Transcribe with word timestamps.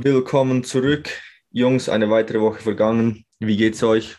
Willkommen 0.00 0.62
zurück, 0.62 1.08
Jungs. 1.50 1.88
Eine 1.88 2.08
weitere 2.08 2.40
Woche 2.40 2.60
vergangen. 2.62 3.24
Wie 3.40 3.56
geht's 3.56 3.82
euch? 3.82 4.16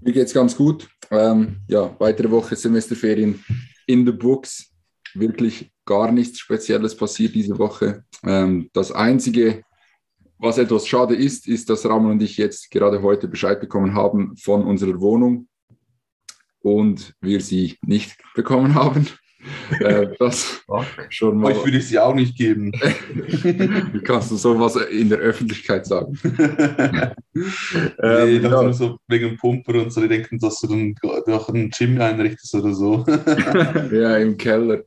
Mir 0.00 0.12
geht's 0.12 0.34
ganz 0.34 0.56
gut. 0.56 0.88
Ähm, 1.12 1.60
ja, 1.68 1.94
weitere 2.00 2.28
Woche 2.28 2.56
Semesterferien 2.56 3.44
in 3.86 4.04
the 4.04 4.10
books. 4.10 4.74
Wirklich 5.14 5.70
gar 5.84 6.10
nichts 6.10 6.40
Spezielles 6.40 6.96
passiert 6.96 7.36
diese 7.36 7.56
Woche. 7.56 8.04
Ähm, 8.24 8.68
das 8.72 8.90
Einzige, 8.90 9.62
was 10.38 10.58
etwas 10.58 10.88
schade 10.88 11.14
ist, 11.14 11.46
ist, 11.46 11.70
dass 11.70 11.86
Ramon 11.86 12.12
und 12.12 12.22
ich 12.22 12.36
jetzt 12.36 12.72
gerade 12.72 13.00
heute 13.00 13.28
Bescheid 13.28 13.60
bekommen 13.60 13.94
haben 13.94 14.36
von 14.36 14.64
unserer 14.64 15.00
Wohnung 15.00 15.46
und 16.58 17.14
wir 17.20 17.40
sie 17.40 17.78
nicht 17.80 18.16
bekommen 18.34 18.74
haben. 18.74 19.06
Äh, 19.80 20.08
das 20.18 20.62
schon 21.08 21.38
mal. 21.38 21.52
Euch 21.52 21.64
würde 21.64 21.78
ich 21.78 21.88
sie 21.88 21.98
auch 21.98 22.14
nicht 22.14 22.36
geben. 22.36 22.72
Wie 22.72 24.00
kannst 24.00 24.30
du 24.30 24.36
sowas 24.36 24.76
in 24.76 25.08
der 25.08 25.18
Öffentlichkeit 25.18 25.86
sagen? 25.86 26.18
nee, 26.22 27.42
ähm, 28.02 28.28
ich 28.28 28.42
dachte 28.42 28.56
ja. 28.56 28.62
nur 28.62 28.72
so 28.72 28.98
wegen 29.08 29.30
dem 29.30 29.36
Pumper 29.36 29.74
und 29.74 29.92
so, 29.92 30.00
die 30.00 30.08
denken, 30.08 30.38
dass 30.38 30.60
du 30.60 30.68
dann 30.68 30.94
auch 31.32 31.48
einen 31.48 31.70
Gym 31.70 32.00
einrichtest 32.00 32.54
oder 32.54 32.72
so. 32.72 33.04
ja, 33.92 34.16
im 34.16 34.36
Keller. 34.36 34.82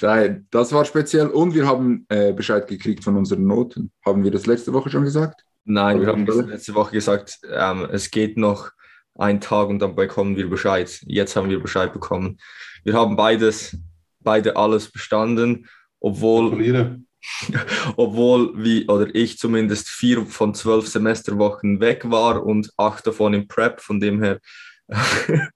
Nein, 0.00 0.46
das 0.50 0.72
war 0.72 0.84
speziell 0.84 1.26
und 1.26 1.54
wir 1.54 1.66
haben 1.66 2.06
äh, 2.08 2.32
Bescheid 2.32 2.66
gekriegt 2.66 3.02
von 3.02 3.16
unseren 3.16 3.46
Noten. 3.46 3.90
Haben 4.04 4.22
wir 4.22 4.30
das 4.30 4.46
letzte 4.46 4.72
Woche 4.72 4.90
schon 4.90 5.04
gesagt? 5.04 5.44
Nein, 5.64 6.00
wir 6.00 6.08
haben 6.08 6.26
letzte 6.26 6.74
Woche 6.74 6.92
gesagt, 6.92 7.38
ähm, 7.50 7.88
es 7.90 8.10
geht 8.10 8.36
noch 8.36 8.70
einen 9.16 9.40
Tag 9.40 9.68
und 9.68 9.78
dann 9.78 9.94
bekommen 9.94 10.36
wir 10.36 10.48
Bescheid. 10.48 11.00
Jetzt 11.06 11.36
haben 11.36 11.50
wir 11.50 11.60
Bescheid 11.60 11.92
bekommen. 11.92 12.38
Wir 12.84 12.94
haben 12.94 13.16
beides, 13.16 13.76
beide 14.20 14.56
alles 14.56 14.90
bestanden, 14.90 15.68
obwohl, 16.00 17.04
obwohl 17.96 18.52
wie, 18.62 18.86
oder 18.88 19.14
ich 19.14 19.38
zumindest 19.38 19.88
vier 19.88 20.26
von 20.26 20.54
zwölf 20.54 20.88
Semesterwochen 20.88 21.80
weg 21.80 22.10
war 22.10 22.44
und 22.44 22.70
acht 22.76 23.06
davon 23.06 23.34
im 23.34 23.48
Prep, 23.48 23.80
von 23.80 24.00
dem 24.00 24.22
her, 24.22 24.40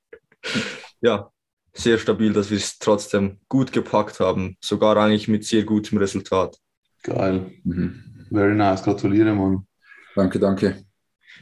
ja, 1.00 1.30
sehr 1.74 1.98
stabil, 1.98 2.32
dass 2.32 2.50
wir 2.50 2.56
es 2.56 2.78
trotzdem 2.78 3.38
gut 3.48 3.72
gepackt 3.72 4.20
haben, 4.20 4.56
sogar 4.60 4.96
eigentlich 4.96 5.28
mit 5.28 5.44
sehr 5.44 5.64
gutem 5.64 5.98
Resultat. 5.98 6.56
Geil. 7.02 7.52
Mhm. 7.64 8.26
Very 8.30 8.54
nice, 8.54 8.82
gratuliere, 8.82 9.34
Mann. 9.34 9.66
Danke, 10.14 10.38
danke. 10.38 10.84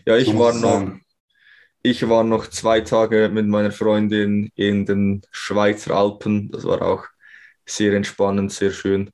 Ja, 0.05 0.17
ich 0.17 0.27
so 0.27 0.39
war 0.39 0.53
noch, 0.55 0.93
ich 1.87 2.09
war 2.09 2.25
noch 2.25 2.49
zwei 2.49 2.81
Tage 2.81 3.29
mit 3.33 3.47
meiner 3.47 3.71
Freundin 3.71 4.51
in 4.57 4.87
den 4.87 5.23
Schweizer 5.31 5.95
Alpen. 5.95 6.51
Das 6.51 6.65
war 6.65 6.83
auch 6.83 7.05
sehr 7.65 7.95
entspannend, 7.95 8.51
sehr 8.53 8.73
schön. 8.73 9.11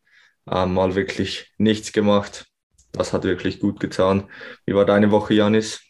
Ähm, 0.50 0.72
mal 0.72 0.94
wirklich 0.94 1.52
nichts 1.58 1.92
gemacht. 1.92 2.46
Das 2.92 3.12
hat 3.12 3.24
wirklich 3.24 3.60
gut 3.60 3.78
getan. 3.78 4.24
Wie 4.64 4.74
war 4.74 4.86
deine 4.86 5.10
Woche, 5.10 5.34
Janis? 5.34 5.82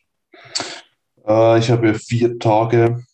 Äh, 1.24 1.60
ich 1.60 1.70
habe 1.70 1.94
vier 1.94 2.36
Tage 2.40 3.04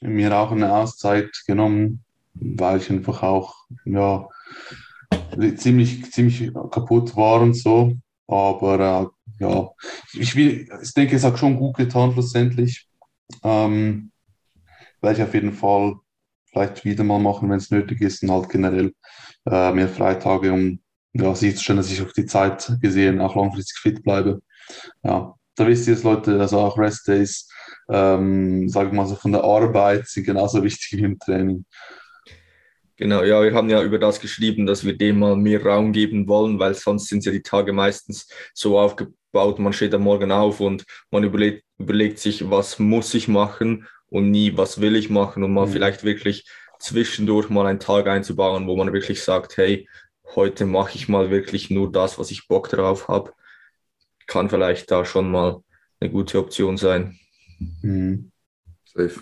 mir 0.00 0.34
auch 0.34 0.52
eine 0.52 0.72
Auszeit 0.72 1.30
genommen, 1.46 2.02
weil 2.32 2.78
ich 2.78 2.88
einfach 2.88 3.22
auch 3.22 3.56
ja, 3.84 4.26
ziemlich, 5.56 6.10
ziemlich 6.12 6.50
kaputt 6.70 7.14
war 7.14 7.42
und 7.42 7.52
so. 7.52 7.92
Aber 8.26 8.80
äh, 8.80 9.44
ja, 9.44 9.70
ich, 10.14 10.34
will, 10.34 10.66
ich 10.82 10.94
denke, 10.94 11.16
es 11.16 11.24
hat 11.24 11.38
schon 11.38 11.58
gut 11.58 11.76
getan 11.76 12.12
schlussendlich. 12.12 12.85
Ähm, 13.42 14.12
werde 15.00 15.18
ich 15.18 15.28
auf 15.28 15.34
jeden 15.34 15.52
Fall 15.52 15.96
vielleicht 16.50 16.84
wieder 16.84 17.04
mal 17.04 17.18
machen, 17.18 17.50
wenn 17.50 17.58
es 17.58 17.70
nötig 17.70 18.00
ist 18.00 18.22
und 18.22 18.30
halt 18.30 18.48
generell 18.48 18.92
äh, 19.46 19.72
mehr 19.72 19.88
Freitage, 19.88 20.52
um 20.52 20.80
ja, 21.12 21.34
sicherzustellen, 21.34 21.78
dass 21.78 21.90
ich 21.90 22.02
auf 22.02 22.12
die 22.12 22.26
Zeit 22.26 22.72
gesehen 22.80 23.20
auch 23.20 23.36
langfristig 23.36 23.78
fit 23.78 24.02
bleibe. 24.02 24.40
Ja, 25.02 25.34
da 25.54 25.66
wisst 25.66 25.88
ihr 25.88 25.94
es, 25.94 26.02
Leute, 26.02 26.38
also 26.40 26.58
auch 26.58 26.78
Rest 26.78 27.08
Days, 27.08 27.48
ähm, 27.88 28.68
sage 28.68 28.88
ich 28.88 28.94
mal 28.94 29.06
so 29.06 29.14
von 29.16 29.32
der 29.32 29.44
Arbeit, 29.44 30.06
sind 30.06 30.24
genauso 30.24 30.62
wichtig 30.62 30.98
wie 30.98 31.04
im 31.04 31.18
Training. 31.18 31.64
Genau, 32.98 33.22
ja, 33.22 33.42
wir 33.42 33.52
haben 33.52 33.68
ja 33.68 33.82
über 33.82 33.98
das 33.98 34.20
geschrieben, 34.20 34.64
dass 34.64 34.84
wir 34.84 34.96
dem 34.96 35.18
mal 35.18 35.36
mehr 35.36 35.62
Raum 35.62 35.92
geben 35.92 36.26
wollen, 36.28 36.58
weil 36.58 36.72
sonst 36.72 37.08
sind 37.08 37.26
ja 37.26 37.32
die 37.32 37.42
Tage 37.42 37.74
meistens 37.74 38.26
so 38.54 38.78
aufgebaut, 38.78 39.14
man 39.58 39.72
steht 39.72 39.94
am 39.94 40.02
Morgen 40.02 40.32
auf 40.32 40.60
und 40.60 40.84
man 41.10 41.24
überlegt, 41.24 41.64
überlegt 41.78 42.18
sich, 42.18 42.50
was 42.50 42.78
muss 42.78 43.14
ich 43.14 43.28
machen 43.28 43.86
und 44.08 44.30
nie, 44.30 44.56
was 44.56 44.80
will 44.80 44.96
ich 44.96 45.10
machen 45.10 45.42
und 45.42 45.52
mal 45.52 45.66
mhm. 45.66 45.72
vielleicht 45.72 46.04
wirklich 46.04 46.48
zwischendurch 46.78 47.48
mal 47.48 47.66
einen 47.66 47.80
Tag 47.80 48.06
einzubauen, 48.06 48.66
wo 48.66 48.76
man 48.76 48.92
wirklich 48.92 49.22
sagt, 49.22 49.56
hey, 49.56 49.88
heute 50.34 50.66
mache 50.66 50.96
ich 50.96 51.08
mal 51.08 51.30
wirklich 51.30 51.70
nur 51.70 51.90
das, 51.90 52.18
was 52.18 52.30
ich 52.30 52.48
Bock 52.48 52.68
drauf 52.68 53.08
habe, 53.08 53.32
kann 54.26 54.50
vielleicht 54.50 54.90
da 54.90 55.04
schon 55.04 55.30
mal 55.30 55.62
eine 56.00 56.10
gute 56.10 56.38
Option 56.38 56.76
sein. 56.76 57.18
Mhm. 57.82 58.30
Safe. 58.84 59.20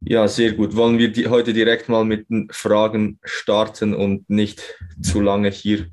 Ja, 0.00 0.28
sehr 0.28 0.52
gut. 0.52 0.76
Wollen 0.76 0.98
wir 0.98 1.10
die, 1.10 1.26
heute 1.26 1.52
direkt 1.52 1.88
mal 1.88 2.04
mit 2.04 2.30
den 2.30 2.48
Fragen 2.50 3.18
starten 3.24 3.94
und 3.94 4.30
nicht 4.30 4.62
zu 5.02 5.20
lange 5.20 5.50
hier 5.50 5.88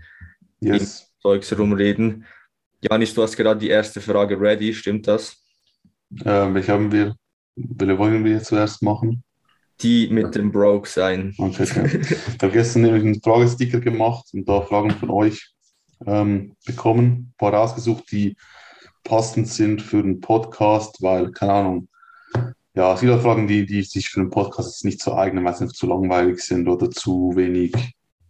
yes. 0.59 1.04
Zeugs 1.25 1.57
rumreden? 1.57 2.23
Janis, 2.81 3.15
du 3.15 3.23
hast 3.23 3.35
gerade 3.35 3.59
die 3.59 3.69
erste 3.69 3.99
Frage 3.99 4.39
ready, 4.39 4.71
stimmt 4.71 5.07
das? 5.07 5.43
Äh, 6.23 6.53
welche 6.53 6.71
haben 6.71 6.91
wir? 6.91 7.15
Welche 7.55 7.97
wollen 7.97 8.23
wir 8.23 8.43
zuerst 8.43 8.83
machen? 8.83 9.23
Die 9.81 10.07
mit 10.09 10.35
dem 10.35 10.51
Broke 10.51 10.87
sein. 10.87 11.33
Okay, 11.39 11.63
okay. 11.63 12.01
ich 12.35 12.43
habe 12.43 12.51
gestern 12.51 12.83
nämlich 12.83 13.03
einen 13.03 13.23
Fragesticker 13.23 13.79
gemacht 13.79 14.25
und 14.33 14.47
da 14.47 14.61
Fragen 14.61 14.91
von 14.91 15.09
euch 15.09 15.51
ähm, 16.05 16.55
bekommen, 16.63 17.05
ein 17.05 17.33
paar 17.39 17.55
rausgesucht, 17.55 18.03
die 18.11 18.37
passend 19.03 19.47
sind 19.47 19.81
für 19.81 19.97
einen 19.97 20.21
Podcast, 20.21 21.01
weil, 21.01 21.31
keine 21.31 21.53
Ahnung, 21.53 21.87
ja, 22.75 22.95
viele 22.95 23.19
Fragen, 23.19 23.47
die, 23.47 23.65
die 23.65 23.81
sich 23.81 24.09
für 24.09 24.19
einen 24.19 24.29
Podcast 24.29 24.85
nicht 24.85 25.01
so 25.01 25.15
eignen, 25.15 25.43
weil 25.43 25.55
sie 25.55 25.69
zu 25.69 25.87
langweilig 25.87 26.39
sind 26.41 26.67
oder 26.67 26.91
zu 26.91 27.31
wenig 27.35 27.73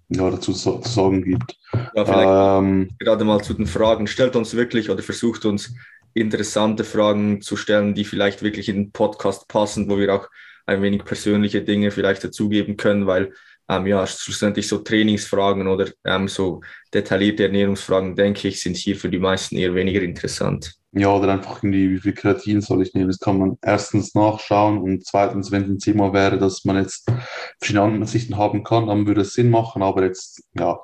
ja, 0.10 0.30
dazu 0.30 0.54
zu 0.54 0.82
sagen 0.84 1.24
gibt. 1.24 1.56
Ja, 1.96 2.06
vielleicht 2.06 2.64
ähm, 2.64 2.90
gerade 3.00 3.26
mal 3.26 3.42
zu 3.42 3.54
den 3.54 3.68
Fragen. 3.68 4.08
Stellt 4.08 4.36
uns 4.36 4.56
wirklich 4.56 4.90
oder 4.90 5.02
versucht 5.02 5.46
uns 5.46 5.74
interessante 6.14 6.84
Fragen 6.84 7.42
zu 7.42 7.58
stellen, 7.58 7.94
die 7.94 8.06
vielleicht 8.06 8.42
wirklich 8.42 8.70
in 8.70 8.76
den 8.76 8.92
Podcast 8.92 9.48
passen, 9.48 9.90
wo 9.90 9.98
wir 9.98 10.14
auch 10.14 10.30
ein 10.66 10.82
wenig 10.82 11.04
persönliche 11.04 11.62
Dinge 11.62 11.92
vielleicht 11.92 12.24
dazugeben 12.24 12.78
können, 12.78 13.06
weil 13.06 13.34
ähm, 13.68 13.88
ja, 13.88 14.06
schlussendlich 14.06 14.68
so 14.68 14.80
Trainingsfragen 14.80 15.68
oder 15.68 15.90
ähm, 16.04 16.28
so 16.28 16.62
detaillierte 16.94 17.44
Ernährungsfragen, 17.44 18.16
denke 18.16 18.48
ich, 18.48 18.62
sind 18.62 18.78
hier 18.78 18.96
für 18.96 19.10
die 19.10 19.20
meisten 19.20 19.58
eher 19.58 19.74
weniger 19.74 20.02
interessant. 20.02 20.76
Ja, 20.98 21.14
oder 21.14 21.34
einfach 21.34 21.58
irgendwie, 21.62 21.92
wie 21.92 22.00
viel 22.00 22.14
Kreatin 22.14 22.62
soll 22.62 22.82
ich 22.82 22.94
nehmen? 22.94 23.10
Das 23.10 23.20
kann 23.20 23.38
man 23.38 23.58
erstens 23.62 24.16
nachschauen 24.16 24.78
und 24.78 25.06
zweitens, 25.06 25.52
wenn 25.52 25.64
es 25.64 25.70
ein 25.70 25.80
Thema 25.80 26.14
wäre, 26.14 26.38
dass 26.38 26.64
man 26.64 26.78
jetzt 26.78 27.12
verschiedene 27.60 27.84
Ansichten 27.84 28.38
haben 28.38 28.64
kann, 28.64 28.88
dann 28.88 29.06
würde 29.06 29.22
es 29.22 29.34
Sinn 29.34 29.50
machen, 29.50 29.84
aber 29.84 30.06
jetzt, 30.06 30.44
ja, 30.58 30.80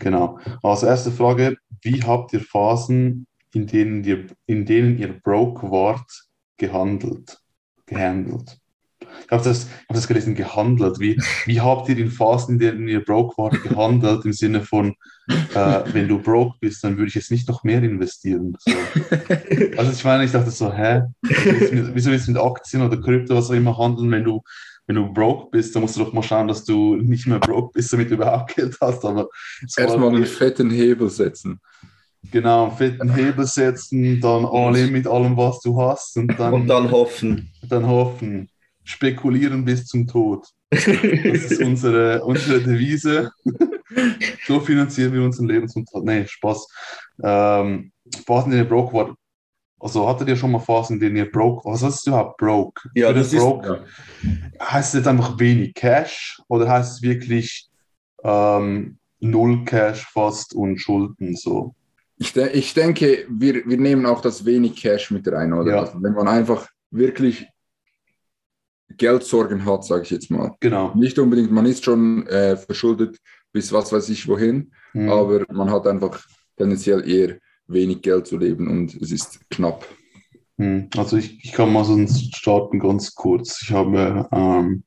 genau. 0.00 0.40
Also 0.64 0.86
erste 0.86 1.12
Frage, 1.12 1.56
wie 1.82 2.02
habt 2.02 2.32
ihr 2.32 2.40
Phasen, 2.40 3.28
in 3.54 3.68
denen 3.68 4.02
ihr, 4.02 4.26
in 4.46 4.66
denen 4.66 4.98
ihr 4.98 5.12
broke 5.20 5.70
wart, 5.70 6.10
gehandelt, 6.56 7.38
gehandelt? 7.86 8.58
ich 9.00 9.30
habe 9.30 9.44
das, 9.44 9.68
hab 9.88 9.94
das 9.94 10.08
gelesen, 10.08 10.34
gehandelt. 10.34 10.98
Wie, 10.98 11.20
wie 11.46 11.60
habt 11.60 11.88
ihr 11.88 11.98
in 11.98 12.10
Phasen, 12.10 12.54
in 12.54 12.58
denen 12.58 12.88
ihr 12.88 13.04
broke 13.04 13.40
wart, 13.40 13.62
gehandelt? 13.62 14.24
Im 14.24 14.32
Sinne 14.32 14.62
von, 14.62 14.94
äh, 15.28 15.82
wenn 15.92 16.08
du 16.08 16.18
broke 16.18 16.56
bist, 16.60 16.82
dann 16.82 16.96
würde 16.96 17.08
ich 17.08 17.14
jetzt 17.14 17.30
nicht 17.30 17.48
noch 17.48 17.64
mehr 17.64 17.82
investieren. 17.82 18.56
So. 18.58 18.72
Also 19.76 19.92
ich 19.92 20.04
meine, 20.04 20.24
ich 20.24 20.32
dachte 20.32 20.50
so, 20.50 20.72
hä? 20.72 21.02
Wieso 21.22 22.10
willst 22.10 22.28
du 22.28 22.32
mit 22.32 22.40
Aktien 22.40 22.82
oder 22.82 23.00
Krypto, 23.00 23.34
was 23.34 23.50
auch 23.50 23.54
immer 23.54 23.76
handeln, 23.78 24.10
wenn 24.10 24.24
du, 24.24 24.42
wenn 24.86 24.96
du 24.96 25.12
broke 25.12 25.50
bist, 25.50 25.74
dann 25.74 25.82
musst 25.82 25.96
du 25.96 26.04
doch 26.04 26.12
mal 26.12 26.22
schauen, 26.22 26.48
dass 26.48 26.64
du 26.64 26.96
nicht 26.96 27.26
mehr 27.26 27.38
broke 27.38 27.72
bist, 27.74 27.92
damit 27.92 28.10
du 28.10 28.14
überhaupt 28.14 28.54
Geld 28.54 28.76
hast. 28.80 29.04
Aber 29.04 29.28
Erstmal 29.76 30.08
einen 30.08 30.26
fetten 30.26 30.70
Hebel 30.70 31.08
setzen. 31.08 31.60
Genau, 32.30 32.68
einen 32.68 32.76
fetten 32.76 33.14
Hebel 33.14 33.46
setzen, 33.46 34.20
dann 34.20 34.44
all 34.44 34.76
in 34.76 34.92
mit 34.92 35.06
allem, 35.06 35.36
was 35.36 35.60
du 35.60 35.80
hast. 35.80 36.16
Und 36.16 36.38
dann, 36.38 36.52
und 36.52 36.66
dann 36.68 36.90
hoffen. 36.90 37.50
Dann 37.68 37.86
hoffen 37.86 38.48
spekulieren 38.84 39.64
bis 39.64 39.86
zum 39.86 40.06
Tod. 40.06 40.46
Das 40.70 40.86
ist 40.86 41.62
unsere, 41.62 42.24
unsere 42.24 42.60
Devise. 42.60 43.30
so 44.46 44.60
finanzieren 44.60 45.12
wir 45.12 45.22
unseren 45.22 45.48
Lebensunterhalt. 45.48 46.04
Nee, 46.04 46.26
Spaß. 46.26 46.68
Ähm, 47.22 47.92
Phasen, 48.26 48.52
in 48.52 48.58
denen 48.58 48.64
ihr 48.64 48.68
broke 48.68 48.94
war. 48.94 49.16
Also 49.80 50.08
hattet 50.08 50.28
ihr 50.28 50.36
schon 50.36 50.52
mal 50.52 50.60
Phasen, 50.60 50.94
in 50.94 51.00
denen 51.00 51.16
ihr 51.16 51.30
broke 51.30 51.68
Was 51.68 51.82
heißt 51.82 52.06
überhaupt 52.06 52.36
broke? 52.36 52.88
Ja, 52.94 53.12
das 53.12 53.32
broke, 53.32 53.84
ist, 54.22 54.52
ja. 54.60 54.72
Heißt 54.72 54.94
es 54.94 55.00
jetzt 55.00 55.08
einfach 55.08 55.38
wenig 55.38 55.74
Cash 55.74 56.40
oder 56.48 56.68
heißt 56.68 56.96
es 56.96 57.02
wirklich 57.02 57.68
ähm, 58.22 58.98
null 59.18 59.64
Cash 59.64 60.06
fast 60.12 60.54
und 60.54 60.78
Schulden 60.78 61.34
so? 61.34 61.74
Ich, 62.18 62.32
de 62.32 62.52
ich 62.52 62.74
denke, 62.74 63.26
wir, 63.28 63.66
wir 63.66 63.78
nehmen 63.78 64.06
auch 64.06 64.20
das 64.20 64.44
wenig 64.44 64.76
Cash 64.76 65.10
mit 65.10 65.26
rein, 65.26 65.52
oder? 65.52 65.72
Ja. 65.72 65.80
Also 65.80 66.00
wenn 66.00 66.12
man 66.12 66.28
einfach 66.28 66.68
wirklich 66.92 67.48
Geldsorgen 68.96 69.64
hat, 69.64 69.84
sage 69.84 70.02
ich 70.02 70.10
jetzt 70.10 70.30
mal. 70.30 70.54
Genau. 70.60 70.94
Nicht 70.94 71.18
unbedingt, 71.18 71.50
man 71.50 71.66
ist 71.66 71.84
schon 71.84 72.26
äh, 72.28 72.56
verschuldet, 72.56 73.18
bis 73.52 73.72
was 73.72 73.92
weiß 73.92 74.08
ich 74.08 74.28
wohin, 74.28 74.72
mhm. 74.92 75.08
aber 75.08 75.44
man 75.52 75.70
hat 75.70 75.86
einfach 75.86 76.24
tendenziell 76.56 77.08
eher 77.08 77.38
wenig 77.66 78.02
Geld 78.02 78.26
zu 78.26 78.38
leben 78.38 78.68
und 78.68 78.94
es 79.00 79.12
ist 79.12 79.40
knapp. 79.50 79.86
Mhm. 80.56 80.88
Also 80.96 81.16
ich, 81.16 81.44
ich 81.44 81.52
kann 81.52 81.72
mal 81.72 81.84
sonst 81.84 82.36
starten 82.36 82.78
ganz 82.78 83.14
kurz. 83.14 83.62
Ich 83.62 83.72
habe 83.72 84.28
ähm, 84.32 84.84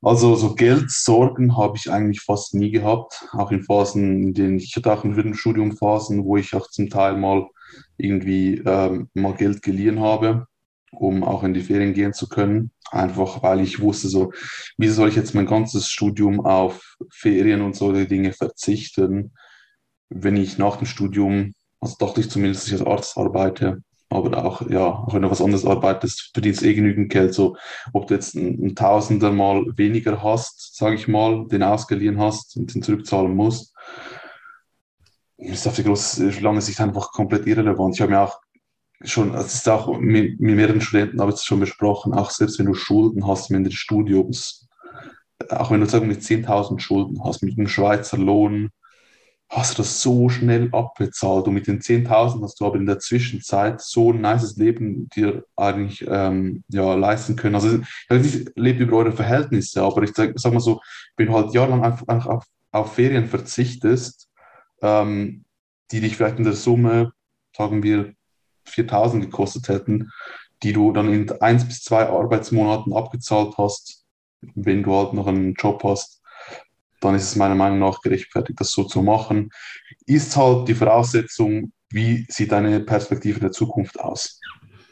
also 0.00 0.36
so 0.36 0.54
Geldsorgen 0.54 1.56
habe 1.56 1.76
ich 1.76 1.90
eigentlich 1.90 2.20
fast 2.20 2.54
nie 2.54 2.70
gehabt, 2.70 3.26
auch 3.32 3.50
in 3.50 3.64
Phasen, 3.64 4.22
in 4.22 4.34
denen 4.34 4.58
ich 4.58 4.74
hatte 4.76 4.92
auch 4.92 5.04
in 5.04 5.34
Studium 5.34 5.76
Phasen, 5.76 6.24
wo 6.24 6.36
ich 6.36 6.54
auch 6.54 6.68
zum 6.68 6.88
Teil 6.88 7.16
mal 7.16 7.48
irgendwie 7.96 8.62
ähm, 8.64 9.08
mal 9.14 9.34
Geld 9.34 9.62
geliehen 9.62 10.00
habe, 10.00 10.46
um 10.92 11.24
auch 11.24 11.44
in 11.44 11.54
die 11.54 11.62
Ferien 11.62 11.94
gehen 11.94 12.12
zu 12.12 12.28
können. 12.28 12.70
Einfach 12.90 13.42
weil 13.42 13.60
ich 13.60 13.80
wusste, 13.80 14.08
so, 14.08 14.32
wie 14.78 14.88
soll 14.88 15.08
ich 15.08 15.16
jetzt 15.16 15.34
mein 15.34 15.46
ganzes 15.46 15.88
Studium 15.88 16.44
auf 16.44 16.96
Ferien 17.10 17.60
und 17.62 17.76
solche 17.76 18.06
Dinge 18.06 18.32
verzichten, 18.32 19.32
wenn 20.08 20.36
ich 20.36 20.58
nach 20.58 20.76
dem 20.76 20.86
Studium, 20.86 21.54
also 21.80 21.96
dachte 21.98 22.20
ich 22.20 22.30
zumindest, 22.30 22.62
dass 22.62 22.72
ich 22.72 22.80
als 22.80 22.88
Arzt 22.88 23.18
arbeite, 23.18 23.82
aber 24.10 24.42
auch, 24.42 24.68
ja, 24.70 24.86
auch 24.86 25.12
wenn 25.12 25.22
du 25.22 25.30
was 25.30 25.42
anderes 25.42 25.66
arbeitest, 25.66 26.30
verdienst 26.32 26.62
eh 26.62 26.74
genügend 26.74 27.12
Geld. 27.12 27.34
So, 27.34 27.56
ob 27.92 28.06
du 28.06 28.14
jetzt 28.14 28.34
ein, 28.34 28.58
ein 28.64 28.74
Tausender 28.74 29.32
mal 29.32 29.66
weniger 29.76 30.22
hast, 30.22 30.76
sage 30.76 30.96
ich 30.96 31.08
mal, 31.08 31.46
den 31.48 31.62
ausgeliehen 31.62 32.18
hast 32.18 32.56
und 32.56 32.74
den 32.74 32.82
zurückzahlen 32.82 33.34
musst, 33.34 33.74
ist 35.36 35.66
auf 35.68 35.76
die 35.76 35.84
große, 35.84 36.30
lange 36.40 36.62
Sicht 36.62 36.80
einfach 36.80 37.12
komplett 37.12 37.46
irrelevant. 37.46 37.94
Ich 37.94 38.00
habe 38.00 38.12
mir 38.12 38.20
auch 38.20 38.40
schon, 39.04 39.34
es 39.34 39.54
ist 39.54 39.68
auch 39.68 39.98
mit, 39.98 40.40
mit 40.40 40.56
mehreren 40.56 40.80
Studenten 40.80 41.20
habe 41.20 41.30
ich 41.30 41.36
es 41.36 41.44
schon 41.44 41.60
besprochen, 41.60 42.14
auch 42.14 42.30
selbst 42.30 42.58
wenn 42.58 42.66
du 42.66 42.74
Schulden 42.74 43.26
hast 43.26 43.50
mit 43.50 43.66
des 43.66 43.74
Studiums, 43.74 44.68
auch 45.50 45.70
wenn 45.70 45.80
du 45.80 45.86
sagen 45.86 46.08
mit 46.08 46.20
10.000 46.20 46.80
Schulden 46.80 47.22
hast, 47.24 47.42
mit 47.42 47.56
einem 47.56 47.68
Schweizer 47.68 48.18
Lohn, 48.18 48.70
hast 49.50 49.78
du 49.78 49.82
das 49.82 50.02
so 50.02 50.28
schnell 50.28 50.68
abbezahlt 50.72 51.46
und 51.46 51.54
mit 51.54 51.66
den 51.66 51.80
10.000 51.80 52.42
hast 52.42 52.60
du 52.60 52.66
aber 52.66 52.76
in 52.76 52.86
der 52.86 52.98
Zwischenzeit 52.98 53.80
so 53.80 54.12
ein 54.12 54.20
nices 54.20 54.56
Leben 54.56 55.08
dir 55.08 55.44
eigentlich 55.56 56.04
ähm, 56.06 56.64
ja, 56.68 56.94
leisten 56.94 57.36
können. 57.36 57.54
Also 57.54 57.80
ich 58.10 58.50
lebe 58.56 58.82
über 58.82 58.98
eure 58.98 59.12
Verhältnisse, 59.12 59.82
aber 59.82 60.02
ich 60.02 60.12
sage 60.14 60.34
sag 60.36 60.52
mal 60.52 60.60
so, 60.60 60.80
wenn 61.16 61.28
du 61.28 61.34
halt 61.34 61.54
jahrelang 61.54 61.82
einfach 61.82 62.26
auf, 62.26 62.44
auf 62.72 62.94
Ferien 62.94 63.26
verzichtest, 63.26 64.28
ähm, 64.82 65.44
die 65.92 66.00
dich 66.00 66.16
vielleicht 66.16 66.38
in 66.38 66.44
der 66.44 66.52
Summe, 66.52 67.12
sagen 67.56 67.82
wir, 67.82 68.12
4.000 68.68 69.20
gekostet 69.20 69.68
hätten, 69.68 70.10
die 70.62 70.72
du 70.72 70.92
dann 70.92 71.12
in 71.12 71.30
eins 71.40 71.64
bis 71.64 71.82
zwei 71.82 72.06
Arbeitsmonaten 72.08 72.92
abgezahlt 72.92 73.56
hast, 73.58 74.04
wenn 74.54 74.82
du 74.82 74.94
halt 74.94 75.12
noch 75.12 75.26
einen 75.26 75.54
Job 75.54 75.82
hast, 75.84 76.22
dann 77.00 77.14
ist 77.14 77.24
es 77.24 77.36
meiner 77.36 77.54
Meinung 77.54 77.78
nach 77.78 78.00
gerechtfertigt, 78.00 78.60
das 78.60 78.72
so 78.72 78.84
zu 78.84 79.02
machen. 79.02 79.50
Ist 80.06 80.36
halt 80.36 80.68
die 80.68 80.74
Voraussetzung, 80.74 81.72
wie 81.90 82.26
sieht 82.28 82.52
deine 82.52 82.80
Perspektive 82.80 83.40
der 83.40 83.52
Zukunft 83.52 84.00
aus? 84.00 84.40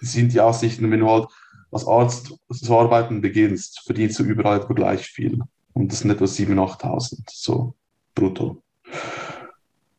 Sind 0.00 0.32
die 0.32 0.40
Aussichten, 0.40 0.90
wenn 0.90 1.00
du 1.00 1.10
halt 1.10 1.28
als 1.72 1.86
Arzt 1.86 2.34
zu 2.50 2.78
arbeiten 2.78 3.20
beginnst, 3.20 3.80
verdienst 3.84 4.18
du 4.18 4.22
überall 4.22 4.60
gleich 4.66 5.06
viel. 5.06 5.40
Und 5.72 5.92
das 5.92 6.00
sind 6.00 6.10
etwa 6.10 6.24
7.000, 6.24 6.80
8.000, 6.80 7.18
so 7.30 7.74
brutto. 8.14 8.62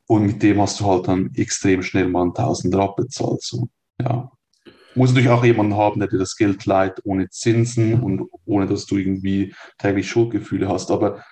Und 0.08 0.26
mit 0.26 0.42
dem 0.42 0.62
hast 0.62 0.80
du 0.80 0.86
halt 0.86 1.08
dann 1.08 1.32
extrem 1.36 1.84
schnell 1.84 2.08
mal 2.08 2.22
einen 2.22 2.34
Tausender 2.34 2.80
abbezahlt. 2.80 3.42
So. 3.42 3.68
Ja. 4.02 4.32
Muss 4.96 5.10
natürlich 5.10 5.30
auch 5.30 5.44
jemanden 5.44 5.76
haben, 5.76 6.00
der 6.00 6.10
dir 6.10 6.18
das 6.18 6.36
Geld 6.36 6.66
leiht 6.66 7.02
ohne 7.04 7.30
Zinsen 7.30 8.02
und 8.02 8.24
ohne 8.46 8.68
dass 8.68 8.86
du 8.86 8.98
irgendwie 8.98 9.54
täglich 9.78 10.10
Schuldgefühle 10.10 10.70
hast. 10.70 10.90
Aber 10.92 11.24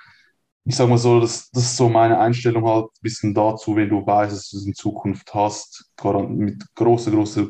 ich 0.65 0.75
sag 0.75 0.89
mal 0.89 0.97
so, 0.97 1.19
das, 1.19 1.49
das 1.51 1.63
ist 1.63 1.77
so 1.77 1.89
meine 1.89 2.19
Einstellung 2.19 2.67
halt 2.67 2.85
ein 2.85 3.01
bisschen 3.01 3.33
dazu, 3.33 3.75
wenn 3.75 3.89
du 3.89 4.05
weißt, 4.05 4.35
dass 4.35 4.49
du 4.49 4.57
es 4.57 4.65
in 4.65 4.73
Zukunft 4.73 5.33
hast, 5.33 5.91
mit 6.29 6.63
großer, 6.75 7.11
großer 7.11 7.47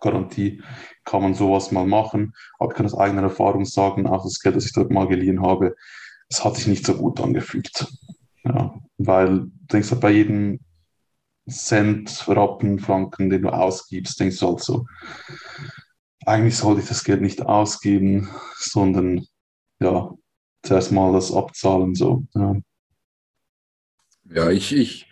Garantie 0.00 0.62
kann 1.04 1.22
man 1.22 1.34
sowas 1.34 1.72
mal 1.72 1.86
machen. 1.86 2.34
Aber 2.58 2.70
ich 2.70 2.76
kann 2.76 2.86
aus 2.86 2.96
eigener 2.96 3.22
Erfahrung 3.22 3.64
sagen, 3.64 4.06
auch 4.06 4.22
das 4.22 4.40
Geld, 4.40 4.56
das 4.56 4.66
ich 4.66 4.72
dort 4.72 4.90
mal 4.90 5.08
geliehen 5.08 5.42
habe, 5.42 5.74
es 6.28 6.44
hat 6.44 6.56
sich 6.56 6.66
nicht 6.66 6.86
so 6.86 6.94
gut 6.94 7.20
angefühlt. 7.20 7.86
Ja, 8.44 8.74
weil 8.98 9.40
du 9.40 9.50
denkst 9.72 9.90
halt 9.90 10.00
bei 10.00 10.10
jedem 10.10 10.60
Cent, 11.48 12.24
Rappen, 12.28 12.78
Franken, 12.78 13.30
den 13.30 13.42
du 13.42 13.48
ausgibst, 13.48 14.18
denkst 14.20 14.38
du 14.38 14.48
halt 14.48 14.60
so, 14.60 14.86
eigentlich 16.26 16.56
sollte 16.56 16.82
ich 16.82 16.88
das 16.88 17.04
Geld 17.04 17.22
nicht 17.22 17.42
ausgeben, 17.42 18.28
sondern 18.58 19.26
ja, 19.80 20.12
zuerst 20.62 20.92
mal 20.92 21.12
das 21.12 21.32
abzahlen. 21.32 21.94
So. 21.94 22.24
Ja, 22.34 22.56
ja 24.30 24.50
ich, 24.50 24.74
ich 24.74 25.10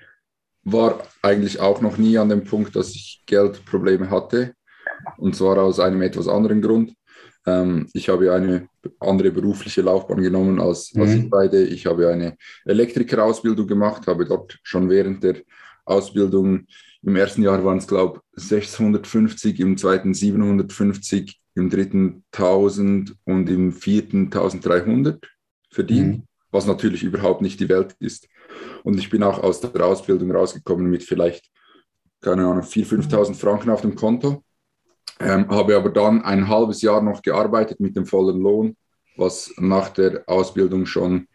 war 0.62 1.02
eigentlich 1.22 1.60
auch 1.60 1.80
noch 1.80 1.96
nie 1.96 2.18
an 2.18 2.28
dem 2.28 2.44
Punkt, 2.44 2.76
dass 2.76 2.90
ich 2.90 3.22
Geldprobleme 3.26 4.10
hatte. 4.10 4.54
Und 5.16 5.36
zwar 5.36 5.58
aus 5.58 5.80
einem 5.80 6.02
etwas 6.02 6.28
anderen 6.28 6.60
Grund. 6.60 6.94
Ähm, 7.46 7.88
ich 7.92 8.08
habe 8.08 8.32
eine 8.32 8.68
andere 8.98 9.30
berufliche 9.30 9.82
Laufbahn 9.82 10.20
genommen 10.20 10.60
als, 10.60 10.92
mhm. 10.92 11.02
als 11.02 11.14
ich 11.14 11.30
beide. 11.30 11.62
Ich 11.62 11.86
habe 11.86 12.08
eine 12.08 12.36
Elektrikerausbildung 12.64 13.66
gemacht, 13.66 14.06
habe 14.06 14.26
dort 14.26 14.58
schon 14.62 14.90
während 14.90 15.22
der 15.22 15.36
Ausbildung, 15.86 16.66
im 17.02 17.16
ersten 17.16 17.42
Jahr 17.42 17.64
waren 17.64 17.78
es, 17.78 17.86
glaube 17.86 18.20
ich, 18.36 18.42
650, 18.44 19.60
im 19.60 19.76
zweiten 19.76 20.12
750, 20.12 21.40
im 21.54 21.70
dritten 21.70 22.24
1000 22.32 23.14
und 23.24 23.48
im 23.48 23.72
vierten 23.72 24.24
1300 24.24 25.26
verdient, 25.70 26.18
mhm. 26.18 26.22
was 26.50 26.66
natürlich 26.66 27.02
überhaupt 27.02 27.42
nicht 27.42 27.60
die 27.60 27.68
Welt 27.68 27.94
ist. 28.00 28.28
Und 28.82 28.98
ich 28.98 29.10
bin 29.10 29.22
auch 29.22 29.42
aus 29.42 29.60
der 29.60 29.84
Ausbildung 29.84 30.30
rausgekommen 30.32 30.90
mit 30.90 31.02
vielleicht, 31.02 31.50
keine 32.20 32.46
Ahnung, 32.46 32.64
4.000, 32.64 33.08
5.000 33.08 33.34
Franken 33.34 33.70
auf 33.70 33.80
dem 33.80 33.94
Konto. 33.94 34.42
Ähm, 35.18 35.48
habe 35.48 35.76
aber 35.76 35.90
dann 35.90 36.22
ein 36.22 36.48
halbes 36.48 36.82
Jahr 36.82 37.00
noch 37.00 37.22
gearbeitet 37.22 37.80
mit 37.80 37.96
dem 37.96 38.04
vollen 38.04 38.40
Lohn, 38.40 38.76
was 39.16 39.50
nach 39.56 39.88
der 39.88 40.24
Ausbildung 40.26 40.84
schon 40.84 41.26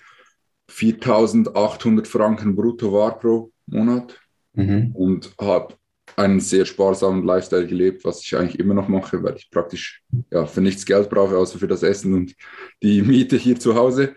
4.800 0.69 2.05
Franken 2.05 2.55
brutto 2.55 2.93
war 2.93 3.17
pro 3.17 3.51
Monat. 3.65 4.20
Mhm. 4.53 4.91
Und 4.93 5.33
habe 5.39 5.75
einen 6.15 6.39
sehr 6.39 6.65
sparsamen 6.65 7.25
Lifestyle 7.25 7.67
gelebt, 7.67 8.03
was 8.03 8.21
ich 8.21 8.35
eigentlich 8.35 8.59
immer 8.59 8.73
noch 8.73 8.87
mache, 8.87 9.21
weil 9.23 9.35
ich 9.37 9.49
praktisch 9.49 10.03
ja, 10.29 10.45
für 10.45 10.61
nichts 10.61 10.85
Geld 10.85 11.09
brauche, 11.09 11.37
außer 11.37 11.57
für 11.57 11.67
das 11.67 11.83
Essen 11.83 12.13
und 12.13 12.35
die 12.83 13.01
Miete 13.01 13.37
hier 13.37 13.59
zu 13.59 13.75
Hause 13.75 14.15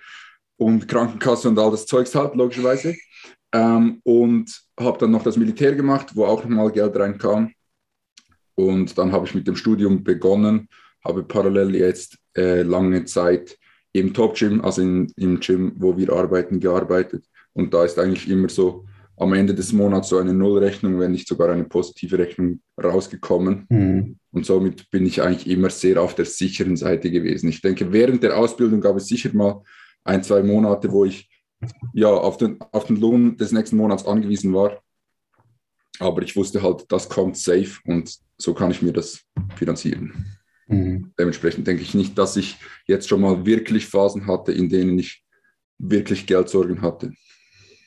und 0.56 0.88
Krankenkasse 0.88 1.48
und 1.48 1.58
all 1.58 1.70
das 1.70 1.86
Zeugs 1.86 2.14
halt, 2.14 2.34
logischerweise. 2.34 2.96
Ähm, 3.52 4.00
und 4.02 4.50
habe 4.78 4.98
dann 4.98 5.12
noch 5.12 5.22
das 5.22 5.36
Militär 5.36 5.74
gemacht, 5.74 6.10
wo 6.14 6.24
auch 6.24 6.42
nochmal 6.42 6.72
Geld 6.72 6.96
reinkam. 6.96 7.52
Und 8.56 8.96
dann 8.98 9.12
habe 9.12 9.26
ich 9.26 9.34
mit 9.34 9.46
dem 9.46 9.56
Studium 9.56 10.02
begonnen, 10.02 10.68
habe 11.04 11.22
parallel 11.22 11.74
jetzt 11.74 12.18
äh, 12.36 12.62
lange 12.62 13.04
Zeit 13.04 13.56
im 13.92 14.12
Top 14.12 14.36
Gym, 14.36 14.60
also 14.64 14.82
in, 14.82 15.12
im 15.16 15.38
Gym, 15.40 15.72
wo 15.76 15.96
wir 15.96 16.12
arbeiten, 16.12 16.58
gearbeitet. 16.58 17.24
Und 17.52 17.72
da 17.72 17.84
ist 17.84 17.98
eigentlich 17.98 18.28
immer 18.28 18.48
so 18.48 18.84
am 19.16 19.32
Ende 19.32 19.54
des 19.54 19.72
Monats 19.72 20.08
so 20.08 20.18
eine 20.18 20.34
Nullrechnung, 20.34 20.98
wenn 20.98 21.12
nicht 21.12 21.28
sogar 21.28 21.50
eine 21.50 21.64
positive 21.64 22.18
Rechnung 22.18 22.60
rausgekommen. 22.82 23.66
Mhm. 23.68 24.18
Und 24.32 24.46
somit 24.46 24.90
bin 24.90 25.06
ich 25.06 25.22
eigentlich 25.22 25.48
immer 25.48 25.70
sehr 25.70 26.02
auf 26.02 26.14
der 26.14 26.24
sicheren 26.24 26.76
Seite 26.76 27.10
gewesen. 27.10 27.48
Ich 27.48 27.62
denke, 27.62 27.92
während 27.92 28.22
der 28.22 28.36
Ausbildung 28.36 28.80
gab 28.80 28.96
es 28.96 29.06
sicher 29.06 29.30
mal 29.32 29.62
ein, 30.02 30.22
zwei 30.24 30.42
Monate, 30.42 30.90
wo 30.90 31.04
ich 31.04 31.28
ja 31.92 32.08
auf 32.08 32.36
den, 32.36 32.58
auf 32.72 32.86
den 32.86 32.96
Lohn 32.96 33.36
des 33.36 33.52
nächsten 33.52 33.76
Monats 33.76 34.04
angewiesen 34.04 34.52
war. 34.52 34.82
Aber 36.00 36.22
ich 36.22 36.34
wusste 36.34 36.62
halt, 36.62 36.84
das 36.88 37.08
kommt 37.08 37.36
safe 37.36 37.78
und 37.86 38.18
so 38.36 38.52
kann 38.52 38.72
ich 38.72 38.82
mir 38.82 38.92
das 38.92 39.20
finanzieren. 39.54 40.36
Mhm. 40.66 41.12
Dementsprechend 41.18 41.66
denke 41.66 41.82
ich 41.82 41.94
nicht, 41.94 42.18
dass 42.18 42.36
ich 42.36 42.56
jetzt 42.86 43.08
schon 43.08 43.20
mal 43.20 43.46
wirklich 43.46 43.86
Phasen 43.86 44.26
hatte, 44.26 44.52
in 44.52 44.68
denen 44.68 44.98
ich 44.98 45.22
wirklich 45.78 46.26
Geldsorgen 46.26 46.82
hatte. 46.82 47.12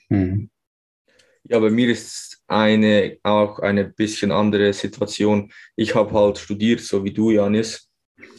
Mhm. 0.09 0.49
Ja, 1.49 1.59
bei 1.59 1.69
mir 1.69 1.89
ist 1.89 2.41
eine 2.47 3.17
auch 3.23 3.59
eine 3.59 3.85
bisschen 3.85 4.31
andere 4.31 4.73
Situation. 4.73 5.51
Ich 5.75 5.95
habe 5.95 6.13
halt 6.13 6.37
studiert, 6.37 6.81
so 6.81 7.03
wie 7.03 7.13
du, 7.13 7.31
Janis. 7.31 7.89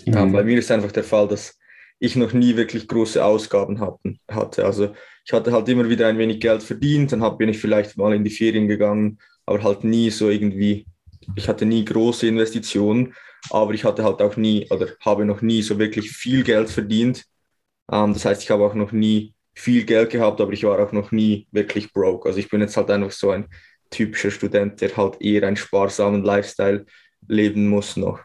Mhm. 0.06 0.16
Ähm, 0.16 0.32
bei 0.32 0.44
mir 0.44 0.58
ist 0.58 0.70
einfach 0.70 0.92
der 0.92 1.04
Fall, 1.04 1.28
dass 1.28 1.58
ich 1.98 2.16
noch 2.16 2.32
nie 2.32 2.56
wirklich 2.56 2.86
große 2.86 3.24
Ausgaben 3.24 3.80
hatten, 3.80 4.20
hatte. 4.30 4.64
Also 4.64 4.94
ich 5.24 5.32
hatte 5.32 5.52
halt 5.52 5.68
immer 5.68 5.88
wieder 5.88 6.06
ein 6.06 6.18
wenig 6.18 6.40
Geld 6.40 6.62
verdient, 6.62 7.12
dann 7.12 7.22
hab, 7.22 7.38
bin 7.38 7.48
ich 7.48 7.58
vielleicht 7.58 7.96
mal 7.96 8.14
in 8.14 8.24
die 8.24 8.30
Ferien 8.30 8.68
gegangen, 8.68 9.18
aber 9.46 9.62
halt 9.62 9.84
nie 9.84 10.10
so 10.10 10.28
irgendwie, 10.28 10.86
ich 11.34 11.48
hatte 11.48 11.66
nie 11.66 11.84
große 11.84 12.26
Investitionen, 12.26 13.14
aber 13.50 13.74
ich 13.74 13.84
hatte 13.84 14.04
halt 14.04 14.22
auch 14.22 14.36
nie 14.36 14.66
oder 14.70 14.88
habe 15.00 15.24
noch 15.24 15.42
nie 15.42 15.62
so 15.62 15.78
wirklich 15.78 16.10
viel 16.10 16.44
Geld 16.44 16.70
verdient. 16.70 17.24
Ähm, 17.90 18.12
das 18.12 18.24
heißt, 18.24 18.42
ich 18.42 18.50
habe 18.50 18.64
auch 18.64 18.74
noch 18.74 18.92
nie 18.92 19.34
viel 19.58 19.84
Geld 19.84 20.10
gehabt, 20.10 20.40
aber 20.40 20.52
ich 20.52 20.64
war 20.64 20.78
auch 20.78 20.92
noch 20.92 21.10
nie 21.10 21.46
wirklich 21.50 21.92
broke. 21.92 22.28
Also 22.28 22.38
ich 22.38 22.48
bin 22.48 22.60
jetzt 22.60 22.76
halt 22.76 22.90
einfach 22.90 23.10
so 23.10 23.30
ein 23.30 23.46
typischer 23.90 24.30
Student, 24.30 24.80
der 24.80 24.96
halt 24.96 25.20
eher 25.20 25.46
einen 25.46 25.56
sparsamen 25.56 26.22
Lifestyle 26.22 26.86
leben 27.26 27.68
muss 27.68 27.96
noch. 27.96 28.20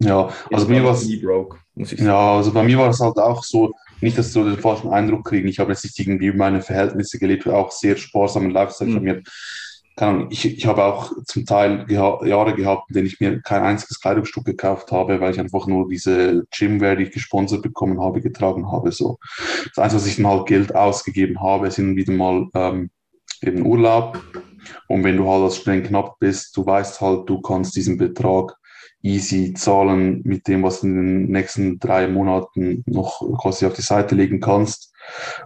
Ja, 0.00 0.32
also 0.52 0.66
bei 0.66 0.74
mir 0.74 0.84
war 0.84 0.94
es. 0.94 1.20
broke, 1.20 1.58
muss 1.74 1.92
ich 1.92 1.98
sagen. 1.98 2.10
Ja, 2.10 2.36
also 2.36 2.52
bei 2.52 2.62
mir 2.62 2.78
war 2.78 2.90
es 2.90 3.00
halt 3.00 3.16
auch 3.18 3.42
so, 3.44 3.72
nicht, 4.00 4.18
dass 4.18 4.32
du 4.32 4.44
den 4.44 4.58
falschen 4.58 4.90
Eindruck 4.90 5.26
kriegen. 5.26 5.48
Ich 5.48 5.58
habe 5.58 5.72
jetzt 5.72 5.84
nicht 5.84 5.98
irgendwie 5.98 6.32
meine 6.32 6.60
Verhältnisse 6.60 7.18
gelebt, 7.18 7.48
auch 7.48 7.70
sehr 7.70 7.96
sparsamen 7.96 8.50
Lifestyle 8.50 8.92
von 8.92 9.00
mhm. 9.00 9.08
mir. 9.08 9.22
Ich, 10.30 10.44
ich 10.44 10.66
habe 10.66 10.84
auch 10.84 11.12
zum 11.26 11.44
Teil 11.44 11.84
geha 11.86 12.24
Jahre 12.24 12.54
gehabt, 12.54 12.88
in 12.88 12.94
denen 12.94 13.06
ich 13.08 13.18
mir 13.18 13.40
kein 13.40 13.62
einziges 13.62 14.00
Kleidungsstück 14.00 14.44
gekauft 14.44 14.92
habe, 14.92 15.20
weil 15.20 15.32
ich 15.32 15.40
einfach 15.40 15.66
nur 15.66 15.88
diese 15.88 16.44
Gymwear, 16.56 16.96
die 16.96 17.04
ich 17.04 17.10
gesponsert 17.10 17.62
bekommen 17.62 18.00
habe, 18.00 18.20
getragen 18.20 18.70
habe. 18.70 18.92
So. 18.92 19.18
Das 19.74 19.78
Einzige, 19.78 20.00
was 20.00 20.06
ich 20.06 20.16
dann 20.16 20.28
halt 20.28 20.46
Geld 20.46 20.74
ausgegeben 20.74 21.40
habe, 21.40 21.70
sind 21.70 21.96
wieder 21.96 22.12
mal 22.12 22.46
ähm, 22.54 22.90
eben 23.42 23.66
Urlaub. 23.66 24.22
Und 24.86 25.02
wenn 25.02 25.16
du 25.16 25.28
halt 25.28 25.42
als 25.42 25.56
Student 25.56 25.88
knapp 25.88 26.18
bist, 26.20 26.56
du 26.56 26.64
weißt 26.64 27.00
halt, 27.00 27.28
du 27.28 27.40
kannst 27.40 27.74
diesen 27.74 27.98
Betrag 27.98 28.54
easy 29.02 29.54
zahlen 29.54 30.22
mit 30.24 30.48
dem, 30.48 30.62
was 30.62 30.80
du 30.80 30.88
in 30.88 30.94
den 30.94 31.26
nächsten 31.30 31.78
drei 31.78 32.08
Monaten 32.08 32.82
noch 32.86 33.20
quasi 33.40 33.66
auf 33.66 33.74
die 33.74 33.82
Seite 33.82 34.14
legen 34.14 34.40
kannst. 34.40 34.87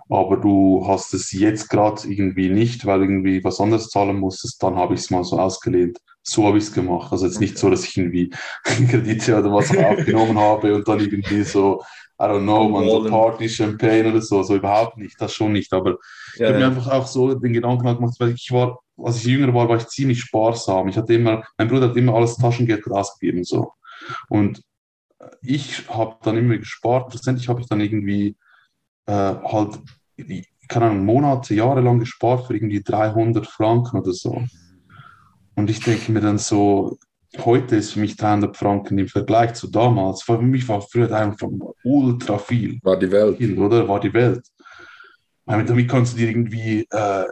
Aber 0.09 0.37
du 0.37 0.85
hast 0.87 1.15
es 1.15 1.33
jetzt 1.33 1.69
gerade 1.69 2.03
irgendwie 2.09 2.49
nicht, 2.49 2.87
weil 2.87 3.03
irgendwie 3.03 3.43
was 3.45 3.61
anderes 3.61 3.89
zahlen 3.89 4.19
musstest, 4.19 4.63
dann 4.63 4.77
habe 4.77 4.95
ich 4.95 5.01
es 5.01 5.11
mal 5.11 5.25
so 5.25 5.39
ausgelehnt. 5.39 5.99
So 6.23 6.47
habe 6.47 6.59
ich 6.59 6.65
es 6.65 6.73
gemacht. 6.73 7.11
Also 7.11 7.27
jetzt 7.27 7.41
nicht 7.41 7.59
so, 7.59 7.69
dass 7.69 7.85
ich 7.85 7.97
irgendwie 7.97 8.31
Kredite 8.65 9.39
oder 9.39 9.53
was 9.53 9.77
aufgenommen 9.77 10.39
habe 10.39 10.75
und 10.75 10.87
dann 10.87 11.01
irgendwie 11.01 11.43
so, 11.43 11.83
I 12.21 12.25
don't 12.25 12.43
know, 12.43 12.69
man, 12.69 12.89
so 12.89 13.05
Party, 13.09 13.49
Champagne 13.49 14.11
oder 14.11 14.23
so, 14.23 14.43
so 14.45 14.55
überhaupt 14.55 14.99
nicht, 14.99 15.21
das 15.21 15.35
schon 15.35 15.53
nicht. 15.53 15.73
Aber 15.73 15.91
ja, 15.91 15.97
ich 16.37 16.43
habe 16.43 16.53
ja. 16.53 16.59
mir 16.59 16.77
einfach 16.77 16.93
auch 16.93 17.07
so 17.07 17.35
den 17.35 17.53
Gedanken 17.53 17.85
gemacht, 17.85 18.15
weil 18.21 18.31
ich 18.31 18.53
war 18.53 18.79
als 19.05 19.17
ich 19.19 19.25
jünger 19.25 19.53
war, 19.55 19.69
war 19.69 19.77
ich 19.77 19.87
ziemlich 19.89 20.21
sparsam. 20.21 20.89
Ich 20.89 20.97
hatte 20.97 21.15
immer, 21.15 21.43
mein 21.57 21.69
Bruder 21.69 21.89
hat 21.89 21.97
immer 21.97 22.15
alles 22.15 22.37
Taschengeld 22.37 22.87
ausgegeben. 22.91 23.45
So. 23.45 23.73
Und 24.29 24.63
ich 25.41 25.89
habe 25.89 26.17
dann 26.23 26.37
immer 26.37 26.59
gespart. 26.59 27.13
Letztendlich 27.15 27.49
habe 27.49 27.61
ich 27.61 27.69
dann 27.69 27.81
irgendwie 27.81 28.37
äh, 29.07 29.13
halt, 29.13 29.81
keine 30.69 30.87
Ahnung, 30.87 31.05
Monate, 31.05 31.55
Jahre 31.55 31.81
lang 31.81 31.99
gespart 31.99 32.47
für 32.47 32.55
irgendwie 32.55 32.83
300 32.83 33.47
Franken 33.47 33.99
oder 33.99 34.13
so. 34.13 34.43
Und 35.55 35.71
ich 35.71 35.81
denke 35.81 36.13
mir 36.13 36.21
dann 36.21 36.39
so, 36.39 36.99
heute 37.39 37.77
ist 37.77 37.93
für 37.93 38.01
mich 38.01 38.17
300 38.17 38.57
Franken 38.57 38.99
im 38.99 39.09
Vergleich 39.09 39.55
zu 39.55 39.69
damals, 39.69 40.23
für 40.23 40.39
mich 40.39 40.69
war 40.69 40.81
früher 40.81 41.13
einfach 41.15 41.49
ultra 41.85 42.39
viel. 42.39 42.79
War 42.83 42.99
die 42.99 43.11
Welt. 43.11 43.41
Oder? 43.59 43.89
War 43.89 44.01
die 44.01 44.13
Welt. 44.13 44.47
Damit 45.47 45.89
kannst 45.89 46.15
du 46.15 46.19
dir 46.19 46.29
irgendwie 46.29 46.87
äh, 46.91 47.25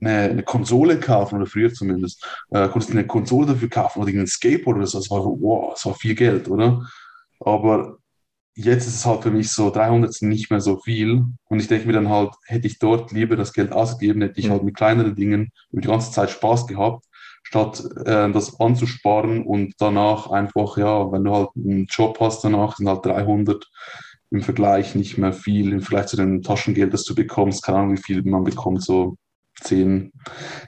eine, 0.00 0.30
eine, 0.30 0.42
Konsole 0.42 1.00
kaufen, 1.00 1.36
oder 1.36 1.46
früher 1.46 1.72
zumindest, 1.72 2.24
äh, 2.50 2.68
konntest 2.68 2.90
du 2.90 2.98
eine 2.98 3.06
Konsole 3.06 3.46
dafür 3.48 3.68
kaufen 3.68 4.02
oder 4.02 4.10
ein 4.10 4.26
Skateboard 4.26 4.78
oder 4.78 4.86
so. 4.86 4.98
Das 4.98 5.10
war, 5.10 5.24
wow, 5.24 5.72
das 5.72 5.84
war 5.84 5.94
viel 5.94 6.14
Geld, 6.14 6.48
oder? 6.48 6.86
Aber 7.40 7.98
jetzt 8.56 8.86
ist 8.86 8.96
es 8.96 9.06
halt 9.06 9.22
für 9.22 9.30
mich 9.30 9.50
so, 9.50 9.70
300 9.70 10.12
sind 10.12 10.30
nicht 10.30 10.50
mehr 10.50 10.60
so 10.60 10.78
viel. 10.78 11.24
Und 11.48 11.60
ich 11.60 11.68
denke 11.68 11.86
mir 11.86 11.92
dann 11.92 12.08
halt, 12.08 12.32
hätte 12.46 12.66
ich 12.66 12.78
dort 12.78 13.12
lieber 13.12 13.36
das 13.36 13.52
Geld 13.52 13.72
ausgegeben, 13.72 14.22
hätte 14.22 14.40
ich 14.40 14.48
mhm. 14.48 14.52
halt 14.52 14.62
mit 14.64 14.76
kleineren 14.76 15.14
Dingen 15.14 15.52
über 15.70 15.82
die 15.82 15.88
ganze 15.88 16.10
Zeit 16.10 16.30
Spaß 16.30 16.66
gehabt, 16.66 17.04
statt 17.42 17.84
äh, 18.06 18.30
das 18.32 18.58
anzusparen 18.58 19.44
und 19.44 19.74
danach 19.78 20.30
einfach, 20.30 20.78
ja, 20.78 21.12
wenn 21.12 21.24
du 21.24 21.32
halt 21.32 21.50
einen 21.54 21.86
Job 21.86 22.18
hast 22.20 22.42
danach, 22.42 22.76
sind 22.76 22.88
halt 22.88 23.04
300 23.04 23.70
im 24.30 24.42
Vergleich 24.42 24.94
nicht 24.94 25.18
mehr 25.18 25.32
viel, 25.32 25.72
im 25.72 25.82
Vergleich 25.82 26.06
zu 26.06 26.16
dem 26.16 26.42
Taschengeld, 26.42 26.92
das 26.92 27.04
du 27.04 27.14
bekommst, 27.14 27.62
keine 27.62 27.78
Ahnung, 27.78 27.92
wie 27.92 28.02
viel 28.02 28.22
man 28.22 28.42
bekommt, 28.42 28.82
so 28.82 29.16
10, 29.62 30.12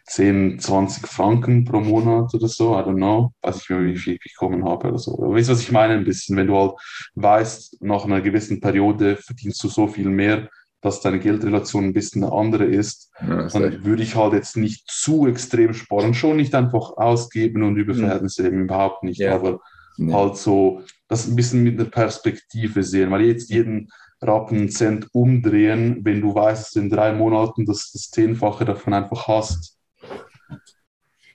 10, 0.06 0.58
20 0.58 1.06
Franken 1.06 1.64
pro 1.64 1.80
Monat 1.80 2.32
oder 2.34 2.48
so, 2.48 2.74
I 2.74 2.82
don't 2.82 2.96
know, 2.96 3.32
weiß 3.42 3.62
ich 3.62 3.70
mehr, 3.70 3.84
wie 3.84 3.96
viel 3.96 4.14
ich 4.14 4.32
bekommen 4.32 4.64
habe 4.64 4.88
oder 4.88 4.98
so. 4.98 5.14
Aber 5.14 5.34
weißt 5.34 5.48
du, 5.48 5.52
was 5.52 5.60
ich 5.60 5.72
meine 5.72 5.94
ein 5.94 6.04
bisschen? 6.04 6.36
Wenn 6.36 6.46
du 6.46 6.56
halt 6.56 6.72
weißt, 7.14 7.82
nach 7.82 8.04
einer 8.04 8.20
gewissen 8.20 8.60
Periode 8.60 9.16
verdienst 9.16 9.62
du 9.62 9.68
so 9.68 9.86
viel 9.88 10.08
mehr, 10.08 10.48
dass 10.80 11.00
deine 11.00 11.18
Geldrelation 11.18 11.84
ein 11.84 11.92
bisschen 11.92 12.24
eine 12.24 12.32
andere 12.32 12.64
ist, 12.64 13.10
ja, 13.20 13.48
dann 13.48 13.84
würde 13.84 14.02
ich 14.02 14.14
halt 14.14 14.32
jetzt 14.32 14.56
nicht 14.56 14.88
zu 14.88 15.26
extrem 15.26 15.74
sparen, 15.74 16.14
schon 16.14 16.36
nicht 16.36 16.54
einfach 16.54 16.96
ausgeben 16.96 17.64
und 17.64 17.76
über 17.76 17.94
mhm. 17.94 17.98
Verhältnisse 17.98 18.44
leben, 18.44 18.62
überhaupt 18.62 19.02
nicht, 19.02 19.18
ja. 19.18 19.34
aber 19.34 19.60
ja. 19.98 20.14
halt 20.14 20.36
so 20.36 20.82
das 21.08 21.26
ein 21.26 21.36
bisschen 21.36 21.64
mit 21.64 21.80
einer 21.80 21.90
Perspektive 21.90 22.82
sehen, 22.82 23.10
weil 23.10 23.22
jetzt 23.22 23.50
jeden 23.50 23.88
Rappen 24.20 24.68
Cent 24.68 25.08
umdrehen, 25.12 26.00
wenn 26.02 26.20
du 26.20 26.34
weißt, 26.34 26.66
dass 26.66 26.76
in 26.76 26.90
drei 26.90 27.12
Monaten 27.12 27.64
das, 27.64 27.92
das 27.92 28.10
Zehnfache 28.10 28.64
davon 28.64 28.94
einfach 28.94 29.28
hast. 29.28 29.76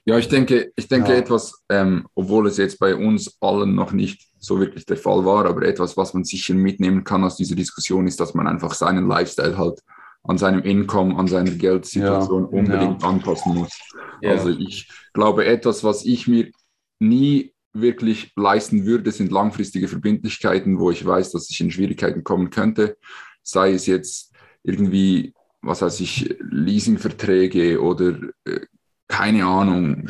Ja, 0.06 0.18
ich 0.18 0.28
denke, 0.28 0.70
ich 0.76 0.88
denke 0.88 1.12
ja. 1.12 1.18
etwas, 1.18 1.64
ähm, 1.70 2.06
obwohl 2.14 2.46
es 2.46 2.58
jetzt 2.58 2.78
bei 2.78 2.94
uns 2.94 3.38
allen 3.40 3.74
noch 3.74 3.92
nicht 3.92 4.28
so 4.38 4.60
wirklich 4.60 4.84
der 4.84 4.98
Fall 4.98 5.24
war, 5.24 5.46
aber 5.46 5.62
etwas, 5.62 5.96
was 5.96 6.12
man 6.12 6.24
sicher 6.24 6.52
mitnehmen 6.52 7.04
kann 7.04 7.24
aus 7.24 7.36
dieser 7.36 7.54
Diskussion, 7.54 8.06
ist, 8.06 8.20
dass 8.20 8.34
man 8.34 8.46
einfach 8.46 8.74
seinen 8.74 9.08
Lifestyle 9.08 9.56
halt 9.56 9.80
an 10.22 10.36
seinem 10.36 10.62
Income, 10.62 11.16
an 11.18 11.26
seiner 11.26 11.52
Geldsituation 11.52 12.42
ja. 12.42 12.48
unbedingt 12.58 13.02
ja. 13.02 13.08
anpassen 13.08 13.54
muss. 13.54 13.78
Also 14.22 14.50
ich 14.50 14.90
glaube, 15.12 15.46
etwas, 15.46 15.84
was 15.84 16.04
ich 16.04 16.26
mir 16.26 16.50
nie 16.98 17.53
wirklich 17.74 18.32
leisten 18.36 18.86
würde, 18.86 19.10
sind 19.10 19.32
langfristige 19.32 19.88
Verbindlichkeiten, 19.88 20.78
wo 20.78 20.90
ich 20.90 21.04
weiß, 21.04 21.32
dass 21.32 21.50
ich 21.50 21.60
in 21.60 21.70
Schwierigkeiten 21.70 22.24
kommen 22.24 22.50
könnte. 22.50 22.96
Sei 23.42 23.72
es 23.72 23.86
jetzt 23.86 24.32
irgendwie, 24.62 25.34
was 25.60 25.82
weiß 25.82 26.00
ich, 26.00 26.36
Leasingverträge 26.40 27.82
oder 27.82 28.18
äh, 28.44 28.60
keine 29.08 29.44
Ahnung, 29.44 30.08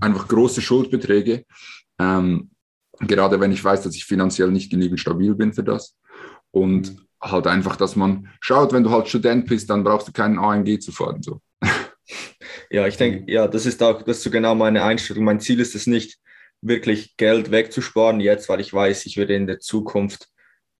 einfach 0.00 0.26
große 0.26 0.60
Schuldbeträge. 0.60 1.44
Ähm, 1.98 2.50
gerade 3.00 3.38
wenn 3.40 3.52
ich 3.52 3.62
weiß, 3.62 3.82
dass 3.82 3.94
ich 3.94 4.04
finanziell 4.04 4.50
nicht 4.50 4.70
genügend 4.70 4.98
stabil 4.98 5.34
bin 5.34 5.52
für 5.52 5.62
das. 5.62 5.96
Und 6.50 6.94
mhm. 6.94 7.06
halt 7.20 7.46
einfach, 7.46 7.76
dass 7.76 7.94
man 7.94 8.28
schaut, 8.40 8.72
wenn 8.72 8.82
du 8.82 8.90
halt 8.90 9.08
Student 9.08 9.46
bist, 9.46 9.70
dann 9.70 9.84
brauchst 9.84 10.08
du 10.08 10.12
keinen 10.12 10.38
AMG 10.38 10.80
zu 10.80 10.92
fahren. 10.92 11.22
So. 11.22 11.40
Ja, 12.70 12.86
ich 12.86 12.96
denke, 12.96 13.30
ja, 13.30 13.46
das 13.46 13.66
ist 13.66 13.82
auch, 13.82 14.02
das 14.02 14.16
ist 14.18 14.22
so 14.22 14.30
genau 14.30 14.54
meine 14.54 14.82
Einstellung. 14.82 15.24
Mein 15.24 15.40
Ziel 15.40 15.60
ist 15.60 15.74
es 15.74 15.86
nicht, 15.86 16.18
wirklich 16.62 17.16
Geld 17.16 17.50
wegzusparen 17.50 18.20
jetzt, 18.20 18.48
weil 18.48 18.60
ich 18.60 18.72
weiß, 18.72 19.06
ich 19.06 19.16
werde 19.16 19.34
in 19.34 19.46
der 19.46 19.60
Zukunft 19.60 20.28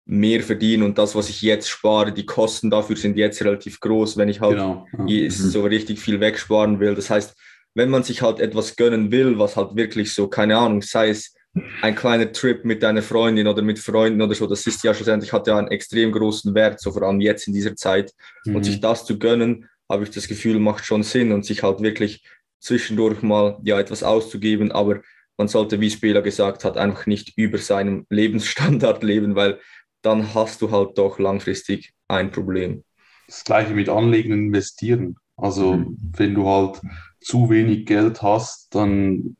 mehr 0.04 0.42
verdienen 0.42 0.82
und 0.82 0.98
das, 0.98 1.14
was 1.14 1.28
ich 1.28 1.42
jetzt 1.42 1.68
spare, 1.68 2.12
die 2.12 2.26
Kosten 2.26 2.70
dafür 2.70 2.96
sind 2.96 3.16
jetzt 3.16 3.42
relativ 3.44 3.78
groß, 3.80 4.16
wenn 4.16 4.28
ich 4.28 4.40
halt 4.40 4.56
genau. 4.56 4.86
ja. 5.06 5.30
so 5.30 5.62
richtig 5.62 6.00
viel 6.00 6.20
wegsparen 6.20 6.80
will. 6.80 6.94
Das 6.94 7.10
heißt, 7.10 7.36
wenn 7.74 7.88
man 7.88 8.02
sich 8.02 8.22
halt 8.22 8.40
etwas 8.40 8.76
gönnen 8.76 9.12
will, 9.12 9.38
was 9.38 9.56
halt 9.56 9.76
wirklich 9.76 10.12
so, 10.12 10.28
keine 10.28 10.58
Ahnung, 10.58 10.82
sei 10.82 11.10
es 11.10 11.34
ein 11.82 11.94
kleiner 11.94 12.32
Trip 12.32 12.64
mit 12.64 12.82
deiner 12.82 13.02
Freundin 13.02 13.46
oder 13.46 13.62
mit 13.62 13.78
Freunden 13.78 14.22
oder 14.22 14.34
so, 14.34 14.46
das 14.46 14.66
ist 14.66 14.82
ja 14.82 14.94
schlussendlich, 14.94 15.32
hat 15.32 15.46
ja 15.46 15.58
einen 15.58 15.68
extrem 15.68 16.10
großen 16.10 16.54
Wert, 16.54 16.80
so 16.80 16.92
vor 16.92 17.02
allem 17.02 17.20
jetzt 17.20 17.46
in 17.46 17.52
dieser 17.52 17.76
Zeit. 17.76 18.12
Mhm. 18.44 18.56
Und 18.56 18.64
sich 18.64 18.80
das 18.80 19.04
zu 19.04 19.18
gönnen, 19.18 19.68
habe 19.88 20.04
ich 20.04 20.10
das 20.10 20.28
Gefühl, 20.28 20.58
macht 20.58 20.84
schon 20.84 21.02
Sinn 21.02 21.32
und 21.32 21.44
sich 21.44 21.62
halt 21.62 21.80
wirklich 21.80 22.24
zwischendurch 22.58 23.22
mal 23.22 23.58
ja 23.64 23.78
etwas 23.78 24.02
auszugeben, 24.02 24.72
aber 24.72 25.02
man 25.36 25.48
sollte, 25.48 25.80
wie 25.80 25.90
Spieler 25.90 26.22
gesagt 26.22 26.64
hat, 26.64 26.76
einfach 26.76 27.06
nicht 27.06 27.36
über 27.36 27.58
seinem 27.58 28.06
Lebensstandard 28.10 29.02
leben, 29.02 29.34
weil 29.34 29.58
dann 30.02 30.34
hast 30.34 30.62
du 30.62 30.70
halt 30.70 30.98
doch 30.98 31.18
langfristig 31.18 31.94
ein 32.08 32.30
Problem. 32.30 32.84
Das 33.26 33.44
gleiche 33.44 33.74
mit 33.74 33.88
Anlegen 33.88 34.32
und 34.32 34.46
Investieren. 34.46 35.16
Also 35.36 35.74
mhm. 35.74 35.96
wenn 36.16 36.34
du 36.34 36.48
halt 36.48 36.80
zu 37.20 37.48
wenig 37.50 37.86
Geld 37.86 38.22
hast, 38.22 38.74
dann 38.74 39.36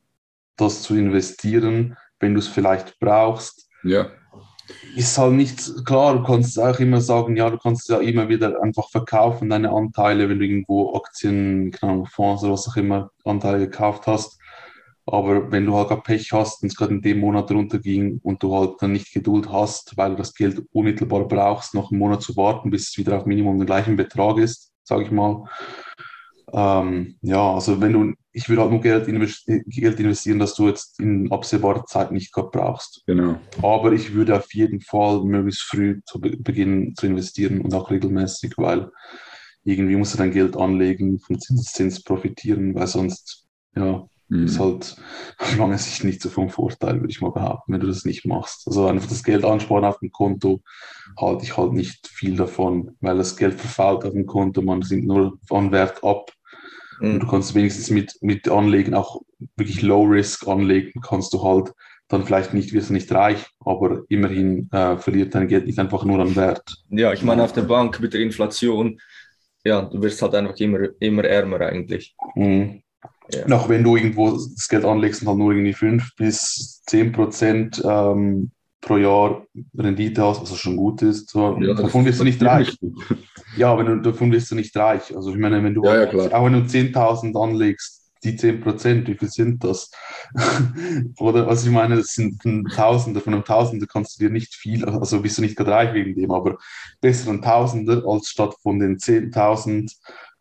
das 0.57 0.83
zu 0.83 0.95
investieren, 0.95 1.97
wenn 2.21 2.35
du 2.35 2.41
es 2.41 2.49
vielleicht 2.49 2.99
brauchst, 3.01 3.69
ja. 3.83 4.11
ist 4.97 5.19
halt 5.19 5.35
nicht 5.35 5.85
klar. 5.85 6.15
Du 6.15 6.23
kannst 6.23 6.59
auch 6.59 6.79
immer 6.79 7.01
sagen, 7.01 7.37
ja, 7.37 7.51
du 7.51 7.59
kannst 7.59 7.89
ja 7.89 7.99
immer 7.99 8.29
wieder 8.29 8.63
einfach 8.63 8.89
verkaufen, 8.91 9.51
deine 9.51 9.71
Anteile, 9.71 10.29
wenn 10.29 10.39
du 10.39 10.47
irgendwo 10.47 10.95
Aktien, 10.95 11.73
Fonds 12.11 12.45
oder 12.45 12.53
was 12.53 12.69
auch 12.69 12.77
immer 12.77 13.11
Anteile 13.25 13.59
gekauft 13.59 14.07
hast. 14.07 14.39
Aber 15.05 15.51
wenn 15.51 15.67
du 15.67 15.75
halt 15.75 15.89
gerade 15.89 16.03
Pech 16.03 16.33
hast 16.33 16.63
und 16.63 16.69
es 16.69 16.77
gerade 16.77 16.95
in 16.95 17.03
dem 17.03 17.21
Monat 17.21 17.51
runterging 17.51 18.21
und 18.23 18.43
du 18.43 18.55
halt 18.55 18.75
dann 18.81 18.93
nicht 18.93 19.13
Geduld 19.13 19.51
hast, 19.51 19.97
weil 19.97 20.11
du 20.11 20.17
das 20.17 20.35
Geld 20.35 20.63
unmittelbar 20.73 21.27
brauchst, 21.27 21.75
noch 21.75 21.91
einen 21.91 21.99
Monat 21.99 22.23
zu 22.23 22.37
warten, 22.37 22.71
bis 22.71 22.91
es 22.91 22.99
wieder 22.99 23.17
auf 23.17 23.27
Minimum 23.27 23.59
den 23.59 23.67
gleichen 23.67 23.97
Betrag 23.97 24.39
ist, 24.39 24.73
sage 24.85 25.03
ich 25.03 25.11
mal. 25.11 25.45
Ähm, 26.53 27.17
ja, 27.23 27.55
also 27.55 27.81
wenn 27.81 27.93
du, 27.93 28.13
ich 28.33 28.49
würde 28.49 28.63
halt 28.63 28.71
nur 28.71 28.81
Geld, 28.81 29.09
investi 29.09 29.63
Geld 29.67 29.99
investieren, 29.99 30.39
das 30.39 30.55
du 30.55 30.69
jetzt 30.69 31.01
in 31.01 31.33
absehbarer 31.33 31.85
Zeit 31.87 32.13
nicht 32.13 32.33
gerade 32.33 32.51
brauchst. 32.53 33.03
Genau. 33.07 33.39
Aber 33.63 33.93
ich 33.93 34.13
würde 34.13 34.37
auf 34.37 34.53
jeden 34.53 34.81
Fall 34.81 35.25
möglichst 35.25 35.63
früh 35.63 36.01
zu 36.05 36.21
be 36.21 36.37
beginnen 36.37 36.95
zu 36.95 37.07
investieren 37.07 37.61
und 37.63 37.75
auch 37.75 37.91
regelmäßig, 37.91 38.53
weil 38.59 38.91
irgendwie 39.65 39.97
musst 39.97 40.15
du 40.15 40.19
dein 40.19 40.33
Geld 40.33 40.57
anlegen, 40.57 41.19
von 41.21 41.41
Zins 41.41 42.03
profitieren, 42.03 42.75
weil 42.75 42.87
sonst, 42.87 43.47
ja, 43.75 44.07
Mhm. 44.33 44.47
Ist 44.47 44.59
halt 44.59 44.97
auf 45.39 45.57
lange 45.59 45.77
Sicht 45.77 46.05
nicht 46.05 46.23
so 46.23 46.31
vom 46.31 46.49
Vorteil, 46.49 47.01
würde 47.01 47.11
ich 47.11 47.21
mal 47.21 47.33
behaupten, 47.33 47.73
wenn 47.73 47.81
du 47.81 47.87
das 47.87 48.07
nicht 48.07 48.25
machst. 48.25 48.67
Also 48.67 48.87
einfach 48.87 49.09
das 49.09 49.23
Geld 49.23 49.45
ansparen 49.45 49.85
auf 49.85 49.99
dem 49.99 50.11
Konto 50.11 50.63
halte 51.21 51.45
ich 51.45 51.57
halt 51.57 51.75
nicht 51.75 52.07
viel 52.09 52.37
davon, 52.37 52.97
weil 53.01 53.19
das 53.19 53.37
Geld 53.37 53.55
verfault 53.55 54.07
auf 54.07 54.13
dem 54.13 54.27
Konto, 54.27 54.63
man 54.63 54.81
sinkt 54.81 55.07
nur 55.07 55.39
von 55.47 55.71
Wert 55.71 56.03
ab. 56.03 56.31
Mhm. 56.99 57.15
Und 57.15 57.21
du 57.21 57.27
kannst 57.27 57.55
wenigstens 57.55 57.91
mit, 57.91 58.17
mit 58.23 58.49
Anlegen 58.49 58.95
auch 58.95 59.21
wirklich 59.57 59.83
Low 59.83 60.05
Risk 60.05 60.49
anlegen, 60.49 61.03
kannst 61.03 61.35
du 61.35 61.43
halt 61.43 61.73
dann 62.09 62.25
vielleicht 62.25 62.55
nicht, 62.55 62.73
wirst 62.73 62.89
du 62.91 62.95
nicht 62.95 63.13
reich, 63.13 63.47
aber 63.61 64.03
immerhin 64.09 64.69
äh, 64.71 64.97
verliert 64.99 65.35
dein 65.35 65.49
Geld 65.49 65.67
nicht 65.67 65.79
einfach 65.79 66.05
nur 66.05 66.21
an 66.21 66.37
Wert. 66.37 66.63
Ja, 66.89 67.13
ich 67.13 67.23
meine, 67.23 67.43
auf 67.43 67.53
der 67.53 67.63
Bank 67.63 68.01
mit 68.01 68.13
der 68.13 68.21
Inflation, 68.21 68.99
ja, 69.65 69.83
du 69.83 70.03
wirst 70.03 70.21
halt 70.23 70.35
einfach 70.35 70.57
immer, 70.59 70.89
immer 71.01 71.25
ärmer 71.25 71.61
eigentlich. 71.61 72.15
Mhm. 72.35 72.83
Ja. 73.31 73.57
Auch 73.57 73.69
wenn 73.69 73.85
du 73.85 73.97
irgendwo 73.97 74.31
das 74.31 74.69
Geld 74.69 74.85
anlegst 74.85 75.23
und 75.23 75.29
halt 75.29 75.39
nur 75.39 75.53
irgendwie 75.53 75.73
5 75.73 76.17
bis 76.17 76.83
10 76.87 77.13
Prozent 77.13 77.83
ähm, 77.85 78.51
pro 78.81 78.97
Jahr 78.97 79.47
Rendite 79.77 80.23
hast, 80.23 80.43
was 80.43 80.51
also 80.51 80.57
schon 80.57 80.77
gut 80.77 81.03
ist, 81.03 81.31
so, 81.31 81.57
ja, 81.61 81.73
davon 81.75 82.05
wirst 82.05 82.21
du 82.21 82.25
nicht 82.25 82.43
reich. 82.43 82.77
Ja, 83.57 83.79
wenn 83.79 83.87
du, 83.87 83.97
davon 84.01 84.33
wirst 84.33 84.51
du 84.51 84.55
nicht 84.55 84.77
reich. 84.77 85.15
Also 85.15 85.31
ich 85.31 85.39
meine, 85.39 85.63
wenn 85.63 85.75
du 85.75 85.85
ja, 85.85 86.11
ja, 86.13 86.33
auch 86.33 86.45
wenn 86.45 86.55
du 86.55 86.61
10.000 86.61 87.41
anlegst, 87.41 88.03
die 88.25 88.37
10 88.37 88.61
Prozent, 88.61 89.09
wie 89.09 89.17
viel 89.17 89.29
sind 89.29 89.65
das? 89.65 89.91
Oder 91.19 91.47
was 91.47 91.65
ich 91.65 91.71
meine, 91.71 91.97
das 91.97 92.09
sind 92.09 92.45
ein 92.45 92.65
Tausender, 92.65 93.21
von 93.21 93.35
einem 93.35 93.45
Tausender 93.45 93.87
kannst 93.87 94.19
du 94.19 94.25
dir 94.25 94.31
nicht 94.31 94.55
viel, 94.55 94.85
also 94.85 95.21
bist 95.23 95.39
du 95.39 95.43
nicht 95.43 95.57
gerade 95.57 95.73
reich 95.73 95.95
wegen 95.95 96.15
dem, 96.15 96.31
aber 96.31 96.57
besser 97.01 97.31
ein 97.31 97.43
Tausender 97.43 98.03
als 98.07 98.29
statt 98.29 98.55
von 98.63 98.79
den 98.79 98.99
10.000, 98.99 99.93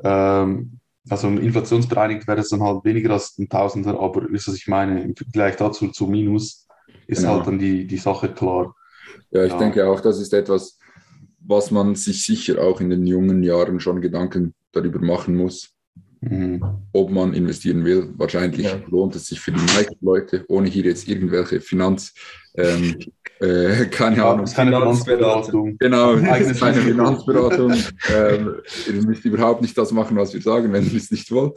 ähm, 0.03 0.79
also 1.10 1.27
inflationsbereinigt 1.27 2.27
wäre 2.27 2.41
es 2.41 2.50
dann 2.50 2.62
halt 2.62 2.84
weniger 2.86 3.12
als 3.12 3.38
ein 3.38 3.50
Tausender, 3.50 4.00
aber 4.00 4.29
ist 4.29 4.48
was 4.48 4.55
ich 4.55 4.67
meine, 4.67 5.01
im 5.03 5.15
Vergleich 5.15 5.55
dazu 5.55 5.88
zu 5.89 6.08
Minus 6.08 6.67
ist 7.08 7.20
genau. 7.22 7.36
halt 7.36 7.48
dann 7.48 7.60
die, 7.60 7.88
die 7.88 7.98
Sache 7.98 8.29
klar. 8.29 8.75
Ja, 9.31 9.43
ich 9.43 9.53
ja. 9.53 9.58
denke 9.58 9.88
auch, 9.88 10.00
das 10.00 10.20
ist 10.20 10.34
etwas, 10.34 10.77
was 11.39 11.72
man 11.72 11.96
sich 11.96 12.25
sicher 12.25 12.62
auch 12.62 12.81
in 12.81 12.89
den 12.89 13.08
jungen 13.08 13.43
Jahren 13.43 13.79
schon 13.79 14.01
Gedanken 14.01 14.53
darüber 14.72 15.00
machen 15.00 15.36
muss 15.36 15.74
Mhm. 16.22 16.63
Ob 16.93 17.10
man 17.10 17.34
investieren 17.34 17.84
will, 17.84 18.13
wahrscheinlich 18.15 18.67
ja. 18.67 18.79
lohnt 18.88 19.15
es 19.15 19.27
sich 19.27 19.39
für 19.39 19.51
die 19.51 19.60
meisten 19.60 20.05
Leute, 20.05 20.46
ohne 20.48 20.70
hier 20.70 20.84
jetzt 20.84 21.08
irgendwelche 21.08 21.60
Finanz, 21.60 22.13
ähm, 22.55 22.96
äh, 23.41 23.88
keine 23.88 24.17
ja, 24.17 24.31
Ahnung, 24.31 24.45
keine 24.45 24.71
Finanzberatung. 24.71 25.77
Genau, 25.79 26.13
eigentlich 26.13 26.60
keine 26.60 26.79
Finanzberatung. 26.79 27.71
ähm, 28.15 28.55
ihr 28.88 29.01
müsst 29.03 29.25
überhaupt 29.25 29.63
nicht 29.63 29.75
das 29.75 29.91
machen, 29.91 30.15
was 30.15 30.33
wir 30.33 30.41
sagen, 30.41 30.71
wenn 30.71 30.86
ihr 30.86 30.98
es 30.98 31.10
nicht 31.10 31.31
wollt. 31.31 31.55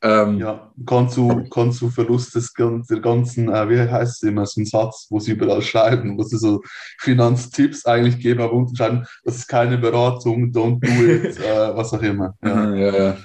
Ähm, 0.00 0.38
ja, 0.38 0.70
kannst 0.86 1.16
du, 1.16 1.44
kannst 1.50 1.80
du 1.80 1.90
Verlust 1.90 2.36
des, 2.36 2.52
der 2.56 3.00
ganzen, 3.00 3.52
äh, 3.52 3.68
wie 3.68 3.80
heißt 3.80 4.22
es 4.22 4.28
immer, 4.28 4.46
so 4.46 4.60
ein 4.60 4.66
Satz, 4.66 5.08
wo 5.10 5.18
sie 5.18 5.32
überall 5.32 5.62
schreiben, 5.62 6.16
wo 6.16 6.22
sie 6.22 6.38
so 6.38 6.62
Finanztipps 7.00 7.84
eigentlich 7.84 8.20
geben, 8.20 8.40
aber 8.40 8.52
unterscheiden, 8.52 9.04
das 9.24 9.36
ist 9.36 9.48
keine 9.48 9.76
Beratung, 9.78 10.52
don't 10.52 10.80
do 10.80 11.04
it, 11.04 11.36
äh, 11.44 11.76
was 11.76 11.92
auch 11.92 12.02
immer. 12.02 12.34
Ja, 12.44 12.74
ja, 12.74 12.96
ja 12.96 13.16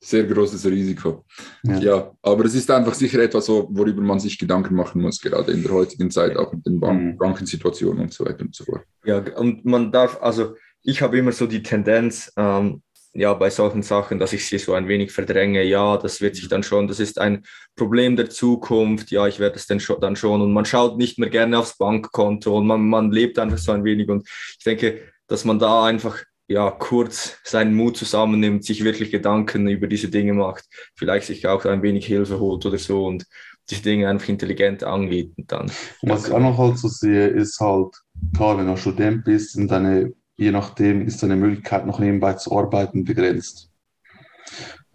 sehr 0.00 0.24
großes 0.24 0.66
Risiko. 0.66 1.24
Ja. 1.62 1.78
ja. 1.78 2.12
aber 2.22 2.44
es 2.44 2.54
ist 2.54 2.70
einfach 2.70 2.94
sicher 2.94 3.18
etwas, 3.20 3.48
worüber 3.48 4.02
man 4.02 4.20
sich 4.20 4.38
Gedanken 4.38 4.74
machen 4.74 5.00
muss, 5.00 5.20
gerade 5.20 5.52
in 5.52 5.62
der 5.62 5.72
heutigen 5.72 6.10
Zeit, 6.10 6.36
auch 6.36 6.52
mit 6.52 6.66
den 6.66 6.80
Bank 6.80 7.02
mhm. 7.02 7.18
Bankensituationen 7.18 8.02
und 8.02 8.12
so 8.12 8.24
weiter 8.24 8.42
und 8.42 8.54
so 8.54 8.64
fort. 8.64 8.82
Ja, 9.04 9.18
und 9.36 9.64
man 9.64 9.90
darf, 9.90 10.18
also 10.20 10.54
ich 10.82 11.02
habe 11.02 11.18
immer 11.18 11.32
so 11.32 11.46
die 11.46 11.62
Tendenz, 11.62 12.32
ähm, 12.36 12.82
ja, 13.18 13.32
bei 13.32 13.50
solchen 13.50 13.82
Sachen, 13.82 14.18
dass 14.18 14.32
ich 14.32 14.46
sie 14.46 14.58
so 14.58 14.74
ein 14.74 14.88
wenig 14.88 15.10
verdränge. 15.10 15.62
Ja, 15.62 15.96
das 15.96 16.20
wird 16.20 16.36
sich 16.36 16.48
dann 16.48 16.62
schon, 16.62 16.86
das 16.86 17.00
ist 17.00 17.18
ein 17.18 17.44
Problem 17.74 18.14
der 18.14 18.28
Zukunft. 18.28 19.10
Ja, 19.10 19.26
ich 19.26 19.38
werde 19.38 19.56
es 19.56 19.66
dann 19.66 19.80
schon, 19.80 20.00
dann 20.00 20.16
schon. 20.16 20.42
Und 20.42 20.52
man 20.52 20.66
schaut 20.66 20.98
nicht 20.98 21.18
mehr 21.18 21.30
gerne 21.30 21.58
aufs 21.58 21.78
Bankkonto 21.78 22.58
und 22.58 22.66
man, 22.66 22.86
man 22.86 23.10
lebt 23.10 23.38
einfach 23.38 23.58
so 23.58 23.72
ein 23.72 23.84
wenig. 23.84 24.08
Und 24.08 24.28
ich 24.58 24.64
denke, 24.64 25.00
dass 25.28 25.44
man 25.44 25.58
da 25.58 25.84
einfach 25.84 26.22
ja, 26.48 26.70
kurz 26.70 27.38
seinen 27.44 27.74
Mut 27.74 27.96
zusammennimmt, 27.96 28.64
sich 28.64 28.84
wirklich 28.84 29.10
Gedanken 29.10 29.68
über 29.68 29.86
diese 29.86 30.08
Dinge 30.08 30.32
macht, 30.32 30.64
vielleicht 30.94 31.26
sich 31.26 31.46
auch 31.46 31.64
ein 31.64 31.82
wenig 31.82 32.06
Hilfe 32.06 32.38
holt 32.38 32.64
oder 32.64 32.78
so 32.78 33.06
und 33.06 33.26
diese 33.68 33.82
Dinge 33.82 34.08
einfach 34.08 34.28
intelligent 34.28 34.84
angeht 34.84 35.32
dann. 35.36 35.70
Und 36.02 36.08
was 36.10 36.28
ich 36.28 36.32
auch 36.32 36.40
noch 36.40 36.56
halt 36.56 36.78
so 36.78 36.88
sehe, 36.88 37.26
ist 37.26 37.58
halt, 37.58 37.96
klar, 38.36 38.58
wenn 38.58 38.66
du 38.66 38.76
Student 38.76 39.24
bist, 39.24 39.52
sind 39.52 39.70
deine, 39.70 40.12
je 40.36 40.52
nachdem, 40.52 41.06
ist 41.06 41.22
deine 41.22 41.36
Möglichkeit 41.36 41.84
noch 41.86 41.98
nebenbei 41.98 42.34
zu 42.34 42.56
arbeiten 42.56 43.04
begrenzt 43.04 43.70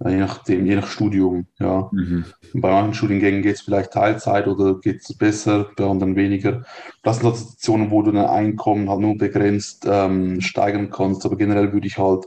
je 0.10 0.18
nachdem, 0.18 0.66
je 0.66 0.76
nach 0.76 0.88
Studium. 0.88 1.46
Ja. 1.60 1.90
Mhm. 1.92 2.26
Bei 2.54 2.72
manchen 2.72 2.94
Studiengängen 2.94 3.42
geht 3.42 3.56
es 3.56 3.62
vielleicht 3.62 3.92
Teilzeit 3.92 4.48
oder 4.48 4.80
geht 4.80 5.02
es 5.02 5.16
besser, 5.18 5.70
bei 5.76 5.86
anderen 5.86 6.16
weniger. 6.16 6.64
Das 7.04 7.20
sind 7.20 7.36
Situationen, 7.36 7.92
wo 7.92 8.02
du 8.02 8.12
dein 8.12 8.26
Einkommen 8.26 8.90
halt 8.90 9.02
nur 9.02 9.18
begrenzt 9.18 9.86
ähm, 9.88 10.42
steigern 10.42 10.90
kannst. 10.90 11.26
Aber 11.26 11.38
generell 11.38 11.72
würde 11.74 11.88
ich 11.88 11.98
halt 11.98 12.26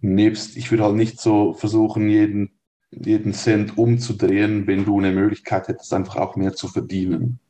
nebst, 0.00 0.56
ich 0.56 0.70
würde 0.70 0.84
halt 0.84 0.96
nicht 0.96 1.20
so 1.20 1.54
versuchen, 1.54 2.08
jeden, 2.08 2.50
jeden 2.90 3.32
Cent 3.32 3.78
umzudrehen, 3.78 4.66
wenn 4.66 4.84
du 4.84 4.98
eine 4.98 5.12
Möglichkeit 5.12 5.68
hättest, 5.68 5.92
einfach 5.94 6.16
auch 6.16 6.36
mehr 6.36 6.54
zu 6.54 6.68
verdienen. 6.68 7.40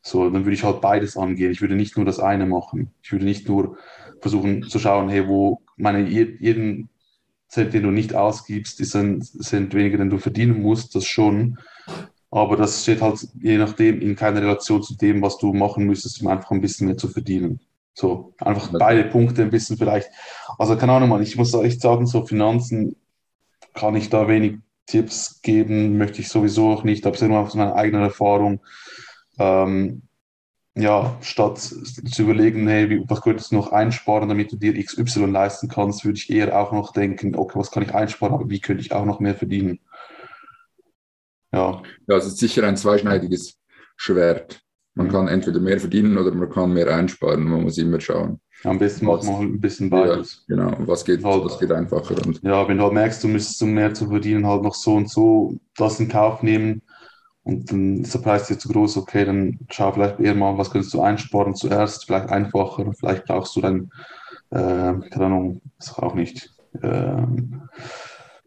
So, 0.00 0.30
dann 0.30 0.44
würde 0.44 0.54
ich 0.54 0.64
halt 0.64 0.80
beides 0.80 1.16
angehen. 1.16 1.50
Ich 1.50 1.60
würde 1.60 1.74
nicht 1.74 1.96
nur 1.96 2.06
das 2.06 2.20
eine 2.20 2.46
machen. 2.46 2.92
Ich 3.02 3.12
würde 3.12 3.24
nicht 3.24 3.48
nur 3.48 3.76
versuchen 4.20 4.62
zu 4.62 4.78
schauen, 4.78 5.08
hey, 5.08 5.28
wo 5.28 5.62
meine 5.76 6.08
jeden 6.08 6.88
Cent, 7.48 7.72
den 7.72 7.82
du 7.82 7.90
nicht 7.90 8.14
ausgibst, 8.14 8.80
ist 8.80 8.94
ein 8.94 9.22
Cent 9.22 9.74
weniger, 9.74 9.98
den 9.98 10.10
du 10.10 10.18
verdienen 10.18 10.60
musst, 10.60 10.94
das 10.94 11.06
schon. 11.06 11.58
Aber 12.30 12.56
das 12.56 12.82
steht 12.82 13.00
halt 13.00 13.26
je 13.40 13.56
nachdem 13.56 14.00
in 14.00 14.16
keiner 14.16 14.42
Relation 14.42 14.82
zu 14.82 14.94
dem, 14.96 15.22
was 15.22 15.38
du 15.38 15.54
machen 15.54 15.84
müsstest, 15.84 16.20
um 16.20 16.28
einfach 16.28 16.50
ein 16.50 16.60
bisschen 16.60 16.86
mehr 16.86 16.98
zu 16.98 17.08
verdienen. 17.08 17.60
So, 17.94 18.34
einfach 18.38 18.70
beide 18.78 19.04
Punkte 19.04 19.42
ein 19.42 19.50
bisschen 19.50 19.78
vielleicht. 19.78 20.08
Also 20.58 20.76
keine 20.76 20.92
Ahnung, 20.92 21.08
man, 21.08 21.22
ich 21.22 21.36
muss 21.36 21.54
echt 21.54 21.80
sagen, 21.80 22.06
so 22.06 22.24
Finanzen 22.26 22.96
kann 23.74 23.96
ich 23.96 24.10
da 24.10 24.28
wenig 24.28 24.58
Tipps 24.86 25.40
geben, 25.42 25.98
möchte 25.98 26.20
ich 26.20 26.28
sowieso 26.28 26.70
auch 26.70 26.84
nicht, 26.84 27.06
aber 27.06 27.14
es 27.14 27.22
ist 27.22 27.26
immer 27.26 27.40
aus 27.40 27.54
meiner 27.54 27.74
eigenen 27.74 28.02
Erfahrung. 28.02 28.60
Ähm, 29.38 30.02
ja, 30.78 31.16
statt 31.20 31.58
zu 31.58 32.22
überlegen, 32.22 32.68
hey, 32.68 32.88
wie, 32.88 33.04
was 33.08 33.22
könntest 33.22 33.50
du 33.50 33.56
noch 33.56 33.72
einsparen, 33.72 34.28
damit 34.28 34.52
du 34.52 34.56
dir 34.56 34.82
XY 34.82 35.26
leisten 35.26 35.68
kannst, 35.68 36.04
würde 36.04 36.18
ich 36.18 36.30
eher 36.30 36.58
auch 36.58 36.72
noch 36.72 36.92
denken, 36.92 37.34
okay, 37.34 37.58
was 37.58 37.70
kann 37.70 37.82
ich 37.82 37.94
einsparen, 37.94 38.34
aber 38.34 38.48
wie 38.48 38.60
könnte 38.60 38.82
ich 38.82 38.92
auch 38.92 39.04
noch 39.04 39.20
mehr 39.20 39.34
verdienen? 39.34 39.80
Ja. 41.52 41.82
Ja, 42.06 42.16
es 42.16 42.26
ist 42.26 42.38
sicher 42.38 42.66
ein 42.66 42.76
zweischneidiges 42.76 43.58
Schwert. 43.96 44.60
Man 44.94 45.08
kann 45.08 45.28
entweder 45.28 45.60
mehr 45.60 45.78
verdienen 45.78 46.18
oder 46.18 46.32
man 46.32 46.50
kann 46.50 46.72
mehr 46.72 46.88
einsparen. 46.88 47.44
Man 47.44 47.62
muss 47.62 47.78
immer 47.78 48.00
schauen. 48.00 48.40
Am 48.64 48.80
besten 48.80 49.06
macht 49.06 49.22
man 49.22 49.36
halt 49.36 49.48
ein 49.50 49.60
bisschen 49.60 49.88
beides. 49.88 50.44
Ja, 50.48 50.56
genau, 50.56 50.76
was 50.80 51.04
geht, 51.04 51.22
halt, 51.22 51.44
was 51.44 51.58
geht 51.60 51.70
einfacher. 51.70 52.16
Und 52.26 52.42
ja, 52.42 52.66
wenn 52.66 52.78
du 52.78 52.82
halt 52.82 52.94
merkst, 52.94 53.22
du 53.22 53.28
müsstest, 53.28 53.62
um 53.62 53.74
mehr 53.74 53.94
zu 53.94 54.08
verdienen, 54.08 54.44
halt 54.44 54.62
noch 54.62 54.74
so 54.74 54.94
und 54.94 55.08
so 55.08 55.54
das 55.76 56.00
in 56.00 56.08
Kauf 56.08 56.42
nehmen, 56.42 56.82
und 57.48 57.72
dann 57.72 58.00
ist 58.02 58.14
der 58.14 58.20
Preis 58.20 58.46
dir 58.46 58.58
zu 58.58 58.68
groß, 58.68 58.98
okay, 58.98 59.24
dann 59.24 59.58
schau 59.70 59.90
vielleicht 59.90 60.20
eher 60.20 60.34
mal, 60.34 60.58
was 60.58 60.70
kannst 60.70 60.92
du 60.92 61.00
einsparen 61.00 61.54
zuerst, 61.54 62.04
vielleicht 62.04 62.28
einfacher, 62.28 62.92
vielleicht 62.92 63.24
brauchst 63.24 63.56
du 63.56 63.62
dann, 63.62 63.90
äh, 64.50 65.08
keine 65.08 65.24
Ahnung, 65.26 65.62
ist 65.78 65.98
auch 65.98 66.14
nicht, 66.14 66.50
äh, 66.82 67.22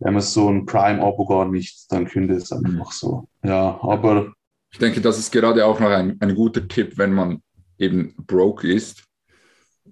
Amazon 0.03 0.65
Prime-Abo 0.67 1.25
gar 1.25 1.45
nicht, 1.45 1.91
dann 1.91 2.05
könnte 2.05 2.35
es 2.35 2.51
einfach 2.51 2.91
so. 2.91 3.27
Ja, 3.43 3.79
aber. 3.81 4.33
Ich 4.73 4.79
denke, 4.79 5.01
das 5.01 5.19
ist 5.19 5.31
gerade 5.31 5.65
auch 5.65 5.79
noch 5.79 5.89
ein, 5.89 6.15
ein 6.21 6.33
guter 6.33 6.65
Tipp, 6.65 6.97
wenn 6.97 7.13
man 7.13 7.41
eben 7.77 8.15
broke 8.25 8.71
ist 8.71 9.03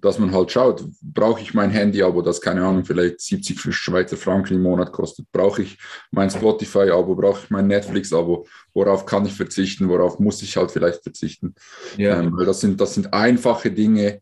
dass 0.00 0.18
man 0.18 0.32
halt 0.32 0.50
schaut, 0.50 0.84
brauche 1.02 1.40
ich 1.40 1.54
mein 1.54 1.70
Handy-Abo, 1.70 2.22
das 2.22 2.40
keine 2.40 2.64
Ahnung, 2.64 2.84
vielleicht 2.84 3.20
70 3.20 3.74
Schweizer 3.74 4.16
Franken 4.16 4.54
im 4.54 4.62
Monat 4.62 4.92
kostet? 4.92 5.30
Brauche 5.32 5.62
ich 5.62 5.78
mein 6.10 6.30
Spotify-Abo? 6.30 7.14
Brauche 7.14 7.40
ich 7.44 7.50
mein 7.50 7.66
Netflix-Abo? 7.66 8.46
Worauf 8.74 9.06
kann 9.06 9.26
ich 9.26 9.34
verzichten? 9.34 9.88
Worauf 9.88 10.18
muss 10.18 10.42
ich 10.42 10.56
halt 10.56 10.70
vielleicht 10.70 11.02
verzichten? 11.02 11.54
Ja. 11.96 12.20
Ähm, 12.20 12.36
weil 12.36 12.46
das 12.46 12.60
sind, 12.60 12.80
das 12.80 12.94
sind 12.94 13.12
einfache 13.12 13.70
Dinge, 13.70 14.20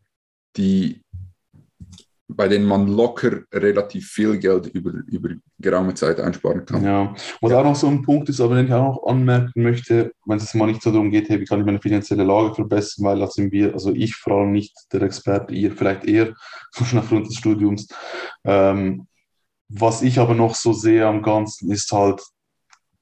die 0.57 1.03
bei 2.31 2.47
denen 2.47 2.67
man 2.67 2.89
locker 2.89 3.43
relativ 3.53 4.11
viel 4.11 4.39
Geld 4.39 4.67
über, 4.67 4.93
über 5.07 5.31
geraume 5.59 5.95
Zeit 5.95 6.21
einsparen 6.21 6.67
kann. 6.67 6.85
Ja, 6.85 7.15
was 7.41 7.53
auch 7.53 7.65
noch 7.65 7.75
so 7.75 7.87
ein 7.89 8.03
Punkt 8.03 8.29
ist, 8.29 8.41
aber 8.41 8.55
den 8.55 8.67
ich 8.67 8.73
auch 8.73 8.95
noch 8.95 9.07
anmerken 9.07 9.63
möchte, 9.63 10.13
wenn 10.27 10.37
es 10.37 10.53
mal 10.53 10.67
nicht 10.67 10.83
so 10.83 10.91
darum 10.91 11.11
geht, 11.11 11.31
hey, 11.31 11.41
wie 11.41 11.47
kann 11.47 11.61
ich 11.61 11.67
meine 11.67 11.81
finanzielle 11.81 12.25
Lage 12.25 12.55
verbessern, 12.55 13.07
weil 13.07 13.19
das 13.19 13.35
sind 13.35 13.51
wir, 13.51 13.73
also 13.73 13.93
ich 13.95 14.15
vor 14.15 14.35
allem 14.41 14.53
nicht 14.53 14.77
der 14.93 15.03
Experte, 15.03 15.55
ihr 15.55 15.73
vielleicht 15.73 16.05
eher, 16.05 16.35
schon 16.73 16.99
aufgrund 16.99 17.29
des 17.29 17.37
Studiums. 17.37 17.89
Ähm, 18.45 19.07
was 19.69 20.03
ich 20.03 20.19
aber 20.19 20.35
noch 20.35 20.55
so 20.55 20.73
sehe 20.73 21.07
am 21.07 21.23
Ganzen 21.23 21.71
ist 21.71 21.91
halt, 21.93 22.23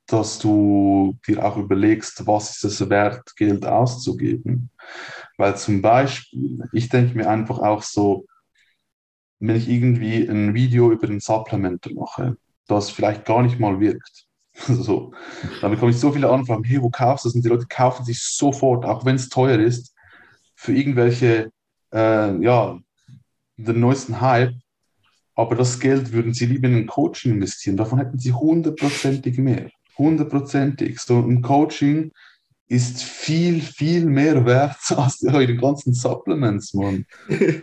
dass 0.06 0.38
du 0.38 1.18
dir 1.26 1.44
auch 1.44 1.56
überlegst, 1.56 2.26
was 2.28 2.50
ist 2.50 2.64
es 2.64 2.88
wert, 2.88 3.34
Geld 3.36 3.66
auszugeben. 3.66 4.70
Weil 5.36 5.56
zum 5.56 5.82
Beispiel, 5.82 6.60
ich 6.72 6.88
denke 6.88 7.16
mir 7.16 7.28
einfach 7.28 7.58
auch 7.58 7.82
so, 7.82 8.24
wenn 9.38 9.56
ich 9.56 9.68
irgendwie 9.68 10.26
ein 10.28 10.54
Video 10.54 10.90
über 10.90 11.08
ein 11.08 11.20
Supplement 11.20 11.94
mache, 11.94 12.36
das 12.66 12.90
vielleicht 12.90 13.24
gar 13.24 13.42
nicht 13.42 13.60
mal 13.60 13.80
wirkt. 13.80 14.26
so. 14.66 15.12
Dann 15.60 15.70
bekomme 15.70 15.90
ich 15.90 15.98
so 15.98 16.12
viele 16.12 16.30
Anfragen, 16.30 16.64
hey, 16.64 16.82
wo 16.82 16.90
kaufst 16.90 17.24
du 17.24 17.28
das? 17.28 17.36
Und 17.36 17.44
die 17.44 17.48
Leute 17.48 17.66
kaufen 17.68 18.04
sich 18.04 18.22
sofort, 18.22 18.84
auch 18.84 19.04
wenn 19.04 19.16
es 19.16 19.28
teuer 19.28 19.58
ist, 19.58 19.94
für 20.54 20.72
irgendwelche, 20.74 21.50
äh, 21.92 22.42
ja, 22.42 22.78
den 23.56 23.80
neuesten 23.80 24.20
Hype. 24.20 24.54
Aber 25.34 25.54
das 25.54 25.78
Geld 25.78 26.12
würden 26.12 26.32
sie 26.32 26.46
lieber 26.46 26.68
in 26.68 26.76
ein 26.76 26.86
Coaching 26.86 27.32
investieren. 27.32 27.76
Davon 27.76 27.98
hätten 27.98 28.18
sie 28.18 28.32
hundertprozentig 28.32 29.36
mehr. 29.36 29.70
Hundertprozentig. 29.98 30.98
So 30.98 31.18
ein 31.18 31.42
Coaching 31.42 32.12
ist 32.68 33.02
viel, 33.02 33.60
viel 33.60 34.06
mehr 34.06 34.44
wert 34.46 34.78
als 34.96 35.22
eure 35.22 35.56
ganzen 35.56 35.92
Supplements, 35.92 36.72
Mann. 36.72 37.04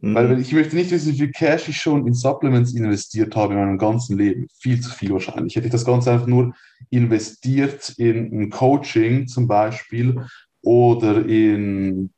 Weil 0.00 0.34
Mhm. 0.34 0.40
ich 0.40 0.52
möchte 0.52 0.76
nicht 0.76 0.90
wissen, 0.90 1.12
wie 1.12 1.18
viel 1.18 1.30
Cash 1.30 1.68
ich 1.68 1.76
schon 1.78 2.06
in 2.06 2.14
Supplements 2.14 2.74
investiert 2.74 3.34
habe 3.36 3.54
in 3.54 3.60
meinem 3.60 3.78
ganzen 3.78 4.18
Leben. 4.18 4.46
Viel 4.60 4.80
zu 4.80 4.90
viel 4.90 5.10
wahrscheinlich. 5.10 5.56
Hätte 5.56 5.66
ich 5.66 5.72
das 5.72 5.84
Ganze 5.84 6.12
einfach 6.12 6.26
nur 6.26 6.54
investiert 6.90 7.94
in 7.96 8.32
ein 8.32 8.50
Coaching 8.50 9.26
zum 9.26 9.46
Beispiel 9.48 10.22
oder 10.62 11.24
in, 11.26 12.10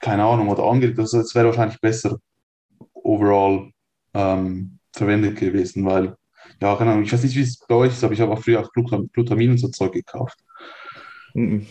keine 0.00 0.24
Ahnung, 0.24 0.48
oder 0.48 0.64
angelegt, 0.64 0.98
also 0.98 1.20
es 1.20 1.34
wäre 1.34 1.46
wahrscheinlich 1.46 1.80
besser 1.80 2.18
overall 2.94 3.70
ähm, 4.14 4.78
verwendet 4.92 5.38
gewesen, 5.38 5.84
weil, 5.84 6.14
ja, 6.60 6.76
keine 6.76 6.92
Ahnung, 6.92 7.04
ich 7.04 7.12
weiß 7.12 7.22
nicht, 7.24 7.36
wie 7.36 7.42
es 7.42 7.58
bei 7.58 7.74
euch 7.74 7.92
ist, 7.92 8.04
aber 8.04 8.14
ich 8.14 8.20
habe 8.20 8.32
auch 8.32 8.42
früher 8.42 8.60
auch 8.60 8.72
Glutam 8.72 9.08
Glutamin 9.12 9.50
und 9.50 9.58
so 9.58 9.68
Zeug 9.68 9.92
gekauft. 9.92 10.38
Mhm. 11.34 11.66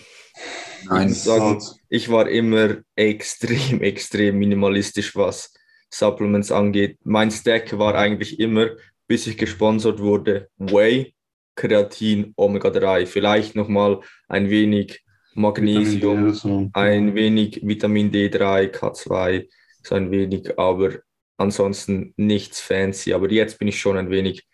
Nein, 0.90 1.12
Ich 1.12 1.28
halt- 1.28 1.64
ich 1.90 2.10
war 2.10 2.28
immer 2.30 2.78
extrem, 2.96 3.82
extrem 3.82 4.38
minimalistisch, 4.38 5.16
was 5.16 5.54
Supplements 5.92 6.52
angeht. 6.52 6.98
Mein 7.04 7.32
Stack 7.32 7.78
war 7.78 7.96
eigentlich 7.96 8.40
immer, 8.40 8.70
bis 9.08 9.28
ich 9.28 9.38
gesponsert 9.38 10.00
wurde, 10.00 10.50
Whey, 10.58 11.14
Kreatin, 11.56 12.34
Omega-3, 12.38 13.06
vielleicht 13.06 13.56
nochmal 13.56 14.00
ein 14.28 14.50
wenig 14.50 15.02
Magnesium, 15.34 16.34
so. 16.34 16.70
ein 16.74 17.16
wenig 17.16 17.60
Vitamin 17.64 18.12
D3, 18.12 18.70
K2, 18.72 19.48
so 19.84 19.96
ein 19.96 20.12
wenig, 20.12 20.58
aber 20.58 21.00
ansonsten 21.38 22.14
nichts 22.18 22.60
fancy. 22.62 23.14
Aber 23.14 23.30
jetzt 23.32 23.58
bin 23.60 23.68
ich 23.68 23.80
schon 23.80 23.98
ein 23.98 24.10
wenig 24.10 24.46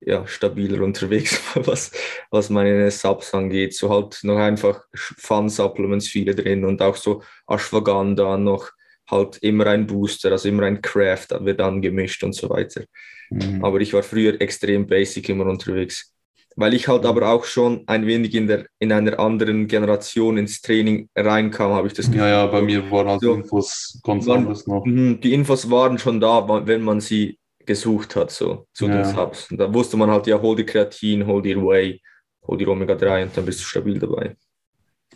ja, 0.00 0.26
stabiler 0.26 0.82
unterwegs, 0.82 1.40
was, 1.54 1.90
was 2.30 2.50
meine 2.50 2.90
Subs 2.90 3.34
angeht. 3.34 3.74
So 3.74 3.90
halt 3.90 4.20
noch 4.22 4.38
einfach 4.38 4.82
Fun-Supplements 4.94 6.08
viele 6.08 6.34
drin 6.34 6.64
und 6.64 6.80
auch 6.82 6.96
so 6.96 7.22
Ashwagandha 7.46 8.36
noch 8.38 8.70
halt 9.10 9.38
immer 9.38 9.66
ein 9.66 9.86
Booster, 9.86 10.30
also 10.32 10.48
immer 10.48 10.64
ein 10.64 10.82
Craft, 10.82 11.28
wird 11.40 11.60
dann 11.60 11.80
gemischt 11.80 12.22
und 12.24 12.34
so 12.34 12.48
weiter. 12.50 12.84
Mhm. 13.30 13.64
Aber 13.64 13.80
ich 13.80 13.92
war 13.92 14.02
früher 14.02 14.40
extrem 14.40 14.86
basic 14.86 15.28
immer 15.30 15.46
unterwegs. 15.46 16.14
Weil 16.56 16.74
ich 16.74 16.88
halt 16.88 17.06
aber 17.06 17.28
auch 17.28 17.44
schon 17.44 17.84
ein 17.86 18.04
wenig 18.06 18.34
in, 18.34 18.48
der, 18.48 18.66
in 18.80 18.90
einer 18.92 19.18
anderen 19.20 19.68
Generation 19.68 20.38
ins 20.38 20.60
Training 20.60 21.08
reinkam, 21.14 21.70
habe 21.72 21.86
ich 21.86 21.94
das 21.94 22.12
Ja, 22.12 22.28
ja, 22.28 22.46
bei 22.46 22.60
mir 22.60 22.90
waren 22.90 23.08
halt 23.08 23.20
So. 23.20 23.34
Infos 23.34 24.00
ganz 24.02 24.26
Waren- 24.26 24.38
anders 24.46 24.66
noch. 24.66 24.84
Mhm, 24.84 25.20
Die 25.20 25.34
Infos 25.34 25.70
waren 25.70 25.98
schon 25.98 26.20
da, 26.20 26.66
wenn 26.66 26.82
man 26.82 27.00
sie 27.00 27.38
gesucht 27.68 28.16
hat, 28.16 28.32
so 28.32 28.66
zu 28.72 28.86
Ja. 28.86 28.94
den 29.02 29.04
Subs. 29.04 29.50
Und 29.50 29.58
da 29.58 29.72
wusste 29.72 29.96
man 29.96 30.10
halt, 30.10 30.26
ja, 30.26 30.40
hol 30.42 30.56
dir 30.56 30.66
Kreatin, 30.66 31.24
hol 31.26 31.40
dir 31.40 31.56
Whey, 31.62 32.02
hol 32.46 32.58
dir 32.58 32.68
Omega-3 32.68 33.22
und 33.24 33.36
dann 33.36 33.44
bist 33.44 33.60
du 33.60 33.64
stabil 33.64 33.98
dabei. 34.00 34.36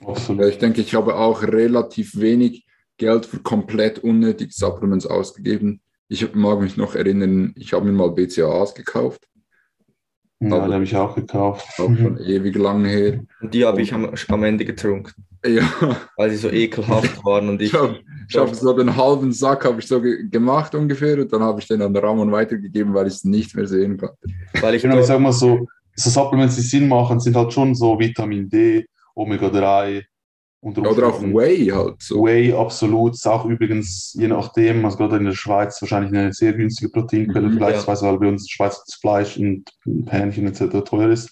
Absolut. 0.07 0.43
Ja, 0.43 0.49
ich 0.49 0.59
denke, 0.59 0.81
ich 0.81 0.95
habe 0.95 1.17
auch 1.17 1.43
relativ 1.43 2.19
wenig 2.21 2.65
Geld 2.99 3.27
für 3.27 3.39
komplett 3.41 3.99
unnötige 4.01 4.53
Supplements 4.53 5.07
ausgegeben. 5.07 5.81
Ich 6.09 6.35
mag 6.35 6.61
mich 6.61 6.77
noch 6.77 6.95
erinnern, 6.95 7.53
ich 7.57 7.73
habe 7.73 7.87
mir 7.87 7.93
mal 7.93 8.11
BCAAs 8.11 8.75
gekauft, 8.75 9.27
Ja, 10.41 10.67
die 10.67 10.73
habe 10.75 10.85
ich 10.85 10.95
auch 10.97 11.15
gekauft. 11.15 11.67
auch 11.79 11.97
schon 11.97 12.19
ewig 12.35 12.55
lange 12.57 12.89
her. 12.89 13.21
Und 13.41 13.55
die 13.55 13.65
habe 13.65 13.81
ich 13.83 13.93
am, 13.95 14.13
am 14.29 14.43
Ende 14.45 14.65
getrunken, 14.65 15.13
Ja, 15.45 15.69
weil 16.17 16.31
sie 16.31 16.37
so 16.37 16.49
ekelhaft 16.51 17.25
waren 17.25 17.49
und 17.49 17.61
ich, 17.63 17.73
ich 17.73 17.79
habe 17.79 17.99
ich 18.29 18.37
hab 18.37 18.55
so 18.55 18.73
den 18.73 18.97
halben 18.97 19.33
Sack 19.33 19.65
habe 19.65 19.81
ich 19.81 19.89
so 19.89 20.01
ge 20.01 20.29
gemacht 20.29 20.75
ungefähr 20.75 21.19
und 21.19 21.33
dann 21.33 21.43
habe 21.43 21.61
ich 21.61 21.67
den 21.67 21.83
an 21.83 21.97
Ramon 21.97 22.31
weitergegeben, 22.31 22.95
weil 22.95 23.09
ich 23.09 23.15
es 23.15 23.25
nicht 23.25 23.55
mehr 23.57 23.67
sehen 23.67 23.99
konnte. 23.99 24.17
weil 24.61 24.77
ich 24.77 24.83
Genau, 24.83 24.99
ich 24.99 25.07
sag 25.07 25.19
mal 25.21 25.33
so, 25.33 25.67
so 25.97 26.11
Supplements, 26.11 26.57
die 26.57 26.63
Sinn 26.63 26.89
machen, 26.89 27.19
sind 27.21 27.37
halt 27.37 27.53
schon 27.53 27.75
so 27.75 27.99
Vitamin 27.99 28.49
D, 28.49 28.87
Omega-3 29.15 30.05
unter 30.65 30.89
Oder 30.89 31.09
auch 31.09 31.21
Whey 31.21 31.67
halt 31.67 31.97
so. 31.99 32.25
Whey, 32.25 32.53
absolut. 32.53 33.15
Ist 33.15 33.27
auch 33.27 33.45
übrigens, 33.47 34.15
je 34.17 34.29
nachdem, 34.29 34.85
also 34.85 34.97
gerade 34.97 35.17
in 35.17 35.25
der 35.25 35.33
Schweiz, 35.33 35.83
wahrscheinlich 35.83 36.13
eine 36.13 36.33
sehr 36.33 36.53
günstige 36.53 36.89
Proteinquelle, 36.93 37.49
Mhm, 37.49 37.55
vielleicht, 37.55 37.87
ja. 37.87 38.01
weil 38.03 38.19
bei 38.19 38.29
uns 38.29 38.43
in 38.43 38.47
der 38.47 38.53
Schweiz 38.53 38.85
das 38.87 38.95
Fleisch 38.95 39.37
und 39.39 39.65
Hähnchen 40.09 40.47
etc. 40.47 40.85
teuer 40.85 41.11
ist. 41.11 41.31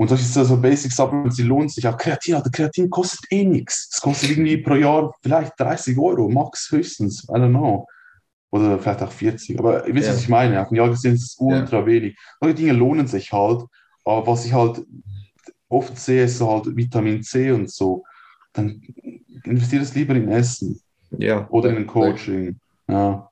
Und 0.00 0.08
solche 0.08 0.24
so 0.24 0.42
so 0.44 0.56
Basic 0.56 0.90
Supplements, 0.90 1.36
die 1.36 1.42
lohnen 1.42 1.68
sich 1.68 1.86
auch. 1.86 1.98
Kreatin, 1.98 2.34
Alter, 2.34 2.48
Kreatin 2.48 2.88
kostet 2.88 3.20
eh 3.30 3.44
nichts. 3.44 3.90
Das 3.90 4.00
kostet 4.00 4.30
irgendwie 4.30 4.56
pro 4.56 4.74
Jahr 4.74 5.14
vielleicht 5.22 5.60
30 5.60 5.98
Euro, 5.98 6.26
max 6.30 6.70
höchstens. 6.70 7.24
I 7.24 7.32
don't 7.32 7.50
know. 7.50 7.86
Oder 8.50 8.78
vielleicht 8.78 9.02
auch 9.02 9.12
40. 9.12 9.58
Aber 9.58 9.86
ihr 9.86 9.94
wisst, 9.94 10.06
Ja. 10.06 10.14
was 10.14 10.22
ich 10.22 10.30
meine. 10.30 10.62
Auf 10.62 10.70
ein 10.70 10.76
Jahr 10.76 10.88
gesehen 10.88 11.16
ist 11.16 11.24
es 11.24 11.36
ultra 11.38 11.84
wenig. 11.84 12.16
Solche 12.40 12.54
Dinge 12.54 12.72
lohnen 12.72 13.08
sich 13.08 13.30
halt. 13.30 13.66
Aber 14.06 14.26
was 14.26 14.46
ich 14.46 14.54
halt 14.54 14.82
oft 15.68 15.98
sehe, 15.98 16.24
ist 16.24 16.38
so 16.38 16.50
halt 16.50 16.74
Vitamin 16.74 17.22
C 17.22 17.50
und 17.50 17.70
so. 17.70 18.02
Dann 18.54 18.80
investiere 19.44 19.82
es 19.82 19.94
lieber 19.94 20.14
in 20.14 20.30
Essen 20.30 20.80
ja. 21.10 21.46
oder 21.50 21.68
in 21.68 21.76
ein 21.76 21.86
Coaching. 21.86 22.58
Ja. 22.88 23.30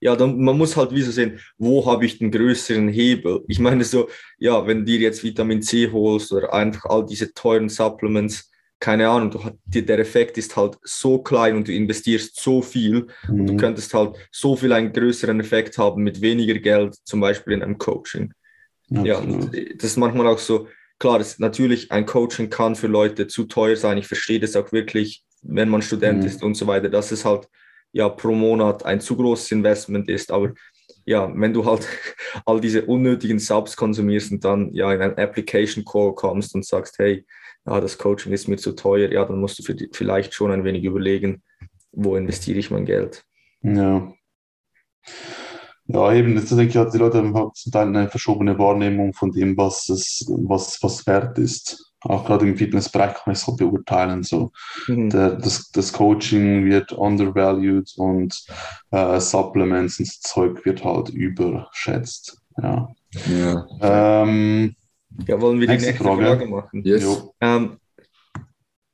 Ja, 0.00 0.14
dann, 0.14 0.38
man 0.40 0.56
muss 0.56 0.76
halt 0.76 0.92
wie 0.94 1.02
so 1.02 1.10
sehen, 1.10 1.40
wo 1.58 1.84
habe 1.86 2.06
ich 2.06 2.18
den 2.18 2.30
größeren 2.30 2.88
Hebel? 2.88 3.44
Ich 3.48 3.58
meine 3.58 3.82
so, 3.84 4.08
ja, 4.38 4.64
wenn 4.66 4.84
dir 4.84 4.98
jetzt 4.98 5.24
Vitamin 5.24 5.60
C 5.62 5.90
holst 5.90 6.32
oder 6.32 6.52
einfach 6.54 6.84
all 6.84 7.04
diese 7.04 7.34
teuren 7.34 7.68
Supplements, 7.68 8.50
keine 8.78 9.08
Ahnung, 9.08 9.30
du, 9.32 9.80
der 9.80 9.98
Effekt 9.98 10.38
ist 10.38 10.56
halt 10.56 10.78
so 10.84 11.18
klein 11.18 11.56
und 11.56 11.66
du 11.66 11.72
investierst 11.72 12.40
so 12.40 12.62
viel, 12.62 13.08
du 13.26 13.54
Mhm. 13.54 13.56
könntest 13.56 13.92
halt 13.92 14.14
so 14.30 14.54
viel 14.54 14.72
einen 14.72 14.92
größeren 14.92 15.40
Effekt 15.40 15.78
haben 15.78 16.04
mit 16.04 16.20
weniger 16.20 16.54
Geld, 16.60 16.94
zum 17.04 17.20
Beispiel 17.20 17.54
in 17.54 17.62
einem 17.64 17.78
Coaching. 17.78 18.32
Ja, 18.90 19.18
Absolut. 19.18 19.52
und 19.52 19.82
das 19.82 19.90
ist 19.90 19.96
manchmal 19.96 20.28
auch 20.28 20.38
so, 20.38 20.68
klar, 20.98 21.18
das, 21.18 21.38
natürlich, 21.40 21.90
ein 21.92 22.06
Coaching 22.06 22.50
kann 22.50 22.76
für 22.76 22.86
Leute 22.86 23.26
zu 23.26 23.44
teuer 23.44 23.76
sein. 23.76 23.98
Ich 23.98 24.06
verstehe 24.06 24.40
das 24.40 24.56
auch 24.56 24.70
wirklich, 24.72 25.24
wenn 25.42 25.68
man 25.68 25.82
Student 25.82 26.22
Mhm. 26.22 26.28
ist 26.28 26.42
und 26.42 26.54
so 26.54 26.66
weiter, 26.66 26.88
dass 26.88 27.10
es 27.12 27.24
halt 27.24 27.48
ja 27.92 28.08
pro 28.08 28.32
Monat 28.32 28.84
ein 28.84 29.00
zu 29.00 29.16
großes 29.16 29.52
Investment 29.52 30.08
ist. 30.08 30.30
Aber 30.30 30.52
ja, 31.04 31.30
wenn 31.34 31.52
du 31.52 31.64
halt 31.64 31.86
all 32.44 32.60
diese 32.60 32.84
unnötigen 32.84 33.38
Subs 33.38 33.76
konsumierst 33.76 34.32
und 34.32 34.44
dann 34.44 34.72
ja 34.74 34.92
in 34.92 35.00
einen 35.00 35.18
Application 35.18 35.84
Call 35.84 36.14
kommst 36.14 36.54
und 36.54 36.66
sagst, 36.66 36.98
hey, 36.98 37.24
ja, 37.66 37.80
das 37.80 37.98
Coaching 37.98 38.32
ist 38.32 38.48
mir 38.48 38.56
zu 38.56 38.72
teuer, 38.72 39.10
ja, 39.10 39.24
dann 39.24 39.40
musst 39.40 39.58
du 39.58 39.72
die, 39.72 39.88
vielleicht 39.92 40.34
schon 40.34 40.52
ein 40.52 40.64
wenig 40.64 40.84
überlegen, 40.84 41.42
wo 41.92 42.16
investiere 42.16 42.58
ich 42.58 42.70
mein 42.70 42.84
Geld. 42.84 43.24
Ja. 43.62 44.12
Ja, 45.86 46.12
eben, 46.12 46.36
jetzt 46.36 46.50
denke 46.50 46.66
ich, 46.66 46.76
halt, 46.76 46.92
die 46.92 46.98
Leute 46.98 47.22
zum 47.54 47.72
Teil 47.72 47.88
eine 47.88 48.10
verschobene 48.10 48.58
Wahrnehmung 48.58 49.14
von 49.14 49.32
dem, 49.32 49.56
was 49.56 49.88
es, 49.88 50.26
was, 50.28 50.82
was 50.82 51.06
wert 51.06 51.38
ist. 51.38 51.87
Auch 52.02 52.24
gerade 52.24 52.46
im 52.46 52.56
Fitnessbereich 52.56 53.14
kann 53.14 53.32
ich 53.32 53.40
es 53.40 53.46
halt 53.46 53.56
beurteilen. 53.58 54.22
So. 54.22 54.52
Mhm. 54.86 55.10
Der, 55.10 55.30
das, 55.36 55.70
das 55.70 55.92
Coaching 55.92 56.64
wird 56.64 56.92
undervalued 56.92 57.92
und 57.96 58.40
äh, 58.90 59.18
Supplements 59.20 59.98
und 59.98 60.06
so 60.06 60.20
Zeug 60.20 60.64
wird 60.64 60.84
halt 60.84 61.08
überschätzt. 61.10 62.38
Ja. 62.62 62.88
Ja. 63.26 63.66
Ähm, 64.22 64.74
Ja, 65.26 65.40
wollen 65.40 65.58
wir 65.58 65.66
die 65.66 65.72
Nächste 65.72 65.94
Frage. 65.94 66.26
Frage, 66.26 66.46
machen? 66.46 66.82
Yes. 66.84 67.24
Ähm, 67.40 67.78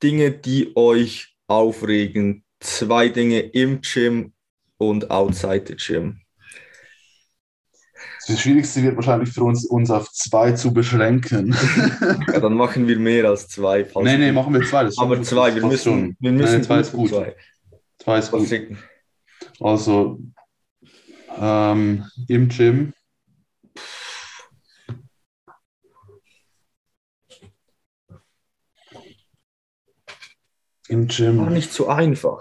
Dinge, 0.01 0.31
die 0.31 0.75
euch 0.75 1.35
aufregen. 1.47 2.43
Zwei 2.59 3.09
Dinge 3.09 3.39
im 3.39 3.81
Gym 3.81 4.33
und 4.77 5.11
outside 5.11 5.65
the 5.67 5.75
Gym. 5.75 6.21
Das 8.27 8.39
Schwierigste 8.39 8.81
wird 8.81 8.95
wahrscheinlich 8.95 9.29
für 9.29 9.43
uns, 9.43 9.65
uns 9.65 9.91
auf 9.91 10.11
zwei 10.11 10.53
zu 10.53 10.73
beschränken. 10.73 11.55
Ja, 12.31 12.39
dann 12.39 12.55
machen 12.55 12.87
wir 12.87 12.97
mehr 12.97 13.25
als 13.29 13.47
zwei. 13.47 13.85
falls- 13.85 14.05
nee, 14.05 14.17
nee, 14.17 14.31
machen 14.31 14.53
wir 14.53 14.61
zwei. 14.65 14.89
Aber 14.97 15.15
schon- 15.15 15.23
zwei, 15.23 15.53
wir 15.55 15.65
müssen, 15.65 15.83
schon. 15.83 16.17
wir 16.19 16.31
müssen 16.31 16.53
Nein, 16.53 16.63
zwei 16.63 16.79
ist 16.79 16.91
gut. 16.91 17.09
Zwei. 17.09 17.35
Zwei 17.99 18.19
ist 18.19 18.31
gut. 18.31 18.49
Also 19.59 20.19
ähm, 21.39 22.05
im 22.27 22.49
Gym. 22.49 22.93
Im 30.87 31.07
Gym. 31.07 31.51
nicht 31.53 31.71
so 31.73 31.87
einfach. 31.87 32.39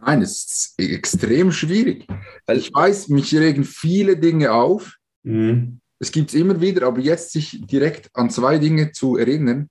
Nein, 0.00 0.22
es 0.22 0.74
ist 0.78 0.78
extrem 0.78 1.52
schwierig. 1.52 2.06
Weil- 2.46 2.58
Ich 2.58 2.72
weiß, 2.72 3.08
mich 3.08 3.34
regen 3.34 3.64
viele 3.64 4.16
Dinge 4.16 4.52
auf. 4.52 4.96
Mhm. 5.24 5.80
Es 5.98 6.12
gibt 6.12 6.30
es 6.30 6.34
immer 6.34 6.60
wieder, 6.60 6.86
aber 6.86 7.00
jetzt 7.00 7.32
sich 7.32 7.66
direkt 7.66 8.10
an 8.14 8.30
zwei 8.30 8.58
Dinge 8.58 8.92
zu 8.92 9.16
erinnern, 9.16 9.68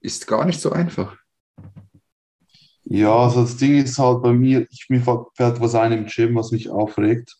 ist 0.00 0.26
gar 0.26 0.44
nicht 0.44 0.60
so 0.60 0.70
einfach. 0.72 1.16
Ja, 2.84 3.14
also 3.14 3.42
das 3.42 3.56
Ding 3.56 3.76
ist 3.76 3.98
halt 3.98 4.22
bei 4.22 4.32
mir, 4.32 4.66
ich, 4.70 4.86
mir 4.88 5.00
fällt 5.00 5.60
was 5.60 5.74
ein 5.74 5.92
im 5.92 6.06
Gym, 6.06 6.34
was 6.34 6.50
mich 6.50 6.70
aufregt. 6.70 7.36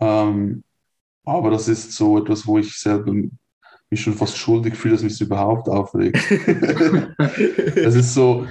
Ähm, 0.00 0.64
aber 1.24 1.50
das 1.50 1.68
ist 1.68 1.92
so 1.92 2.18
etwas, 2.18 2.46
wo 2.46 2.58
ich 2.58 2.76
selber 2.76 3.12
mich 3.90 4.00
schon 4.00 4.14
fast 4.14 4.36
schuldig 4.36 4.76
fühle, 4.76 4.94
dass 4.94 5.02
mich 5.02 5.14
das 5.14 5.20
überhaupt 5.26 5.68
aufregt. 5.68 6.18
Es 7.76 7.94
ist 7.94 8.14
so, 8.14 8.46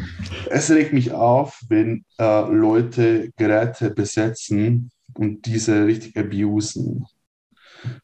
es 0.50 0.72
regt 0.72 0.94
mich 0.94 1.12
auf, 1.12 1.60
wenn 1.68 2.06
äh, 2.18 2.50
Leute 2.50 3.32
Geräte 3.38 3.90
besetzen 3.92 4.92
und 5.14 5.46
diese 5.46 5.86
richtig 5.86 6.18
abusen. 6.18 7.06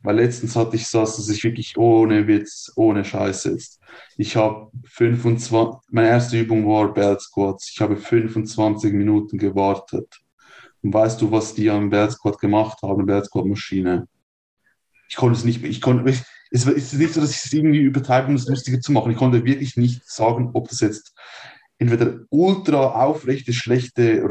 Weil 0.02 0.18
letztens 0.18 0.56
hatte 0.56 0.76
ich 0.76 0.88
so, 0.88 1.00
dass 1.02 1.30
ich 1.30 1.44
wirklich 1.44 1.78
ohne 1.78 2.28
Witz, 2.28 2.72
ohne 2.76 3.06
Scheiße 3.06 3.52
jetzt. 3.52 3.80
Ich 4.18 4.36
habe 4.36 4.72
25, 4.86 5.82
meine 5.90 6.10
erste 6.10 6.40
Übung 6.40 6.68
war 6.68 6.94
Belt 6.94 7.22
Squats. 7.22 7.72
Ich 7.74 7.82
habe 7.82 7.98
25 7.98 8.94
Minuten 8.94 9.38
gewartet. 9.38 10.22
Und 10.82 10.94
weißt 10.94 11.22
du, 11.22 11.32
was 11.32 11.54
die 11.54 11.70
am 11.70 11.90
Belt 11.90 12.12
Squat 12.12 12.40
gemacht 12.40 12.80
haben, 12.82 13.06
Belt 13.06 13.26
Squat 13.26 13.46
Maschine? 13.46 14.08
Ich 15.10 15.16
konnte 15.16 15.38
es 15.38 15.44
nicht, 15.44 15.64
ich 15.64 15.82
konnte, 15.82 16.10
ich, 16.10 16.22
es 16.52 16.66
ist 16.66 16.94
nicht 16.94 17.14
so, 17.14 17.22
dass 17.22 17.32
ich 17.32 17.46
es 17.46 17.54
irgendwie 17.54 17.80
übertreibe, 17.80 18.28
um 18.28 18.36
es 18.36 18.48
lustiger 18.48 18.80
zu 18.80 18.92
machen. 18.92 19.12
Ich 19.12 19.18
konnte 19.18 19.46
wirklich 19.46 19.78
nicht 19.78 20.10
sagen, 20.10 20.52
ob 20.54 20.70
das 20.70 20.80
jetzt 20.80 21.14
entweder 21.78 22.20
ultra 22.30 23.04
aufrechte, 23.04 23.54
schlechte 23.54 24.22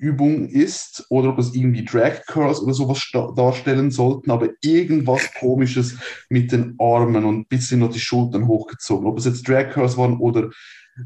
Ruderübung 0.00 0.48
ist 0.48 1.06
oder 1.10 1.30
ob 1.30 1.38
es 1.38 1.54
irgendwie 1.54 1.84
Drag 1.84 2.24
Curls 2.26 2.60
oder 2.60 2.74
sowas 2.74 3.06
darstellen 3.36 3.90
sollten, 3.90 4.30
aber 4.30 4.48
irgendwas 4.62 5.32
komisches 5.38 5.98
mit 6.28 6.52
den 6.52 6.76
Armen 6.78 7.24
und 7.24 7.38
ein 7.40 7.46
bisschen 7.46 7.80
noch 7.80 7.90
die 7.90 8.00
Schultern 8.00 8.46
hochgezogen. 8.46 9.06
Ob 9.06 9.18
es 9.18 9.24
jetzt 9.24 9.48
Drag 9.48 9.70
Curls 9.70 9.96
waren 9.96 10.18
oder 10.18 10.50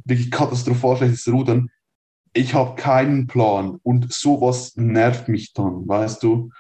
wirklich 0.05 0.31
katastrophal 0.31 0.97
schlechtes 0.97 1.29
Rudern, 1.29 1.71
ich 2.33 2.55
habe 2.55 2.75
keinen 2.75 3.27
Plan 3.27 3.79
und 3.83 4.13
sowas 4.13 4.77
nervt 4.77 5.29
mich 5.29 5.53
dann, 5.53 5.87
weißt 5.87 6.23
du. 6.23 6.51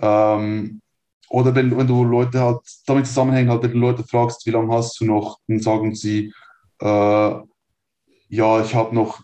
Ähm, 0.00 0.80
oder 1.28 1.54
wenn, 1.54 1.76
wenn 1.76 1.86
du 1.86 2.04
Leute 2.04 2.40
halt, 2.40 2.60
damit 2.86 3.06
zusammenhängen, 3.06 3.50
halt, 3.50 3.62
wenn 3.62 3.72
du 3.72 3.78
Leute 3.78 4.04
fragst, 4.04 4.44
wie 4.46 4.50
lange 4.50 4.72
hast 4.72 5.00
du 5.00 5.04
noch, 5.04 5.38
dann 5.46 5.60
sagen 5.60 5.94
sie, 5.94 6.32
äh, 6.80 7.34
ja, 8.28 8.60
ich 8.64 8.74
habe 8.74 8.94
noch, 8.94 9.22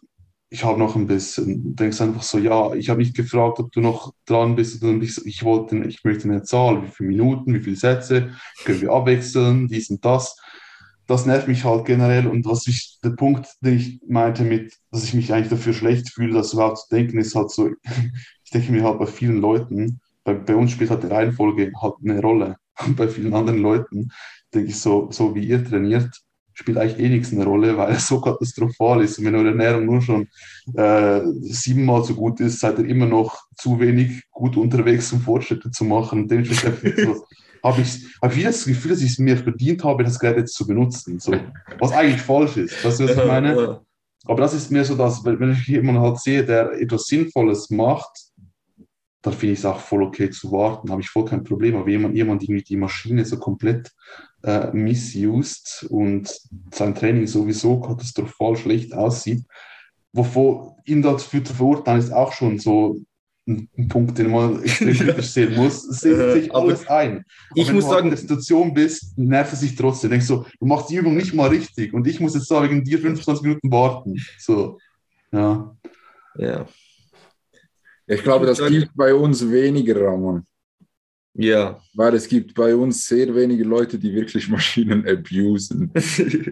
ich 0.52 0.64
habe 0.64 0.78
noch 0.78 0.96
ein 0.96 1.06
bisschen. 1.06 1.62
Du 1.62 1.70
denkst 1.70 2.00
einfach 2.00 2.22
so, 2.22 2.38
ja, 2.38 2.74
ich 2.74 2.90
habe 2.90 3.00
nicht 3.00 3.16
gefragt, 3.16 3.60
ob 3.60 3.70
du 3.70 3.80
noch 3.80 4.12
dran 4.26 4.56
bist. 4.56 4.82
Und 4.82 5.02
ich, 5.02 5.24
ich 5.24 5.44
wollte, 5.44 5.76
ich 5.84 6.02
möchte 6.02 6.28
eine 6.28 6.42
Zahl, 6.42 6.82
wie 6.82 6.88
viele 6.88 7.10
Minuten, 7.10 7.54
wie 7.54 7.60
viele 7.60 7.76
Sätze, 7.76 8.30
können 8.64 8.80
wir 8.80 8.90
abwechseln, 8.90 9.68
dies 9.68 9.90
und 9.90 10.04
das. 10.04 10.36
Das 11.06 11.24
nervt 11.24 11.46
mich 11.46 11.64
halt 11.64 11.84
generell. 11.84 12.26
Und 12.26 12.46
was 12.46 12.66
ich, 12.66 12.98
der 13.04 13.10
Punkt, 13.10 13.48
den 13.60 13.76
ich 13.76 14.00
meinte 14.08 14.42
mit, 14.42 14.74
dass 14.90 15.04
ich 15.04 15.14
mich 15.14 15.32
eigentlich 15.32 15.50
dafür 15.50 15.72
schlecht 15.72 16.10
fühle, 16.10 16.34
das 16.34 16.52
überhaupt 16.52 16.78
zu 16.78 16.88
denken, 16.90 17.18
ist 17.18 17.36
halt 17.36 17.50
so, 17.50 17.70
ich 18.44 18.50
denke 18.50 18.72
mir 18.72 18.82
halt 18.82 18.98
bei 18.98 19.06
vielen 19.06 19.40
Leuten, 19.40 20.00
bei, 20.24 20.34
bei 20.34 20.56
uns 20.56 20.72
spielt 20.72 20.90
halt 20.90 21.04
die 21.04 21.08
Reihenfolge 21.08 21.72
halt 21.80 21.94
eine 22.02 22.20
Rolle. 22.20 22.56
Und 22.84 22.96
bei 22.96 23.06
vielen 23.06 23.34
anderen 23.34 23.62
Leuten 23.62 24.10
denke 24.52 24.70
ich 24.70 24.80
so, 24.80 25.10
so 25.12 25.32
wie 25.36 25.46
ihr 25.46 25.64
trainiert, 25.64 26.10
spielt 26.54 26.78
eigentlich 26.78 26.98
eh 26.98 27.08
nichts 27.08 27.32
eine 27.32 27.44
Rolle, 27.44 27.76
weil 27.76 27.92
es 27.92 28.06
so 28.06 28.20
katastrophal 28.20 29.02
ist. 29.02 29.18
Und 29.18 29.24
wenn 29.26 29.34
eure 29.34 29.48
Ernährung 29.48 29.86
nur 29.86 30.02
schon 30.02 30.28
äh, 30.74 31.20
siebenmal 31.40 32.04
so 32.04 32.14
gut 32.14 32.40
ist, 32.40 32.60
seid 32.60 32.78
ihr 32.78 32.86
immer 32.86 33.06
noch 33.06 33.38
zu 33.56 33.78
wenig 33.80 34.22
gut 34.30 34.56
unterwegs, 34.56 35.12
um 35.12 35.20
Fortschritte 35.20 35.70
zu 35.70 35.84
machen. 35.84 36.28
Dementsprechend 36.28 36.98
so, 36.98 37.24
habe 37.62 37.82
ich, 37.82 38.06
hab 38.20 38.36
ich 38.36 38.44
das 38.44 38.64
Gefühl, 38.64 38.92
dass 38.92 39.02
ich 39.02 39.12
es 39.12 39.18
mir 39.18 39.36
verdient 39.36 39.84
habe, 39.84 40.04
das 40.04 40.18
Gerät 40.18 40.38
jetzt 40.38 40.54
zu 40.54 40.66
benutzen. 40.66 41.18
So, 41.18 41.34
was 41.78 41.92
eigentlich 41.92 42.22
falsch 42.22 42.56
ist. 42.56 42.84
Das 42.84 43.00
ist, 43.00 43.16
was 43.16 43.24
ich 43.24 43.30
meine. 43.30 43.80
Aber 44.24 44.42
das 44.42 44.52
ist 44.52 44.70
mir 44.70 44.84
so, 44.84 44.96
dass, 44.96 45.24
wenn 45.24 45.52
ich 45.52 45.66
jemanden 45.66 46.02
halt 46.02 46.18
sehe, 46.18 46.44
der 46.44 46.72
etwas 46.72 47.06
Sinnvolles 47.06 47.70
macht, 47.70 48.10
dann 49.22 49.32
finde 49.34 49.52
ich 49.54 49.58
es 49.58 49.64
auch 49.64 49.80
voll 49.80 50.02
okay 50.02 50.30
zu 50.30 50.50
warten, 50.52 50.90
habe 50.90 51.00
ich 51.00 51.08
voll 51.08 51.24
kein 51.24 51.44
Problem. 51.44 51.76
Aber 51.76 51.88
jemand, 51.88 52.16
jemand 52.16 52.42
irgendwie 52.42 52.62
die 52.62 52.76
Maschine 52.76 53.24
so 53.24 53.38
komplett 53.38 53.92
äh, 54.42 54.70
misused 54.72 55.86
und 55.90 56.30
sein 56.72 56.94
Training 56.94 57.26
sowieso 57.26 57.80
katastrophal 57.80 58.56
schlecht 58.56 58.94
aussieht, 58.94 59.44
wovor 60.12 60.76
ihn 60.84 61.02
dafür 61.02 61.44
zu 61.44 61.54
verurteilen, 61.54 62.00
ist 62.00 62.12
auch 62.12 62.32
schon 62.32 62.58
so 62.58 62.96
ein, 63.46 63.68
ein 63.76 63.88
Punkt, 63.88 64.18
den 64.18 64.30
man 64.30 64.62
extrem 64.62 64.94
kritisch 64.94 65.28
sehen 65.28 65.54
muss. 65.56 65.84
Es 65.84 66.00
setzt 66.00 66.32
sich 66.32 66.54
alles 66.54 66.86
ein. 66.88 67.24
Aber 67.50 67.60
ich 67.60 67.68
wenn 67.68 67.74
muss 67.74 67.84
du 67.84 67.90
sagen, 67.90 68.04
in 68.04 68.10
der 68.10 68.18
Situation 68.18 68.74
bist, 68.74 69.16
nervt 69.18 69.52
es 69.52 69.60
sich 69.60 69.74
trotzdem. 69.74 70.10
Denkst 70.10 70.26
so, 70.26 70.46
du 70.58 70.66
machst 70.66 70.90
die 70.90 70.96
Übung 70.96 71.16
nicht 71.16 71.34
mal 71.34 71.48
richtig 71.48 71.92
und 71.92 72.06
ich 72.06 72.20
muss 72.20 72.34
jetzt 72.34 72.50
da 72.50 72.62
wegen 72.62 72.84
dir 72.84 72.98
25 72.98 73.42
Minuten 73.42 73.70
warten. 73.70 74.16
So, 74.38 74.78
ja. 75.32 75.76
ja. 76.36 76.66
Ich 78.06 78.22
glaube, 78.22 78.46
das 78.46 78.58
gibt 78.58 78.90
bei 78.96 79.14
uns 79.14 79.48
weniger, 79.48 80.00
Ramon. 80.00 80.44
Ja. 81.34 81.80
Weil 81.94 82.14
es 82.14 82.28
gibt 82.28 82.54
bei 82.54 82.74
uns 82.74 83.06
sehr 83.06 83.34
wenige 83.34 83.64
Leute, 83.64 83.98
die 83.98 84.12
wirklich 84.12 84.48
Maschinen 84.48 85.06
abusen. 85.06 85.90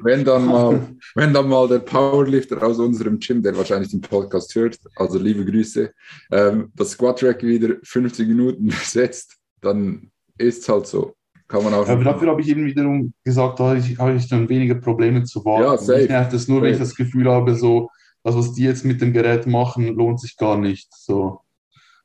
wenn, 0.03 0.25
dann 0.25 0.47
mal, 0.47 0.97
wenn 1.15 1.35
dann 1.35 1.49
mal 1.49 1.69
der 1.69 1.81
Powerlifter 1.81 2.63
aus 2.63 2.79
unserem 2.79 3.19
Gym, 3.19 3.43
der 3.43 3.57
wahrscheinlich 3.57 3.91
den 3.91 4.01
Podcast 4.01 4.55
hört, 4.55 4.79
also 4.97 5.19
liebe 5.19 5.45
Grüße, 5.45 5.93
ähm, 6.31 6.71
das 6.75 6.93
Squat-Track 6.93 7.43
wieder 7.43 7.77
50 7.83 8.29
Minuten 8.29 8.71
setzt, 8.85 9.37
dann 9.61 10.11
ist 10.37 10.63
es 10.63 10.69
halt 10.69 10.87
so. 10.87 11.15
Kann 11.49 11.65
man 11.65 11.73
auch 11.73 11.89
Aber 11.89 12.05
dafür 12.05 12.29
habe 12.29 12.43
ich 12.43 12.49
eben 12.49 12.67
wiederum 12.67 13.13
gesagt, 13.25 13.59
da 13.59 13.69
habe 13.69 13.79
ich, 13.79 13.99
habe 13.99 14.15
ich 14.15 14.29
dann 14.29 14.49
weniger 14.51 14.75
Probleme 14.75 15.25
zu 15.25 15.43
warten. 15.47 15.65
Ja, 15.65 15.79
safe. 15.79 16.03
ich 16.03 16.09
nervt 16.11 16.35
es 16.35 16.47
nur, 16.47 16.61
wenn 16.61 16.73
ich 16.73 16.77
Safe. 16.77 16.89
das 16.91 16.95
Gefühl 16.95 17.29
habe, 17.31 17.55
so, 17.55 17.89
das, 18.23 18.37
was 18.37 18.53
die 18.53 18.65
jetzt 18.65 18.85
mit 18.85 19.01
dem 19.01 19.15
Gerät 19.15 19.47
machen, 19.47 19.87
lohnt 19.95 20.21
sich 20.21 20.37
gar 20.37 20.59
nicht. 20.59 20.89
So. 20.95 21.41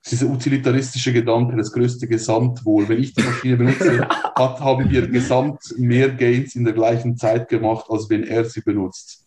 Dieser 0.10 0.28
utilitaristische 0.28 1.13
Gedanke, 1.13 1.56
das 1.56 1.72
größte 1.72 2.08
Gesamtwohl. 2.08 2.89
Wenn 2.89 3.00
ich 3.02 3.13
die 3.13 3.24
Maschine 3.24 3.58
benutze, 3.58 4.08
hat, 4.36 4.60
haben 4.60 4.89
wir 4.89 5.08
gesamt 5.08 5.62
mehr 5.78 6.10
Gains 6.10 6.56
in 6.56 6.66
der 6.66 6.74
gleichen 6.74 7.16
Zeit 7.16 7.48
gemacht, 7.48 7.86
als 7.89 8.10
wenn 8.10 8.24
er 8.24 8.44
sie 8.44 8.62
benutzt. 8.62 9.22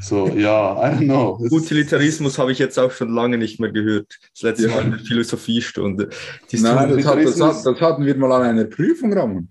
So, 0.00 0.26
ja, 0.28 0.74
I 0.74 0.94
don't 0.96 1.04
know. 1.04 1.38
Das- 1.42 1.52
Utilitarismus 1.52 2.36
habe 2.38 2.50
ich 2.52 2.58
jetzt 2.58 2.78
auch 2.78 2.90
schon 2.90 3.14
lange 3.14 3.38
nicht 3.38 3.60
mehr 3.60 3.70
gehört. 3.70 4.18
Das 4.34 4.42
letzte 4.42 4.66
Ja. 4.68 4.74
Mal 4.74 4.84
in 4.86 4.90
der 4.90 5.00
Philosophiestunde. 5.00 6.10
Die 6.50 6.58
Nein, 6.60 6.96
das, 6.96 7.06
hat, 7.06 7.18
das, 7.24 7.40
hat, 7.40 7.64
das 7.64 7.80
hatten 7.80 8.04
wir 8.04 8.16
mal 8.16 8.32
an 8.32 8.42
einer 8.42 8.64
Prüfung, 8.64 9.12
Ramon. 9.12 9.48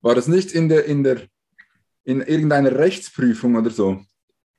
War 0.00 0.14
das 0.14 0.28
nicht 0.28 0.52
in 0.52 0.68
der, 0.68 0.86
in 0.86 1.02
der, 1.04 1.18
in 2.04 2.20
irgendeiner 2.22 2.76
Rechtsprüfung 2.76 3.54
oder 3.56 3.70
so? 3.70 4.00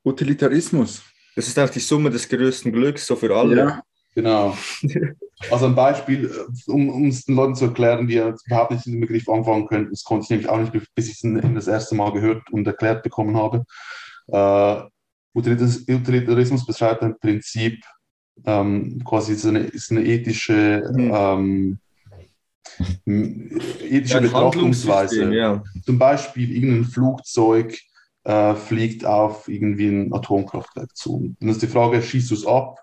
Utilitarismus. 0.04 1.02
das 1.36 1.48
ist 1.48 1.58
auch 1.58 1.70
die 1.70 1.80
Summe 1.80 2.10
des 2.12 2.30
größten 2.30 2.72
Glücks, 2.72 3.08
so 3.08 3.16
für 3.16 3.36
alle. 3.36 3.58
Ja. 3.58 3.84
Genau. 4.16 4.56
Also 5.52 5.66
ein 5.66 5.76
Beispiel, 5.76 6.32
äh, 6.32 6.72
um, 6.72 6.88
um 6.90 7.08
es 7.08 7.26
den 7.26 7.36
Leuten 7.36 7.56
zu 7.56 7.66
erklären, 7.66 8.08
die 8.08 8.14
ja 8.14 8.34
überhaupt 8.46 8.72
nicht 8.72 8.86
dem 8.86 9.02
Begriff 9.02 9.28
anfangen 9.28 9.68
können, 9.68 9.90
das 9.90 10.06
konnte 10.06 10.24
ich 10.24 10.30
nämlich 10.30 10.50
auch 10.50 10.58
nicht, 10.58 10.72
bis 10.96 11.10
ich 11.10 11.22
es 11.22 11.54
das 11.54 11.68
erste 11.68 11.94
Mal 11.94 12.14
gehört 12.14 12.50
und 12.52 12.66
erklärt 12.66 13.04
bekommen 13.04 13.36
habe. 13.36 13.66
Äh, 14.28 15.38
Utilitaris- 15.38 15.94
Utilitarismus 15.94 16.66
beschreibt 16.66 17.04
ein 17.04 17.20
Prinzip, 17.20 17.84
ähm, 18.46 19.04
quasi 19.04 19.34
ist 19.34 19.46
eine, 19.46 19.60
ist 19.60 19.92
eine 19.92 20.06
ethische, 20.06 20.90
Mhm. 20.94 21.12
ähm, 21.14 21.80
ethische 23.82 24.18
Ein 24.18 24.24
Betrachtungsweise. 24.24 25.34
Ja. 25.34 25.62
Zum 25.84 26.00
Beispiel 26.00 26.52
irgendein 26.56 26.86
Flugzeug 26.86 27.78
äh, 28.24 28.56
fliegt 28.56 29.06
auf 29.06 29.50
irgendwie 29.50 29.90
ein 29.90 30.14
Atomkraftwerk 30.14 30.96
zu. 30.96 31.36
Dann 31.40 31.50
ist 31.50 31.62
die 31.62 31.68
Frage, 31.68 32.02
schießt 32.02 32.32
du 32.32 32.36
es 32.36 32.48
ab 32.48 32.80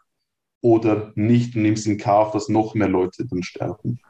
oder 0.62 1.12
nicht 1.16 1.54
und 1.54 1.62
nimmst 1.62 1.86
in 1.86 1.98
Kauf, 1.98 2.32
dass 2.32 2.48
noch 2.48 2.74
mehr 2.74 2.88
Leute 2.88 3.26
dann 3.26 3.42
sterben. 3.42 4.00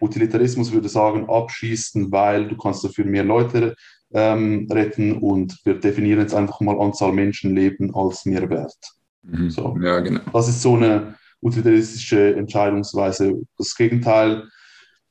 Utilitarismus 0.00 0.70
würde 0.72 0.88
sagen, 0.88 1.28
abschießen, 1.28 2.12
weil 2.12 2.46
du 2.48 2.56
kannst 2.56 2.84
dafür 2.84 3.04
mehr 3.04 3.24
Leute 3.24 3.74
ähm, 4.12 4.68
retten 4.70 5.18
und 5.18 5.58
wir 5.64 5.80
definieren 5.80 6.20
jetzt 6.20 6.34
einfach 6.34 6.60
mal 6.60 6.78
Anzahl 6.78 7.12
Menschenleben 7.12 7.92
als 7.94 8.24
Mehrwert. 8.26 8.76
Mhm. 9.22 9.50
So. 9.50 9.76
Ja, 9.80 9.98
genau. 10.00 10.20
Das 10.32 10.48
ist 10.48 10.62
so 10.62 10.76
eine 10.76 11.14
utilitaristische 11.40 12.36
Entscheidungsweise. 12.36 13.40
Das 13.56 13.74
Gegenteil 13.74 14.44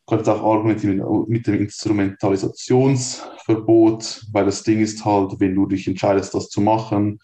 könnte 0.06 0.32
auch 0.34 0.56
argumentieren 0.56 1.02
mit 1.28 1.48
dem 1.48 1.56
Instrumentalisationsverbot, 1.56 4.28
weil 4.32 4.46
das 4.46 4.64
Ding 4.64 4.80
ist 4.82 5.04
halt, 5.06 5.40
wenn 5.40 5.56
du 5.56 5.66
dich 5.66 5.88
entscheidest, 5.88 6.34
das 6.34 6.50
zu 6.50 6.60
machen, 6.62 7.20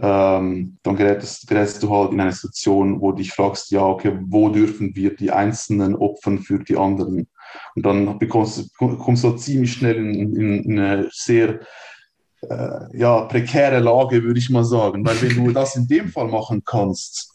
ähm, 0.00 0.78
dann 0.82 0.96
gerätst, 0.96 1.48
gerätst 1.48 1.82
du 1.82 1.90
halt 1.90 2.12
in 2.12 2.20
eine 2.20 2.32
Situation, 2.32 3.00
wo 3.00 3.10
du 3.10 3.18
dich 3.18 3.32
fragst, 3.32 3.70
ja, 3.70 3.84
okay, 3.84 4.16
wo 4.26 4.48
dürfen 4.48 4.94
wir 4.94 5.16
die 5.16 5.30
Einzelnen 5.30 5.96
opfern 5.96 6.38
für 6.38 6.60
die 6.60 6.76
anderen? 6.76 7.28
Und 7.74 7.86
dann 7.86 8.18
bekommst, 8.18 8.76
kommst 8.76 9.24
du 9.24 9.30
halt 9.30 9.40
ziemlich 9.40 9.72
schnell 9.72 9.96
in, 9.96 10.36
in, 10.36 10.64
in 10.64 10.78
eine 10.78 11.08
sehr 11.10 11.60
äh, 12.42 12.96
ja, 12.96 13.22
prekäre 13.22 13.80
Lage, 13.80 14.22
würde 14.22 14.38
ich 14.38 14.50
mal 14.50 14.64
sagen. 14.64 15.04
Weil 15.04 15.20
wenn 15.22 15.44
du 15.44 15.50
das 15.52 15.74
in 15.74 15.88
dem 15.88 16.08
Fall 16.08 16.28
machen 16.28 16.62
kannst, 16.64 17.34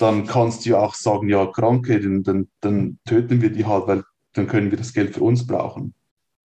dann 0.00 0.26
kannst 0.26 0.64
du 0.64 0.70
ja 0.70 0.80
auch 0.80 0.94
sagen, 0.94 1.28
ja, 1.28 1.46
Kranke, 1.46 2.00
dann, 2.00 2.22
dann, 2.22 2.48
dann 2.60 2.98
töten 3.06 3.40
wir 3.40 3.50
die 3.50 3.64
halt, 3.64 3.86
weil 3.86 4.02
dann 4.34 4.46
können 4.46 4.70
wir 4.70 4.78
das 4.78 4.92
Geld 4.92 5.14
für 5.14 5.22
uns 5.22 5.46
brauchen. 5.46 5.94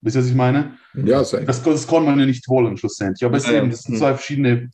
Wisst 0.00 0.16
ihr, 0.16 0.20
was 0.20 0.28
ich 0.28 0.34
meine? 0.34 0.76
Ja. 0.94 1.18
Das, 1.18 1.62
das 1.62 1.86
kann 1.86 2.04
man 2.04 2.18
ja 2.18 2.24
nicht 2.24 2.48
wollen, 2.48 2.78
schlussendlich. 2.78 3.24
Aber 3.24 3.36
es 3.36 3.46
Ja, 3.46 3.52
ja. 3.52 3.58
eben, 3.58 3.70
das 3.70 3.82
sind 3.82 3.98
zwei 3.98 4.14
verschiedene 4.14 4.70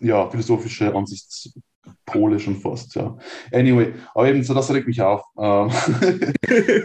ja, 0.00 0.28
philosophische 0.30 0.94
Ansichtspole 0.94 2.40
schon 2.40 2.56
fast. 2.60 2.94
Ja. 2.94 3.16
Anyway, 3.52 3.94
aber 4.14 4.28
eben, 4.28 4.42
so, 4.42 4.54
das 4.54 4.70
regt 4.72 4.86
mich 4.88 5.00
auf. 5.00 5.22
Ähm, 5.38 5.70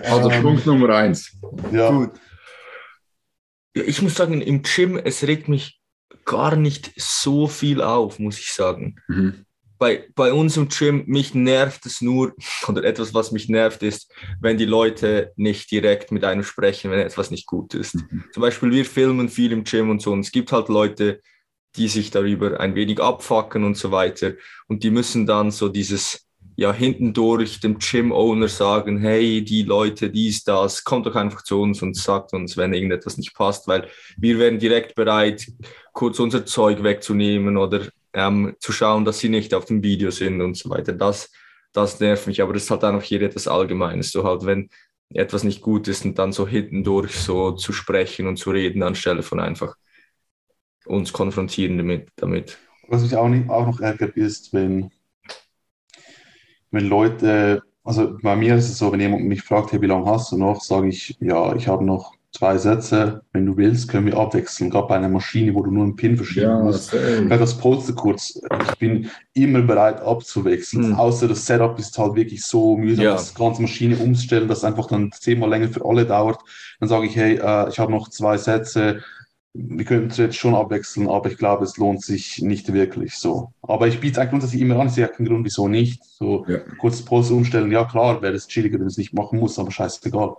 Also 0.04 0.30
ähm, 0.30 0.42
Punkt 0.44 0.66
Nummer 0.66 0.90
eins. 0.90 1.32
ja. 1.72 1.90
Gut. 1.90 2.12
Ja, 3.76 3.84
Ich 3.84 4.02
muss 4.02 4.16
sagen, 4.16 4.42
im 4.42 4.62
Gym, 4.62 4.98
es 4.98 5.26
regt 5.28 5.48
mich 5.48 5.80
gar 6.26 6.56
nicht 6.56 6.92
so 6.98 7.48
viel 7.48 7.82
auf, 7.82 8.20
muss 8.20 8.40
ich 8.40 8.54
sagen. 8.54 8.96
Mhm. 9.08 9.46
bei, 9.78 10.08
bei 10.16 10.32
uns 10.32 10.56
im 10.56 10.70
Gym, 10.70 11.04
mich 11.08 11.36
nervt 11.36 11.86
es 11.86 12.02
nur, 12.02 12.34
oder 12.68 12.84
etwas, 12.86 13.14
was 13.14 13.32
mich 13.34 13.50
nervt, 13.50 13.84
ist, 13.84 14.12
wenn 14.40 14.58
die 14.58 14.66
Leute 14.66 15.34
nicht 15.36 15.70
direkt 15.72 16.12
mit 16.12 16.24
einem 16.24 16.44
sprechen, 16.44 16.92
wenn 16.92 17.00
etwas 17.00 17.30
nicht 17.32 17.46
gut 17.46 17.74
ist. 17.74 17.96
Mhm. 17.96 18.24
Zum 18.34 18.42
Beispiel, 18.42 18.72
wir 18.72 18.86
filmen 18.86 19.28
viel 19.30 19.52
im 19.52 19.64
Gym 19.66 19.90
und 19.90 20.02
so, 20.02 20.14
und 20.14 20.22
es 20.22 20.32
gibt 20.32 20.52
halt 20.54 20.70
Leute, 20.70 21.20
die 21.78 21.88
sich 21.88 22.12
darüber 22.12 22.60
ein 22.60 22.76
wenig 22.76 23.02
abfacken 23.02 23.64
und 23.64 23.78
so 23.78 23.92
weiter. 23.92 24.34
Und 24.68 24.84
die 24.84 24.92
müssen 24.92 25.26
dann 25.26 25.52
so 25.52 25.70
dieses, 25.70 26.28
ja, 26.56 26.72
hinten 26.74 27.14
durch 27.14 27.60
dem 27.60 27.80
Gym-Owner 27.80 28.48
sagen, 28.48 29.00
hey, 29.00 29.44
die 29.44 29.64
Leute, 29.64 30.10
dies, 30.10 30.44
das, 30.44 30.84
kommt 30.84 31.06
doch 31.06 31.16
einfach 31.16 31.44
zu 31.44 31.62
uns 31.62 31.82
und 31.82 31.98
sagt 31.98 32.34
uns, 32.34 32.56
wenn 32.56 32.74
irgendetwas 32.74 33.18
nicht 33.18 33.34
passt, 33.34 33.68
weil 33.68 33.90
wir 34.18 34.40
wären 34.40 34.60
direkt 34.60 34.96
bereit, 34.96 35.46
kurz 35.92 36.20
unser 36.20 36.46
Zeug 36.46 36.82
wegzunehmen 36.84 37.58
oder 37.58 37.82
ähm, 38.14 38.56
zu 38.60 38.72
schauen, 38.72 39.04
dass 39.04 39.20
sie 39.20 39.30
nicht 39.30 39.54
auf 39.54 39.66
dem 39.66 39.84
Video 39.84 40.12
sind 40.12 40.42
und 40.42 40.56
so 40.56 40.70
weiter. 40.70 40.94
Das, 40.94 41.32
das 41.74 42.00
nervt 42.00 42.28
mich, 42.28 42.42
aber 42.42 42.54
das 42.54 42.64
ist 42.64 42.72
halt 42.72 42.84
auch 42.86 43.02
hier 43.02 43.22
etwas 43.22 43.48
Allgemeines. 43.48 44.12
So 44.12 44.24
halt, 44.24 44.46
wenn 44.46 44.70
etwas 45.14 45.44
nicht 45.44 45.62
gut 45.62 45.88
ist 45.88 46.06
und 46.06 46.18
dann 46.18 46.32
so 46.32 46.48
hinten 46.48 46.84
durch 46.84 47.16
so 47.16 47.52
zu 47.52 47.74
sprechen 47.74 48.28
und 48.28 48.38
zu 48.38 48.52
reden, 48.52 48.82
anstelle 48.82 49.24
von 49.24 49.40
einfach 49.40 49.76
uns 50.86 51.14
konfrontieren 51.14 51.78
damit. 51.78 52.10
damit. 52.16 52.58
Was 52.88 53.02
mich 53.02 53.16
auch, 53.16 53.28
nicht, 53.28 53.50
auch 53.50 53.66
noch 53.66 53.80
ärgert, 53.80 54.16
ist, 54.16 54.54
wenn, 54.54 54.92
wenn 56.72 56.88
Leute, 56.88 57.64
also 57.84 58.18
bei 58.22 58.36
mir 58.36 58.56
ist 58.56 58.70
es 58.70 58.78
so, 58.78 58.92
wenn 58.92 59.00
jemand 59.00 59.26
mich 59.26 59.42
fragt, 59.42 59.72
hey, 59.72 59.82
wie 59.82 59.88
lange 59.88 60.06
hast 60.06 60.32
du 60.32 60.38
noch, 60.38 60.62
sage 60.62 60.90
ich, 60.90 61.18
ja, 61.20 61.56
ich 61.56 61.68
habe 61.68 61.84
noch 61.84 62.14
zwei 62.36 62.58
Sätze, 62.58 63.22
wenn 63.32 63.46
du 63.46 63.56
willst, 63.56 63.88
können 63.88 64.06
wir 64.08 64.18
abwechseln. 64.18 64.70
Gerade 64.70 64.88
bei 64.88 64.96
einer 64.96 65.10
Maschine, 65.10 65.56
wo 65.56 65.64
du 65.64 65.72
nur 65.72 65.84
einen 65.84 65.96
Pin 65.96 66.18
verschieben 66.18 66.48
ja, 66.48 66.60
musst. 66.60 66.94
Weil 66.94 67.40
das 67.40 67.58
Polster 67.58 67.94
kurz, 67.94 68.42
ich 68.70 68.78
bin 68.78 69.10
immer 69.34 69.62
bereit 69.62 70.02
abzuwechseln. 70.02 70.88
Hm. 70.88 70.96
Außer 70.96 71.28
das 71.28 71.46
Setup 71.46 71.80
ist 71.80 71.98
halt 71.98 72.16
wirklich 72.16 72.44
so 72.44 72.76
mühsam, 72.76 73.06
ja. 73.06 73.12
das 73.14 73.34
ganze 73.34 73.62
Maschine 73.62 73.98
umstellen, 73.98 74.48
das 74.48 74.64
einfach 74.64 74.88
dann 74.88 75.12
zehnmal 75.14 75.50
länger 75.50 75.70
für 75.70 75.86
alle 75.86 76.06
dauert. 76.06 76.42
Dann 76.80 76.90
sage 76.90 77.06
ich, 77.06 77.16
hey, 77.16 77.36
äh, 77.36 77.70
ich 77.70 77.80
habe 77.80 77.92
noch 77.92 78.10
zwei 78.10 78.38
Sätze, 78.38 79.02
wir 79.58 79.86
könnten 79.86 80.10
es 80.10 80.18
jetzt 80.18 80.36
schon 80.36 80.54
abwechseln, 80.54 81.08
aber 81.08 81.32
ich 81.32 81.38
glaube, 81.38 81.64
es 81.64 81.78
lohnt 81.78 82.04
sich 82.04 82.42
nicht 82.42 82.74
wirklich 82.74 83.16
so. 83.16 83.54
Aber 83.62 83.88
ich 83.88 84.02
biete 84.02 84.14
es 84.14 84.18
eigentlich 84.18 84.32
grundsätzlich 84.32 84.62
immer 84.62 84.78
an, 84.80 84.88
ich 84.88 84.94
sehe 84.94 85.08
keinen 85.08 85.28
Grund, 85.28 85.46
wieso 85.46 85.70
nicht. 85.70 86.04
So 86.04 86.46
ja. 86.48 86.60
kurz 86.78 87.02
Pause 87.02 87.34
umstellen, 87.34 87.72
ja 87.72 87.86
klar, 87.86 88.22
wäre 88.22 88.34
es 88.34 88.48
chilliger, 88.48 88.80
wenn 88.80 88.88
es 88.88 88.98
nicht 88.98 89.14
machen 89.14 89.40
muss, 89.40 89.58
aber 89.58 89.72
scheißegal. 89.72 90.36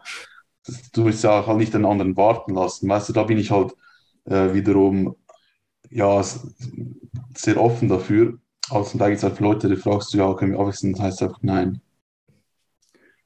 du 0.92 1.05
willst 1.05 1.24
ja 1.24 1.46
halt 1.46 1.59
nicht 1.59 1.72
den 1.72 1.87
anderen 1.87 2.16
warten 2.16 2.55
lassen. 2.55 2.88
Weißt 2.88 3.09
du, 3.09 3.12
da 3.14 3.22
bin 3.22 3.38
ich 3.38 3.50
halt 3.50 3.74
äh, 4.24 4.52
wiederum 4.52 5.16
ja, 5.88 6.22
sehr 7.35 7.61
offen 7.61 7.88
dafür. 7.88 8.38
Also 8.68 8.98
da 8.98 9.09
gibt 9.09 9.18
es 9.18 9.24
halt 9.24 9.40
Leute, 9.40 9.68
die 9.68 9.76
fragst 9.76 10.12
du, 10.12 10.18
ja, 10.18 10.35
können 10.35 10.52
wir 10.52 10.61
abwechseln, 10.61 10.92
das 10.92 11.02
heißt 11.02 11.22
einfach 11.22 11.38
nein. 11.40 11.81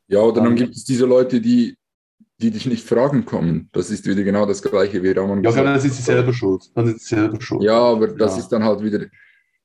Ja, 0.06 0.20
oder 0.20 0.42
dann 0.42 0.56
gibt 0.56 0.76
es 0.76 0.84
diese 0.84 1.06
Leute, 1.06 1.40
die 1.40 1.76
die 2.40 2.50
dich 2.50 2.66
nicht 2.66 2.86
fragen 2.86 3.24
kommen. 3.24 3.68
Das 3.72 3.90
ist 3.90 4.06
wieder 4.06 4.22
genau 4.22 4.46
das 4.46 4.62
Gleiche, 4.62 5.02
wie 5.02 5.10
Ramon 5.10 5.42
Ja, 5.42 5.50
dann 5.50 5.80
sind 5.80 5.92
sie 5.92 6.02
selber 6.02 6.32
schuld. 6.32 6.70
Dann 6.74 6.86
sind 6.86 7.00
sie 7.00 7.14
selber 7.14 7.40
schuld. 7.40 7.62
Ja, 7.62 7.78
aber 7.78 8.08
das 8.08 8.34
ja. 8.34 8.38
ist 8.40 8.48
dann 8.48 8.64
halt 8.64 8.82
wieder 8.82 9.06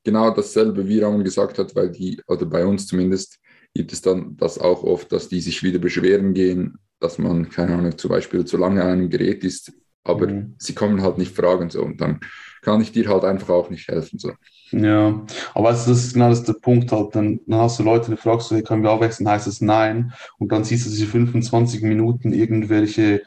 genau 0.04 0.32
dasselbe, 0.32 0.88
wie 0.88 1.00
Ramon 1.00 1.24
gesagt 1.24 1.58
hat, 1.58 1.76
weil 1.76 1.90
die, 1.92 2.22
oder 2.28 2.46
bei 2.46 2.66
uns 2.66 2.88
zumindest, 2.88 3.40
gibt 3.74 3.92
es 3.92 4.02
dann 4.02 4.38
das 4.38 4.58
auch 4.58 4.84
oft, 4.84 5.12
dass 5.12 5.28
die 5.28 5.42
sich 5.42 5.62
wieder 5.62 5.80
beschweren 5.80 6.34
gehen, 6.34 6.78
dass 7.00 7.18
man, 7.18 7.50
keine 7.50 7.76
Ahnung, 7.76 7.98
zum 7.98 8.10
Beispiel 8.10 8.46
zu 8.46 8.58
lange 8.58 8.82
an 8.82 8.90
einem 8.90 9.10
Gerät 9.10 9.44
ist, 9.44 9.74
aber 10.04 10.28
mhm. 10.28 10.56
sie 10.58 10.74
kommen 10.74 11.02
halt 11.02 11.18
nicht 11.18 11.36
fragen 11.36 11.70
so 11.70 11.84
und 11.84 12.00
dann 12.00 12.22
kann 12.62 12.82
ich 12.82 12.92
dir 12.92 13.10
halt 13.10 13.26
einfach 13.26 13.50
auch 13.50 13.70
nicht 13.70 13.88
helfen 13.88 14.18
so. 14.18 14.32
Ja, 14.72 15.24
aber 15.54 15.70
das 15.70 15.88
ist 15.88 16.14
genau 16.14 16.30
das 16.30 16.44
der 16.44 16.54
Punkt 16.54 16.92
halt. 16.92 17.16
Dann, 17.16 17.40
dann 17.46 17.60
hast 17.62 17.80
du 17.80 17.84
Leute, 17.84 18.12
die 18.12 18.18
fragst 18.18 18.50
du, 18.52 18.62
können 18.64 18.84
wir 18.84 18.92
abwechseln, 18.92 19.30
heißt 19.30 19.48
es 19.48 19.62
nein. 19.62 20.14
Und 20.40 20.52
dann 20.52 20.64
siehst 20.64 20.86
du 20.86 20.90
diese 20.90 21.06
25 21.06 21.84
Minuten 21.84 22.34
irgendwelche 22.34 23.22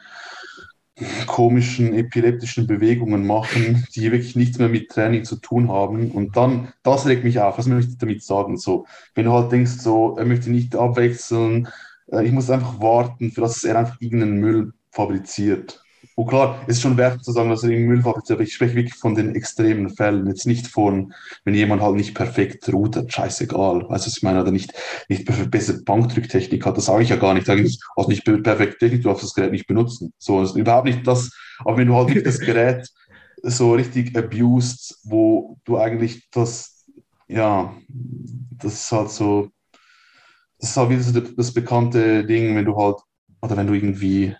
komischen 1.27 1.93
epileptischen 1.93 2.67
Bewegungen 2.67 3.25
machen, 3.25 3.85
die 3.95 4.11
wirklich 4.11 4.35
nichts 4.35 4.59
mehr 4.59 4.69
mit 4.69 4.89
Training 4.89 5.23
zu 5.23 5.37
tun 5.37 5.69
haben. 5.69 6.11
Und 6.11 6.35
dann, 6.35 6.73
das 6.83 7.05
regt 7.07 7.23
mich 7.23 7.39
auf. 7.39 7.57
Was 7.57 7.67
möchte 7.67 7.91
ich 7.91 7.97
damit 7.97 8.23
sagen? 8.23 8.57
So, 8.57 8.85
wenn 9.15 9.25
du 9.25 9.31
halt 9.31 9.51
denkst, 9.51 9.79
so, 9.79 10.17
er 10.17 10.25
möchte 10.25 10.51
nicht 10.51 10.75
abwechseln, 10.75 11.69
äh, 12.11 12.25
ich 12.25 12.31
muss 12.31 12.49
einfach 12.49 12.81
warten, 12.81 13.31
für 13.31 13.41
das 13.41 13.63
er 13.63 13.77
einfach 13.77 14.01
irgendeinen 14.01 14.39
Müll 14.39 14.73
fabriziert. 14.91 15.83
Und 16.19 16.27
klar, 16.27 16.59
es 16.67 16.75
ist 16.75 16.81
schon 16.81 16.97
wert 16.97 17.23
zu 17.23 17.31
sagen, 17.31 17.49
dass 17.49 17.63
er 17.63 17.69
im 17.69 17.85
Müll 17.85 18.01
fabriziert, 18.01 18.35
aber 18.35 18.43
ich 18.43 18.53
spreche 18.53 18.75
wirklich 18.75 18.95
von 18.95 19.15
den 19.15 19.35
extremen 19.35 19.89
Fällen, 19.89 20.27
jetzt 20.27 20.45
nicht 20.45 20.67
von, 20.67 21.13
wenn 21.45 21.53
jemand 21.53 21.81
halt 21.81 21.95
nicht 21.95 22.13
perfekt 22.13 22.67
routet, 22.73 23.13
scheißegal, 23.13 23.87
weißt 23.87 24.05
du, 24.05 24.09
was 24.09 24.17
ich 24.17 24.21
meine, 24.21 24.41
oder 24.41 24.51
nicht, 24.51 24.73
nicht 25.07 25.49
bessere 25.49 25.81
Bankdrücktechnik 25.81 26.65
hat, 26.65 26.75
das 26.75 26.87
sage 26.87 27.03
ich 27.03 27.09
ja 27.09 27.15
gar 27.15 27.33
nicht, 27.33 27.45
sage 27.45 27.61
ich, 27.61 27.79
hast 27.95 28.09
nicht 28.09 28.25
perfekte 28.25 28.77
Technik, 28.79 29.03
du 29.03 29.07
darfst 29.07 29.23
das 29.23 29.33
Gerät 29.33 29.53
nicht 29.53 29.65
benutzen, 29.65 30.11
so, 30.17 30.41
das 30.41 30.49
ist 30.49 30.55
überhaupt 30.57 30.87
nicht 30.87 31.07
das, 31.07 31.31
aber 31.59 31.77
wenn 31.77 31.87
du 31.87 31.95
halt 31.95 32.09
nicht 32.09 32.25
das 32.25 32.41
Gerät 32.41 32.85
so 33.41 33.75
richtig 33.75 34.13
abused, 34.17 34.97
wo 35.05 35.55
du 35.63 35.77
eigentlich 35.77 36.27
das, 36.31 36.85
ja, 37.29 37.73
das 37.87 38.73
ist 38.73 38.91
halt 38.91 39.09
so, 39.09 39.51
das 40.59 40.71
ist 40.71 40.75
halt 40.75 40.89
wieder 40.89 41.01
so 41.01 41.17
das 41.17 41.53
bekannte 41.53 42.25
Ding, 42.25 42.57
wenn 42.57 42.65
du 42.65 42.75
halt, 42.75 42.97
oder 43.41 43.55
wenn 43.55 43.67
du 43.67 43.73
irgendwie 43.73 44.35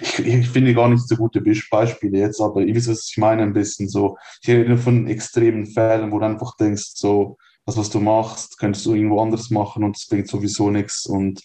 ich, 0.00 0.18
ich, 0.18 0.48
finde 0.48 0.74
gar 0.74 0.88
nicht 0.88 1.06
so 1.06 1.16
gute 1.16 1.42
Beispiele 1.70 2.18
jetzt, 2.18 2.40
aber 2.40 2.62
ihr 2.62 2.74
wisst, 2.74 2.88
was 2.88 3.08
ich 3.10 3.18
meine, 3.18 3.42
ein 3.42 3.52
bisschen 3.52 3.88
so. 3.88 4.16
Ich 4.42 4.48
rede 4.48 4.76
von 4.76 5.06
extremen 5.06 5.66
Fällen, 5.66 6.12
wo 6.12 6.18
du 6.18 6.26
einfach 6.26 6.56
denkst, 6.56 6.92
so, 6.94 7.36
das, 7.66 7.76
was 7.76 7.90
du 7.90 8.00
machst, 8.00 8.58
könntest 8.58 8.84
du 8.86 8.94
irgendwo 8.94 9.20
anders 9.20 9.50
machen 9.50 9.84
und 9.84 9.96
es 9.96 10.06
bringt 10.06 10.28
sowieso 10.28 10.70
nichts 10.70 11.06
und 11.06 11.42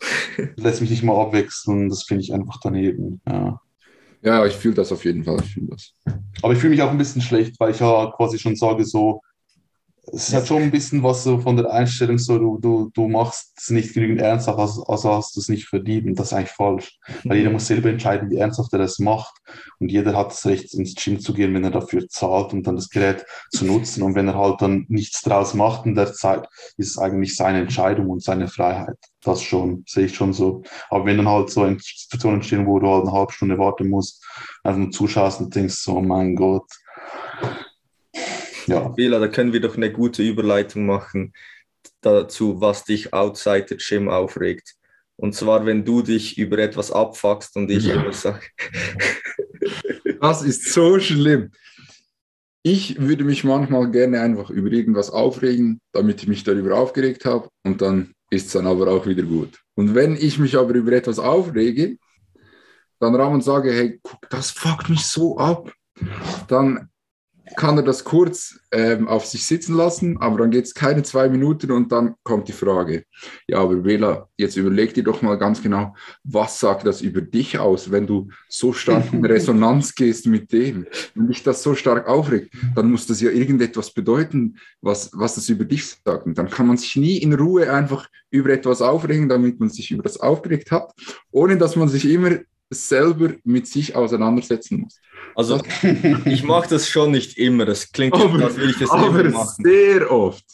lässt 0.56 0.80
mich 0.80 0.90
nicht 0.90 1.02
mal 1.02 1.20
abwechseln. 1.20 1.88
Das 1.88 2.04
finde 2.04 2.22
ich 2.22 2.34
einfach 2.34 2.58
daneben. 2.62 3.20
Ja. 3.26 3.60
Ja, 4.24 4.46
ich 4.46 4.54
fühle 4.54 4.74
das 4.74 4.92
auf 4.92 5.04
jeden 5.04 5.24
Fall. 5.24 5.42
Ich 5.44 5.58
das. 5.68 5.94
Aber 6.42 6.52
ich 6.52 6.58
fühle 6.60 6.70
mich 6.70 6.82
auch 6.82 6.90
ein 6.90 6.98
bisschen 6.98 7.22
schlecht, 7.22 7.58
weil 7.58 7.72
ich 7.72 7.80
ja 7.80 8.12
quasi 8.16 8.38
schon 8.38 8.54
sage, 8.54 8.84
so, 8.84 9.20
es 10.10 10.34
hat 10.34 10.48
schon 10.48 10.62
ein 10.62 10.70
bisschen 10.72 11.02
was 11.04 11.22
so 11.22 11.38
von 11.38 11.56
der 11.56 11.70
Einstellung, 11.70 12.18
so 12.18 12.36
du, 12.36 12.58
du, 12.58 12.90
du 12.92 13.06
machst 13.06 13.52
es 13.56 13.70
nicht 13.70 13.94
genügend 13.94 14.20
ernsthaft, 14.20 14.58
also, 14.58 14.84
also 14.84 15.12
hast 15.12 15.36
du 15.36 15.40
es 15.40 15.48
nicht 15.48 15.68
verdient 15.68 16.06
und 16.06 16.18
das 16.18 16.28
ist 16.28 16.32
eigentlich 16.32 16.50
falsch. 16.50 16.98
Weil 17.22 17.38
jeder 17.38 17.50
muss 17.50 17.68
selber 17.68 17.88
entscheiden, 17.88 18.28
wie 18.28 18.38
ernsthaft 18.38 18.72
er 18.72 18.80
das 18.80 18.98
macht 18.98 19.32
und 19.78 19.92
jeder 19.92 20.16
hat 20.16 20.32
das 20.32 20.44
Recht, 20.44 20.74
ins 20.74 20.96
Gym 20.96 21.20
zu 21.20 21.32
gehen, 21.32 21.54
wenn 21.54 21.62
er 21.62 21.70
dafür 21.70 22.08
zahlt 22.08 22.52
und 22.52 22.66
dann 22.66 22.74
das 22.74 22.90
Gerät 22.90 23.24
zu 23.52 23.64
nutzen 23.64 24.02
und 24.02 24.16
wenn 24.16 24.26
er 24.26 24.36
halt 24.36 24.60
dann 24.60 24.86
nichts 24.88 25.22
draus 25.22 25.54
macht 25.54 25.86
in 25.86 25.94
der 25.94 26.12
Zeit, 26.12 26.48
ist 26.76 26.90
es 26.90 26.98
eigentlich 26.98 27.36
seine 27.36 27.60
Entscheidung 27.60 28.10
und 28.10 28.24
seine 28.24 28.48
Freiheit. 28.48 28.96
Das 29.22 29.40
schon, 29.40 29.84
sehe 29.86 30.06
ich 30.06 30.16
schon 30.16 30.32
so. 30.32 30.62
Aber 30.90 31.06
wenn 31.06 31.16
dann 31.16 31.28
halt 31.28 31.48
so 31.48 31.64
Situationen 31.78 32.40
entstehen, 32.40 32.66
wo 32.66 32.80
du 32.80 32.88
halt 32.88 33.02
eine 33.02 33.12
halbe 33.12 33.32
Stunde 33.32 33.56
warten 33.56 33.88
musst, 33.88 34.24
einfach 34.64 34.80
nur 34.80 34.90
zuschaust 34.90 35.40
und 35.40 35.54
denkst 35.54 35.76
so, 35.76 35.96
oh 35.96 36.02
mein 36.02 36.34
Gott, 36.34 36.66
ja. 38.66 38.88
Bela, 38.96 39.18
da 39.18 39.28
können 39.28 39.52
wir 39.52 39.60
doch 39.60 39.76
eine 39.76 39.92
gute 39.92 40.22
Überleitung 40.22 40.86
machen 40.86 41.32
dazu, 42.00 42.60
was 42.60 42.84
dich 42.84 43.12
outside 43.12 43.66
the 43.68 43.76
gym 43.76 44.08
aufregt. 44.08 44.74
Und 45.16 45.34
zwar, 45.34 45.66
wenn 45.66 45.84
du 45.84 46.02
dich 46.02 46.38
über 46.38 46.58
etwas 46.58 46.90
abfuckst 46.90 47.56
und 47.56 47.70
ich 47.70 47.84
ja. 47.84 47.94
immer 47.94 48.12
sage. 48.12 48.44
das 50.20 50.42
ist 50.42 50.72
so 50.72 50.98
schlimm. 50.98 51.50
Ich 52.64 53.00
würde 53.00 53.24
mich 53.24 53.44
manchmal 53.44 53.90
gerne 53.90 54.20
einfach 54.20 54.50
über 54.50 54.70
irgendwas 54.70 55.10
aufregen, 55.10 55.80
damit 55.92 56.22
ich 56.22 56.28
mich 56.28 56.44
darüber 56.44 56.76
aufgeregt 56.76 57.24
habe 57.24 57.48
und 57.64 57.82
dann 57.82 58.14
ist 58.30 58.46
es 58.46 58.52
dann 58.52 58.66
aber 58.66 58.88
auch 58.88 59.06
wieder 59.06 59.24
gut. 59.24 59.60
Und 59.74 59.94
wenn 59.94 60.16
ich 60.16 60.38
mich 60.38 60.56
aber 60.56 60.74
über 60.74 60.92
etwas 60.92 61.18
aufrege, 61.18 61.98
dann 62.98 63.16
raum 63.16 63.34
und 63.34 63.44
sage, 63.44 63.72
hey, 63.72 64.00
guck, 64.02 64.28
das 64.30 64.50
fuckt 64.50 64.88
mich 64.88 65.04
so 65.04 65.36
ab, 65.36 65.72
dann 66.48 66.88
kann 67.56 67.76
er 67.76 67.82
das 67.82 68.04
kurz 68.04 68.60
ähm, 68.70 69.08
auf 69.08 69.26
sich 69.26 69.44
sitzen 69.44 69.74
lassen, 69.74 70.18
aber 70.18 70.38
dann 70.38 70.50
geht 70.50 70.64
es 70.64 70.74
keine 70.74 71.02
zwei 71.02 71.28
Minuten 71.28 71.70
und 71.70 71.90
dann 71.92 72.14
kommt 72.22 72.48
die 72.48 72.52
Frage, 72.52 73.04
ja, 73.46 73.58
aber 73.58 73.76
Bela, 73.76 74.28
jetzt 74.36 74.56
überleg 74.56 74.94
dir 74.94 75.04
doch 75.04 75.22
mal 75.22 75.36
ganz 75.38 75.62
genau, 75.62 75.94
was 76.24 76.60
sagt 76.60 76.86
das 76.86 77.00
über 77.02 77.20
dich 77.20 77.58
aus, 77.58 77.90
wenn 77.90 78.06
du 78.06 78.28
so 78.48 78.72
stark 78.72 79.12
in 79.12 79.24
Resonanz 79.24 79.94
gehst 79.94 80.26
mit 80.26 80.52
dem? 80.52 80.86
Wenn 81.14 81.28
dich 81.28 81.42
das 81.42 81.62
so 81.62 81.74
stark 81.74 82.08
aufregt, 82.08 82.54
dann 82.74 82.90
muss 82.90 83.06
das 83.06 83.20
ja 83.20 83.30
irgendetwas 83.30 83.92
bedeuten, 83.92 84.56
was, 84.80 85.10
was 85.12 85.34
das 85.34 85.48
über 85.48 85.64
dich 85.64 85.86
sagt. 86.04 86.26
Und 86.26 86.38
dann 86.38 86.48
kann 86.48 86.66
man 86.66 86.76
sich 86.76 86.96
nie 86.96 87.18
in 87.18 87.34
Ruhe 87.34 87.72
einfach 87.72 88.08
über 88.30 88.50
etwas 88.50 88.80
aufregen, 88.80 89.28
damit 89.28 89.60
man 89.60 89.68
sich 89.68 89.90
über 89.90 90.02
das 90.02 90.18
aufgeregt 90.18 90.70
hat, 90.70 90.92
ohne 91.30 91.56
dass 91.58 91.76
man 91.76 91.88
sich 91.88 92.08
immer 92.08 92.38
selber 92.72 93.34
mit 93.44 93.66
sich 93.66 93.94
auseinandersetzen 93.94 94.80
muss. 94.80 94.98
Also 95.34 95.60
ich 96.24 96.42
mache 96.42 96.68
das 96.70 96.88
schon 96.88 97.12
nicht 97.12 97.38
immer. 97.38 97.64
Das 97.64 97.90
klingt 97.90 98.14
aber, 98.14 98.44
als 98.44 98.56
würde 98.56 98.70
ich 98.70 98.78
das 98.78 98.90
aber 98.90 99.20
immer 99.20 99.30
machen. 99.30 99.64
sehr 99.64 100.10
oft. 100.10 100.44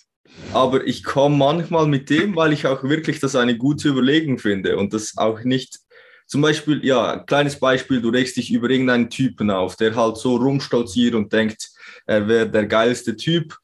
Aber 0.53 0.87
ich 0.87 1.05
komme 1.05 1.37
manchmal 1.37 1.87
mit 1.87 2.11
dem, 2.11 2.37
weil 2.37 2.53
ich 2.53 2.67
auch 2.67 2.85
wirklich 2.85 3.21
das 3.21 3.35
eine 3.35 3.57
gute 3.57 3.89
Überlegung 3.89 4.39
finde 4.39 4.77
und 4.77 4.93
das 4.93 5.15
auch 5.17 5.43
nicht. 5.43 5.81
Zum 6.27 6.43
Beispiel, 6.43 6.85
ja, 6.85 7.19
kleines 7.19 7.59
Beispiel, 7.59 8.03
du 8.03 8.11
regst 8.11 8.37
dich 8.37 8.53
über 8.53 8.69
irgendeinen 8.69 9.09
Typen 9.09 9.51
auf, 9.51 9.77
der 9.77 9.97
halt 9.97 10.19
so 10.19 10.37
rumstolziert 10.37 11.15
und 11.15 11.33
denkt, 11.33 11.71
er 12.07 12.29
wäre 12.29 12.49
der 12.49 12.67
geilste 12.67 13.17
Typ 13.17 13.57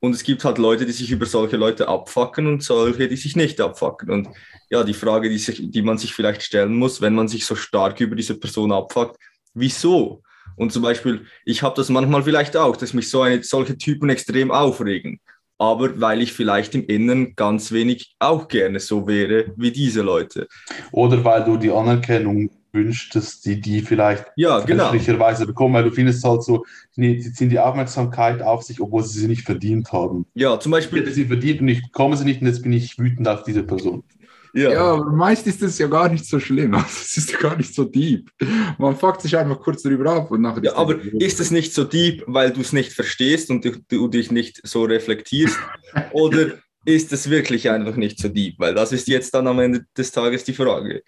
Und 0.00 0.14
es 0.14 0.22
gibt 0.22 0.44
halt 0.44 0.56
Leute, 0.56 0.86
die 0.86 0.92
sich 0.92 1.10
über 1.10 1.26
solche 1.26 1.58
Leute 1.58 1.86
abfacken 1.86 2.46
und 2.46 2.62
solche, 2.62 3.06
die 3.06 3.16
sich 3.16 3.36
nicht 3.36 3.60
abfacken. 3.60 4.10
Und 4.10 4.28
ja, 4.70 4.82
die 4.82 4.94
Frage, 4.94 5.28
die, 5.28 5.38
sich, 5.38 5.70
die 5.70 5.82
man 5.82 5.98
sich 5.98 6.14
vielleicht 6.14 6.42
stellen 6.42 6.74
muss, 6.74 7.02
wenn 7.02 7.14
man 7.14 7.28
sich 7.28 7.44
so 7.44 7.54
stark 7.54 8.00
über 8.00 8.16
diese 8.16 8.38
Person 8.38 8.72
abfuckt, 8.72 9.16
wieso? 9.52 10.22
Und 10.56 10.72
zum 10.72 10.82
Beispiel, 10.82 11.26
ich 11.44 11.62
habe 11.62 11.76
das 11.76 11.90
manchmal 11.90 12.22
vielleicht 12.22 12.56
auch, 12.56 12.76
dass 12.76 12.94
mich 12.94 13.10
so 13.10 13.22
eine, 13.22 13.42
solche 13.42 13.76
Typen 13.76 14.08
extrem 14.08 14.50
aufregen. 14.50 15.20
Aber 15.58 16.00
weil 16.00 16.22
ich 16.22 16.32
vielleicht 16.32 16.74
im 16.74 16.86
Inneren 16.86 17.34
ganz 17.36 17.70
wenig 17.70 18.14
auch 18.18 18.48
gerne 18.48 18.80
so 18.80 19.06
wäre 19.06 19.52
wie 19.56 19.70
diese 19.70 20.00
Leute. 20.00 20.48
Oder 20.90 21.22
weil 21.22 21.44
du 21.44 21.58
die 21.58 21.70
Anerkennung 21.70 22.50
wünscht, 22.72 23.14
dass 23.14 23.40
die 23.40 23.60
die 23.60 23.82
vielleicht 23.82 24.26
ja, 24.36 24.60
genau. 24.60 24.92
bekommen, 24.92 25.74
weil 25.74 25.84
du 25.84 25.90
findest 25.90 26.24
halt 26.24 26.42
so, 26.42 26.64
die 26.96 27.20
ziehen 27.32 27.50
die 27.50 27.58
Aufmerksamkeit 27.58 28.42
auf 28.42 28.62
sich, 28.62 28.80
obwohl 28.80 29.02
sie 29.02 29.20
sie 29.20 29.28
nicht 29.28 29.42
verdient 29.42 29.92
haben. 29.92 30.26
Ja, 30.34 30.58
zum 30.58 30.72
Beispiel. 30.72 30.98
Ich 30.98 31.04
hätte 31.04 31.14
sie 31.14 31.26
verdient 31.26 31.60
und 31.60 31.68
ich 31.68 31.82
bekomme 31.82 32.16
sie 32.16 32.24
nicht 32.24 32.40
und 32.40 32.46
jetzt 32.46 32.62
bin 32.62 32.72
ich 32.72 32.98
wütend 32.98 33.26
auf 33.28 33.42
diese 33.42 33.62
Person. 33.62 34.04
Ja. 34.52 34.72
ja, 34.72 34.80
aber 34.94 35.10
meist 35.12 35.46
ist 35.46 35.62
das 35.62 35.78
ja 35.78 35.86
gar 35.86 36.08
nicht 36.08 36.26
so 36.26 36.40
schlimm. 36.40 36.74
Also, 36.80 36.88
es 37.02 37.16
ist 37.16 37.30
ja 37.30 37.38
gar 37.38 37.56
nicht 37.56 37.74
so 37.74 37.84
deep. 37.84 38.30
Man 38.78 38.96
fuckt 38.96 39.22
sich 39.22 39.36
einfach 39.36 39.60
kurz 39.60 39.82
darüber 39.82 40.12
ab 40.12 40.30
und 40.30 40.42
nachher. 40.42 40.64
Ja, 40.64 40.76
aber 40.76 41.00
ist 41.02 41.40
es 41.40 41.50
nicht 41.50 41.72
so 41.72 41.84
deep, 41.84 42.24
weil 42.26 42.50
du 42.50 42.60
es 42.60 42.72
nicht 42.72 42.92
verstehst 42.92 43.50
und 43.50 43.64
du, 43.64 43.72
du 43.88 44.08
dich 44.08 44.30
nicht 44.30 44.60
so 44.66 44.84
reflektierst? 44.84 45.56
oder 46.12 46.58
ist 46.84 47.12
es 47.12 47.30
wirklich 47.30 47.70
einfach 47.70 47.96
nicht 47.96 48.18
so 48.18 48.28
deep? 48.28 48.58
Weil 48.58 48.74
das 48.74 48.92
ist 48.92 49.08
jetzt 49.08 49.34
dann 49.34 49.46
am 49.46 49.60
Ende 49.60 49.84
des 49.96 50.10
Tages 50.10 50.44
die 50.44 50.54
Frage. 50.54 51.02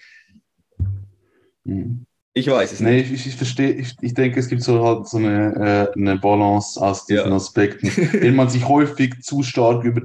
Mhm. 1.64 2.06
Ich 2.34 2.48
weiß 2.48 2.72
es 2.72 2.80
nee, 2.80 2.98
nicht. 2.98 3.12
Ich, 3.12 3.26
ich 3.26 3.36
verstehe, 3.36 3.72
ich, 3.72 3.94
ich 4.00 4.14
denke, 4.14 4.40
es 4.40 4.48
gibt 4.48 4.62
so 4.62 4.82
halt 4.82 5.06
so 5.06 5.18
eine, 5.18 5.90
äh, 5.94 5.98
eine 5.98 6.16
Balance 6.16 6.80
aus 6.80 7.04
diesen 7.04 7.28
ja. 7.28 7.36
Aspekten. 7.36 7.88
Wenn 8.12 8.36
man 8.36 8.48
sich 8.48 8.66
häufig 8.66 9.20
zu 9.22 9.42
stark 9.42 9.84
über, 9.84 10.02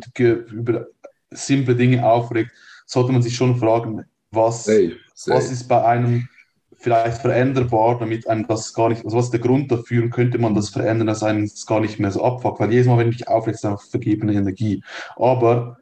über 0.51 0.87
simple 1.31 1.75
Dinge 1.75 2.05
aufregt, 2.05 2.51
sollte 2.85 3.13
man 3.13 3.21
sich 3.21 3.35
schon 3.35 3.57
fragen, 3.57 4.03
was, 4.31 4.65
safe. 4.65 4.97
was 5.27 5.51
ist 5.51 5.67
bei 5.69 5.83
einem 5.85 6.27
vielleicht 6.77 7.21
veränderbar, 7.21 7.97
damit 7.97 8.27
einem 8.27 8.45
das 8.47 8.73
gar 8.73 8.89
nicht, 8.89 9.03
also 9.03 9.17
was 9.17 9.25
ist 9.25 9.31
der 9.31 9.39
Grund 9.39 9.71
dafür 9.71 10.03
und 10.03 10.11
könnte 10.11 10.37
man 10.37 10.53
das 10.53 10.69
verändern, 10.69 11.07
dass 11.07 11.23
einem 11.23 11.49
das 11.49 11.65
gar 11.65 11.79
nicht 11.79 11.99
mehr 11.99 12.11
so 12.11 12.23
abfuckt, 12.23 12.59
weil 12.59 12.71
jedes 12.71 12.87
Mal, 12.87 12.97
wenn 12.97 13.09
ich 13.09 13.27
aufregt, 13.27 13.55
ist 13.55 13.65
einfach 13.65 13.83
vergebene 13.83 14.33
Energie. 14.33 14.83
Aber 15.15 15.77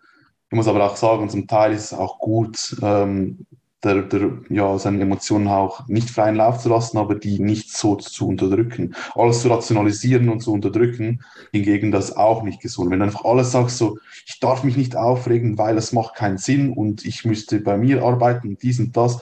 ich 0.50 0.56
muss 0.56 0.68
aber 0.68 0.86
auch 0.86 0.96
sagen, 0.96 1.28
zum 1.30 1.48
Teil 1.48 1.74
ist 1.74 1.86
es 1.86 1.94
auch 1.94 2.20
gut, 2.20 2.78
ähm, 2.82 3.46
der, 3.84 4.02
der, 4.02 4.32
ja, 4.50 4.78
seine 4.80 5.02
Emotionen 5.02 5.48
auch 5.48 5.88
nicht 5.88 6.10
freien 6.10 6.36
Lauf 6.36 6.60
zu 6.60 6.70
lassen, 6.70 6.98
aber 6.98 7.16
die 7.16 7.40
nicht 7.40 7.72
so 7.72 7.96
zu 7.96 8.28
unterdrücken. 8.28 8.96
Alles 9.14 9.42
zu 9.42 9.50
rationalisieren 9.50 10.30
und 10.30 10.42
zu 10.42 10.52
unterdrücken, 10.52 11.24
hingegen 11.52 11.92
das 11.92 12.16
auch 12.16 12.44
nicht 12.44 12.62
gesund. 12.62 12.90
Wenn 12.90 13.00
du 13.00 13.06
einfach 13.06 13.26
alles 13.26 13.52
sagst, 13.52 13.78
so, 13.78 13.98
ich 14.26 14.40
darf 14.40 14.64
mich 14.64 14.76
nicht 14.76 14.96
aufregen, 14.96 15.58
weil 15.58 15.78
es 15.78 15.92
macht 15.92 16.16
keinen 16.16 16.38
Sinn 16.38 16.74
und 16.74 17.06
ich 17.06 17.26
müsste 17.26 17.60
bei 17.60 17.78
mir 17.78 18.04
arbeiten, 18.04 18.58
dies 18.62 18.80
und 18.80 18.98
das, 18.98 19.20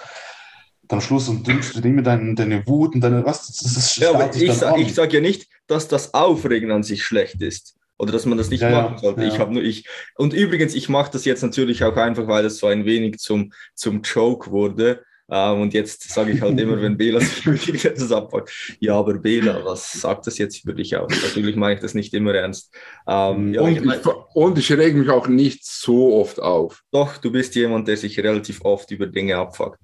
dann 0.88 1.00
am 1.00 1.02
Schluss 1.02 1.28
und 1.28 1.48
drückst 1.48 1.76
du 1.76 1.88
immer 1.88 2.02
deine, 2.02 2.36
deine 2.36 2.66
Wut 2.68 2.96
und 2.96 3.02
deine, 3.02 3.26
was, 3.26 3.48
das, 3.48 3.74
das 3.74 3.96
ja, 3.98 4.14
aber 4.14 4.36
ich, 4.36 4.54
sa 4.54 4.78
ich 4.78 4.94
sage 4.94 5.16
ja 5.16 5.22
nicht, 5.22 5.48
dass 5.68 5.88
das 5.88 6.14
Aufregen 6.14 6.72
an 6.72 6.84
sich 6.84 7.04
schlecht 7.04 7.42
ist 7.42 7.76
oder 7.98 8.12
dass 8.12 8.26
man 8.26 8.38
das 8.38 8.50
nicht 8.50 8.62
ja, 8.62 8.70
machen 8.70 8.98
sollte. 8.98 9.22
Ja. 9.22 9.28
Ich 9.28 9.40
habe 9.40 9.54
nur 9.54 9.64
ich. 9.64 9.88
Und 10.16 10.34
übrigens, 10.34 10.76
ich 10.76 10.90
mache 10.90 11.12
das 11.12 11.26
jetzt 11.26 11.44
natürlich 11.44 11.84
auch 11.84 11.96
einfach, 11.96 12.28
weil 12.28 12.44
das 12.44 12.58
so 12.58 12.68
ein 12.68 12.86
wenig 12.86 13.20
zum, 13.20 13.54
zum 13.76 14.02
Joke 14.02 14.52
wurde. 14.52 15.04
Ähm, 15.32 15.62
und 15.62 15.74
jetzt 15.74 16.10
sage 16.10 16.34
ich 16.34 16.42
halt 16.42 16.60
immer, 16.60 16.82
wenn 16.82 16.98
Bela 16.98 17.20
sich 17.22 17.46
über 17.46 17.56
irgendetwas 17.56 18.12
abpackt, 18.12 18.76
ja, 18.80 18.96
aber 18.96 19.14
Bela, 19.14 19.64
was 19.64 19.92
sagt 19.94 20.28
das 20.28 20.38
jetzt 20.38 20.64
über 20.64 20.74
dich 20.74 20.96
aus? 20.98 21.12
Natürlich 21.24 21.56
meine 21.56 21.76
ich 21.76 21.80
das 21.80 21.94
nicht 21.94 22.14
immer 22.14 22.34
ernst. 22.34 22.76
Ähm, 23.08 23.54
ja, 23.54 23.62
und, 23.62 23.78
ich 23.78 23.84
mein, 23.84 24.00
ich, 24.00 24.06
und 24.36 24.58
ich 24.58 24.72
rege 24.72 24.98
mich 24.98 25.10
auch 25.10 25.28
nicht 25.28 25.66
so 25.66 26.14
oft 26.16 26.42
auf. 26.42 26.84
Doch, 26.92 27.18
du 27.18 27.32
bist 27.32 27.56
jemand, 27.56 27.88
der 27.88 27.98
sich 27.98 28.20
relativ 28.20 28.62
oft 28.66 28.92
über 28.92 29.08
Dinge 29.08 29.38
abfuckt. 29.38 29.80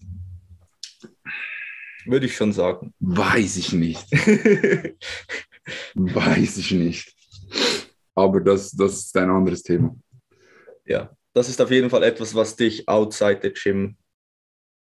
Würde 2.06 2.26
ich 2.26 2.36
schon 2.36 2.54
sagen. 2.54 2.94
Weiß 3.00 3.58
ich 3.58 3.72
nicht. 3.72 4.06
Weiß 5.96 6.58
ich 6.58 6.72
nicht. 6.72 7.16
Aber 8.20 8.42
das, 8.42 8.72
das 8.72 8.94
ist 8.98 9.18
ein 9.18 9.30
anderes 9.30 9.64
Thema. 9.64 9.96
Ja, 10.86 11.10
das 11.34 11.48
ist 11.48 11.62
auf 11.62 11.72
jeden 11.72 11.90
Fall 11.90 12.04
etwas, 12.04 12.36
was 12.36 12.56
dich 12.56 12.88
outside 12.88 13.40
the 13.42 13.52
gym 13.52 13.96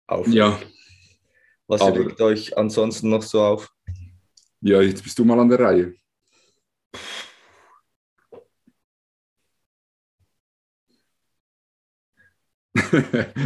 aufregt. 0.07 0.35
Ja. 0.35 0.59
Was 1.67 1.81
aber, 1.81 1.99
regt 1.99 2.19
euch 2.19 2.57
ansonsten 2.57 3.09
noch 3.09 3.21
so 3.21 3.41
auf? 3.41 3.71
Ja, 4.59 4.81
jetzt 4.81 5.03
bist 5.03 5.17
du 5.17 5.23
mal 5.23 5.39
an 5.39 5.47
der 5.47 5.59
Reihe. 5.59 5.93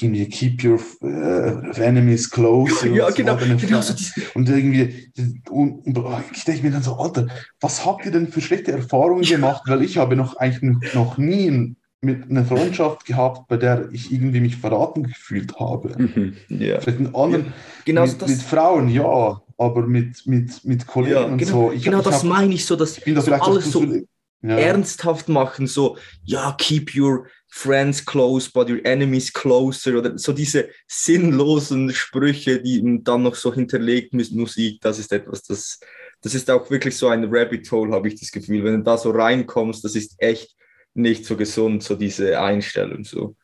irgendwie 0.00 0.28
keep 0.28 0.64
your 0.64 0.80
uh, 1.02 1.80
enemies 1.80 2.28
close. 2.30 2.88
Ja, 2.88 3.10
genau. 3.10 3.36
genau 3.36 3.80
so 3.80 3.94
und 4.34 4.48
irgendwie, 4.48 5.10
und, 5.50 5.86
und, 5.86 5.98
oh, 5.98 6.20
ich 6.32 6.44
denke 6.44 6.62
mir 6.64 6.72
dann 6.72 6.82
so, 6.82 6.94
Alter, 6.96 7.28
was 7.60 7.84
habt 7.84 8.04
ihr 8.06 8.12
denn 8.12 8.28
für 8.28 8.40
schlechte 8.40 8.72
Erfahrungen 8.72 9.22
gemacht? 9.22 9.62
Weil 9.66 9.82
ich 9.82 9.96
habe 9.96 10.16
noch 10.16 10.36
eigentlich 10.36 10.94
noch 10.94 11.16
nie 11.16 11.76
mit 12.00 12.30
einer 12.30 12.44
Freundschaft 12.44 13.06
gehabt, 13.06 13.48
bei 13.48 13.56
der 13.56 13.88
ich 13.92 14.12
irgendwie 14.12 14.40
mich 14.40 14.56
verraten 14.56 15.04
gefühlt 15.04 15.58
habe. 15.58 15.94
Mhm. 15.96 16.34
Ja. 16.48 16.80
Vielleicht 16.80 17.00
in 17.00 17.14
anderen, 17.14 17.46
ja. 17.46 17.52
genau 17.84 18.06
mit, 18.06 18.28
mit 18.28 18.42
Frauen, 18.42 18.88
ja, 18.88 19.40
aber 19.58 19.86
mit, 19.86 20.26
mit, 20.26 20.64
mit 20.64 20.86
Kollegen 20.86 21.14
ja, 21.14 21.24
und 21.24 21.38
genau, 21.38 21.68
so. 21.68 21.72
Ich, 21.72 21.84
genau 21.84 21.98
ich 21.98 22.04
das 22.04 22.16
hab, 22.16 22.24
meine 22.24 22.54
ich 22.54 22.64
so, 22.64 22.76
dass 22.76 22.98
ich 22.98 23.04
bin 23.04 23.14
da 23.14 23.20
so 23.20 23.32
alles 23.32 23.70
so 23.70 23.84
ja. 23.84 24.58
ernsthaft 24.58 25.28
machen, 25.28 25.66
so, 25.66 25.96
ja, 26.22 26.54
keep 26.58 26.94
your 26.94 27.26
Friends 27.48 28.04
close, 28.04 28.50
but 28.52 28.68
your 28.68 28.84
enemies 28.84 29.32
closer 29.32 29.96
oder 29.96 30.18
so 30.18 30.32
diese 30.32 30.68
sinnlosen 30.88 31.90
Sprüche, 31.90 32.60
die 32.60 33.00
dann 33.02 33.22
noch 33.22 33.36
so 33.36 33.54
hinterlegt 33.54 34.12
mit 34.12 34.32
Musik, 34.32 34.80
das 34.80 34.98
ist 34.98 35.12
etwas, 35.12 35.42
das, 35.44 35.78
das 36.20 36.34
ist 36.34 36.50
auch 36.50 36.68
wirklich 36.70 36.96
so 36.96 37.08
ein 37.08 37.24
Rabbit 37.30 37.70
Hole, 37.70 37.92
habe 37.92 38.08
ich 38.08 38.18
das 38.18 38.32
Gefühl. 38.32 38.64
Wenn 38.64 38.78
du 38.78 38.82
da 38.82 38.98
so 38.98 39.10
reinkommst, 39.10 39.84
das 39.84 39.94
ist 39.94 40.14
echt 40.18 40.56
nicht 40.94 41.24
so 41.24 41.36
gesund, 41.36 41.82
so 41.82 41.94
diese 41.94 42.40
Einstellung. 42.40 43.04
So. 43.04 43.36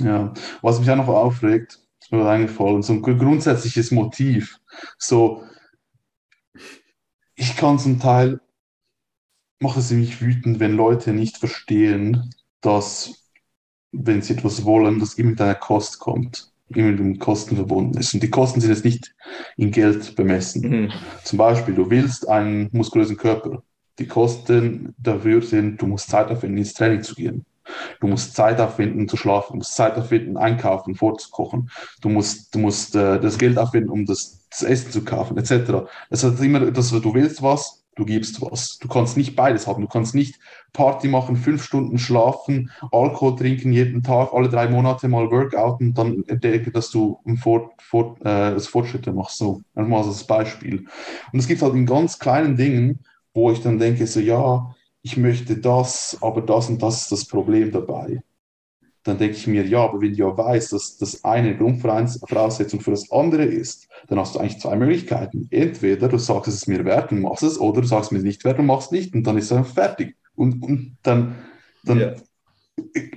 Ja, 0.00 0.32
was 0.62 0.80
mich 0.80 0.90
auch 0.90 0.96
noch 0.96 1.08
aufregt, 1.08 1.78
ist 2.04 2.12
mir 2.12 2.28
eingefallen, 2.28 2.82
so 2.82 2.92
ein 2.92 3.02
grundsätzliches 3.02 3.90
Motiv. 3.90 4.58
So, 4.98 5.42
ich 7.34 7.56
kann 7.56 7.78
zum 7.78 7.98
Teil, 7.98 8.40
macht 9.58 9.78
es 9.78 9.90
mich 9.90 10.20
wütend, 10.20 10.60
wenn 10.60 10.76
Leute 10.76 11.12
nicht 11.12 11.38
verstehen, 11.38 12.30
dass 12.60 13.30
wenn 13.92 14.22
sie 14.22 14.34
etwas 14.34 14.64
wollen, 14.64 14.98
das 14.98 15.14
immer 15.14 15.30
mit 15.30 15.40
einer 15.40 15.54
Kost 15.54 15.98
kommt, 15.98 16.52
immer 16.68 16.90
mit 16.90 17.20
Kosten 17.20 17.56
verbunden 17.56 17.98
ist. 17.98 18.12
Und 18.12 18.22
die 18.22 18.30
Kosten 18.30 18.60
sind 18.60 18.70
jetzt 18.70 18.84
nicht 18.84 19.14
in 19.56 19.70
Geld 19.70 20.16
bemessen. 20.16 20.68
Mhm. 20.68 20.92
Zum 21.22 21.38
Beispiel, 21.38 21.74
du 21.74 21.88
willst 21.90 22.28
einen 22.28 22.68
muskulösen 22.72 23.16
Körper. 23.16 23.62
Die 23.98 24.06
Kosten 24.06 24.94
dafür 24.98 25.40
sind, 25.42 25.80
du 25.80 25.86
musst 25.86 26.10
Zeit 26.10 26.28
aufwenden, 26.28 26.58
ins 26.58 26.74
Training 26.74 27.02
zu 27.02 27.14
gehen. 27.14 27.46
Du 28.00 28.06
musst 28.06 28.34
Zeit 28.34 28.60
aufwenden, 28.60 29.08
zu 29.08 29.16
schlafen. 29.16 29.52
Du 29.52 29.56
musst 29.58 29.74
Zeit 29.74 29.96
aufwenden, 29.96 30.36
einkaufen, 30.36 30.94
vorzukochen. 30.94 31.70
Du 32.00 32.08
musst, 32.08 32.54
du 32.54 32.58
musst 32.58 32.94
äh, 32.96 33.20
das 33.20 33.38
Geld 33.38 33.58
aufwenden, 33.58 33.90
um 33.90 34.06
das, 34.06 34.46
das 34.50 34.62
Essen 34.62 34.90
zu 34.90 35.04
kaufen, 35.04 35.36
etc. 35.38 35.86
Das 36.10 36.24
heißt 36.24 36.40
immer, 36.42 36.70
dass 36.70 36.90
du 36.90 37.14
willst 37.14 37.42
was, 37.42 37.84
du 37.96 38.04
gibst 38.04 38.40
was. 38.42 38.78
Du 38.78 38.88
kannst 38.88 39.16
nicht 39.16 39.36
beides 39.36 39.66
haben. 39.66 39.82
Du 39.82 39.88
kannst 39.88 40.14
nicht 40.14 40.38
Party 40.72 41.08
machen, 41.08 41.36
fünf 41.36 41.64
Stunden 41.64 41.98
schlafen, 41.98 42.70
Alkohol 42.90 43.36
trinken 43.36 43.72
jeden 43.72 44.02
Tag, 44.02 44.32
alle 44.32 44.48
drei 44.48 44.68
Monate 44.68 45.08
mal 45.08 45.30
Workout 45.30 45.80
und 45.80 45.94
dann 45.94 46.24
denken, 46.28 46.72
dass 46.72 46.90
du 46.90 47.20
Fort, 47.40 47.70
Fort, 47.80 48.20
äh, 48.20 48.54
das 48.54 48.66
Fortschritte 48.66 49.12
machst. 49.12 49.38
So, 49.38 49.62
einmal 49.74 50.02
als 50.02 50.24
Beispiel. 50.24 50.86
Und 51.32 51.38
es 51.38 51.46
gibt 51.46 51.62
halt 51.62 51.74
in 51.74 51.86
ganz 51.86 52.18
kleinen 52.18 52.56
Dingen, 52.56 53.04
wo 53.32 53.50
ich 53.50 53.60
dann 53.60 53.78
denke, 53.78 54.06
so 54.06 54.20
ja, 54.20 54.74
ich 55.04 55.16
möchte 55.16 55.56
das, 55.56 56.18
aber 56.20 56.40
das 56.40 56.68
und 56.68 56.82
das 56.82 57.02
ist 57.02 57.12
das 57.12 57.24
Problem 57.26 57.70
dabei 57.70 58.22
dann 59.04 59.18
denke 59.18 59.36
ich 59.36 59.46
mir, 59.46 59.66
ja, 59.66 59.84
aber 59.84 60.00
wenn 60.00 60.14
du 60.14 60.18
ja 60.18 60.36
weißt, 60.36 60.72
dass 60.72 60.96
das 60.96 61.24
eine 61.24 61.56
Grundvoraussetzung 61.56 62.80
für 62.80 62.90
das 62.90 63.10
andere 63.12 63.44
ist, 63.44 63.86
dann 64.08 64.18
hast 64.18 64.34
du 64.34 64.38
eigentlich 64.38 64.60
zwei 64.60 64.76
Möglichkeiten. 64.76 65.46
Entweder 65.50 66.08
du 66.08 66.16
sagst, 66.18 66.48
es 66.48 66.54
ist 66.54 66.68
mir 66.68 66.84
wert 66.86 67.12
und 67.12 67.20
machst 67.20 67.42
es, 67.42 67.60
oder 67.60 67.82
du 67.82 67.86
sagst 67.86 68.12
mir 68.12 68.20
nicht 68.20 68.44
wert 68.44 68.58
und 68.58 68.66
machst 68.66 68.86
es 68.86 68.92
nicht 68.92 69.14
und 69.14 69.24
dann 69.24 69.36
ist 69.36 69.50
es 69.50 69.72
fertig. 69.72 70.16
Und, 70.34 70.62
und 70.62 70.96
dann, 71.02 71.34
dann 71.84 72.00
ja. 72.00 72.14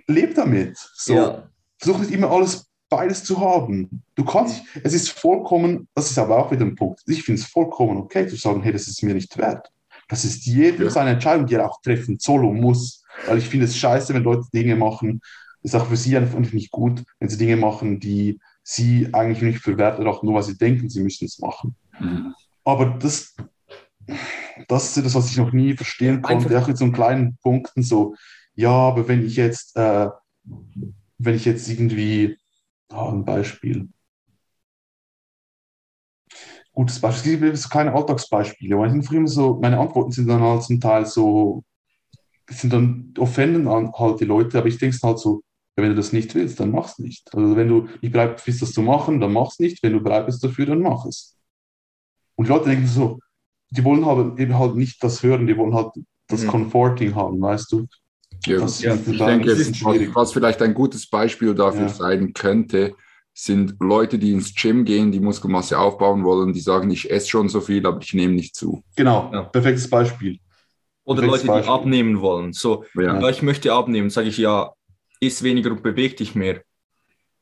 leb 0.07 0.35
damit. 0.35 0.77
So. 0.93 1.13
Ja. 1.15 1.49
Versuch 1.77 1.99
nicht 1.99 2.11
immer 2.11 2.31
alles 2.31 2.69
beides 2.89 3.23
zu 3.23 3.39
haben. 3.39 4.03
Du 4.15 4.25
kannst, 4.25 4.63
es 4.83 4.93
ist 4.93 5.09
vollkommen, 5.09 5.87
das 5.95 6.11
ist 6.11 6.19
aber 6.19 6.37
auch 6.37 6.51
wieder 6.51 6.65
ein 6.65 6.75
Punkt, 6.75 7.01
ich 7.07 7.23
finde 7.23 7.39
es 7.39 7.47
vollkommen 7.47 7.97
okay 7.97 8.27
zu 8.27 8.35
sagen, 8.35 8.61
hey, 8.61 8.73
das 8.73 8.87
ist 8.87 9.03
mir 9.03 9.13
nicht 9.13 9.37
wert. 9.37 9.71
Das 10.07 10.23
ist 10.23 10.45
jedem 10.45 10.85
ja. 10.85 10.89
seine 10.89 11.11
Entscheidung, 11.11 11.45
die 11.45 11.55
er 11.55 11.69
auch 11.69 11.81
treffen 11.81 12.17
soll 12.19 12.45
und 12.45 12.59
muss. 12.59 13.03
Weil 13.25 13.39
ich 13.39 13.47
finde 13.47 13.65
es 13.65 13.77
scheiße, 13.77 14.13
wenn 14.13 14.23
Leute 14.23 14.47
Dinge 14.53 14.75
machen, 14.75 15.21
ist 15.63 15.75
auch 15.75 15.87
für 15.87 15.97
sie 15.97 16.15
einfach 16.15 16.39
nicht 16.39 16.71
gut, 16.71 17.03
wenn 17.19 17.29
sie 17.29 17.37
Dinge 17.37 17.57
machen, 17.57 17.99
die 17.99 18.39
sie 18.63 19.09
eigentlich 19.13 19.41
nicht 19.41 19.59
für 19.59 19.77
wert 19.77 19.99
erachten, 19.99 20.25
nur 20.25 20.35
weil 20.35 20.43
sie 20.43 20.57
denken, 20.57 20.89
sie 20.89 21.01
müssen 21.01 21.25
es 21.25 21.39
machen. 21.39 21.75
Mhm. 21.99 22.33
Aber 22.63 22.85
das, 22.85 23.35
das 24.67 24.97
ist 24.97 25.05
das, 25.05 25.15
was 25.15 25.29
ich 25.29 25.37
noch 25.37 25.51
nie 25.51 25.75
verstehen 25.75 26.21
konnte, 26.21 26.47
einfach. 26.47 26.63
auch 26.63 26.67
mit 26.67 26.77
so 26.77 26.91
kleinen 26.91 27.37
Punkten, 27.41 27.81
so, 27.81 28.15
ja, 28.55 28.71
aber 28.71 29.07
wenn 29.07 29.25
ich 29.25 29.35
jetzt, 29.35 29.75
äh, 29.77 30.09
wenn 31.17 31.35
ich 31.35 31.45
jetzt 31.45 31.69
irgendwie, 31.69 32.37
oh, 32.91 33.09
ein 33.09 33.23
Beispiel, 33.23 33.87
gutes 36.77 36.99
Beispiel, 36.99 37.33
es 37.33 37.41
gibt 37.41 37.57
so 37.57 37.69
kleine 37.69 37.93
Alltagsbeispiele, 37.93 38.77
weil 38.77 38.95
ich 38.95 39.05
früher 39.05 39.27
so, 39.27 39.57
meine 39.59 39.79
Antworten 39.79 40.11
sind 40.11 40.27
dann 40.27 40.41
halt 40.41 40.61
zum 40.61 40.79
Teil 40.79 41.07
so, 41.07 41.63
sind 42.47 42.71
dann 42.71 43.13
offenden 43.17 43.67
halt 43.67 44.19
die 44.19 44.25
Leute, 44.25 44.59
aber 44.59 44.67
ich 44.67 44.77
denke 44.77 44.95
es 44.95 45.01
halt 45.01 45.17
so, 45.17 45.41
ja, 45.75 45.83
wenn 45.83 45.89
du 45.89 45.95
das 45.95 46.13
nicht 46.13 46.35
willst, 46.35 46.59
dann 46.59 46.69
mach 46.69 46.85
es 46.85 46.99
nicht. 46.99 47.33
Also 47.33 47.55
wenn 47.55 47.67
du 47.67 47.87
nicht 48.01 48.11
bereit 48.11 48.43
bist, 48.45 48.61
das 48.61 48.73
zu 48.73 48.83
machen, 48.83 49.19
dann 49.19 49.33
mach 49.33 49.49
es 49.49 49.59
nicht. 49.59 49.81
Wenn 49.81 49.93
du 49.93 50.01
bereit 50.01 50.27
bist 50.27 50.43
dafür, 50.43 50.67
dann 50.67 50.81
mach 50.81 51.05
es. 51.05 51.35
Und 52.35 52.47
die 52.47 52.51
Leute 52.51 52.69
denken 52.69 52.85
so, 52.85 53.19
die 53.71 53.83
wollen 53.83 54.05
halt 54.05 54.39
eben 54.39 54.57
halt 54.57 54.75
nicht 54.75 55.03
das 55.03 55.23
hören, 55.23 55.47
die 55.47 55.57
wollen 55.57 55.73
halt 55.73 55.89
das 56.27 56.43
mhm. 56.43 56.47
Comforting 56.47 57.15
haben, 57.15 57.41
weißt 57.41 57.71
du? 57.71 57.87
Ja, 58.45 58.59
das 58.59 58.81
ja, 58.83 58.93
ich 58.93 59.17
denke, 59.17 59.51
was, 59.51 60.15
was 60.15 60.31
vielleicht 60.31 60.61
ein 60.61 60.75
gutes 60.75 61.09
Beispiel 61.09 61.55
dafür 61.55 61.87
ja. 61.87 61.89
sein 61.89 62.33
könnte, 62.33 62.95
sind 63.39 63.75
Leute, 63.79 64.17
die 64.17 64.31
ins 64.31 64.55
Gym 64.55 64.83
gehen, 64.83 65.11
die 65.11 65.19
Muskelmasse 65.19 65.77
aufbauen 65.77 66.23
wollen, 66.23 66.53
die 66.53 66.59
sagen, 66.59 66.89
ich 66.89 67.11
esse 67.11 67.29
schon 67.29 67.49
so 67.49 67.61
viel, 67.61 67.85
aber 67.85 68.01
ich 68.01 68.15
nehme 68.15 68.33
nicht 68.33 68.55
zu. 68.55 68.83
Genau, 68.95 69.29
ja. 69.31 69.43
perfektes 69.43 69.87
Beispiel. 69.87 70.39
Oder 71.03 71.21
perfektes 71.21 71.45
Leute, 71.45 71.59
Beispiel. 71.59 71.63
die 71.63 71.79
abnehmen 71.79 72.21
wollen. 72.21 72.53
So, 72.53 72.83
ja. 72.95 73.29
ich 73.29 73.43
möchte 73.43 73.71
abnehmen, 73.71 74.09
sage 74.09 74.29
ich 74.29 74.39
ja, 74.39 74.73
isst 75.19 75.43
weniger 75.43 75.69
und 75.69 75.83
beweg 75.83 76.17
dich 76.17 76.33
mehr. 76.33 76.63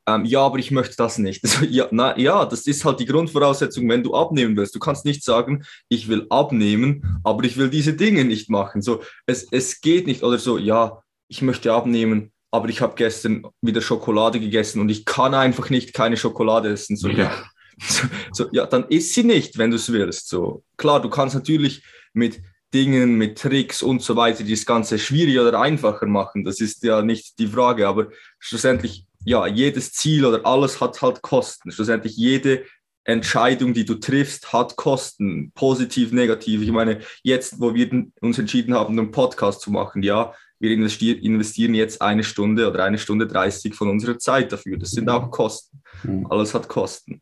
Ähm, 0.05 0.25
ja, 0.25 0.41
aber 0.41 0.59
ich 0.59 0.69
möchte 0.69 0.97
das 0.97 1.17
nicht. 1.17 1.41
Also, 1.45 1.63
ja, 1.63 1.87
na, 1.91 2.17
ja, 2.19 2.43
das 2.43 2.67
ist 2.67 2.83
halt 2.83 2.99
die 2.99 3.05
Grundvoraussetzung, 3.05 3.87
wenn 3.87 4.03
du 4.03 4.13
abnehmen 4.13 4.57
willst. 4.57 4.75
Du 4.75 4.79
kannst 4.79 5.05
nicht 5.05 5.23
sagen, 5.23 5.63
ich 5.87 6.09
will 6.09 6.27
abnehmen, 6.29 7.21
aber 7.23 7.45
ich 7.45 7.55
will 7.55 7.69
diese 7.69 7.93
Dinge 7.93 8.25
nicht 8.25 8.49
machen. 8.49 8.81
So, 8.81 9.01
es, 9.25 9.47
es 9.49 9.79
geht 9.79 10.07
nicht. 10.07 10.23
Oder 10.23 10.39
so, 10.39 10.57
ja, 10.57 11.01
ich 11.29 11.41
möchte 11.41 11.71
abnehmen, 11.71 12.33
aber 12.55 12.69
ich 12.69 12.81
habe 12.81 12.95
gestern 12.95 13.45
wieder 13.61 13.81
Schokolade 13.81 14.39
gegessen 14.39 14.79
und 14.79 14.89
ich 14.89 15.05
kann 15.05 15.33
einfach 15.33 15.69
nicht 15.69 15.93
keine 15.93 16.17
Schokolade 16.17 16.69
essen. 16.69 16.95
So, 16.95 17.09
ja. 17.09 17.31
So, 17.77 18.07
so, 18.31 18.47
ja, 18.53 18.65
dann 18.65 18.85
isst 18.87 19.15
sie 19.15 19.25
nicht, 19.25 19.57
wenn 19.57 19.69
du 19.69 19.75
es 19.75 19.91
willst. 19.91 20.29
So, 20.29 20.63
klar, 20.77 21.01
du 21.01 21.09
kannst 21.09 21.35
natürlich 21.35 21.83
mit 22.13 22.41
Dingen, 22.73 23.15
mit 23.15 23.37
Tricks 23.37 23.83
und 23.83 24.01
so 24.01 24.15
weiter, 24.15 24.45
das 24.45 24.65
Ganze 24.65 24.97
schwieriger 24.97 25.41
oder 25.41 25.59
einfacher 25.59 26.05
machen. 26.05 26.45
Das 26.45 26.61
ist 26.61 26.83
ja 26.83 27.01
nicht 27.01 27.37
die 27.37 27.47
Frage, 27.47 27.85
aber 27.85 28.07
schlussendlich, 28.39 29.07
ja, 29.25 29.45
jedes 29.45 29.91
Ziel 29.91 30.25
oder 30.25 30.45
alles 30.45 30.79
hat 30.79 31.01
halt 31.01 31.21
Kosten. 31.21 31.69
Schlussendlich 31.69 32.15
jede 32.15 32.63
Entscheidung, 33.03 33.73
die 33.73 33.83
du 33.83 33.95
triffst, 33.95 34.51
hat 34.51 34.77
Kosten, 34.77 35.51
positiv, 35.53 36.11
negativ. 36.11 36.61
Ich 36.61 36.71
meine, 36.71 37.01
jetzt, 37.23 37.59
wo 37.59 37.73
wir 37.73 37.89
uns 38.21 38.39
entschieden 38.39 38.73
haben, 38.73 38.97
einen 38.97 39.11
Podcast 39.11 39.59
zu 39.59 39.69
machen, 39.69 40.01
ja, 40.01 40.33
wir 40.59 40.71
investieren 40.71 41.73
jetzt 41.73 42.01
eine 42.01 42.23
Stunde 42.23 42.69
oder 42.69 42.83
eine 42.83 42.97
Stunde 42.97 43.27
30 43.27 43.73
von 43.75 43.89
unserer 43.89 44.17
Zeit 44.17 44.51
dafür. 44.51 44.77
Das 44.77 44.91
sind 44.91 45.09
auch 45.09 45.29
Kosten. 45.31 45.81
Mhm. 46.03 46.27
Alles 46.29 46.53
hat 46.53 46.67
Kosten. 46.67 47.21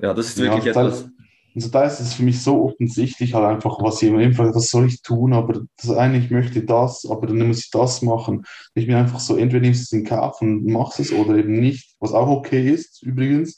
Ja, 0.00 0.14
das 0.14 0.28
ist 0.28 0.38
wirklich 0.38 0.64
ja, 0.64 0.70
etwas. 0.70 1.08
Also 1.54 1.70
da 1.70 1.84
ist 1.84 1.98
es 1.98 2.14
für 2.14 2.22
mich 2.22 2.40
so 2.40 2.62
offensichtlich 2.62 3.34
halt 3.34 3.44
einfach, 3.44 3.82
was 3.82 4.00
ich 4.00 4.10
frage, 4.36 4.54
was 4.54 4.70
soll 4.70 4.86
ich 4.86 5.02
tun, 5.02 5.32
aber 5.32 5.62
das 5.76 5.90
eine, 5.90 6.18
ich 6.18 6.30
möchte 6.30 6.62
das, 6.62 7.04
aber 7.10 7.26
dann 7.26 7.48
muss 7.48 7.64
ich 7.64 7.70
das 7.70 8.00
machen. 8.02 8.44
Ich 8.74 8.86
bin 8.86 8.94
einfach 8.94 9.18
so, 9.18 9.36
entweder 9.36 9.62
nimmst 9.62 9.80
du 9.80 9.96
es 9.96 10.00
in 10.00 10.06
Kauf 10.06 10.40
und 10.40 10.66
machst 10.66 11.00
es 11.00 11.12
oder 11.12 11.36
eben 11.36 11.58
nicht, 11.58 11.96
was 11.98 12.12
auch 12.12 12.28
okay 12.28 12.70
ist 12.70 13.02
übrigens, 13.02 13.56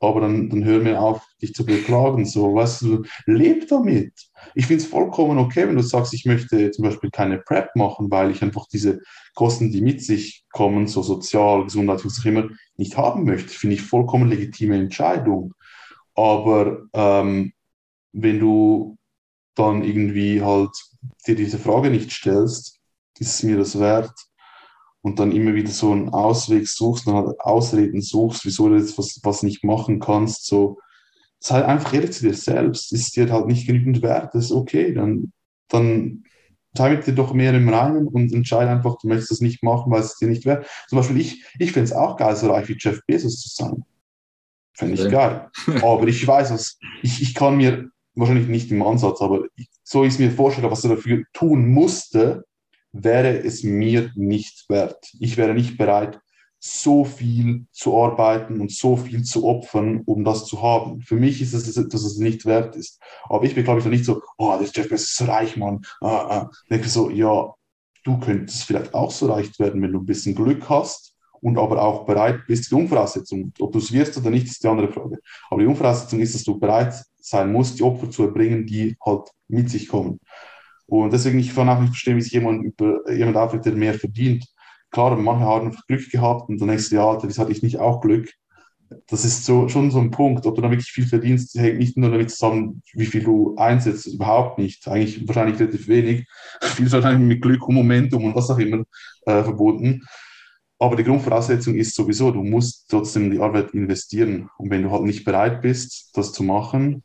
aber 0.00 0.22
dann, 0.22 0.48
dann 0.48 0.64
hör 0.64 0.80
mir 0.80 1.00
auf, 1.00 1.26
dich 1.42 1.54
zu 1.54 1.64
beklagen, 1.64 2.24
so, 2.24 2.54
weißt 2.54 2.82
du, 2.82 3.04
leb 3.26 3.68
damit. 3.68 4.12
Ich 4.54 4.66
finde 4.66 4.82
es 4.82 4.88
vollkommen 4.88 5.38
okay, 5.38 5.68
wenn 5.68 5.76
du 5.76 5.82
sagst, 5.82 6.14
ich 6.14 6.24
möchte 6.24 6.70
zum 6.70 6.84
Beispiel 6.84 7.10
keine 7.10 7.38
Prep 7.38 7.76
machen, 7.76 8.10
weil 8.10 8.30
ich 8.30 8.42
einfach 8.42 8.66
diese 8.66 9.00
Kosten, 9.34 9.70
die 9.70 9.82
mit 9.82 10.02
sich 10.02 10.44
kommen, 10.52 10.86
so 10.86 11.02
sozial, 11.02 11.64
Gesundheit, 11.64 12.04
was 12.04 12.18
auch 12.20 12.24
immer, 12.24 12.48
nicht 12.76 12.96
haben 12.96 13.24
möchte. 13.24 13.50
Finde 13.50 13.74
ich 13.74 13.82
vollkommen 13.82 14.28
legitime 14.28 14.76
Entscheidung. 14.76 15.52
Aber 16.14 16.86
ähm, 16.94 17.52
wenn 18.12 18.40
du 18.40 18.96
dann 19.54 19.84
irgendwie 19.84 20.40
halt 20.42 20.70
dir 21.26 21.34
diese 21.34 21.58
Frage 21.58 21.90
nicht 21.90 22.10
stellst, 22.10 22.80
ist 23.18 23.34
es 23.34 23.42
mir 23.42 23.58
das 23.58 23.78
wert? 23.78 24.14
Und 25.02 25.18
dann 25.18 25.32
immer 25.32 25.54
wieder 25.54 25.70
so 25.70 25.92
einen 25.92 26.10
Ausweg 26.10 26.68
suchst 26.68 27.06
und 27.06 27.14
halt 27.14 27.40
Ausreden 27.40 28.02
suchst, 28.02 28.44
wieso 28.44 28.68
du 28.68 28.76
jetzt 28.76 28.98
was, 28.98 29.18
was 29.22 29.42
nicht 29.42 29.64
machen 29.64 29.98
kannst, 29.98 30.46
so 30.46 30.78
sei 31.38 31.64
einfach 31.64 31.94
ehrlich 31.94 32.12
zu 32.12 32.26
dir 32.26 32.34
selbst. 32.34 32.92
Ist 32.92 33.16
dir 33.16 33.32
halt 33.32 33.46
nicht 33.46 33.66
genügend 33.66 34.02
wert, 34.02 34.34
das 34.34 34.46
ist 34.46 34.52
okay, 34.52 34.92
dann, 34.92 35.32
dann 35.68 36.24
sei 36.74 36.90
mit 36.90 37.06
dir 37.06 37.14
doch 37.14 37.32
mehr 37.32 37.54
im 37.54 37.68
Reinen 37.68 38.06
und 38.06 38.32
entscheide 38.32 38.70
einfach, 38.70 38.98
du 38.98 39.08
möchtest 39.08 39.30
das 39.30 39.40
nicht 39.40 39.62
machen, 39.62 39.90
weil 39.90 40.02
es 40.02 40.18
dir 40.18 40.28
nicht 40.28 40.44
wert. 40.44 40.66
Zum 40.88 40.98
Beispiel 40.98 41.20
ich, 41.20 41.44
ich 41.58 41.72
finde 41.72 41.84
es 41.84 41.92
auch 41.92 42.16
geil, 42.16 42.36
so 42.36 42.50
reich 42.50 42.68
wie 42.68 42.76
Jeff 42.78 43.00
Bezos 43.06 43.40
zu 43.40 43.48
sein. 43.48 43.84
Fände 44.74 44.94
ich 44.94 45.10
geil. 45.10 45.50
Aber 45.82 46.06
ich 46.06 46.26
weiß, 46.26 46.52
was, 46.52 46.78
ich, 47.02 47.22
ich 47.22 47.34
kann 47.34 47.56
mir 47.56 47.90
wahrscheinlich 48.14 48.48
nicht 48.48 48.70
im 48.70 48.82
Ansatz, 48.82 49.20
aber 49.20 49.46
ich, 49.56 49.68
so 49.82 50.04
ich 50.04 50.14
es 50.14 50.18
mir 50.18 50.30
vorstelle, 50.30 50.70
was 50.70 50.84
er 50.84 50.94
dafür 50.94 51.24
tun 51.32 51.68
musste, 51.70 52.44
wäre 52.92 53.38
es 53.38 53.62
mir 53.62 54.10
nicht 54.14 54.68
wert. 54.68 55.12
Ich 55.18 55.36
wäre 55.36 55.54
nicht 55.54 55.78
bereit, 55.78 56.20
so 56.58 57.04
viel 57.04 57.66
zu 57.72 57.96
arbeiten 57.98 58.60
und 58.60 58.70
so 58.70 58.96
viel 58.96 59.22
zu 59.22 59.46
opfern, 59.46 60.02
um 60.04 60.24
das 60.24 60.44
zu 60.44 60.60
haben. 60.60 61.00
Für 61.00 61.16
mich 61.16 61.40
ist 61.40 61.54
es, 61.54 61.74
dass 61.74 62.02
es 62.02 62.18
nicht 62.18 62.44
wert 62.44 62.76
ist. 62.76 63.00
Aber 63.24 63.44
ich 63.44 63.54
bin, 63.54 63.64
glaube 63.64 63.80
ich, 63.80 63.86
nicht 63.86 64.04
so, 64.04 64.22
oh, 64.36 64.54
der 64.58 64.68
Jeff 64.68 64.88
Bezos 64.88 65.08
ist 65.08 65.16
so 65.16 65.24
reich, 65.24 65.56
Mann. 65.56 65.80
Ah, 66.02 66.08
ah. 66.08 66.50
Denke 66.68 66.88
so, 66.88 67.08
ja, 67.08 67.54
du 68.04 68.18
könntest 68.18 68.64
vielleicht 68.64 68.92
auch 68.92 69.10
so 69.10 69.26
leicht 69.26 69.58
werden, 69.58 69.80
wenn 69.80 69.92
du 69.92 70.00
ein 70.00 70.06
bisschen 70.06 70.34
Glück 70.34 70.68
hast 70.68 71.14
und 71.40 71.58
aber 71.58 71.82
auch 71.82 72.04
bereit 72.04 72.46
bist. 72.46 72.70
Die 72.70 72.74
Umvoraussetzung, 72.74 73.52
ob 73.58 73.72
du 73.72 73.78
es 73.78 73.90
wirst 73.92 74.18
oder 74.18 74.28
nicht, 74.28 74.46
ist 74.46 74.62
die 74.62 74.68
andere 74.68 74.92
Frage. 74.92 75.18
Aber 75.48 75.62
die 75.62 75.66
Umvoraussetzung 75.66 76.20
ist, 76.20 76.34
dass 76.34 76.44
du 76.44 76.58
bereit 76.58 76.94
sein 77.18 77.52
musst, 77.52 77.78
die 77.78 77.82
Opfer 77.82 78.10
zu 78.10 78.24
erbringen, 78.24 78.66
die 78.66 78.96
halt 79.04 79.30
mit 79.48 79.70
sich 79.70 79.88
kommen. 79.88 80.20
Und 80.90 81.12
deswegen, 81.12 81.38
ich 81.38 81.54
kann 81.54 81.68
auch 81.68 81.80
nicht 81.80 81.90
verstehen, 81.90 82.16
wie 82.16 82.22
sich 82.22 82.32
jemand 82.32 82.64
über 82.64 83.08
jemand 83.12 83.36
aufregt, 83.36 83.64
der 83.64 83.74
mehr 83.74 83.94
verdient. 83.94 84.44
Klar, 84.90 85.16
manche 85.16 85.44
haben 85.44 85.66
einfach 85.68 85.86
Glück 85.86 86.10
gehabt 86.10 86.48
und 86.48 86.60
dann 86.60 86.66
denkst 86.66 86.90
du, 86.90 86.96
ja, 86.96 87.08
Alter, 87.08 87.28
das 87.28 87.38
hatte 87.38 87.52
ich 87.52 87.62
nicht 87.62 87.78
auch 87.78 88.00
Glück. 88.00 88.28
Das 89.06 89.24
ist 89.24 89.44
so, 89.44 89.68
schon 89.68 89.92
so 89.92 90.00
ein 90.00 90.10
Punkt. 90.10 90.46
Ob 90.46 90.56
du 90.56 90.62
dann 90.62 90.72
wirklich 90.72 90.90
viel 90.90 91.06
verdienst, 91.06 91.56
hängt 91.56 91.78
nicht 91.78 91.96
nur 91.96 92.10
damit 92.10 92.32
zusammen, 92.32 92.82
wie 92.94 93.06
viel 93.06 93.22
du 93.22 93.54
einsetzt, 93.56 94.08
überhaupt 94.08 94.58
nicht. 94.58 94.88
Eigentlich 94.88 95.28
wahrscheinlich 95.28 95.60
relativ 95.60 95.86
wenig. 95.86 96.26
Viel 96.60 96.86
ist 96.86 96.92
wahrscheinlich 96.92 97.28
mit 97.28 97.40
Glück 97.40 97.68
und 97.68 97.76
Momentum 97.76 98.24
und 98.24 98.34
was 98.34 98.50
auch 98.50 98.58
immer 98.58 98.82
äh, 99.26 99.44
verbunden. 99.44 100.02
Aber 100.80 100.96
die 100.96 101.04
Grundvoraussetzung 101.04 101.76
ist 101.76 101.94
sowieso, 101.94 102.32
du 102.32 102.42
musst 102.42 102.90
trotzdem 102.90 103.30
die 103.30 103.38
Arbeit 103.38 103.70
investieren. 103.74 104.50
Und 104.58 104.70
wenn 104.70 104.82
du 104.82 104.90
halt 104.90 105.04
nicht 105.04 105.24
bereit 105.24 105.62
bist, 105.62 106.10
das 106.14 106.32
zu 106.32 106.42
machen, 106.42 107.04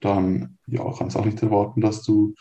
dann 0.00 0.58
ja, 0.68 0.84
kannst 0.96 1.16
du 1.16 1.20
auch 1.20 1.24
nicht 1.24 1.42
erwarten, 1.42 1.80
dass 1.80 2.02
du. 2.04 2.34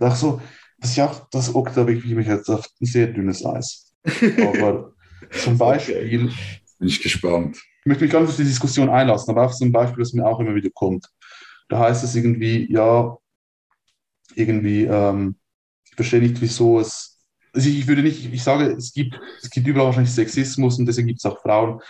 Ach 0.00 0.16
so, 0.16 0.40
das 0.78 0.90
ist 0.90 0.96
ja 0.96 1.08
auch, 1.08 1.28
das 1.30 1.54
Ock, 1.54 1.72
da 1.74 1.86
ich 1.86 2.04
mich 2.04 2.26
jetzt 2.26 2.48
auf 2.48 2.66
ein 2.80 2.86
sehr 2.86 3.08
dünnes 3.08 3.44
Eis. 3.44 3.94
Aber 4.02 4.92
zum 5.42 5.58
Beispiel. 5.58 5.96
Okay. 5.96 6.30
Bin 6.78 6.88
ich 6.88 7.02
gespannt. 7.02 7.58
Ich 7.80 7.86
möchte 7.86 8.04
mich 8.04 8.12
gar 8.12 8.20
nicht 8.20 8.30
auf 8.30 8.36
die 8.36 8.44
Diskussion 8.44 8.88
einlassen, 8.88 9.30
aber 9.30 9.46
auch 9.46 9.52
so 9.52 9.64
ein 9.64 9.72
Beispiel, 9.72 10.02
das 10.02 10.14
mir 10.14 10.26
auch 10.26 10.40
immer 10.40 10.54
wieder 10.54 10.70
kommt. 10.70 11.06
Da 11.68 11.78
heißt 11.78 12.02
es 12.02 12.14
irgendwie, 12.14 12.72
ja, 12.72 13.16
irgendwie, 14.34 14.84
ähm, 14.84 15.36
ich 15.84 15.94
verstehe 15.94 16.20
nicht, 16.20 16.40
wieso 16.40 16.80
es 16.80 17.10
also 17.52 17.68
ich 17.68 17.86
würde 17.86 18.02
nicht, 18.02 18.32
ich 18.32 18.42
sage, 18.42 18.66
es 18.76 18.92
gibt, 18.92 19.18
es 19.42 19.50
gibt 19.50 19.66
überall 19.66 19.86
wahrscheinlich 19.86 20.12
Sexismus 20.12 20.78
und 20.78 20.86
deswegen 20.86 21.08
gibt 21.08 21.18
es 21.18 21.26
auch 21.26 21.40
Frauen, 21.40 21.80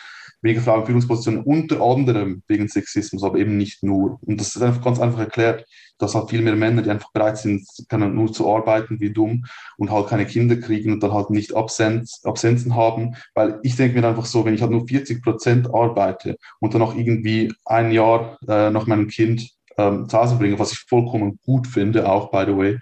in 0.43 0.61
Führungspositionen, 0.61 1.43
unter 1.43 1.80
anderem 1.82 2.43
wegen 2.49 2.68
Sexismus, 2.68 3.22
aber 3.22 3.38
eben 3.38 3.57
nicht 3.57 3.82
nur. 3.82 4.18
Und 4.22 4.41
das 4.41 4.57
ist 4.57 4.62
einfach 4.62 4.82
ganz 4.82 4.99
einfach 4.99 5.20
erklärt, 5.20 5.66
dass 5.99 6.14
halt 6.14 6.30
viel 6.30 6.43
mehr 6.43 6.57
Männer, 6.57 6.82
die 6.82 6.91
einfach 6.91 7.12
bereit 7.12 7.38
sind, 7.38 7.66
nur 7.93 8.32
zu 8.32 8.51
arbeiten 8.51 9.01
wie 9.01 9.12
dumm 9.12 9.45
und 9.76 9.91
halt 9.91 10.09
keine 10.09 10.26
Kinder 10.26 10.57
kriegen 10.57 10.93
und 10.93 11.03
dann 11.03 11.12
halt 11.12 11.30
nicht 11.30 11.55
Absenz, 11.55 12.22
Absenzen 12.24 12.74
haben. 12.74 13.16
Weil 13.34 13.61
ich 13.62 13.76
denke 13.76 14.01
mir 14.01 14.09
einfach 14.09 14.24
so, 14.24 14.45
wenn 14.45 14.55
ich 14.55 14.62
halt 14.62 14.70
nur 14.70 14.86
40 14.86 15.22
Prozent 15.22 15.72
arbeite 15.72 16.36
und 16.59 16.74
dann 16.74 16.82
auch 16.82 16.95
irgendwie 16.95 17.53
ein 17.66 17.93
Jahr 17.93 18.38
äh, 18.49 18.70
nach 18.70 18.86
meinem 18.86 19.09
Kind 19.09 19.51
ähm, 19.76 20.09
zu 20.09 20.18
Hause 20.18 20.36
bringe, 20.36 20.59
was 20.59 20.72
ich 20.72 20.78
vollkommen 20.78 21.38
gut 21.45 21.66
finde, 21.66 22.09
auch 22.09 22.30
by 22.30 22.45
the 22.47 22.57
way, 22.57 22.78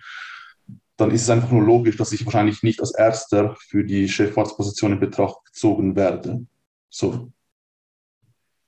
dann 0.96 1.10
ist 1.12 1.22
es 1.22 1.30
einfach 1.30 1.50
nur 1.50 1.62
logisch, 1.62 1.96
dass 1.96 2.12
ich 2.12 2.24
wahrscheinlich 2.24 2.62
nicht 2.62 2.80
als 2.80 2.94
Erster 2.94 3.56
für 3.68 3.84
die 3.84 4.08
Chefarztposition 4.08 4.92
in 4.92 5.00
Betracht 5.00 5.44
gezogen 5.44 5.96
werde. 5.96 6.44
So. 6.90 7.30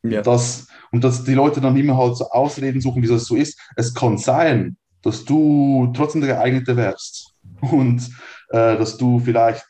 Ja. 0.02 0.22
Das, 0.22 0.66
und 0.92 1.04
dass 1.04 1.24
die 1.24 1.34
Leute 1.34 1.60
dann 1.60 1.76
immer 1.76 1.96
halt 1.96 2.16
so 2.16 2.30
Ausreden 2.30 2.80
suchen, 2.80 3.02
wieso 3.02 3.14
das 3.14 3.26
so 3.26 3.36
ist. 3.36 3.58
Es 3.76 3.94
kann 3.94 4.18
sein, 4.18 4.76
dass 5.02 5.24
du 5.24 5.92
trotzdem 5.94 6.20
der 6.20 6.36
geeignete 6.36 6.76
wärst 6.76 7.34
und 7.60 8.02
äh, 8.48 8.76
dass 8.76 8.96
du 8.96 9.18
vielleicht, 9.18 9.66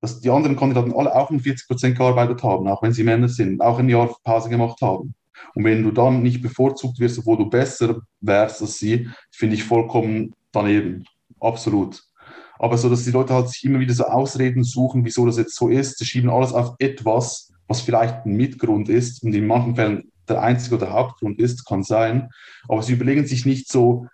dass 0.00 0.20
die 0.20 0.30
anderen 0.30 0.56
Kandidaten 0.56 0.92
alle 0.94 1.14
auch 1.14 1.30
um 1.30 1.40
40 1.40 1.66
Prozent 1.66 1.98
gearbeitet 1.98 2.42
haben, 2.42 2.68
auch 2.68 2.82
wenn 2.82 2.92
sie 2.92 3.04
Männer 3.04 3.28
sind, 3.28 3.60
auch 3.60 3.78
ein 3.78 3.88
Jahr 3.88 4.14
Pause 4.24 4.48
gemacht 4.48 4.80
haben. 4.82 5.14
Und 5.54 5.64
wenn 5.64 5.82
du 5.82 5.90
dann 5.90 6.22
nicht 6.22 6.42
bevorzugt 6.42 6.98
wirst, 6.98 7.18
obwohl 7.18 7.36
du 7.36 7.50
besser 7.50 8.00
wärst 8.20 8.62
als 8.62 8.78
sie, 8.78 9.08
finde 9.30 9.56
ich 9.56 9.64
vollkommen 9.64 10.34
daneben 10.52 11.04
absolut. 11.40 12.02
Aber 12.58 12.78
so, 12.78 12.88
dass 12.88 13.04
die 13.04 13.10
Leute 13.10 13.34
halt 13.34 13.48
sich 13.48 13.64
immer 13.64 13.80
wieder 13.80 13.94
so 13.94 14.04
Ausreden 14.04 14.62
suchen, 14.62 15.04
wieso 15.04 15.26
das 15.26 15.36
jetzt 15.36 15.56
so 15.56 15.68
ist. 15.68 15.98
Sie 15.98 16.04
schieben 16.04 16.30
alles 16.30 16.52
auf 16.52 16.76
etwas, 16.78 17.51
was 17.72 17.80
vielleicht 17.80 18.26
ein 18.26 18.36
Mitgrund 18.36 18.90
ist 18.90 19.22
und 19.22 19.34
in 19.34 19.46
manchen 19.46 19.76
Fällen 19.76 20.12
der 20.28 20.42
einzige 20.42 20.76
oder 20.76 20.92
Hauptgrund 20.92 21.40
ist, 21.40 21.64
kann 21.64 21.82
sein. 21.82 22.28
Aber 22.68 22.82
sie 22.82 22.92
überlegen 22.92 23.26
sich 23.26 23.46
nicht 23.46 23.72
so, 23.72 24.06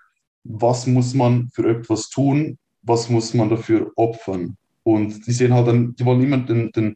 was 0.44 0.86
muss 0.86 1.12
man 1.12 1.50
für 1.52 1.68
etwas 1.68 2.08
tun, 2.08 2.56
was 2.82 3.10
muss 3.10 3.34
man 3.34 3.50
dafür 3.50 3.90
opfern. 3.96 4.56
Und 4.84 5.26
die 5.26 5.32
sehen 5.32 5.52
halt 5.52 5.66
dann, 5.66 5.96
die 5.96 6.04
wollen 6.04 6.22
immer 6.22 6.38
den, 6.38 6.70
den, 6.70 6.94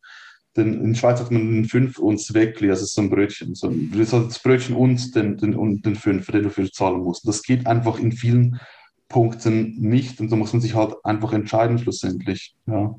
den 0.56 0.84
in 0.84 0.94
Schweiz 0.94 1.18
hat 1.18 1.32
man 1.32 1.52
den 1.52 1.64
Fünf 1.64 1.98
und 1.98 2.18
Zweckli, 2.18 2.70
also 2.70 2.84
so 2.84 3.02
ein 3.02 3.10
Brötchen. 3.10 3.56
So 3.56 3.68
das 3.68 4.38
Brötchen 4.38 4.76
und 4.76 5.16
den, 5.16 5.36
den, 5.36 5.56
und 5.56 5.84
den 5.84 5.96
Fünf, 5.96 6.26
den 6.26 6.42
du 6.42 6.48
dafür 6.48 6.70
zahlen 6.70 7.02
musst. 7.02 7.26
Das 7.26 7.42
geht 7.42 7.66
einfach 7.66 7.98
in 7.98 8.12
vielen 8.12 8.60
Punkten 9.08 9.80
nicht. 9.80 10.20
Und 10.20 10.30
da 10.30 10.36
muss 10.36 10.52
man 10.52 10.62
sich 10.62 10.76
halt 10.76 10.94
einfach 11.02 11.32
entscheiden 11.32 11.78
schlussendlich. 11.78 12.54
Ja. 12.66 12.94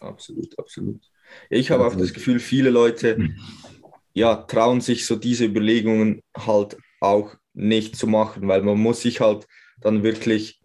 Absolut, 0.00 0.58
absolut. 0.58 1.00
Ich 1.50 1.70
habe 1.70 1.86
auch 1.86 1.94
das 1.94 2.12
Gefühl, 2.12 2.40
viele 2.40 2.70
Leute 2.70 3.30
ja, 4.12 4.34
trauen 4.34 4.80
sich 4.80 5.06
so 5.06 5.16
diese 5.16 5.44
Überlegungen 5.44 6.22
halt 6.36 6.76
auch 7.00 7.34
nicht 7.54 7.96
zu 7.96 8.06
machen, 8.06 8.48
weil 8.48 8.62
man 8.62 8.78
muss 8.78 9.02
sich 9.02 9.20
halt 9.20 9.46
dann 9.80 10.02
wirklich 10.02 10.60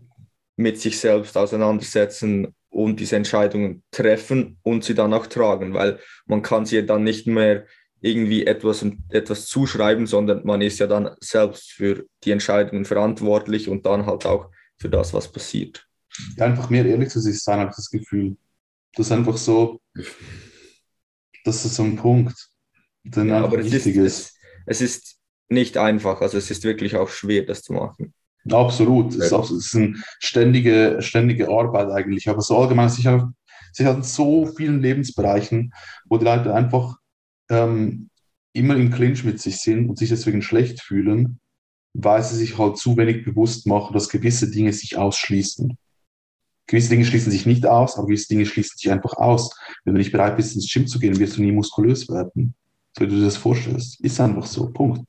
mit 0.55 0.79
sich 0.79 0.99
selbst 0.99 1.37
auseinandersetzen 1.37 2.55
und 2.69 2.99
diese 2.99 3.15
Entscheidungen 3.15 3.83
treffen 3.91 4.57
und 4.63 4.83
sie 4.83 4.95
dann 4.95 5.13
auch 5.13 5.27
tragen, 5.27 5.73
weil 5.73 5.99
man 6.25 6.41
kann 6.41 6.65
sie 6.65 6.85
dann 6.85 7.03
nicht 7.03 7.27
mehr 7.27 7.65
irgendwie 8.01 8.45
etwas, 8.45 8.85
etwas 9.09 9.45
zuschreiben, 9.45 10.07
sondern 10.07 10.45
man 10.45 10.61
ist 10.61 10.79
ja 10.79 10.87
dann 10.87 11.15
selbst 11.19 11.71
für 11.71 12.05
die 12.23 12.31
Entscheidungen 12.31 12.85
verantwortlich 12.85 13.69
und 13.69 13.85
dann 13.85 14.05
halt 14.05 14.25
auch 14.25 14.49
für 14.77 14.89
das, 14.89 15.13
was 15.13 15.31
passiert. 15.31 15.87
Ja, 16.37 16.45
einfach 16.45 16.69
mehr 16.69 16.85
ehrlich 16.85 17.09
zu 17.09 17.21
sich 17.21 17.41
sein, 17.41 17.59
habe 17.59 17.69
ich 17.69 17.75
das 17.75 17.89
Gefühl. 17.89 18.35
Das 18.95 19.07
ist 19.07 19.11
einfach 19.11 19.37
so, 19.37 19.79
das 21.43 21.65
ist 21.65 21.75
so 21.75 21.83
ein 21.83 21.95
Punkt, 21.95 22.49
der 23.03 23.25
ja, 23.25 23.43
aber 23.43 23.63
wichtig 23.63 23.95
ist. 23.95 24.37
Es, 24.65 24.79
es, 24.79 24.81
ist 24.81 25.17
nicht 25.49 25.77
einfach, 25.77 26.21
also 26.21 26.37
es 26.37 26.49
ist 26.49 26.63
wirklich 26.63 26.95
auch 26.95 27.09
schwer, 27.09 27.43
das 27.43 27.61
zu 27.61 27.73
machen. 27.73 28.13
Absolut, 28.49 29.11
es 29.11 29.25
ist, 29.25 29.33
auch, 29.33 29.49
es 29.49 29.67
ist 29.67 29.75
eine 29.75 29.95
ständige, 30.19 30.97
ständige 30.99 31.49
Arbeit 31.49 31.89
eigentlich, 31.89 32.27
aber 32.29 32.41
so 32.41 32.57
allgemein, 32.57 32.89
sich 32.89 33.05
hat 33.07 33.27
in 33.79 34.03
so 34.03 34.45
vielen 34.45 34.81
Lebensbereichen, 34.81 35.73
wo 36.05 36.17
die 36.17 36.25
Leute 36.25 36.53
einfach 36.53 36.97
ähm, 37.49 38.09
immer 38.53 38.75
im 38.75 38.91
Clinch 38.91 39.23
mit 39.23 39.39
sich 39.41 39.57
sind 39.57 39.89
und 39.89 39.97
sich 39.97 40.09
deswegen 40.09 40.41
schlecht 40.41 40.81
fühlen, 40.81 41.39
weil 41.93 42.23
sie 42.23 42.35
sich 42.35 42.57
halt 42.57 42.77
zu 42.77 42.97
wenig 42.97 43.23
bewusst 43.23 43.67
machen, 43.67 43.93
dass 43.93 44.09
gewisse 44.09 44.49
Dinge 44.49 44.73
sich 44.73 44.97
ausschließen. 44.97 45.77
Gewisse 46.67 46.89
Dinge 46.89 47.05
schließen 47.05 47.31
sich 47.31 47.45
nicht 47.45 47.65
aus, 47.65 47.97
aber 47.97 48.07
gewisse 48.07 48.29
Dinge 48.29 48.45
schließen 48.45 48.77
sich 48.77 48.91
einfach 48.91 49.13
aus. 49.13 49.55
Wenn 49.83 49.93
du 49.93 49.99
nicht 49.99 50.11
bereit 50.11 50.37
bist, 50.37 50.55
ins 50.55 50.71
Gym 50.71 50.87
zu 50.87 50.99
gehen, 50.99 51.19
wirst 51.19 51.37
du 51.37 51.41
nie 51.41 51.51
muskulös 51.51 52.07
werden. 52.09 52.55
So 52.97 53.03
wie 53.03 53.09
du 53.09 53.15
dir 53.17 53.25
das 53.25 53.37
vorstellst. 53.37 53.99
Ist 54.01 54.19
einfach 54.19 54.45
so. 54.45 54.69
Punkt. 54.69 55.01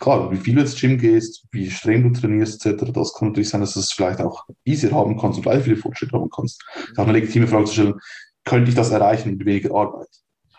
Klar, 0.00 0.30
wie 0.30 0.36
viel 0.36 0.54
du 0.54 0.60
ins 0.60 0.78
Gym 0.78 0.98
gehst, 0.98 1.44
wie 1.50 1.70
streng 1.70 2.02
du 2.02 2.20
trainierst, 2.20 2.64
etc., 2.66 2.92
das 2.92 3.14
kann 3.14 3.28
natürlich 3.28 3.48
sein, 3.48 3.62
dass 3.62 3.74
du 3.74 3.80
es 3.80 3.92
vielleicht 3.92 4.20
auch 4.20 4.44
easier 4.64 4.92
haben 4.92 5.18
kannst 5.18 5.38
und 5.38 5.42
gleich 5.42 5.62
viele 5.64 5.76
Fortschritte 5.76 6.12
haben 6.12 6.28
kannst. 6.28 6.62
Das 6.74 6.90
ist 6.90 6.98
auch 6.98 7.04
eine 7.04 7.12
legitime 7.12 7.46
Frage 7.46 7.64
zu 7.64 7.72
stellen, 7.72 7.94
könnte 8.44 8.68
ich 8.68 8.74
das 8.74 8.90
erreichen 8.90 9.36
mit 9.36 9.46
weniger 9.46 9.74
Arbeit? 9.74 10.08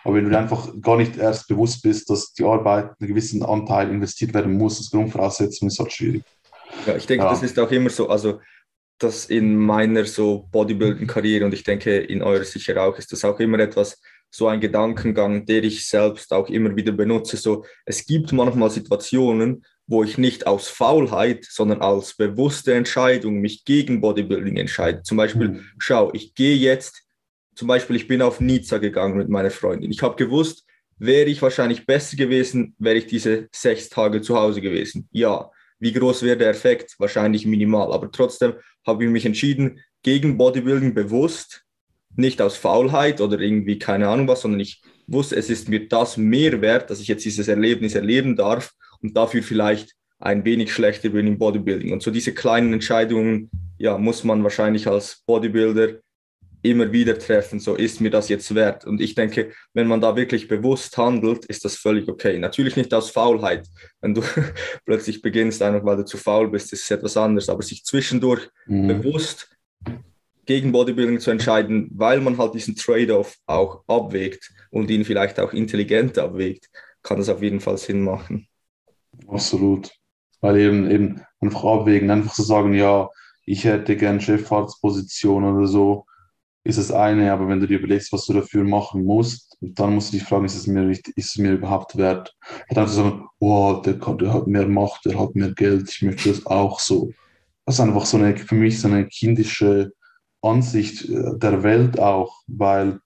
Aber 0.04 0.16
wenn 0.16 0.30
du 0.30 0.38
einfach 0.38 0.70
gar 0.82 0.98
nicht 0.98 1.18
erst 1.18 1.48
bewusst 1.48 1.84
bist, 1.84 2.10
dass 2.10 2.34
die 2.34 2.44
Arbeit 2.44 2.92
einen 3.00 3.10
gewissen 3.10 3.44
Anteil 3.44 3.90
investiert 3.90 4.34
werden 4.34 4.58
muss, 4.58 4.78
als 4.80 4.90
Grundvoraussetzung 4.92 5.68
ist 5.68 5.80
halt 5.80 5.92
schwierig. 5.92 6.24
Ja, 6.86 6.96
ich 6.96 7.06
denke, 7.06 7.26
ja. 7.26 7.32
das 7.32 7.44
ist 7.44 7.60
auch 7.60 7.70
immer 7.72 7.90
so, 7.90 8.10
also 8.10 8.40
das 9.00 9.26
in 9.26 9.56
meiner 9.56 10.06
so 10.06 10.48
Bodybuilding-Karriere 10.52 11.46
und 11.46 11.54
ich 11.54 11.64
denke 11.64 11.98
in 11.98 12.22
eurer 12.22 12.44
sicher 12.44 12.82
auch, 12.84 12.98
ist 12.98 13.12
das 13.12 13.26
auch 13.26 13.40
immer 13.40 13.60
etwas, 13.60 14.02
so 14.32 14.48
ein 14.48 14.60
Gedankengang, 14.60 15.46
der 15.46 15.64
ich 15.64 15.88
selbst 15.88 16.32
auch 16.32 16.50
immer 16.50 16.76
wieder 16.76 16.92
benutze. 16.92 17.38
So, 17.38 17.66
es 17.86 18.06
gibt 18.06 18.32
manchmal 18.32 18.70
Situationen, 18.70 19.66
wo 19.88 20.04
ich 20.04 20.20
nicht 20.20 20.46
aus 20.46 20.68
Faulheit, 20.68 21.46
sondern 21.50 21.82
als 21.82 22.16
bewusste 22.16 22.76
Entscheidung 22.76 23.40
mich 23.40 23.66
gegen 23.66 24.02
Bodybuilding 24.02 24.58
entscheide. 24.58 25.02
Zum 25.02 25.18
Beispiel, 25.18 25.50
mhm. 25.50 25.66
schau, 25.80 26.12
ich 26.14 26.36
gehe 26.36 26.56
jetzt 26.56 27.04
zum 27.56 27.68
Beispiel, 27.68 27.96
ich 27.96 28.08
bin 28.08 28.22
auf 28.22 28.40
Nizza 28.40 28.78
gegangen 28.78 29.18
mit 29.18 29.30
meiner 29.30 29.50
Freundin. 29.50 29.92
Ich 29.92 30.04
habe 30.04 30.16
gewusst, 30.16 30.64
wäre 30.98 31.30
ich 31.30 31.42
wahrscheinlich 31.42 31.86
besser 31.86 32.16
gewesen, 32.16 32.76
wäre 32.78 32.98
ich 32.98 33.08
diese 33.08 33.50
sechs 33.52 33.90
Tage 33.90 34.22
zu 34.22 34.38
Hause 34.38 34.62
gewesen. 34.62 35.10
Ja, 35.12 35.50
wie 35.80 35.94
groß 35.94 36.24
wäre 36.24 36.38
der 36.38 36.50
Effekt? 36.50 36.96
Wahrscheinlich 37.00 37.46
minimal. 37.46 37.94
Aber 37.94 38.12
trotzdem 38.12 38.54
habe 38.86 39.06
ich 39.06 39.10
mich 39.10 39.26
entschieden, 39.26 39.80
gegen 40.04 40.38
Bodybuilding 40.38 40.94
bewusst, 40.94 41.64
nicht 42.16 42.42
aus 42.42 42.58
Faulheit 42.58 43.22
oder 43.22 43.40
irgendwie 43.40 43.80
keine 43.80 44.08
Ahnung 44.08 44.28
was, 44.28 44.42
sondern 44.42 44.60
ich 44.60 44.82
wusste, 45.08 45.36
es 45.36 45.50
ist 45.50 45.70
mir 45.70 45.88
das 45.88 46.18
mehr 46.18 46.62
wert, 46.62 46.90
dass 46.90 47.00
ich 47.00 47.08
jetzt 47.08 47.26
dieses 47.26 47.48
Erlebnis 47.48 47.96
erleben 47.96 48.36
darf 48.36 48.74
und 49.02 49.16
dafür 49.16 49.44
vielleicht 49.44 49.96
ein 50.20 50.44
wenig 50.44 50.74
schlechter 50.74 51.10
bin 51.10 51.28
im 51.28 51.38
Bodybuilding. 51.38 51.94
Und 51.94 52.04
so 52.04 52.12
diese 52.12 52.34
kleinen 52.34 52.74
Entscheidungen, 52.74 53.50
ja, 53.78 53.98
muss 53.98 54.24
man 54.24 54.44
wahrscheinlich 54.44 54.88
als 54.88 55.24
Bodybuilder 55.26 56.00
immer 56.62 56.92
wieder 56.92 57.18
treffen, 57.18 57.60
so 57.60 57.76
ist 57.76 58.02
mir 58.02 58.10
das 58.10 58.30
jetzt 58.30 58.54
wert. 58.54 58.86
Und 58.86 59.02
ich 59.02 59.16
denke, 59.16 59.52
wenn 59.74 59.88
man 59.88 60.02
da 60.02 60.16
wirklich 60.16 60.48
bewusst 60.48 60.98
handelt, 60.98 61.46
ist 61.46 61.64
das 61.64 61.76
völlig 61.76 62.10
okay. 62.10 62.38
Natürlich 62.38 62.76
nicht 62.76 62.94
aus 62.94 63.10
Faulheit. 63.10 63.68
Wenn 64.02 64.14
du 64.14 64.22
plötzlich 64.86 65.22
beginnst, 65.22 65.62
einfach 65.62 65.86
weil 65.86 65.98
du 65.98 66.06
zu 66.06 66.18
faul 66.18 66.50
bist, 66.50 66.74
ist 66.74 66.84
es 66.84 66.92
etwas 66.92 67.16
anderes. 67.18 67.50
Aber 67.50 67.62
sich 67.62 67.84
zwischendurch 67.86 68.50
mhm. 68.66 68.88
bewusst 68.88 69.50
gegen 70.46 70.72
Bodybuilding 70.72 71.20
zu 71.20 71.32
entscheiden, 71.32 71.90
weil 71.94 72.20
man 72.22 72.38
halt 72.38 72.56
diesen 72.56 72.76
Trade-off 72.76 73.38
auch 73.46 73.84
abwägt 73.88 74.52
und 74.72 74.90
ihn 74.90 75.06
vielleicht 75.06 75.40
auch 75.40 75.54
intelligent 75.54 76.18
abwägt, 76.18 76.70
kann 77.04 77.20
das 77.20 77.30
auf 77.30 77.42
jeden 77.42 77.60
Fall 77.60 77.78
Sinn 77.78 78.02
machen. 78.02 78.48
Absolut. 79.28 79.92
Weil 80.42 80.58
eben, 80.58 80.90
eben 80.90 81.22
einfach 81.40 81.64
abwägen, 81.64 82.10
einfach 82.10 82.34
zu 82.34 82.44
sagen, 82.44 82.74
ja, 82.74 83.10
ich 83.46 83.64
hätte 83.64 83.96
gern 83.96 84.22
Chefarztposition 84.22 85.44
oder 85.44 85.68
so, 85.68 86.06
ist 86.70 86.78
das 86.78 86.92
eine, 86.92 87.32
aber 87.32 87.48
wenn 87.48 87.60
du 87.60 87.68
dir 87.68 87.80
überlegst, 87.80 88.14
was 88.14 88.26
du 88.26 88.34
dafür 88.34 88.64
machen 88.64 89.04
musst, 89.04 89.58
dann 89.62 89.94
musst 89.96 90.14
du 90.14 90.18
dich 90.18 90.28
fragen, 90.28 90.46
ist 90.46 90.56
es 90.56 90.68
mir, 90.68 90.90
ist 90.90 91.04
es 91.16 91.38
mir 91.38 91.54
überhaupt 91.54 91.98
wert? 91.98 92.36
Dann 92.70 92.88
zu 92.88 92.94
sagen, 92.94 93.28
oh, 93.40 93.82
der, 93.84 94.00
kann, 94.00 94.18
der 94.18 94.34
hat 94.34 94.48
mehr 94.48 94.68
Macht, 94.68 95.06
der 95.06 95.20
hat 95.20 95.36
mehr 95.36 95.52
Geld, 95.52 95.90
ich 95.90 96.02
möchte 96.02 96.30
das 96.30 96.46
auch 96.46 96.80
so. 96.80 97.12
Das 97.66 97.76
ist 97.76 97.82
einfach 97.82 98.06
so 98.06 98.18
eine, 98.18 98.36
für 98.38 98.56
mich 98.56 98.80
so 98.80 98.88
eine 98.88 99.08
kindische 99.08 99.92
Ansicht 100.42 101.10
äh, 101.10 101.38
der 101.38 101.64
Welt 101.64 102.00
auch, 102.00 102.42
weil 102.48 103.00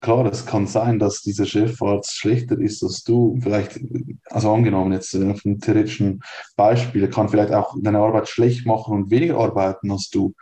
klar, 0.00 0.26
es 0.26 0.46
kann 0.46 0.66
sein, 0.66 0.98
dass 0.98 1.22
dieser 1.22 1.46
Chefarzt 1.46 2.16
schlechter 2.16 2.58
ist 2.58 2.82
als 2.82 3.02
du. 3.02 3.38
Vielleicht, 3.42 3.80
also 4.26 4.52
angenommen 4.52 4.92
jetzt 4.92 5.14
äh, 5.14 5.30
auf 5.30 5.44
einem 5.44 5.60
theoretischen 5.60 6.20
Beispiel, 6.56 7.02
er 7.02 7.10
kann 7.10 7.28
vielleicht 7.28 7.52
auch 7.52 7.74
deine 7.82 7.98
Arbeit 7.98 8.28
schlecht 8.28 8.66
machen 8.66 8.94
und 8.94 9.10
weniger 9.10 9.38
arbeiten 9.38 9.90
als 9.90 10.08
du. 10.10 10.34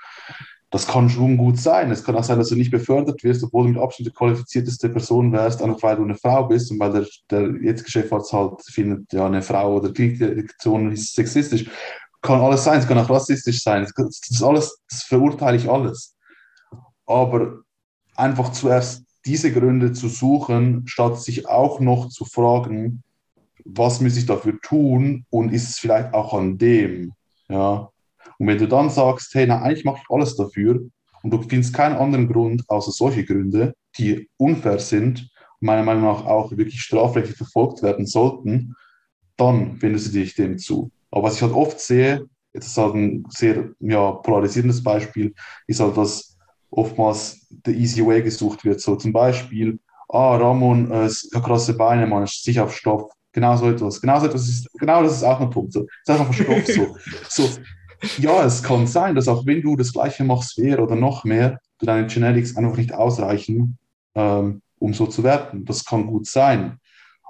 Das 0.70 0.86
kann 0.86 1.08
schon 1.08 1.36
gut 1.36 1.58
sein. 1.58 1.90
Es 1.90 2.02
kann 2.02 2.16
auch 2.16 2.24
sein, 2.24 2.38
dass 2.38 2.48
du 2.48 2.56
nicht 2.56 2.72
befördert 2.72 3.22
wirst, 3.22 3.44
obwohl 3.44 3.64
du 3.64 3.72
mit 3.72 3.80
Abstand 3.80 4.08
die 4.08 4.12
qualifizierteste 4.12 4.88
Person 4.88 5.32
wärst, 5.32 5.62
einfach 5.62 5.82
weil 5.82 5.96
du 5.96 6.02
eine 6.02 6.16
Frau 6.16 6.44
bist 6.44 6.70
und 6.70 6.80
weil 6.80 6.92
der, 6.92 7.06
der 7.30 7.62
jetzige 7.62 7.90
Chefarzt 7.90 8.32
halt 8.32 8.60
findet, 8.62 9.12
ja, 9.12 9.26
eine 9.26 9.42
Frau 9.42 9.76
oder 9.76 9.92
Klinikdirektion 9.92 10.92
ist 10.92 11.14
sexistisch. 11.14 11.70
Kann 12.20 12.40
alles 12.40 12.64
sein, 12.64 12.80
es 12.80 12.88
kann 12.88 12.98
auch 12.98 13.08
rassistisch 13.08 13.62
sein. 13.62 13.86
Das, 13.96 14.20
ist 14.28 14.42
alles, 14.42 14.80
das 14.90 15.04
verurteile 15.04 15.56
ich 15.56 15.70
alles. 15.70 16.16
Aber 17.06 17.60
einfach 18.16 18.50
zuerst 18.50 19.04
diese 19.24 19.52
Gründe 19.52 19.92
zu 19.92 20.08
suchen, 20.08 20.82
statt 20.86 21.20
sich 21.20 21.48
auch 21.48 21.78
noch 21.78 22.08
zu 22.08 22.24
fragen, 22.24 23.04
was 23.64 24.00
muss 24.00 24.16
ich 24.16 24.26
dafür 24.26 24.60
tun 24.60 25.26
und 25.30 25.52
ist 25.52 25.68
es 25.68 25.78
vielleicht 25.78 26.14
auch 26.14 26.34
an 26.34 26.58
dem, 26.58 27.12
ja. 27.48 27.90
Und 28.39 28.47
wenn 28.47 28.59
du 28.59 28.68
dann 28.68 28.91
sagst, 28.91 29.35
hey, 29.35 29.47
na, 29.47 29.62
eigentlich 29.62 29.85
mache 29.85 30.01
ich 30.03 30.11
alles 30.11 30.37
dafür 30.37 30.81
und 31.22 31.31
du 31.31 31.43
findest 31.43 31.74
keinen 31.74 31.97
anderen 31.97 32.29
Grund 32.29 32.64
außer 32.68 32.93
solche 32.93 33.24
Gründe, 33.24 33.74
die 33.99 34.29
unfair 34.37 34.79
sind 34.79 35.31
und 35.61 35.66
meiner 35.66 35.83
Meinung 35.83 36.05
nach 36.05 36.24
auch 36.24 36.51
wirklich 36.53 36.81
strafrechtlich 36.81 37.37
verfolgt 37.37 37.83
werden 37.83 38.07
sollten, 38.07 38.74
dann 39.37 39.77
findest 39.79 40.09
du 40.09 40.18
dich 40.18 40.35
dem 40.35 40.59
zu. 40.59 40.91
Aber 41.11 41.24
was 41.24 41.37
ich 41.37 41.43
halt 41.43 41.53
oft 41.53 41.81
sehe, 41.81 42.27
jetzt 42.53 42.66
ist 42.66 42.79
halt 42.79 42.95
ein 42.95 43.24
sehr 43.29 43.70
ja, 43.81 44.12
polarisierendes 44.12 44.83
Beispiel, 44.83 45.35
ist 45.66 45.81
halt, 45.81 45.97
dass 45.97 46.37
oftmals 46.70 47.47
der 47.51 47.74
easy 47.74 48.05
way 48.05 48.22
gesucht 48.22 48.64
wird. 48.64 48.81
So 48.81 48.97
zum 48.97 49.12
Beispiel, 49.12 49.79
ah, 50.09 50.37
Ramon, 50.37 50.91
äh, 50.91 51.09
krasse 51.33 51.74
Beine, 51.74 52.07
man 52.07 52.24
ist 52.24 52.43
sicher 52.43 52.64
auf 52.64 52.77
Stoff. 52.77 53.11
Genau 53.33 53.57
so 53.57 53.68
etwas. 53.70 54.01
Genau 54.01 54.18
so 54.18 54.27
etwas 54.27 54.49
ist, 54.49 54.68
genau 54.79 55.03
das 55.03 55.16
ist 55.16 55.22
auch 55.22 55.41
ein 55.41 55.51
Punkt. 55.51 55.72
So. 55.72 55.83
Ist 55.83 56.11
einfach 56.11 56.33
Stoff 56.33 56.66
so. 56.66 56.97
so. 57.29 57.49
Ja, 58.18 58.44
es 58.44 58.62
kann 58.62 58.86
sein, 58.86 59.14
dass 59.14 59.28
auch 59.28 59.47
wenn 59.47 59.62
du 59.62 59.76
das 59.76 59.92
Gleiche 59.92 60.24
machst 60.24 60.59
wie 60.59 60.68
er 60.68 60.82
oder 60.82 60.97
noch 60.97 61.24
mehr, 61.24 61.59
deine 61.78 62.07
Genetics 62.07 62.57
einfach 62.57 62.76
nicht 62.76 62.92
ausreichen, 62.92 63.78
ähm, 64.14 64.62
um 64.78 64.94
so 64.94 65.07
zu 65.07 65.24
werden. 65.24 65.64
Das 65.64 65.84
kann 65.84 66.07
gut 66.07 66.26
sein. 66.26 66.78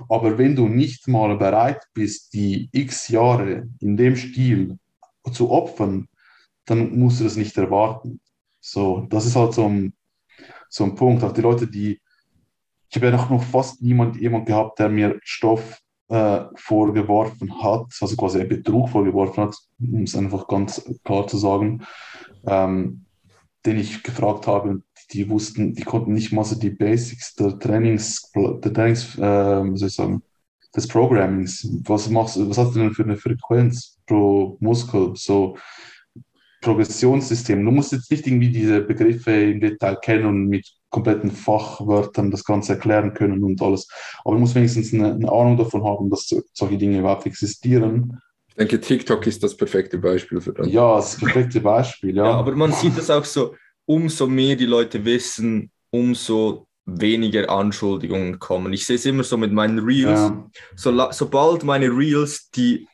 Aber 0.08 0.38
wenn 0.38 0.54
du 0.54 0.68
nicht 0.68 1.08
mal 1.08 1.36
bereit 1.36 1.82
bist, 1.94 2.32
die 2.34 2.68
x 2.72 3.08
Jahre 3.08 3.68
in 3.80 3.96
dem 3.96 4.16
Stil 4.16 4.78
zu 5.32 5.50
opfern, 5.50 6.08
dann 6.66 6.98
musst 6.98 7.20
du 7.20 7.24
das 7.24 7.36
nicht 7.36 7.56
erwarten. 7.56 8.20
So, 8.60 9.06
das 9.08 9.26
ist 9.26 9.36
halt 9.36 9.54
so 9.54 9.68
ein, 9.68 9.94
so 10.68 10.84
ein 10.84 10.94
Punkt. 10.94 11.22
Auch 11.24 11.32
die 11.32 11.40
Leute, 11.40 11.66
die, 11.66 12.00
ich 12.90 12.96
habe 12.96 13.06
ja 13.06 13.12
noch, 13.12 13.30
noch 13.30 13.42
fast 13.42 13.80
niemand, 13.82 14.16
jemand 14.16 14.46
gehabt, 14.46 14.78
der 14.78 14.88
mir 14.88 15.18
Stoff 15.22 15.80
äh, 16.08 16.44
vorgeworfen 16.56 17.62
hat, 17.62 17.86
also 18.00 18.16
quasi 18.16 18.44
Betrug 18.44 18.88
vorgeworfen 18.90 19.44
hat, 19.44 19.56
um 19.80 20.02
es 20.02 20.16
einfach 20.16 20.46
ganz 20.46 20.84
klar 21.04 21.26
zu 21.26 21.36
sagen, 21.36 21.82
ähm, 22.46 23.04
den 23.64 23.78
ich 23.78 24.02
gefragt 24.02 24.46
habe 24.46 24.82
die 25.12 25.28
wussten, 25.28 25.74
die 25.74 25.82
konnten 25.82 26.12
nicht 26.12 26.32
mal 26.32 26.44
so 26.44 26.58
die 26.58 26.70
Basics 26.70 27.34
der 27.34 27.58
Trainings, 27.58 28.30
der 28.34 28.72
Trainings, 28.72 29.16
äh, 29.18 29.62
soll 29.74 29.88
ich 29.88 29.94
sagen, 29.94 30.22
des 30.74 30.88
Programmings. 30.88 31.68
Was 31.84 32.10
machst 32.10 32.36
du, 32.36 32.48
was 32.48 32.58
hast 32.58 32.74
du 32.74 32.80
denn 32.80 32.92
für 32.92 33.04
eine 33.04 33.16
Frequenz 33.16 33.98
pro 34.06 34.56
Muskel? 34.60 35.12
So, 35.14 35.56
Progressionssystem. 36.60 37.64
Du 37.64 37.70
musst 37.70 37.92
jetzt 37.92 38.10
nicht 38.10 38.26
irgendwie 38.26 38.50
diese 38.50 38.80
Begriffe 38.80 39.30
im 39.30 39.60
Detail 39.60 39.96
kennen 39.96 40.26
und 40.26 40.46
mit 40.46 40.66
kompletten 40.90 41.30
Fachwörtern 41.30 42.30
das 42.30 42.44
Ganze 42.44 42.72
erklären 42.72 43.14
können 43.14 43.42
und 43.44 43.60
alles. 43.60 43.88
Aber 44.24 44.34
du 44.34 44.40
musst 44.40 44.54
wenigstens 44.54 44.92
eine, 44.92 45.14
eine 45.14 45.30
Ahnung 45.30 45.56
davon 45.56 45.84
haben, 45.84 46.08
dass 46.10 46.34
solche 46.52 46.78
Dinge 46.78 47.00
überhaupt 47.00 47.26
existieren. 47.26 48.20
Ich 48.48 48.54
denke, 48.54 48.80
TikTok 48.80 49.26
ist 49.26 49.42
das 49.42 49.56
perfekte 49.56 49.98
Beispiel 49.98 50.40
für 50.40 50.54
das. 50.54 50.68
Ja, 50.68 50.96
das 50.96 51.18
perfekte 51.18 51.60
Beispiel, 51.60 52.16
ja. 52.16 52.24
ja. 52.24 52.32
Aber 52.32 52.54
man 52.56 52.72
sieht 52.72 52.96
das 52.96 53.10
auch 53.10 53.24
so, 53.24 53.54
umso 53.84 54.26
mehr 54.26 54.56
die 54.56 54.66
Leute 54.66 55.04
wissen, 55.04 55.70
umso 55.90 56.66
weniger 56.86 57.50
Anschuldigungen 57.50 58.38
kommen. 58.38 58.72
Ich 58.72 58.86
sehe 58.86 58.96
es 58.96 59.04
immer 59.04 59.24
so 59.24 59.36
mit 59.36 59.52
meinen 59.52 59.80
Reels. 59.80 60.20
Ja. 60.20 60.50
So, 60.76 61.10
sobald 61.10 61.64
meine 61.64 61.88
Reels 61.88 62.48
die 62.50 62.88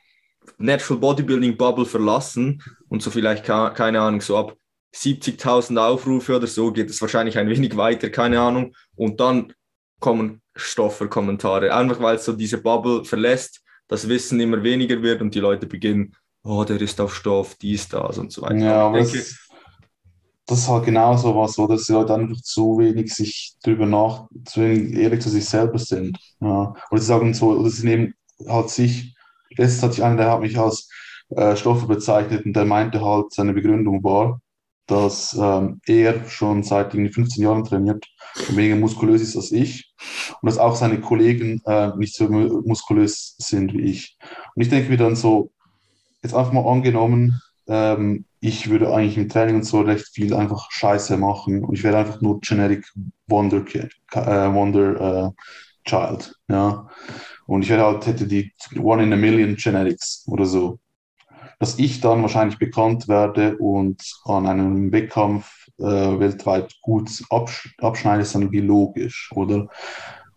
Natural 0.63 1.01
Bodybuilding 1.01 1.57
Bubble 1.57 1.87
verlassen 1.87 2.63
und 2.89 3.03
so 3.03 3.11
vielleicht, 3.11 3.45
keine 3.45 4.01
Ahnung, 4.01 4.21
so 4.21 4.37
ab 4.37 4.57
70.000 4.95 5.77
Aufrufe 5.79 6.37
oder 6.37 6.47
so 6.47 6.73
geht 6.73 6.91
es 6.91 7.01
wahrscheinlich 7.01 7.39
ein 7.39 7.49
wenig 7.49 7.77
weiter, 7.77 8.11
keine 8.11 8.41
Ahnung. 8.41 8.75
Und 8.95 9.21
dann 9.21 9.53
kommen 10.01 10.43
Stoffer-Kommentare, 10.55 11.75
einfach 11.75 12.01
weil 12.01 12.17
es 12.17 12.25
so 12.25 12.33
diese 12.33 12.59
Bubble 12.59 13.05
verlässt, 13.05 13.63
das 13.89 14.09
Wissen 14.09 14.41
immer 14.41 14.63
weniger 14.63 15.03
wird 15.03 15.23
und 15.23 15.35
die 15.35 15.41
Leute 15.41 15.67
beginnen, 15.67 16.15
oh, 16.45 16.65
der 16.65 16.81
ist 16.81 17.01
auf 17.01 17.15
Stoff, 17.15 17.55
dies, 17.57 17.89
das 17.89 18.19
und 18.19 18.33
so 18.33 18.43
weiter. 18.43 18.57
Ja, 18.57 18.87
aber 18.87 18.99
denke, 18.99 19.19
das, 19.19 19.49
das 20.47 20.59
ist 20.59 20.69
halt 20.69 20.85
genau 20.85 21.17
so 21.17 21.35
was, 21.35 21.57
wo 21.57 21.67
dass 21.67 21.85
die 21.85 21.93
Leute 21.93 22.15
einfach 22.15 22.41
zu 22.43 22.79
wenig 22.79 23.15
sich 23.15 23.55
drüber 23.63 23.87
nach, 23.87 24.27
zu 24.45 24.61
wenig 24.61 24.99
ehrlich 24.99 25.21
zu 25.21 25.31
sich 25.31 25.45
selber 25.45 25.79
sind. 25.79 26.19
Ja. 26.41 26.75
Oder 26.91 27.01
sie 27.01 27.07
sagen 27.07 27.33
so, 27.33 27.51
oder 27.51 27.71
sie 27.71 27.87
nehmen 27.87 28.15
halt 28.47 28.71
sich 28.71 29.15
Letztens 29.57 29.83
hatte 29.83 29.95
ich 29.95 30.05
einen, 30.05 30.17
der 30.17 30.31
hat 30.31 30.41
mich 30.41 30.59
als 30.59 30.89
äh, 31.31 31.57
Stoffer 31.57 31.87
bezeichnet 31.87 32.45
und 32.45 32.55
der 32.55 32.65
meinte 32.65 33.05
halt, 33.05 33.33
seine 33.33 33.53
Begründung 33.53 34.03
war, 34.05 34.41
dass 34.87 35.37
ähm, 35.41 35.81
er 35.87 36.29
schon 36.29 36.63
seit 36.63 36.93
15 36.93 37.43
Jahren 37.43 37.65
trainiert 37.65 38.07
und 38.49 38.57
weniger 38.57 38.77
muskulös 38.77 39.23
ist 39.23 39.37
als 39.37 39.53
ich 39.53 39.93
und 40.41 40.47
dass 40.47 40.59
auch 40.59 40.77
seine 40.77 41.01
Kollegen 41.01 41.63
äh, 41.67 41.97
nicht 41.97 42.15
so 42.15 42.29
muskulös 42.29 43.37
sind 43.39 43.73
wie 43.73 43.83
ich. 43.83 44.19
Und 44.55 44.63
ich 44.63 44.69
denke 44.69 44.91
mir 44.91 44.97
dann 44.97 45.17
so, 45.17 45.51
jetzt 46.23 46.35
einfach 46.35 46.53
mal 46.53 46.71
angenommen, 46.71 47.41
ähm, 47.69 48.25
ich 48.41 48.71
würde 48.71 48.93
eigentlich 48.93 49.17
im 49.19 49.29
Training 49.29 49.57
und 49.57 49.65
so 49.65 49.81
recht 49.83 50.09
viel 50.13 50.35
einfach 50.35 50.71
Scheiße 50.71 51.17
machen 51.17 51.65
und 51.65 51.75
ich 51.75 51.85
wäre 51.85 51.99
einfach 51.99 52.21
nur 52.21 52.41
Generic 52.41 52.85
Wonder, 53.29 53.65
äh, 53.75 54.55
Wonder 54.55 55.29
äh, 55.29 55.31
Child. 55.89 56.35
Ja. 56.49 56.89
Und 57.53 57.65
ich 57.65 57.71
hätte 57.71 57.85
halt 57.85 58.07
hätte 58.07 58.27
die 58.27 58.51
One 58.79 59.03
in 59.03 59.13
a 59.13 59.17
Million 59.17 59.57
Genetics 59.57 60.25
oder 60.27 60.47
so. 60.47 60.79
Dass 61.59 61.79
ich 61.79 62.01
dann 62.01 62.23
wahrscheinlich 62.23 62.59
bekannt 62.59 63.09
werde 63.09 63.59
und 63.59 64.03
an 64.25 64.47
einem 64.47 64.91
Wettkampf 64.91 65.69
äh, 65.79 65.85
weltweit 65.85 66.73
gut 66.81 67.11
absch 67.29 67.77
abschneide, 67.77 68.23
ist 68.23 68.35
dann 68.35 68.51
logisch, 68.51 69.31
oder? 69.35 69.69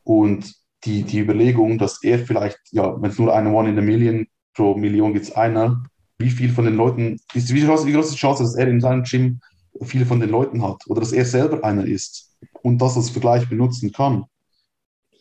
Und 0.03 0.53
die, 0.83 1.03
die 1.03 1.19
Überlegung, 1.19 1.77
dass 1.77 2.03
er 2.03 2.19
vielleicht, 2.19 2.59
ja, 2.71 3.01
wenn 3.01 3.11
es 3.11 3.17
nur 3.17 3.33
eine 3.33 3.49
One 3.49 3.69
in 3.69 3.79
a 3.79 3.81
Million 3.81 4.27
pro 4.53 4.75
Million 4.75 5.13
gibt, 5.13 5.27
es 5.27 5.35
einer, 5.37 5.83
wie 6.19 6.29
viel 6.29 6.49
von 6.49 6.65
den 6.65 6.75
Leuten, 6.75 7.17
ist, 7.33 7.53
wie, 7.53 7.65
groß, 7.65 7.85
wie 7.85 7.93
groß 7.93 8.11
die 8.11 8.17
Chance, 8.17 8.43
dass 8.43 8.55
er 8.55 8.67
in 8.67 8.81
seinem 8.81 9.03
Gym 9.03 9.39
viele 9.83 10.05
von 10.05 10.19
den 10.19 10.31
Leuten 10.31 10.61
hat 10.61 10.83
oder 10.87 10.99
dass 10.99 11.13
er 11.13 11.23
selber 11.23 11.63
einer 11.63 11.85
ist 11.85 12.35
und 12.61 12.81
das 12.81 12.97
als 12.97 13.09
Vergleich 13.09 13.47
benutzen 13.47 13.93
kann? 13.93 14.25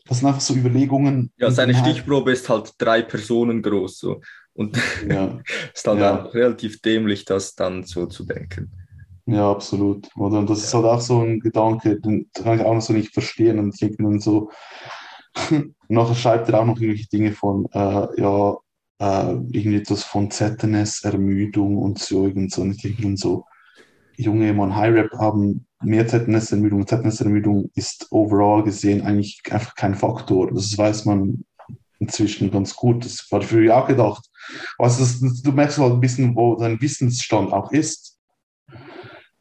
Das 0.07 0.19
sind 0.19 0.29
einfach 0.29 0.41
so 0.41 0.55
Überlegungen. 0.55 1.33
Ja, 1.39 1.51
seine 1.51 1.75
Stichprobe 1.75 2.33
ist 2.33 2.49
halt 2.49 2.75
drei 2.79 3.03
Personen 3.03 3.63
groß. 3.63 3.99
So. 3.99 4.21
Und 4.53 4.77
ja. 5.09 5.41
ist 5.73 5.87
dann 5.87 5.99
ja. 5.99 6.15
relativ 6.27 6.81
dämlich, 6.81 7.25
das 7.25 7.55
dann 7.55 7.85
so 7.85 8.07
zu 8.07 8.25
denken. 8.25 8.71
Ja, 9.27 9.51
absolut. 9.51 10.09
Oder? 10.17 10.39
Und 10.39 10.51
das 10.51 10.59
ja. 10.61 10.65
ist 10.65 10.75
halt 10.75 10.85
auch 10.85 11.01
so 11.01 11.21
ein 11.23 11.41
Gedanke, 11.41 11.99
den 12.01 12.31
kann 12.35 12.59
ich 12.59 12.65
auch 12.65 12.75
noch 12.75 12.83
so 12.83 12.93
nicht 12.93 13.15
verstehen. 13.15 13.59
Und 13.59 13.75
ich 13.75 13.81
denke 13.81 14.03
dann 14.03 14.21
so, 14.21 14.51
nachher 15.89 16.15
schreibt 16.15 16.49
er 16.49 16.61
auch 16.61 16.67
noch 16.67 16.79
irgendwelche 16.79 17.09
Dinge 17.09 17.33
von, 17.33 17.67
äh, 17.73 18.21
ja, 18.21 18.57
äh, 18.99 19.33
irgendwie 19.33 19.77
etwas 19.77 20.05
von 20.05 20.31
ZNS, 20.31 21.05
Ermüdung 21.05 21.79
und 21.79 21.99
so 21.99 22.27
irgend 22.27 22.53
so. 22.53 22.63
Und 22.63 22.73
ich 22.73 22.83
denke 22.83 23.03
dann 23.03 23.17
so, 23.17 23.45
Junge, 24.17 24.53
man, 24.53 24.77
High 24.77 24.95
Rap 24.95 25.13
haben 25.19 25.67
mehr 25.85 26.07
ZNS-Ermüdung. 26.07 26.87
ZNS-Ermüdung 26.87 27.71
ist 27.75 28.09
overall 28.11 28.63
gesehen 28.63 29.03
eigentlich 29.03 29.41
einfach 29.51 29.75
kein 29.75 29.95
Faktor. 29.95 30.53
Das 30.53 30.77
weiß 30.77 31.05
man 31.05 31.45
inzwischen 31.99 32.51
ganz 32.51 32.75
gut. 32.75 33.05
Das 33.05 33.27
war 33.31 33.43
früher 33.43 33.77
auch 33.77 33.87
gedacht. 33.87 34.29
Also 34.79 35.01
das, 35.01 35.43
du 35.43 35.53
merkst 35.53 35.79
halt 35.79 35.95
ein 35.95 36.01
bisschen, 36.01 36.37
wo 36.37 36.57
dein 36.57 36.81
Wissensstand 36.81 37.53
auch 37.53 37.73
ist. 37.73 38.19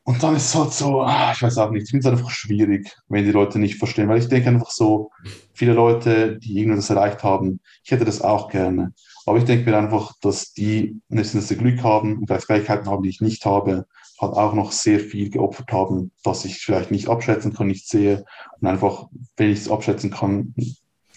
und 0.04 0.22
dann 0.22 0.36
ist 0.36 0.46
es 0.48 0.56
halt 0.56 0.74
so, 0.74 1.02
ah, 1.02 1.32
ich 1.34 1.42
weiß 1.42 1.58
auch 1.58 1.72
nicht, 1.72 1.84
ich 1.84 1.90
finde 1.92 2.08
es 2.08 2.14
einfach 2.14 2.30
schwierig, 2.30 2.94
wenn 3.08 3.26
die 3.26 3.32
Leute 3.32 3.60
nicht 3.60 3.78
verstehen, 3.78 4.10
weil 4.10 4.20
ich 4.20 4.28
denke 4.28 4.50
einfach 4.50 4.72
so, 4.72 5.12
viele 5.54 5.74
Leute, 5.74 6.38
die 6.40 6.60
irgendwie 6.60 6.78
das 6.78 6.90
erreicht 6.90 7.24
haben, 7.24 7.62
ich 7.84 7.92
hätte 7.92 8.06
das 8.06 8.22
auch 8.22 8.50
gerne. 8.50 8.94
Aber 9.26 9.38
ich 9.38 9.46
denke 9.46 9.70
mir 9.70 9.78
einfach, 9.78 10.14
dass 10.22 10.54
die 10.54 11.00
nicht 11.08 11.34
das 11.34 11.48
Glück 11.50 11.84
haben 11.84 12.18
und 12.18 12.28
vielleicht 12.28 12.48
Fähigkeiten 12.48 12.88
haben, 12.90 13.04
die 13.04 13.10
ich 13.10 13.22
nicht 13.22 13.46
habe, 13.46 13.86
halt 14.20 14.34
auch 14.34 14.54
noch 14.54 14.72
sehr 14.72 15.00
viel 15.00 15.30
geopfert 15.30 15.72
haben, 15.72 16.12
dass 16.24 16.46
ich 16.46 16.60
vielleicht 16.60 16.92
nicht 16.92 17.10
abschätzen 17.10 17.54
kann, 17.54 17.68
nicht 17.68 17.88
sehe. 17.88 18.26
Und 18.60 18.68
einfach, 18.68 19.08
wenn 19.38 19.50
ich 19.52 19.60
es 19.60 19.72
abschätzen 19.72 20.12
kann, 20.12 20.54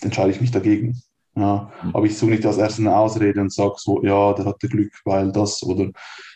entscheide 0.01 0.31
ich 0.31 0.41
mich 0.41 0.51
dagegen. 0.51 1.01
Ja, 1.35 1.71
aber 1.93 2.07
ich 2.07 2.17
suche 2.17 2.31
nicht 2.31 2.47
als 2.47 2.57
erstes 2.57 2.81
eine 2.81 2.97
Ausrede 2.97 3.43
und 3.43 3.53
sage 3.53 3.75
so, 3.77 4.03
ja, 4.03 4.33
der 4.33 4.47
hatte 4.47 4.69
Glück, 4.69 4.93
weil 5.05 5.33
das 5.33 5.63
oder 5.63 5.91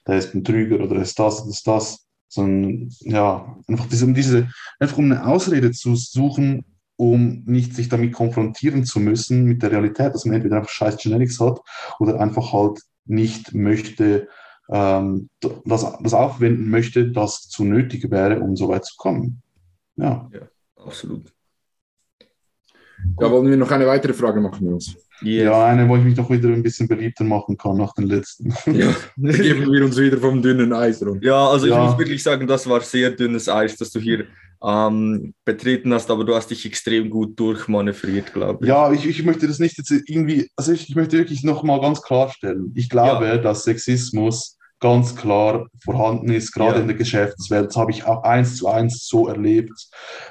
der 0.07 0.17
ist 0.17 0.35
ein 0.35 0.45
Trüger 0.45 0.85
oder 0.85 0.97
ist 0.97 1.19
das, 1.19 1.47
ist 1.47 1.67
das. 1.67 2.07
Sondern 2.29 2.91
ja, 3.01 3.57
einfach 3.67 3.87
diese, 3.87 4.05
um 4.05 4.15
diese, 4.15 4.49
einfach 4.79 4.99
um 4.99 5.07
eine 5.07 5.27
Ausrede 5.27 5.73
zu 5.73 5.97
suchen, 5.97 6.67
um 6.97 7.43
nicht 7.47 7.75
sich 7.75 7.89
damit 7.89 8.13
konfrontieren 8.13 8.85
zu 8.85 9.01
müssen 9.01 9.45
mit 9.45 9.63
der 9.63 9.73
Realität, 9.73 10.15
dass 10.15 10.27
man 10.27 10.35
entweder 10.35 10.59
einfach 10.59 10.71
scheiß 10.71 10.99
Genetics 10.99 11.41
hat 11.41 11.61
oder 11.99 12.21
einfach 12.21 12.53
halt 12.53 12.83
nicht 13.07 13.55
möchte, 13.55 14.29
ähm, 14.71 15.29
das, 15.41 15.87
das 16.01 16.15
aufwenden 16.15 16.71
möchte, 16.71 17.11
das 17.11 17.49
zu 17.49 17.65
nötig 17.65 18.11
wäre, 18.11 18.41
um 18.41 18.57
so 18.57 18.69
weit 18.69 18.85
zu 18.85 18.95
kommen. 18.97 19.43
Ja, 19.97 20.29
ja 20.33 20.41
absolut. 20.77 21.33
Ja, 23.19 23.31
wollen 23.31 23.49
wir 23.49 23.57
noch 23.57 23.71
eine 23.71 23.87
weitere 23.87 24.13
Frage 24.13 24.41
machen, 24.41 24.67
Jungs? 24.67 24.95
Yes. 25.23 25.45
Ja, 25.45 25.67
eine, 25.67 25.89
wo 25.89 25.97
ich 25.97 26.05
mich 26.05 26.17
noch 26.17 26.31
wieder 26.31 26.49
ein 26.49 26.63
bisschen 26.63 26.89
beliebter 26.89 27.25
machen 27.25 27.57
kann 27.57 27.77
nach 27.77 27.95
den 27.95 28.07
letzten. 28.07 28.55
Ja, 28.67 28.95
geben 29.17 29.71
wir 29.71 29.85
uns 29.85 29.99
wieder 29.99 30.19
vom 30.19 30.41
dünnen 30.41 30.73
Eis 30.73 31.05
rum. 31.05 31.19
Ja, 31.23 31.49
also 31.49 31.67
ich 31.67 31.73
ja. 31.73 31.85
muss 31.85 31.99
wirklich 31.99 32.23
sagen, 32.23 32.47
das 32.47 32.69
war 32.69 32.81
sehr 32.81 33.11
dünnes 33.11 33.49
Eis, 33.49 33.77
das 33.77 33.91
du 33.91 34.01
hier 34.01 34.27
ähm, 34.63 35.35
betreten 35.45 35.93
hast, 35.93 36.11
aber 36.11 36.25
du 36.25 36.35
hast 36.35 36.51
dich 36.51 36.65
extrem 36.65 37.11
gut 37.11 37.39
durchmanövriert, 37.39 38.33
glaube 38.33 38.65
ich. 38.65 38.69
Ja, 38.69 38.93
ich, 38.93 39.07
ich 39.07 39.25
möchte 39.25 39.47
das 39.47 39.59
nicht 39.59 39.77
jetzt 39.79 39.91
irgendwie, 39.91 40.51
also 40.57 40.73
ich, 40.73 40.89
ich 40.89 40.97
möchte 40.97 41.19
wirklich 41.19 41.43
nochmal 41.43 41.81
ganz 41.81 42.01
klarstellen. 42.03 42.73
Ich 42.75 42.89
glaube, 42.89 43.27
ja. 43.27 43.39
dass 43.39 43.65
Sexismus 43.65 44.59
ganz 44.81 45.15
klar 45.15 45.69
vorhanden 45.85 46.31
ist, 46.31 46.53
gerade 46.53 46.77
ja. 46.77 46.81
in 46.81 46.89
der 46.89 46.97
Geschäftswelt. 46.97 47.69
Das 47.69 47.77
habe 47.77 47.91
ich 47.91 48.05
auch 48.05 48.23
eins 48.23 48.57
zu 48.57 48.69
eins 48.69 49.07
so 49.07 49.29
erlebt 49.29 49.89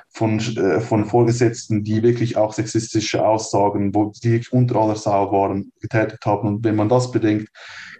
von, 0.09 0.39
äh, 0.39 0.81
von 0.81 1.05
Vorgesetzten, 1.05 1.83
die 1.83 2.03
wirklich 2.03 2.35
auch 2.35 2.53
sexistische 2.53 3.25
Aussagen, 3.25 3.93
wo 3.93 4.11
die 4.23 4.41
unter 4.51 4.77
aller 4.77 4.95
Sau 4.95 5.31
waren, 5.31 5.71
getätigt 5.79 6.25
haben. 6.25 6.47
Und 6.47 6.63
wenn 6.63 6.75
man 6.75 6.89
das 6.89 7.11
bedenkt, 7.11 7.49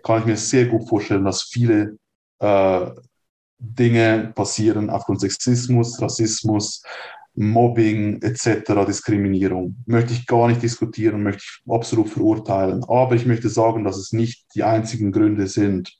kann 0.04 0.20
ich 0.20 0.26
mir 0.26 0.38
sehr 0.38 0.66
gut 0.66 0.90
vorstellen, 0.90 1.26
dass 1.26 1.44
viele 1.44 1.98
äh, 2.40 2.86
Dinge 3.60 4.32
passieren 4.34 4.90
aufgrund 4.90 5.22
Sexismus, 5.22 6.02
Rassismus, 6.02 6.82
Mobbing 7.36 8.22
etc., 8.22 8.86
Diskriminierung. 8.88 9.76
Möchte 9.86 10.14
ich 10.14 10.26
gar 10.26 10.48
nicht 10.48 10.64
diskutieren, 10.64 11.24
möchte 11.24 11.44
ich 11.44 11.72
absolut 11.72 12.10
verurteilen. 12.10 12.84
Aber 12.86 13.16
ich 13.16 13.26
möchte 13.26 13.50
sagen, 13.50 13.84
dass 13.84 13.98
es 13.98 14.14
nicht 14.14 14.46
die 14.56 14.64
einzigen 14.64 15.12
Gründe 15.12 15.48
sind. 15.48 15.94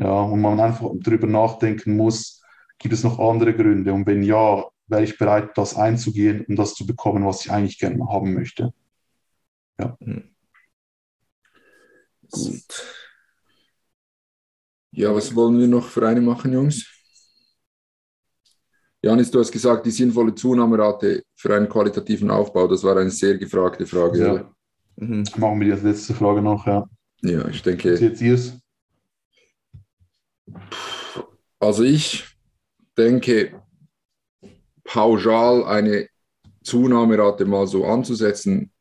Ja, 0.00 0.22
und 0.22 0.40
man 0.40 0.58
einfach 0.58 0.90
darüber 0.94 1.26
nachdenken 1.26 1.96
muss, 1.96 2.42
gibt 2.78 2.94
es 2.94 3.04
noch 3.04 3.18
andere 3.18 3.54
Gründe? 3.54 3.92
Und 3.92 4.06
wenn 4.06 4.22
ja, 4.22 4.64
wäre 4.86 5.04
ich 5.04 5.18
bereit, 5.18 5.50
das 5.56 5.76
einzugehen, 5.76 6.44
um 6.48 6.56
das 6.56 6.74
zu 6.74 6.86
bekommen, 6.86 7.26
was 7.26 7.44
ich 7.44 7.52
eigentlich 7.52 7.78
gerne 7.78 8.08
haben 8.08 8.32
möchte. 8.32 8.72
Ja. 9.78 9.96
Hm. 10.00 10.34
Gut. 12.30 12.96
Ja, 14.92 15.14
was 15.14 15.34
wollen 15.34 15.58
wir 15.58 15.68
noch 15.68 15.88
für 15.88 16.08
eine 16.08 16.20
machen, 16.20 16.52
Jungs? 16.52 16.86
Janis, 19.02 19.30
du 19.30 19.38
hast 19.38 19.52
gesagt, 19.52 19.86
die 19.86 19.90
sinnvolle 19.90 20.34
Zunahmerate 20.34 21.22
für 21.34 21.54
einen 21.54 21.68
qualitativen 21.68 22.30
Aufbau, 22.30 22.66
das 22.66 22.82
war 22.84 22.96
eine 22.96 23.10
sehr 23.10 23.38
gefragte 23.38 23.86
Frage. 23.86 24.18
Ja. 24.18 24.54
Mhm. 24.96 25.24
Machen 25.36 25.60
wir 25.60 25.66
die 25.66 25.72
als 25.72 25.82
letzte 25.82 26.14
Frage 26.14 26.42
noch, 26.42 26.66
ja. 26.66 26.86
Ja, 27.22 27.48
ich 27.48 27.62
denke. 27.62 27.94
Jetzt 27.94 28.20
ihr 28.20 28.34
es? 28.34 28.58
Also 31.58 31.84
ich 31.84 32.24
denke, 32.96 33.62
pauschal 34.84 35.64
eine 35.64 36.08
Zunahmerate 36.62 37.44
mal 37.44 37.66
so 37.66 37.84
anzusetzen, 37.84 38.72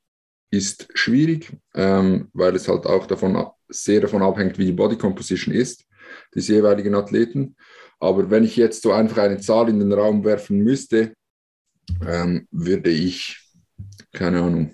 ist 0.52 0.88
schwierig, 0.96 1.56
ähm, 1.76 2.30
weil 2.34 2.56
es 2.56 2.68
halt 2.68 2.86
auch 2.86 3.06
davon, 3.06 3.46
sehr 3.68 4.02
davon 4.02 4.24
abhängt, 4.24 4.58
wie 4.58 4.66
die 4.66 4.72
Body 4.72 4.98
Composition 4.98 5.54
ist, 5.54 5.86
des 6.34 6.48
jeweiligen 6.48 6.96
Athleten. 6.96 7.56
Aber 8.00 8.30
wenn 8.30 8.44
ich 8.44 8.56
jetzt 8.56 8.82
so 8.82 8.92
einfach 8.92 9.24
eine 9.24 9.40
Zahl 9.40 9.70
in 9.70 9.80
den 9.80 9.94
Raum 9.94 10.24
werfen 10.24 10.60
müsste, 10.60 11.14
ähm, 12.06 12.48
würde 12.52 12.90
ich, 12.90 13.40
keine 14.14 14.42
Ahnung, 14.42 14.74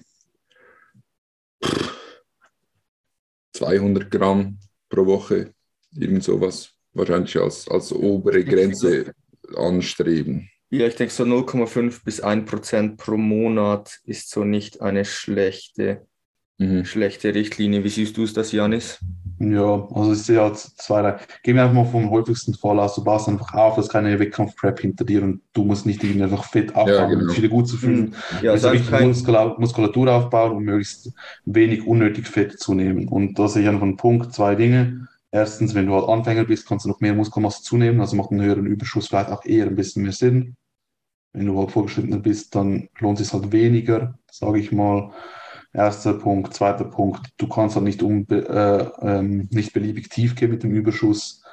200 3.53 4.11
Gramm 4.11 4.59
pro 4.89 5.05
Woche, 5.05 5.53
irgend 5.91 6.23
sowas 6.23 6.74
wahrscheinlich 6.95 7.37
als, 7.37 7.67
als 7.67 7.93
obere 7.93 8.43
Grenze 8.43 9.13
anstreben. 9.55 10.49
Ja, 10.69 10.87
ich 10.87 10.95
denke, 10.95 11.13
so 11.13 11.23
0,5 11.23 12.03
bis 12.03 12.21
1 12.21 12.49
Prozent 12.49 12.97
pro 12.97 13.17
Monat 13.17 13.99
ist 14.03 14.29
so 14.31 14.43
nicht 14.43 14.81
eine 14.81 15.05
schlechte, 15.05 16.05
mhm. 16.57 16.85
schlechte 16.85 17.33
Richtlinie. 17.35 17.83
Wie 17.83 17.89
siehst 17.89 18.17
du 18.17 18.23
es 18.23 18.33
das, 18.33 18.51
Janis? 18.51 18.99
Ja, 19.39 19.87
also 19.93 20.13
ich 20.13 20.19
sehe 20.19 20.41
halt 20.41 20.57
zwei. 20.57 21.17
Gehen 21.43 21.55
wir 21.55 21.63
einfach 21.63 21.75
mal 21.75 21.85
vom 21.85 22.09
häufigsten 22.09 22.53
Fall 22.53 22.79
aus. 22.79 22.95
Du 22.95 23.03
baust 23.03 23.27
einfach 23.27 23.53
auf, 23.53 23.75
dass 23.75 23.89
keine 23.89 24.17
Wettkampf-Prep 24.17 24.79
hinter 24.79 25.03
dir 25.03 25.23
und 25.23 25.41
du 25.53 25.65
musst 25.65 25.85
nicht 25.85 26.03
irgendwie 26.03 26.23
einfach 26.23 26.45
fett 26.45 26.73
aufbauen, 26.73 26.87
ja, 26.87 27.05
genau. 27.05 27.21
um 27.21 27.27
dich 27.27 27.37
wieder 27.37 27.49
gut 27.49 27.67
zu 27.67 27.77
fühlen. 27.77 28.15
Mhm. 28.39 28.43
Ja, 28.43 28.51
also 28.53 28.69
richtig 28.69 28.89
kein... 28.89 29.07
Muskulatur 29.57 30.11
aufbauen 30.11 30.55
und 30.55 30.63
möglichst 30.63 31.11
wenig 31.45 31.85
unnötig 31.85 32.27
Fett 32.27 32.59
zu 32.59 32.73
nehmen. 32.73 33.07
Und 33.07 33.37
da 33.37 33.47
sehe 33.47 33.63
ich 33.63 33.67
einfach 33.67 33.83
einen 33.83 33.97
Punkt, 33.97 34.33
zwei 34.33 34.55
Dinge. 34.55 35.07
Erstens, 35.35 35.75
wenn 35.75 35.87
du 35.87 35.95
halt 35.95 36.07
Anfänger 36.07 36.45
bist, 36.45 36.65
kannst 36.65 36.85
du 36.85 36.89
noch 36.89 37.01
mehr 37.01 37.13
Muskelmasse 37.13 37.61
zunehmen, 37.61 37.99
also 37.99 38.15
macht 38.15 38.31
einen 38.31 38.41
höheren 38.41 38.67
Überschuss 38.67 39.09
vielleicht 39.09 39.29
auch 39.29 39.43
eher 39.43 39.65
ein 39.65 39.75
bisschen 39.75 40.03
mehr 40.03 40.13
Sinn. 40.13 40.55
Wenn 41.33 41.47
du 41.47 41.59
halt 41.59 41.71
vorgeschrittener 41.71 42.19
bist, 42.19 42.55
dann 42.55 42.87
lohnt 42.99 43.19
es 43.19 43.27
sich 43.27 43.33
halt 43.33 43.51
weniger, 43.51 44.17
sage 44.31 44.59
ich 44.59 44.71
mal. 44.71 45.11
Erster 45.73 46.13
Punkt. 46.13 46.53
Zweiter 46.53 46.85
Punkt, 46.85 47.31
du 47.35 47.49
kannst 47.49 47.75
halt 47.75 47.83
nicht, 47.83 48.01
äh, 48.01 48.85
ähm, 49.01 49.49
nicht 49.51 49.73
beliebig 49.73 50.07
tief 50.07 50.35
gehen 50.35 50.51
mit 50.51 50.63
dem 50.63 50.71
Überschuss, 50.71 51.43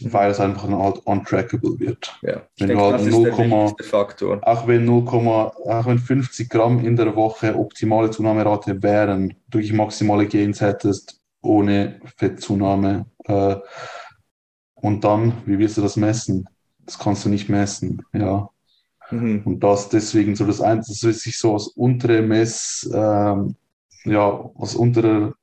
weil 0.00 0.30
es 0.30 0.40
einfach 0.40 0.66
halt 0.66 1.00
untrackable 1.04 1.78
wird. 1.78 2.18
Ja, 2.22 2.46
wenn 2.56 2.68
denke, 2.68 2.82
du 2.82 2.90
halt 2.90 3.04
0, 3.04 3.74
Faktor. 3.82 4.38
Auch 4.40 4.66
wenn 4.66 4.86
0, 4.86 5.06
auch 5.06 5.86
wenn 5.86 5.98
50 5.98 6.48
Gramm 6.48 6.82
in 6.82 6.96
der 6.96 7.14
Woche 7.14 7.54
optimale 7.54 8.10
Zunahmerate 8.10 8.82
wären, 8.82 9.34
durch 9.50 9.74
maximale 9.74 10.26
Gains 10.26 10.62
hättest, 10.62 11.19
ohne 11.42 12.00
Fettzunahme. 12.16 13.06
Äh, 13.24 13.56
und 14.74 15.04
dann, 15.04 15.42
wie 15.46 15.58
willst 15.58 15.76
du 15.76 15.82
das 15.82 15.96
messen? 15.96 16.48
Das 16.86 16.98
kannst 16.98 17.24
du 17.24 17.28
nicht 17.28 17.48
messen, 17.48 18.02
ja. 18.12 18.48
Mhm. 19.10 19.42
Und 19.44 19.60
das 19.60 19.88
deswegen 19.88 20.36
so 20.36 20.46
das 20.46 20.60
Einzige, 20.60 21.08
das 21.08 21.20
sich 21.20 21.38
so 21.38 21.54
als 21.54 21.68
untere 21.68 22.22
Mess, 22.22 22.88
ähm, 22.92 23.56
ja, 24.04 24.50
als 24.56 24.74
untere, 24.74 25.34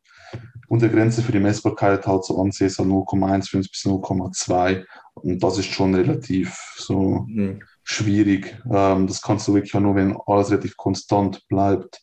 untere 0.67 0.89
Grenze 0.89 1.21
für 1.21 1.31
die 1.31 1.39
Messbarkeit 1.39 2.07
halt 2.07 2.23
so 2.25 2.41
ansehen, 2.41 2.69
so 2.69 2.83
0,15 2.83 3.69
bis 3.69 3.85
0,2. 3.85 4.85
Und 5.15 5.43
das 5.43 5.57
ist 5.57 5.67
schon 5.67 5.95
relativ 5.95 6.75
so 6.77 7.25
mhm. 7.27 7.61
schwierig. 7.83 8.57
Ähm, 8.71 9.07
das 9.07 9.21
kannst 9.21 9.47
du 9.47 9.53
wirklich 9.53 9.75
auch 9.75 9.81
nur, 9.81 9.95
wenn 9.95 10.17
alles 10.25 10.49
relativ 10.49 10.77
konstant 10.77 11.45
bleibt. 11.47 12.01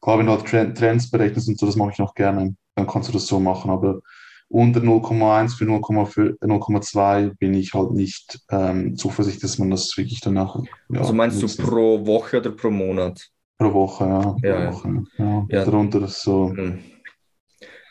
Klar, 0.00 0.18
wenn 0.18 0.26
du 0.26 0.32
halt 0.32 0.76
Trends 0.76 1.10
berechnest 1.10 1.48
und 1.48 1.58
so, 1.58 1.66
das 1.66 1.76
mache 1.76 1.90
ich 1.90 1.98
noch 1.98 2.14
gerne 2.14 2.54
dann 2.78 2.86
kannst 2.86 3.08
du 3.08 3.12
das 3.12 3.26
so 3.26 3.40
machen. 3.40 3.70
Aber 3.70 4.00
unter 4.48 4.80
0,1 4.80 5.56
für 5.56 5.64
0,2 5.64 7.36
bin 7.38 7.54
ich 7.54 7.74
halt 7.74 7.92
nicht 7.92 8.40
ähm, 8.50 8.96
zuversichtlich, 8.96 9.42
dass 9.42 9.58
man 9.58 9.70
das 9.70 9.94
wirklich 9.96 10.20
danach. 10.20 10.56
Ja, 10.90 11.00
also 11.00 11.12
meinst 11.12 11.42
nutzt. 11.42 11.58
du 11.58 11.64
pro 11.64 12.06
Woche 12.06 12.38
oder 12.38 12.50
pro 12.50 12.70
Monat? 12.70 13.28
Pro 13.58 13.72
Woche, 13.74 14.04
ja. 14.04 14.20
Pro 14.20 14.46
ja, 14.46 14.72
Woche, 14.72 15.02
ja. 15.18 15.46
ja. 15.50 15.64
Darunter 15.64 16.02
ist 16.02 16.22
so. 16.22 16.48
Mhm. 16.48 16.78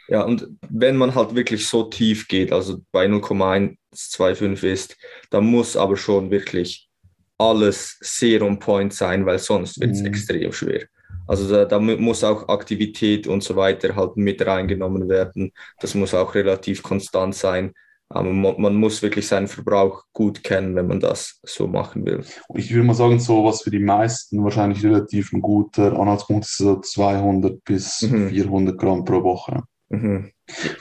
Ja, 0.09 0.23
und 0.23 0.47
wenn 0.69 0.95
man 0.95 1.13
halt 1.13 1.35
wirklich 1.35 1.67
so 1.67 1.83
tief 1.83 2.29
geht, 2.29 2.53
also 2.53 2.79
bei 2.93 3.07
0,125 3.07 4.63
ist, 4.63 4.95
dann 5.29 5.45
muss 5.45 5.75
aber 5.75 5.97
schon 5.97 6.31
wirklich 6.31 6.89
alles 7.38 7.97
sehr 7.99 8.41
on 8.41 8.57
point 8.57 8.93
sein, 8.93 9.25
weil 9.25 9.38
sonst 9.38 9.79
wird 9.81 9.91
es 9.91 9.99
mhm. 9.99 10.07
extrem 10.07 10.51
schwer. 10.53 10.88
Also 11.28 11.49
da, 11.49 11.65
da, 11.65 11.80
muss 11.80 12.23
auch 12.23 12.47
Aktivität 12.47 13.28
und 13.28 13.43
so 13.43 13.55
weiter 13.55 13.95
halt 13.95 14.17
mit 14.17 14.45
reingenommen 14.45 15.09
werden. 15.09 15.51
Das 15.80 15.93
muss 15.93 16.13
auch 16.13 16.34
relativ 16.36 16.82
konstant 16.84 17.36
sein. 17.36 17.73
Aber 18.09 18.32
man, 18.32 18.55
man, 18.61 18.75
muss 18.75 19.01
wirklich 19.01 19.28
seinen 19.28 19.49
Verbrauch 19.49 20.03
gut 20.13 20.41
kennen, 20.41 20.75
wenn 20.75 20.88
man 20.88 21.01
das 21.01 21.41
so 21.43 21.67
machen 21.67 22.05
will. 22.05 22.23
Ich 22.55 22.73
würde 22.73 22.88
mal 22.88 22.93
sagen, 22.93 23.19
so 23.19 23.43
was 23.43 23.63
für 23.63 23.69
die 23.69 23.80
meisten 23.80 24.41
wahrscheinlich 24.43 24.84
relativ 24.86 25.34
ein 25.34 25.41
guter 25.41 25.99
Anhaltspunkt 25.99 26.45
ist 26.45 26.57
so 26.57 26.80
200 26.80 27.61
bis 27.65 28.03
mhm. 28.03 28.30
400 28.30 28.78
Gramm 28.78 29.03
pro 29.03 29.23
Woche. 29.23 29.63
Mhm. 29.89 30.32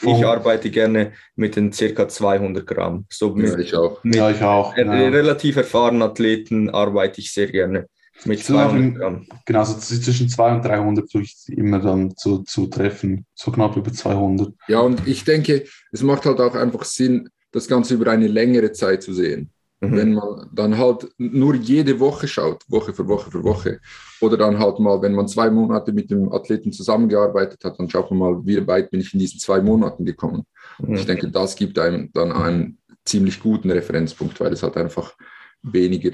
Ich 0.03 0.25
arbeite 0.25 0.71
gerne 0.71 1.13
mit 1.35 1.57
den 1.57 1.73
circa 1.73 2.07
200 2.07 2.65
Gramm. 2.65 3.07
So 3.11 3.35
mit, 3.35 3.51
Ja, 3.51 3.59
ich 3.59 3.75
auch. 3.75 4.05
mit 4.05 4.15
Ja, 4.15 4.31
ich 4.31 4.43
auch. 4.43 4.77
Ja. 4.77 4.85
relativ 4.85 5.57
erfahrenen 5.57 6.03
Athleten 6.03 6.71
arbeite 6.71 7.21
ich 7.21 7.33
sehr 7.33 7.51
gerne 7.51 7.89
mit 8.25 8.41
versuche 8.41 8.69
200 8.69 8.99
Gramm. 8.99 9.27
Genau, 9.45 9.65
so 9.65 9.75
zwischen 9.75 10.29
200 10.29 10.65
und 10.65 10.71
300 10.71 11.11
versuche 11.11 11.23
ich 11.25 11.59
immer 11.59 11.81
dann 11.81 12.17
zu, 12.17 12.43
zu 12.45 12.67
treffen. 12.67 13.27
So 13.35 13.51
knapp 13.51 13.77
über 13.77 13.93
200. 13.93 14.53
Ja, 14.69 14.81
und 14.81 15.07
ich 15.07 15.25
denke, 15.25 15.65
es 15.93 16.03
macht 16.03 16.25
halt 16.27 16.41
auch 16.41 16.55
einfach 16.55 16.85
Sinn, 16.85 17.29
das 17.53 17.69
Ganze 17.69 17.95
über 17.95 18.11
eine 18.11 18.29
längere 18.29 18.73
Zeit 18.73 19.03
zu 19.03 19.13
sehen. 19.13 19.51
Mhm. 19.81 19.97
Wenn 19.97 20.15
man 20.15 20.49
dann 20.53 20.79
halt 20.79 21.09
nur 21.19 21.55
jede 21.55 22.01
Woche 22.01 22.27
schaut, 22.27 22.63
Woche 22.69 22.95
für 22.95 23.07
Woche 23.07 23.31
für 23.31 23.45
Woche, 23.45 23.81
oder 24.21 24.37
dann 24.37 24.59
halt 24.59 24.79
mal, 24.79 25.03
wenn 25.03 25.13
man 25.13 25.29
zwei 25.29 25.51
Monate 25.51 25.93
mit 25.93 26.11
dem 26.11 26.33
Athleten 26.33 26.73
zusammengearbeitet 26.73 27.63
hat, 27.65 27.79
dann 27.79 27.91
schaut 27.91 28.11
man 28.11 28.19
mal, 28.19 28.47
wie 28.47 28.67
weit 28.67 28.91
bin 28.91 29.01
ich 29.01 29.13
in 29.13 29.21
diesen 29.21 29.39
zwei 29.39 29.61
Monaten 29.61 30.05
gekommen. 30.05 30.45
Mhm. 30.79 30.95
Ich 30.95 31.05
denke, 31.05 31.31
das 31.31 31.57
gibt 31.57 31.79
einem 31.79 32.11
dann 32.13 32.33
einen 32.33 32.79
ziemlich 33.05 33.41
guten 33.41 33.71
Referenzpunkt, 33.71 34.41
weil 34.41 34.53
es 34.53 34.63
halt 34.63 34.77
einfach 34.77 35.15
weniger 35.63 36.13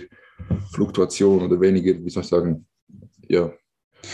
Fluktuation 0.72 1.42
oder 1.42 1.60
weniger, 1.60 1.94
wie 2.04 2.10
soll 2.10 2.22
ich 2.22 2.28
sagen, 2.28 2.66
ja, 3.28 3.52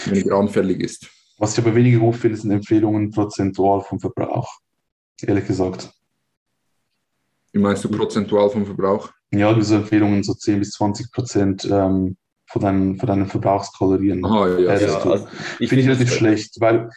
weniger 0.06 0.36
anfällig 0.36 0.80
ist. 0.80 1.08
Was 1.38 1.56
ich 1.56 1.64
aber 1.64 1.74
weniger 1.74 2.00
gut 2.00 2.16
finde, 2.16 2.36
sind 2.36 2.50
Empfehlungen 2.50 3.10
prozentual 3.10 3.80
vom 3.82 4.00
Verbrauch. 4.00 4.48
Ehrlich 5.22 5.46
gesagt. 5.46 5.92
Wie 7.52 7.60
meinst 7.60 7.84
du 7.84 7.90
prozentual 7.90 8.50
vom 8.50 8.66
Verbrauch? 8.66 9.10
Ja, 9.30 9.52
diese 9.52 9.76
Empfehlungen 9.76 10.22
so 10.22 10.34
10 10.34 10.58
bis 10.58 10.72
20 10.72 11.12
Prozent 11.12 11.64
ähm, 11.70 12.16
von, 12.46 12.62
deinen, 12.62 12.98
von 12.98 13.06
deinen 13.06 13.26
Verbrauchskalorien. 13.26 14.24
Aha, 14.24 14.48
ja, 14.48 14.58
Ja, 14.58 14.80
ja. 14.80 14.98
also 14.98 15.28
ich 15.58 15.68
Finde 15.68 15.82
ich 15.82 15.88
relativ 15.88 16.12
schlecht, 16.12 16.60
weil 16.60 16.90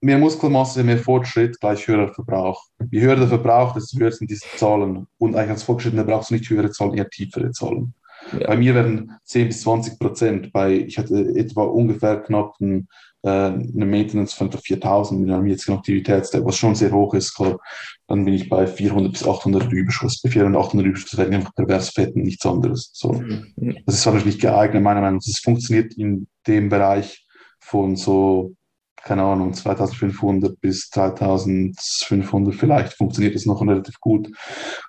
mehr 0.00 0.18
Muskelmasse, 0.18 0.82
mehr 0.82 0.98
Fortschritt 0.98 1.58
gleich 1.60 1.86
höherer 1.86 2.12
Verbrauch. 2.12 2.64
Je 2.90 3.00
höher 3.00 3.16
der 3.16 3.28
Verbrauch, 3.28 3.74
desto 3.74 3.98
höher 3.98 4.12
sind 4.12 4.30
diese 4.30 4.46
Zahlen. 4.56 5.06
Und 5.18 5.36
eigentlich 5.36 5.50
als 5.50 5.62
Fortgeschrittener 5.62 6.04
brauchst 6.04 6.30
du 6.30 6.34
nicht 6.34 6.48
höhere 6.50 6.70
Zahlen, 6.70 6.94
eher 6.94 7.08
tiefere 7.08 7.50
Zahlen. 7.52 7.94
Ja. 8.38 8.48
Bei 8.48 8.56
mir 8.56 8.74
werden 8.74 9.12
10 9.24 9.48
bis 9.48 9.62
20 9.62 9.98
Prozent. 9.98 10.52
Bei, 10.52 10.72
ich 10.72 10.98
hatte 10.98 11.32
etwa 11.36 11.64
ungefähr 11.64 12.20
knapp 12.20 12.54
ein, 12.60 12.88
äh, 13.22 13.28
eine 13.28 13.86
Maintenance 13.86 14.32
von 14.32 14.50
4000 14.50 15.20
mit 15.20 15.30
einem 15.30 15.46
jetzigen 15.46 15.78
Aktivitätslevel, 15.78 16.46
was 16.46 16.56
schon 16.56 16.74
sehr 16.74 16.92
hoch 16.92 17.14
ist. 17.14 17.34
Klar. 17.34 17.58
Dann 18.06 18.24
bin 18.24 18.34
ich 18.34 18.48
bei 18.48 18.66
400 18.66 19.12
bis 19.12 19.26
800 19.26 19.72
Überschuss. 19.72 20.20
Bei 20.22 20.30
400 20.30 20.56
und 20.56 20.66
800 20.66 20.86
Überschuss 20.86 21.16
werden 21.16 21.34
einfach 21.34 21.54
pervers 21.54 21.90
fett 21.90 22.14
und 22.14 22.24
nichts 22.24 22.46
anderes. 22.46 22.90
So. 22.92 23.12
Mhm. 23.12 23.76
Das 23.86 23.96
ist 23.96 24.06
wahrscheinlich 24.06 24.26
nicht 24.26 24.40
geeignet, 24.40 24.82
meiner 24.82 25.00
Meinung 25.00 25.18
nach. 25.18 25.26
Es 25.26 25.40
funktioniert 25.40 25.94
in 25.94 26.26
dem 26.46 26.68
Bereich 26.68 27.26
von 27.60 27.96
so, 27.96 28.54
keine 29.02 29.22
Ahnung, 29.22 29.52
2500 29.52 30.60
bis 30.60 30.90
3500 30.90 32.54
vielleicht 32.54 32.94
funktioniert 32.94 33.34
das 33.34 33.46
noch 33.46 33.60
relativ 33.60 34.00
gut. 34.00 34.28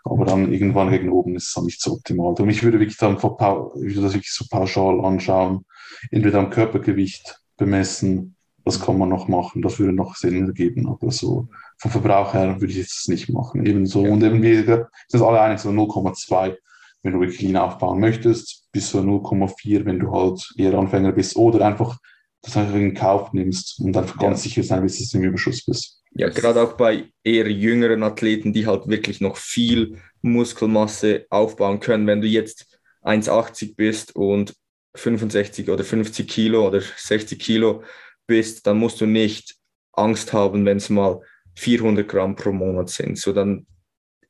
Aber 0.04 0.26
dann 0.26 0.52
irgendwann 0.52 0.92
gegen 0.92 1.10
oben 1.10 1.36
ist 1.36 1.50
es 1.50 1.54
dann 1.54 1.66
nicht 1.66 1.82
so 1.82 1.94
optimal. 1.94 2.34
Und 2.34 2.50
ich 2.50 2.64
würde 2.64 2.80
wirklich 2.80 2.98
dann 2.98 3.16
ich 3.16 3.22
würde 3.22 4.02
das 4.02 4.14
wirklich 4.14 4.32
so 4.32 4.46
pauschal 4.50 5.04
anschauen. 5.04 5.66
Entweder 6.12 6.40
am 6.40 6.50
Körpergewicht 6.50 7.40
bemessen, 7.58 8.36
das 8.66 8.80
kann 8.80 8.98
man 8.98 9.10
noch 9.10 9.28
machen, 9.28 9.62
das 9.62 9.80
würde 9.80 9.94
noch 9.94 10.16
Sinn 10.16 10.46
ergeben. 10.46 10.88
Aber 10.88 11.12
so 11.12 11.48
vom 11.78 11.92
Verbrauch 11.92 12.34
her 12.34 12.62
würde 12.62 12.72
ich 12.72 12.78
jetzt 12.78 13.10
nicht 13.10 13.30
machen. 13.30 13.66
Ebenso. 13.66 14.02
Und 14.02 14.24
eben, 14.24 14.42
gesagt, 14.42 14.94
sind 15.08 15.22
alle 15.22 15.42
einig, 15.42 15.60
so 15.60 15.70
0,2 15.70 16.56
wenn 17.04 17.14
du 17.14 17.20
wirklich 17.20 17.42
lean 17.42 17.58
aufbauen 17.58 18.00
möchtest, 18.00 18.72
bis 18.72 18.90
zu 18.90 19.00
0,4, 19.00 19.86
wenn 19.86 20.00
du 20.00 20.12
halt 20.12 20.54
eher 20.58 20.74
Anfänger 20.74 21.12
bist 21.12 21.36
oder 21.36 21.66
einfach 21.68 22.00
das 22.44 22.56
einfach 22.58 22.76
in 22.76 22.94
Kauf 22.94 23.34
nimmst 23.34 23.80
und 23.80 23.96
einfach 23.98 24.22
Ja. 24.22 24.28
ganz 24.28 24.44
sicher 24.44 24.64
sein 24.64 24.84
willst, 24.84 25.02
dass 25.02 25.10
du 25.10 25.18
im 25.18 25.24
Überschuss 25.24 25.66
bist. 25.66 26.02
Ja, 26.16 26.30
gerade 26.30 26.62
auch 26.62 26.74
bei 26.74 27.06
eher 27.24 27.50
jüngeren 27.50 28.04
Athleten, 28.04 28.54
die 28.54 28.68
halt 28.68 28.88
wirklich 28.88 29.20
noch 29.20 29.38
viel 29.38 29.98
Muskelmasse 30.22 31.26
aufbauen 31.30 31.80
können. 31.80 32.06
Wenn 32.06 32.22
du 32.22 32.28
jetzt 32.28 32.78
1,80 33.02 33.76
bist 33.76 34.16
und 34.16 34.54
65 34.96 35.70
oder 35.70 35.84
50 35.84 36.28
Kilo 36.28 36.68
oder 36.68 36.82
60 36.82 37.40
Kilo 37.40 37.84
bist, 38.28 38.68
dann 38.68 38.78
musst 38.78 39.02
du 39.02 39.08
nicht 39.08 39.56
Angst 39.94 40.34
haben, 40.34 40.66
wenn 40.66 40.78
es 40.78 40.90
mal 40.90 41.20
400 41.56 42.08
Gramm 42.08 42.36
pro 42.36 42.52
Monat 42.52 42.90
sind. 42.90 43.18
So 43.18 43.34
dann 43.34 43.66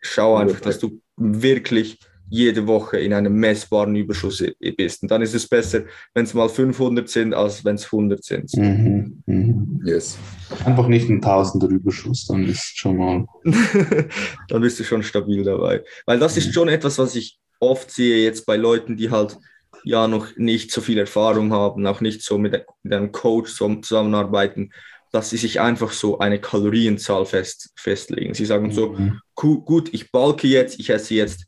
schau 0.01 0.37
einfach, 0.37 0.61
dass 0.61 0.79
du 0.79 1.01
wirklich 1.17 1.99
jede 2.33 2.65
Woche 2.65 2.97
in 2.97 3.13
einem 3.13 3.35
messbaren 3.35 3.95
Überschuss 3.95 4.43
bist. 4.75 5.03
Und 5.03 5.11
dann 5.11 5.21
ist 5.21 5.35
es 5.35 5.47
besser, 5.47 5.83
wenn 6.15 6.23
es 6.25 6.33
mal 6.33 6.49
500 6.49 7.07
sind, 7.07 7.31
als 7.35 7.63
wenn 7.63 7.75
es 7.75 7.91
100 7.91 8.23
sind. 8.23 8.51
Mhm. 8.57 9.21
Mhm. 9.27 9.81
Yes. 9.85 10.17
Einfach 10.65 10.87
nicht 10.87 11.07
ein 11.09 11.21
Tausender 11.21 11.67
Überschuss, 11.67 12.25
dann 12.25 12.43
ist 12.49 12.75
schon 12.75 12.97
mal. 12.97 13.25
dann 14.47 14.61
bist 14.61 14.79
du 14.79 14.83
schon 14.83 15.03
stabil 15.03 15.43
dabei. 15.43 15.83
Weil 16.07 16.17
das 16.17 16.35
ist 16.35 16.51
schon 16.53 16.69
etwas, 16.69 16.97
was 16.97 17.15
ich 17.15 17.37
oft 17.59 17.91
sehe 17.91 18.23
jetzt 18.23 18.47
bei 18.47 18.57
Leuten, 18.57 18.97
die 18.97 19.11
halt 19.11 19.37
ja 19.83 20.07
noch 20.07 20.35
nicht 20.35 20.71
so 20.71 20.81
viel 20.81 20.97
Erfahrung 20.97 21.51
haben, 21.53 21.85
auch 21.85 22.01
nicht 22.01 22.23
so 22.23 22.39
mit, 22.39 22.65
mit 22.81 22.93
einem 22.93 23.11
Coach 23.11 23.53
zusammenarbeiten, 23.53 24.71
dass 25.11 25.29
sie 25.29 25.37
sich 25.37 25.61
einfach 25.61 25.91
so 25.91 26.17
eine 26.17 26.39
Kalorienzahl 26.41 27.27
fest, 27.27 27.69
festlegen. 27.75 28.33
Sie 28.33 28.45
sagen 28.45 28.71
so, 28.71 28.93
Mhm. 28.93 29.19
"Gu- 29.35 29.61
gut, 29.61 29.93
ich 29.93 30.11
balke 30.11 30.47
jetzt, 30.47 30.79
ich 30.79 30.89
esse 30.89 31.13
jetzt, 31.13 31.45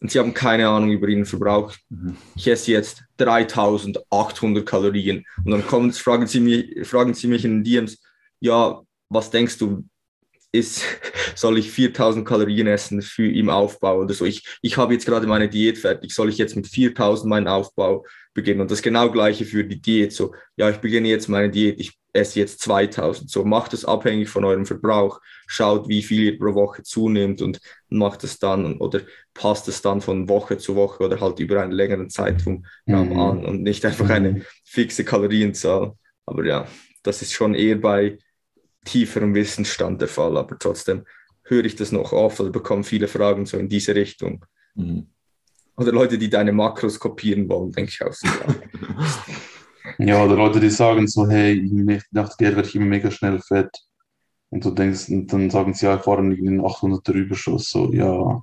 und 0.00 0.10
sie 0.10 0.18
haben 0.18 0.34
keine 0.34 0.68
Ahnung 0.68 0.90
über 0.90 1.08
ihren 1.08 1.24
Verbrauch, 1.24 1.72
Mhm. 1.88 2.16
ich 2.36 2.46
esse 2.46 2.72
jetzt 2.72 3.04
3800 3.16 4.66
Kalorien. 4.66 5.24
Und 5.44 5.50
dann 5.50 5.66
kommen, 5.66 5.92
fragen, 5.92 6.26
sie 6.26 6.40
mich, 6.40 6.86
fragen 6.86 7.14
sie 7.14 7.26
mich 7.26 7.44
in 7.44 7.58
den 7.58 7.64
DMs, 7.64 8.02
ja, 8.40 8.80
was 9.08 9.30
denkst 9.30 9.58
du, 9.58 9.84
ist, 10.52 10.82
soll 11.34 11.58
ich 11.58 11.70
4000 11.70 12.26
Kalorien 12.26 12.66
essen 12.66 13.02
für 13.02 13.26
im 13.30 13.48
Aufbau 13.50 14.00
oder 14.00 14.14
so? 14.14 14.24
Ich, 14.24 14.44
ich 14.62 14.76
habe 14.76 14.92
jetzt 14.94 15.06
gerade 15.06 15.26
meine 15.26 15.48
Diät 15.48 15.78
fertig, 15.78 16.14
soll 16.14 16.28
ich 16.28 16.38
jetzt 16.38 16.54
mit 16.56 16.66
4000 16.66 17.28
meinen 17.28 17.48
Aufbau 17.48 18.04
beginnen? 18.34 18.60
Und 18.60 18.70
das 18.70 18.82
genau 18.82 19.10
gleiche 19.10 19.44
für 19.44 19.64
die 19.64 19.80
Diät. 19.80 20.12
So, 20.12 20.34
ja, 20.56 20.70
ich 20.70 20.78
beginne 20.78 21.08
jetzt 21.08 21.28
meine 21.28 21.50
Diät, 21.50 21.80
ich 21.80 21.98
esse 22.14 22.38
jetzt 22.38 22.60
2000. 22.60 23.28
So, 23.28 23.44
macht 23.44 23.74
es 23.74 23.84
abhängig 23.84 24.28
von 24.28 24.44
eurem 24.44 24.64
Verbrauch. 24.64 25.20
Schaut, 25.46 25.88
wie 25.88 26.02
viel 26.02 26.22
ihr 26.22 26.38
pro 26.38 26.54
Woche 26.54 26.82
zunimmt 26.82 27.42
und 27.42 27.60
macht 27.88 28.24
es 28.24 28.38
dann 28.38 28.78
oder 28.78 29.00
passt 29.34 29.68
es 29.68 29.82
dann 29.82 30.00
von 30.00 30.28
Woche 30.28 30.56
zu 30.56 30.76
Woche 30.76 31.02
oder 31.04 31.20
halt 31.20 31.40
über 31.40 31.60
einen 31.60 31.72
längeren 31.72 32.08
Zeitraum 32.08 32.64
Mhm. 32.86 33.18
an 33.18 33.44
und 33.44 33.62
nicht 33.62 33.84
einfach 33.84 34.08
eine 34.08 34.42
fixe 34.64 35.04
Kalorienzahl. 35.04 35.92
Aber 36.24 36.44
ja, 36.44 36.66
das 37.02 37.20
ist 37.20 37.32
schon 37.32 37.54
eher 37.54 37.76
bei 37.76 38.18
tieferem 38.84 39.34
Wissensstand 39.34 40.00
der 40.00 40.08
Fall, 40.08 40.36
aber 40.36 40.58
trotzdem 40.58 41.04
höre 41.42 41.64
ich 41.64 41.76
das 41.76 41.92
noch 41.92 42.12
oft 42.12 42.40
oder 42.40 42.50
bekomme 42.50 42.84
viele 42.84 43.08
Fragen 43.08 43.44
so 43.44 43.58
in 43.58 43.68
diese 43.68 43.94
Richtung. 43.94 44.44
Mhm. 44.74 45.08
Oder 45.76 45.90
Leute, 45.90 46.16
die 46.16 46.30
deine 46.30 46.52
Makros 46.52 47.00
kopieren 47.00 47.48
wollen, 47.48 47.72
denke 47.72 47.90
ich 47.90 48.02
auch 48.02 48.12
so. 48.12 48.28
ja. 49.98 50.24
Oder 50.24 50.36
Leute, 50.36 50.60
die 50.60 50.70
sagen 50.70 51.06
so, 51.06 51.28
hey, 51.28 51.60
nach 52.10 52.36
der 52.36 52.48
Diät 52.48 52.56
werde 52.56 52.68
ich 52.68 52.74
immer 52.74 52.86
mega 52.86 53.10
schnell 53.10 53.40
fett. 53.40 53.70
Und 54.50 54.64
du 54.64 54.70
denkst, 54.70 55.08
und 55.08 55.32
dann 55.32 55.50
sagen 55.50 55.74
sie, 55.74 55.86
ja, 55.86 55.96
ich 55.96 56.02
fahre 56.02 56.18
einen 56.18 56.60
800er 56.60 57.12
Überschuss. 57.12 57.70
So, 57.70 57.92
ja. 57.92 58.40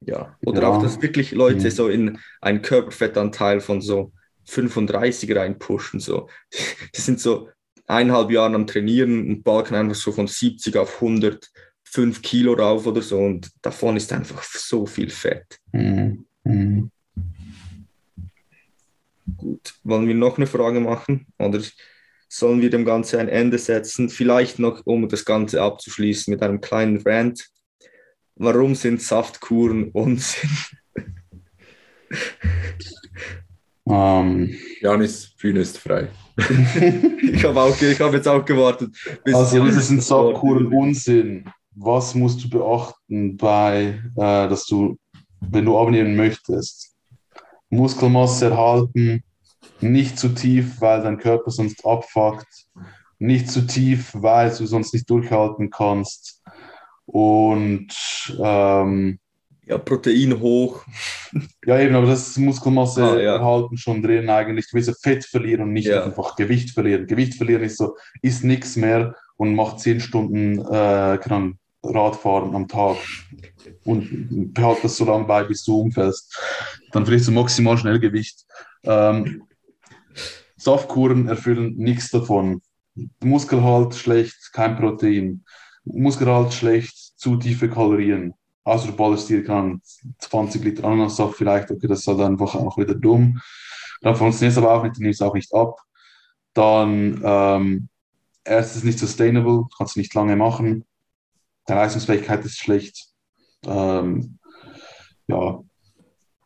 ja. 0.00 0.36
Oder 0.44 0.62
Ja. 0.62 0.68
auch, 0.68 0.82
dass 0.82 1.00
wirklich 1.00 1.32
Leute 1.32 1.66
Mhm. 1.66 1.70
so 1.70 1.88
in 1.88 2.18
einen 2.40 2.62
Körperfettanteil 2.62 3.60
von 3.60 3.80
so 3.80 4.12
35 4.44 5.34
reinpushen. 5.34 6.00
So. 6.00 6.28
Die 6.94 7.00
sind 7.00 7.20
so 7.20 7.48
eineinhalb 7.86 8.30
Jahre 8.30 8.54
am 8.54 8.66
Trainieren 8.66 9.28
und 9.28 9.42
balken 9.44 9.74
einfach 9.74 9.94
so 9.94 10.12
von 10.12 10.26
70 10.26 10.76
auf 10.76 11.00
105 11.00 12.22
Kilo 12.22 12.52
rauf 12.54 12.86
oder 12.86 13.02
so 13.02 13.18
und 13.18 13.50
davon 13.62 13.96
ist 13.96 14.12
einfach 14.12 14.42
so 14.42 14.86
viel 14.86 15.10
Fett. 15.10 15.58
Mhm. 15.72 16.26
Mhm. 16.44 16.90
Gut, 19.44 19.74
wollen 19.84 20.08
wir 20.08 20.14
noch 20.14 20.38
eine 20.38 20.46
Frage 20.46 20.80
machen 20.80 21.26
oder 21.38 21.60
sollen 22.30 22.62
wir 22.62 22.70
dem 22.70 22.86
Ganzen 22.86 23.20
ein 23.20 23.28
Ende 23.28 23.58
setzen? 23.58 24.08
Vielleicht 24.08 24.58
noch, 24.58 24.80
um 24.86 25.06
das 25.06 25.26
Ganze 25.26 25.60
abzuschließen 25.60 26.32
mit 26.32 26.42
einem 26.42 26.62
kleinen 26.62 27.02
Rant. 27.02 27.46
Warum 28.36 28.74
sind 28.74 29.02
Saftkuren 29.02 29.90
Unsinn? 29.90 30.48
Ähm, 33.86 34.56
Janis 34.80 35.34
Bühne 35.36 35.60
ist 35.60 35.76
frei. 35.78 36.08
Ich 37.20 37.44
habe 37.44 37.60
auch, 37.60 37.78
ich 37.82 38.00
habe 38.00 38.16
jetzt 38.16 38.26
auch 38.28 38.42
gewartet. 38.42 38.96
bis 39.22 39.34
Also, 39.34 39.58
Jan- 39.58 39.66
das 39.66 39.76
ist 39.76 39.90
ein 39.90 40.00
Saftkuren 40.00 40.68
Unsinn. 40.68 41.44
Was 41.76 42.14
musst 42.14 42.42
du 42.42 42.48
beachten 42.48 43.36
bei, 43.36 44.00
äh, 44.16 44.48
dass 44.48 44.64
du, 44.64 44.96
wenn 45.40 45.66
du 45.66 45.76
abnehmen 45.76 46.16
möchtest, 46.16 46.94
Muskelmasse 47.68 48.46
erhalten, 48.46 49.22
nicht 49.80 50.18
zu 50.18 50.30
tief, 50.30 50.80
weil 50.80 51.02
dein 51.02 51.18
Körper 51.18 51.50
sonst 51.50 51.84
abfuckt, 51.84 52.46
nicht 53.18 53.50
zu 53.50 53.66
tief, 53.66 54.10
weil 54.14 54.50
du 54.56 54.66
sonst 54.66 54.92
nicht 54.94 55.08
durchhalten 55.08 55.70
kannst 55.70 56.42
und 57.06 57.88
ähm, 58.42 59.18
Ja, 59.66 59.78
Protein 59.78 60.40
hoch. 60.40 60.84
ja, 61.66 61.78
eben, 61.80 61.94
aber 61.94 62.06
das 62.08 62.36
Muskelmasse 62.36 63.02
Ah, 63.02 63.18
ja. 63.18 63.34
erhalten 63.36 63.76
schon 63.78 64.02
drin 64.02 64.28
eigentlich. 64.28 64.66
Du 64.68 64.74
willst 64.76 64.88
ja 64.88 64.94
Fett 65.02 65.24
verlieren 65.24 65.62
und 65.62 65.72
nicht 65.72 65.88
Ja. 65.88 66.04
einfach 66.04 66.36
Gewicht 66.36 66.70
verlieren. 66.72 67.06
Gewicht 67.06 67.34
verlieren 67.34 67.62
ist 67.62 67.78
so, 67.78 67.96
ist 68.20 68.44
nichts 68.44 68.76
mehr 68.76 69.14
und 69.36 69.54
macht 69.54 69.80
zehn 69.80 70.00
Stunden 70.00 70.58
äh, 70.58 71.18
Radfahren 71.86 72.54
am 72.54 72.68
Tag 72.68 72.96
und 73.84 74.52
behält 74.54 74.78
das 74.82 74.96
so 74.96 75.04
lange 75.04 75.24
bei, 75.24 75.44
bis 75.44 75.64
du 75.64 75.80
umfällst. 75.80 76.38
Dann 76.92 77.04
vielleicht 77.06 77.24
so 77.24 77.32
maximal 77.32 77.76
Schnellgewicht. 77.78 78.44
Ähm, 78.84 79.42
Saftkuren 80.64 81.28
erfüllen 81.28 81.76
nichts 81.76 82.10
davon. 82.10 82.62
Muskelhalt 83.22 83.94
schlecht, 83.94 84.50
kein 84.52 84.76
Protein. 84.76 85.44
Muskelhalt 85.84 86.54
schlecht, 86.54 86.96
zu 87.18 87.36
tiefe 87.36 87.68
Kalorien. 87.68 88.34
Also 88.64 88.88
du 88.88 88.96
ballerst 88.96 89.28
dir 89.28 89.44
kann 89.44 89.82
20 90.20 90.64
Liter 90.64 90.84
Ananassaft 90.84 91.36
vielleicht, 91.36 91.70
okay, 91.70 91.86
das 91.86 92.00
ist 92.00 92.06
halt 92.06 92.20
einfach 92.20 92.54
auch 92.54 92.78
wieder 92.78 92.94
dumm. 92.94 93.40
Dann 94.00 94.16
funktioniert 94.16 94.52
es 94.52 94.58
aber 94.58 94.72
auch 94.72 94.82
nicht, 94.82 94.96
du 94.96 95.02
nimmst 95.02 95.22
auch 95.22 95.34
nicht 95.34 95.52
ab. 95.54 95.78
Dann 96.54 97.20
ähm, 97.22 97.88
erstens 98.42 98.84
nicht 98.84 98.98
sustainable, 98.98 99.64
kannst 99.76 99.96
du 99.96 100.00
nicht 100.00 100.14
lange 100.14 100.36
machen. 100.36 100.84
Die 101.68 101.72
Leistungsfähigkeit 101.72 102.44
ist 102.44 102.58
schlecht. 102.58 103.08
Ähm, 103.66 104.38
ja, 105.26 105.60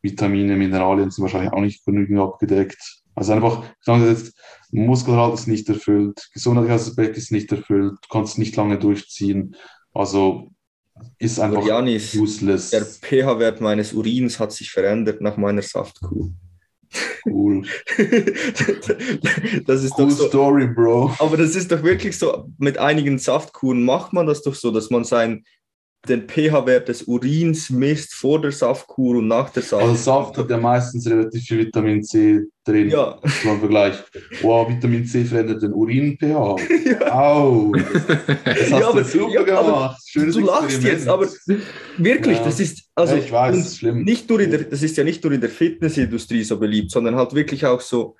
Vitamine, 0.02 0.56
Mineralien 0.56 1.10
sind 1.10 1.22
wahrscheinlich 1.22 1.52
auch 1.52 1.60
nicht 1.60 1.84
genügend 1.84 2.18
abgedeckt. 2.20 2.97
Also 3.18 3.32
einfach, 3.32 3.64
ich 3.64 3.84
sage 3.84 4.08
jetzt, 4.08 4.32
Muskelhalt 4.70 5.34
ist 5.34 5.48
nicht 5.48 5.68
erfüllt, 5.68 6.28
Gesundheitsaspekt 6.32 7.16
ist 7.16 7.32
nicht 7.32 7.50
erfüllt, 7.50 7.94
du 8.00 8.08
kannst 8.12 8.38
nicht 8.38 8.54
lange 8.54 8.78
durchziehen. 8.78 9.56
Also 9.92 10.52
ist 11.18 11.40
einfach 11.40 11.66
Janis, 11.66 12.14
useless. 12.14 12.70
Der 12.70 12.84
pH-Wert 12.84 13.60
meines 13.60 13.92
Urins 13.92 14.38
hat 14.38 14.52
sich 14.52 14.70
verändert 14.70 15.20
nach 15.20 15.36
meiner 15.36 15.62
Saftkur. 15.62 16.30
Cool. 17.26 17.66
das 19.66 19.82
ist 19.82 19.98
cool 19.98 20.04
doch 20.04 20.10
so, 20.10 20.28
Story, 20.28 20.68
Bro. 20.68 21.16
Aber 21.18 21.36
das 21.36 21.56
ist 21.56 21.72
doch 21.72 21.82
wirklich 21.82 22.16
so, 22.16 22.48
mit 22.58 22.78
einigen 22.78 23.18
Saftkuren 23.18 23.84
macht 23.84 24.12
man 24.12 24.28
das 24.28 24.42
doch 24.42 24.54
so, 24.54 24.70
dass 24.70 24.90
man 24.90 25.02
sein 25.02 25.44
den 26.06 26.28
pH-Wert 26.28 26.88
des 26.88 27.02
Urins 27.02 27.70
misst 27.70 28.14
vor 28.14 28.40
der 28.40 28.52
Saftkur 28.52 29.18
und 29.18 29.28
nach 29.28 29.50
der 29.50 29.62
Saftkur. 29.62 29.90
Also 29.90 30.02
Saft 30.02 30.38
hat 30.38 30.50
ja 30.50 30.56
meistens 30.56 31.06
relativ 31.08 31.42
viel 31.44 31.58
Vitamin 31.58 32.02
C 32.02 32.40
drin. 32.64 32.88
Ja. 32.88 33.18
Im 33.22 33.58
Vergleich. 33.58 33.96
Wow, 34.42 34.70
Vitamin 34.70 35.04
C 35.04 35.24
verändert 35.24 35.62
den 35.62 35.72
Urin-pH. 35.72 36.56
Ja. 36.88 37.12
Au. 37.12 37.72
Das 37.72 38.56
hast 38.56 38.70
ja, 38.70 38.88
aber, 38.88 39.02
du 39.02 39.08
super 39.08 39.32
ja, 39.32 39.42
gemacht. 39.42 40.00
Schönes 40.06 40.34
du 40.34 40.40
lachst 40.40 40.82
jetzt, 40.82 41.06
aber 41.06 41.26
wirklich, 41.98 42.38
ja. 42.38 42.44
das 42.44 42.60
ist 42.60 42.88
also 42.94 43.14
ja, 43.14 43.22
ich 43.22 43.30
weiß, 43.30 43.56
das 43.56 43.66
ist 43.66 43.78
schlimm. 43.78 44.04
Nicht 44.04 44.28
nur 44.30 44.40
in 44.40 44.50
der, 44.50 44.64
das 44.64 44.82
ist 44.82 44.96
ja 44.96 45.04
nicht 45.04 45.22
nur 45.22 45.32
in 45.32 45.40
der 45.40 45.50
Fitnessindustrie 45.50 46.44
so 46.44 46.58
beliebt, 46.58 46.90
sondern 46.90 47.16
halt 47.16 47.34
wirklich 47.34 47.66
auch 47.66 47.80
so, 47.80 48.16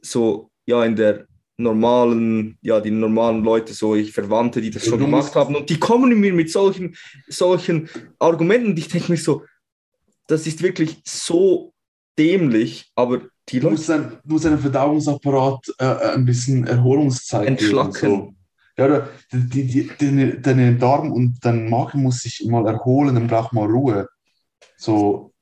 so 0.00 0.50
ja 0.66 0.84
in 0.84 0.94
der 0.94 1.26
normalen, 1.56 2.58
ja, 2.62 2.80
die 2.80 2.90
normalen 2.90 3.44
Leute, 3.44 3.72
so 3.74 3.94
ich 3.94 4.12
Verwandte, 4.12 4.60
die 4.60 4.70
das 4.70 4.86
schon 4.86 4.98
gemacht 4.98 5.34
haben, 5.34 5.54
und 5.54 5.70
die 5.70 5.78
kommen 5.78 6.18
mir 6.18 6.32
mit 6.32 6.50
solchen, 6.50 6.96
solchen 7.28 7.88
Argumenten, 8.18 8.70
und 8.70 8.78
ich 8.78 8.88
denke 8.88 9.12
mir 9.12 9.18
so, 9.18 9.42
das 10.26 10.46
ist 10.46 10.62
wirklich 10.62 11.00
so 11.04 11.72
dämlich, 12.18 12.90
aber 12.94 13.22
die 13.48 13.60
du 13.60 13.66
Leute. 13.66 13.76
Musst 13.76 13.90
ein, 13.90 14.18
du 14.24 14.32
musst 14.32 14.46
einen 14.46 14.58
Verdauungsapparat 14.58 15.74
äh, 15.78 15.84
ein 16.14 16.24
bisschen 16.24 16.66
Erholungszeit 16.66 17.46
entschlacken. 17.46 18.10
So. 18.10 18.34
Ja, 18.76 19.08
die, 19.32 19.66
die, 19.66 19.90
die, 20.00 20.42
deine 20.42 20.74
Darm 20.76 21.12
und 21.12 21.38
dein 21.44 21.68
Magen 21.70 22.02
muss 22.02 22.20
sich 22.20 22.44
mal 22.46 22.66
erholen, 22.66 23.14
dann 23.14 23.28
braucht 23.28 23.52
man 23.52 23.70
Ruhe. 23.70 24.08
So, 24.76 25.33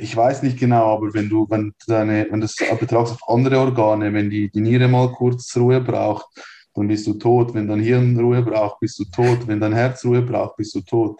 ich 0.00 0.16
weiß 0.16 0.42
nicht 0.42 0.58
genau, 0.58 0.96
aber 0.96 1.12
wenn 1.14 1.28
du, 1.28 1.46
wenn 1.48 1.74
deine, 1.86 2.26
wenn 2.30 2.40
das 2.40 2.56
betrachtest 2.56 3.22
auf 3.22 3.28
andere 3.28 3.58
Organe, 3.58 4.12
wenn 4.12 4.30
die, 4.30 4.50
die 4.50 4.60
Niere 4.60 4.88
mal 4.88 5.12
kurz 5.12 5.56
Ruhe 5.56 5.80
braucht, 5.80 6.26
dann 6.74 6.88
bist 6.88 7.06
du 7.06 7.14
tot. 7.14 7.54
Wenn 7.54 7.68
dein 7.68 7.80
Hirn 7.80 8.18
Ruhe 8.18 8.42
braucht, 8.42 8.80
bist 8.80 8.98
du 8.98 9.04
tot. 9.04 9.46
Wenn 9.46 9.60
dein 9.60 9.72
Herz 9.72 10.04
Ruhe 10.04 10.22
braucht, 10.22 10.56
bist 10.56 10.74
du 10.74 10.80
tot. 10.80 11.18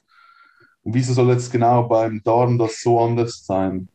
Und 0.83 0.95
wieso 0.95 1.12
soll 1.12 1.31
jetzt 1.31 1.51
genau 1.51 1.83
beim 1.85 2.22
Darm 2.22 2.59
das 2.59 2.81
so 2.81 3.01
anders 3.01 3.45
sein? 3.45 3.89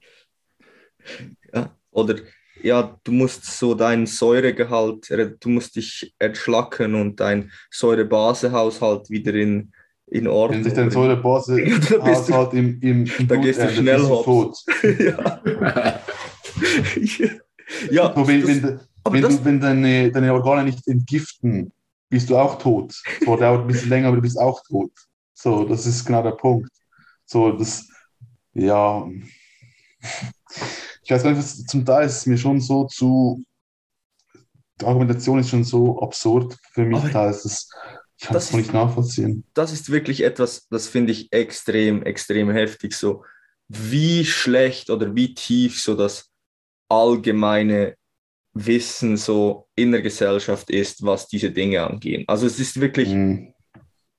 Ja, 1.54 1.76
oder 1.92 2.16
ja, 2.62 2.98
du 3.04 3.12
musst 3.12 3.46
so 3.46 3.74
deinen 3.74 4.06
Säuregehalt, 4.06 5.10
du 5.40 5.50
musst 5.50 5.76
dich 5.76 6.14
entschlacken 6.20 6.96
und 6.96 7.20
dein 7.20 7.52
Säurebasehaushalt 7.72 9.10
wieder 9.10 9.34
in, 9.34 9.74
in 10.08 10.28
Ordnung. 10.28 10.60
Wenn 10.60 10.64
sich 10.64 10.74
dein 10.74 10.92
Säurebasehaushalt 10.92 12.54
im, 12.54 12.80
im, 12.82 13.06
im 13.20 13.28
da 13.28 13.36
gehst 13.36 13.62
du 13.62 13.70
schnell 13.70 14.02
tot. 14.02 14.58
ja. 14.84 15.42
ja 17.90 18.14
so, 18.16 18.28
wenn, 18.28 18.42
das, 18.42 18.50
wenn, 18.50 18.80
wenn, 19.10 19.22
du, 19.22 19.46
wenn 19.46 19.60
deine, 19.60 20.12
deine 20.12 20.34
Organe 20.34 20.66
nicht 20.66 20.88
entgiften, 20.88 21.72
bist 22.10 22.30
du 22.30 22.38
auch 22.38 22.60
tot. 22.60 22.94
So, 23.26 23.36
dauert 23.36 23.62
ein 23.62 23.68
bisschen 23.68 23.90
länger, 23.90 24.08
aber 24.10 24.18
du 24.18 24.22
bist 24.22 24.40
auch 24.40 24.62
tot. 24.64 24.92
So, 25.34 25.66
das 25.66 25.86
ist 25.86 26.06
genau 26.06 26.22
der 26.22 26.32
Punkt. 26.32 26.70
So, 27.26 27.52
das, 27.52 27.88
ja. 28.54 29.10
Ich 31.02 31.12
weiß 31.12 31.24
gar 31.24 31.32
nicht, 31.32 31.40
was, 31.40 31.64
zum 31.66 31.86
Teil 31.86 32.06
ist 32.06 32.18
es 32.18 32.26
mir 32.28 32.38
schon 32.38 32.62
so 32.62 32.86
zu. 32.86 33.44
Die 34.80 34.86
Argumentation 34.86 35.40
ist 35.40 35.50
schon 35.50 35.64
so 35.64 36.02
absurd 36.02 36.58
für 36.72 36.86
mich, 36.86 37.04
da 37.12 37.30
ist 37.30 37.46
es 37.46 37.70
ich 38.24 38.30
kann 38.30 38.38
es 38.38 38.54
nicht 38.54 38.74
nachvollziehen. 38.74 39.44
Das 39.54 39.74
ist 39.74 39.92
wirklich 39.92 40.24
etwas, 40.24 40.68
das 40.70 40.88
finde 40.88 41.12
ich 41.12 41.34
extrem, 41.34 42.04
extrem 42.04 42.50
heftig. 42.52 42.94
So, 42.94 43.26
wie 43.68 44.24
schlecht 44.24 44.90
oder 44.90 45.14
wie 45.14 45.34
tief 45.34 45.82
so 45.82 45.94
das 45.94 46.30
allgemeine 46.88 47.96
Wissen 48.54 49.18
so 49.18 49.68
in 49.76 49.92
der 49.92 50.02
Gesellschaft 50.02 50.70
ist, 50.70 51.04
was 51.04 51.28
diese 51.28 51.52
Dinge 51.52 51.86
angehen. 51.86 52.24
Also 52.28 52.48
es 52.48 52.60
ist 52.60 52.80
wirklich 52.80 53.10
mhm. 53.10 53.54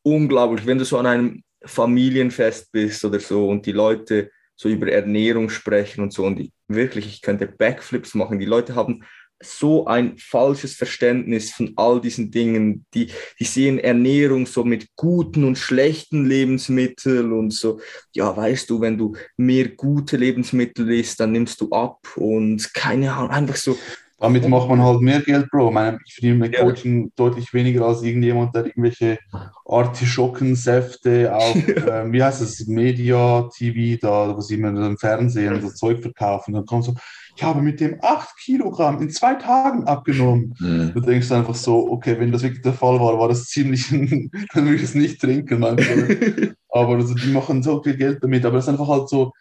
unglaublich, 0.03 0.67
wenn 0.67 0.79
du 0.79 0.85
so 0.85 0.99
an 0.99 1.07
einem 1.07 1.43
Familienfest 1.65 2.73
bist 2.73 3.05
oder 3.07 3.21
so 3.21 3.49
und 3.49 3.65
die 3.65 3.73
Leute 3.73 4.31
so 4.55 4.69
über 4.69 4.93
Ernährung 4.93 5.49
sprechen 5.49 6.03
und 6.03 6.13
so 6.13 6.27
und 6.27 6.37
die, 6.37 6.53
wirklich, 6.69 7.07
ich 7.07 7.23
könnte 7.23 7.47
Backflips 7.47 8.15
machen. 8.15 8.39
Die 8.39 8.45
Leute 8.45 8.75
haben 8.75 9.03
so 9.43 9.87
ein 9.87 10.16
falsches 10.18 10.74
Verständnis 10.74 11.53
von 11.53 11.72
all 11.76 12.01
diesen 12.01 12.30
Dingen. 12.30 12.87
Die, 12.95 13.09
die 13.39 13.45
sehen 13.45 13.78
Ernährung 13.78 14.47
so 14.47 14.64
mit 14.64 14.89
guten 14.97 15.45
und 15.45 15.59
schlechten 15.59 16.26
Lebensmitteln 16.26 17.32
und 17.32 17.53
so, 17.53 17.80
ja, 18.12 18.35
weißt 18.37 18.70
du, 18.70 18.80
wenn 18.80 18.99
du 18.99 19.14
mehr 19.37 19.68
gute 19.68 20.16
Lebensmittel 20.16 20.91
isst, 20.93 21.20
dann 21.20 21.32
nimmst 21.32 21.61
du 21.61 21.70
ab 21.70 22.01
und 22.16 22.72
keine 22.74 23.12
Ahnung, 23.12 23.30
einfach 23.30 23.57
so. 23.57 23.76
Damit 24.24 24.49
macht 24.49 24.68
man 24.68 24.82
halt 24.82 25.01
mehr 25.01 25.20
Geld, 25.20 25.51
Bro. 25.51 25.68
Ich, 25.68 25.74
meine, 25.74 25.99
ich 26.07 26.14
verdiene 26.14 26.37
mit 26.37 26.57
Coaching 26.57 27.03
ja. 27.03 27.09
deutlich 27.16 27.53
weniger 27.53 27.85
als 27.85 28.03
irgendjemand, 28.03 28.55
der 28.55 28.66
irgendwelche 28.66 29.18
Artischockensäfte 29.66 31.35
auf, 31.35 31.55
ähm, 31.91 32.12
wie 32.12 32.22
heißt 32.22 32.41
das, 32.41 32.66
Media, 32.66 33.51
TV, 33.55 33.99
da, 34.01 34.35
wo 34.35 34.41
sie 34.41 34.55
immer 34.55 34.68
im 34.68 34.97
Fernsehen 34.97 35.61
so 35.61 35.68
Zeug 35.68 36.01
verkaufen. 36.01 36.55
Dann 36.55 36.64
kommt 36.64 36.85
so, 36.85 36.95
ich 37.37 37.43
habe 37.43 37.62
mit 37.62 37.80
dem 37.80 37.99
8 38.01 38.37
Kilogramm 38.39 39.03
in 39.03 39.11
zwei 39.11 39.35
Tagen 39.35 39.85
abgenommen. 39.85 40.55
Mhm. 40.59 40.93
Du 40.95 41.01
denkst 41.01 41.32
einfach 41.32 41.55
so, 41.55 41.91
okay, 41.91 42.18
wenn 42.18 42.30
das 42.30 42.43
wirklich 42.43 42.62
der 42.62 42.72
Fall 42.72 43.01
war, 43.01 43.18
war 43.18 43.28
das 43.28 43.47
ziemlich, 43.47 43.89
dann 43.91 44.30
würde 44.55 44.76
ich 44.76 44.82
es 44.82 44.95
nicht 44.95 45.20
trinken. 45.20 45.61
Manchmal. 45.61 46.55
aber 46.68 46.95
also, 46.95 47.14
die 47.14 47.32
machen 47.32 47.62
so 47.62 47.82
viel 47.82 47.97
Geld 47.97 48.22
damit. 48.22 48.45
Aber 48.45 48.57
das 48.57 48.66
ist 48.66 48.70
einfach 48.70 48.89
halt 48.89 49.09
so, 49.09 49.32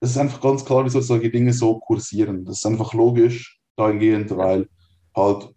das 0.00 0.10
ist 0.10 0.18
einfach 0.18 0.40
ganz 0.40 0.64
klar, 0.64 0.84
wie 0.84 0.90
solche 0.90 1.30
Dinge 1.30 1.52
so 1.52 1.78
kursieren. 1.80 2.44
Das 2.44 2.58
ist 2.58 2.66
einfach 2.66 2.94
logisch 2.94 3.60
dahingehend, 3.76 4.36
weil 4.36 4.68
halt, 5.16 5.52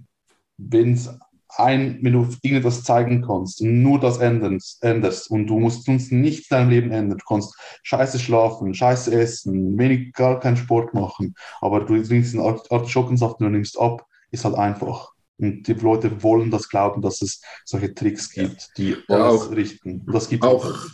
wenn 0.57 0.93
es 0.93 1.09
ein, 1.57 1.99
wenn 2.01 2.13
du 2.13 2.27
irgendetwas 2.41 2.83
zeigen 2.83 3.21
kannst 3.25 3.61
und 3.61 3.81
nur 3.81 3.99
das 3.99 4.17
änderst, 4.17 4.83
änderst 4.83 5.29
und 5.29 5.47
du 5.47 5.59
musst 5.59 5.85
sonst 5.85 6.11
nichts 6.11 6.49
in 6.49 6.57
deinem 6.57 6.69
Leben 6.69 6.91
ändern. 6.91 7.17
Du 7.17 7.25
kannst 7.25 7.55
scheiße 7.83 8.19
schlafen, 8.19 8.73
scheiße 8.73 9.13
essen, 9.13 9.77
wenig, 9.77 10.13
gar 10.13 10.39
keinen 10.39 10.57
Sport 10.57 10.93
machen, 10.93 11.35
aber 11.61 11.81
du 11.81 12.01
trinkst 12.01 12.35
einen 12.35 12.43
Artischockensaft 12.69 13.39
und 13.39 13.47
du 13.47 13.51
nimmst 13.51 13.79
ab, 13.79 14.05
ist 14.31 14.45
halt 14.45 14.55
einfach. 14.55 15.13
Und 15.37 15.67
die 15.67 15.73
Leute 15.73 16.23
wollen 16.23 16.51
das 16.51 16.69
glauben, 16.69 17.01
dass 17.01 17.21
es 17.21 17.41
solche 17.65 17.93
Tricks 17.93 18.29
gibt, 18.31 18.69
die 18.77 18.95
ja, 19.07 19.15
alles 19.15 19.41
auch, 19.41 19.51
richten. 19.51 20.05
Das 20.11 20.29
gibt 20.29 20.43
auch, 20.43 20.87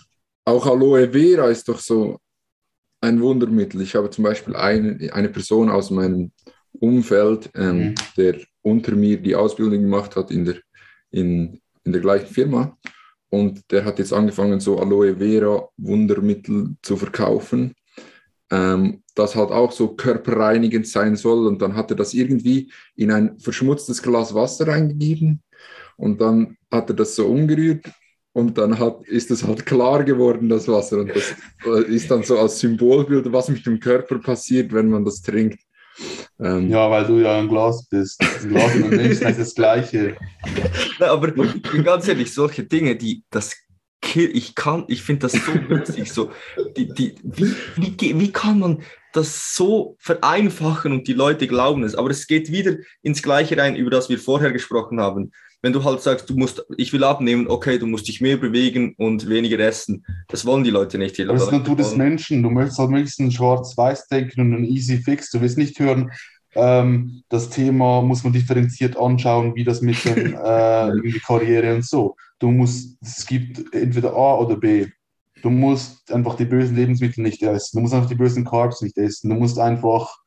auch 0.45 0.65
Aloe 0.65 1.11
Vera 1.11 1.49
ist 1.49 1.67
doch 1.67 1.79
so 1.79 2.19
ein 3.01 3.21
Wundermittel. 3.21 3.81
Ich 3.81 3.95
habe 3.95 4.09
zum 4.09 4.23
Beispiel 4.23 4.55
eine, 4.55 5.13
eine 5.13 5.29
Person 5.29 5.69
aus 5.69 5.89
meinem 5.89 6.31
Umfeld, 6.73 7.49
ähm, 7.55 7.77
mhm. 7.77 7.95
der 8.17 8.39
unter 8.61 8.95
mir 8.95 9.17
die 9.17 9.35
Ausbildung 9.35 9.81
gemacht 9.81 10.15
hat 10.15 10.31
in 10.31 10.45
der, 10.45 10.55
in, 11.11 11.59
in 11.83 11.91
der 11.91 12.01
gleichen 12.01 12.33
Firma. 12.33 12.77
Und 13.29 13.71
der 13.71 13.85
hat 13.85 13.99
jetzt 13.99 14.13
angefangen, 14.13 14.59
so 14.59 14.79
Aloe 14.79 15.17
Vera 15.17 15.69
Wundermittel 15.77 16.75
zu 16.81 16.97
verkaufen, 16.97 17.75
ähm, 18.51 19.03
das 19.13 19.35
halt 19.35 19.51
auch 19.51 19.71
so 19.71 19.89
körperreinigend 19.89 20.87
sein 20.87 21.15
soll. 21.15 21.47
Und 21.47 21.61
dann 21.61 21.75
hat 21.75 21.91
er 21.91 21.97
das 21.97 22.13
irgendwie 22.13 22.71
in 22.95 23.11
ein 23.11 23.39
verschmutztes 23.39 24.01
Glas 24.01 24.33
Wasser 24.33 24.67
reingegeben. 24.67 25.41
Und 25.97 26.21
dann 26.21 26.57
hat 26.71 26.89
er 26.89 26.95
das 26.95 27.15
so 27.15 27.27
umgerührt 27.27 27.85
und 28.31 28.57
dann 28.57 28.79
hat, 28.79 29.03
ist 29.07 29.31
es 29.31 29.45
halt 29.45 29.65
klar 29.65 30.03
geworden, 30.03 30.49
das 30.49 30.67
Wasser. 30.67 30.99
Und 30.99 31.09
das 31.15 31.35
äh, 31.65 31.83
ist 31.93 32.09
dann 32.09 32.23
so 32.23 32.39
als 32.39 32.59
Symbolbild, 32.59 33.31
was 33.31 33.49
mit 33.49 33.65
dem 33.65 33.79
Körper 33.79 34.19
passiert, 34.19 34.71
wenn 34.73 34.89
man 34.89 35.03
das 35.03 35.21
trinkt. 35.21 35.59
Ähm, 36.39 36.69
ja, 36.69 36.89
weil 36.89 37.05
du 37.05 37.19
ja 37.19 37.37
ein 37.37 37.47
Glas 37.47 37.87
bist. 37.89 38.21
Ein 38.21 38.49
Glas 38.49 38.75
und 38.75 38.83
ein 38.85 38.89
Mensch 38.91 39.21
ist 39.21 39.39
das 39.39 39.55
Gleiche. 39.55 40.15
Na, 40.99 41.07
aber 41.07 41.27
ich 41.27 41.61
bin 41.61 41.83
ganz 41.83 42.07
ehrlich, 42.07 42.33
solche 42.33 42.63
Dinge, 42.63 42.95
die 42.95 43.23
das 43.29 43.55
ich 44.15 44.55
kann, 44.55 44.85
ich 44.87 45.03
finde 45.03 45.27
das 45.27 45.33
so 45.33 45.53
witzig, 45.69 46.11
so, 46.11 46.31
die, 46.75 46.91
die, 46.91 47.15
wie, 47.21 47.53
wie, 47.75 48.19
wie 48.19 48.31
kann 48.31 48.57
man 48.57 48.81
das 49.13 49.53
so 49.55 49.97
vereinfachen 49.99 50.93
und 50.93 51.07
die 51.07 51.13
Leute 51.13 51.47
glauben 51.47 51.83
es, 51.83 51.95
aber 51.95 52.09
es 52.09 52.25
geht 52.25 52.51
wieder 52.51 52.77
ins 53.03 53.21
Gleiche 53.21 53.57
rein, 53.57 53.75
über 53.75 53.91
das 53.91 54.09
wir 54.09 54.17
vorher 54.17 54.51
gesprochen 54.51 54.99
haben 54.99 55.31
wenn 55.61 55.73
du 55.73 55.83
halt 55.83 56.01
sagst, 56.01 56.29
du 56.29 56.35
musst, 56.35 56.65
ich 56.77 56.93
will 56.93 57.03
abnehmen, 57.03 57.47
okay, 57.49 57.77
du 57.77 57.85
musst 57.85 58.07
dich 58.07 58.21
mehr 58.21 58.37
bewegen 58.37 58.95
und 58.97 59.27
weniger 59.27 59.59
essen. 59.59 60.05
Das 60.27 60.45
wollen 60.45 60.63
die 60.63 60.69
Leute 60.69 60.97
nicht. 60.97 61.19
Das 61.19 61.43
ist 61.43 61.51
Natur 61.51 61.75
des 61.75 61.95
Menschen. 61.95 62.43
Du 62.43 62.49
möchtest 62.49 62.79
halt 62.79 62.91
möglichst 62.91 63.19
ein 63.19 63.31
Schwarz-Weiß 63.31 64.07
denken 64.07 64.41
und 64.41 64.53
ein 64.53 64.63
Easy 64.63 64.97
Fix. 64.97 65.31
Du 65.31 65.41
willst 65.41 65.57
nicht 65.57 65.77
hören, 65.79 66.11
ähm, 66.55 67.23
das 67.29 67.49
Thema 67.49 68.01
muss 68.01 68.23
man 68.23 68.33
differenziert 68.33 68.97
anschauen, 68.97 69.55
wie 69.55 69.63
das 69.63 69.81
mit 69.81 70.03
den, 70.05 70.33
äh, 70.43 71.19
Karriere 71.25 71.75
und 71.75 71.85
so. 71.85 72.15
Du 72.39 72.49
musst, 72.51 72.97
es 73.01 73.25
gibt 73.25 73.73
entweder 73.73 74.13
A 74.13 74.35
oder 74.37 74.55
B. 74.55 74.87
Du 75.41 75.49
musst 75.49 76.11
einfach 76.11 76.35
die 76.35 76.45
bösen 76.45 76.75
Lebensmittel 76.75 77.21
nicht 77.21 77.43
essen. 77.43 77.77
Du 77.77 77.81
musst 77.81 77.93
einfach 77.93 78.09
die 78.09 78.15
bösen 78.15 78.45
Carbs 78.45 78.81
nicht 78.81 78.97
essen. 78.97 79.29
Du 79.29 79.35
musst 79.35 79.59
einfach, 79.59 80.17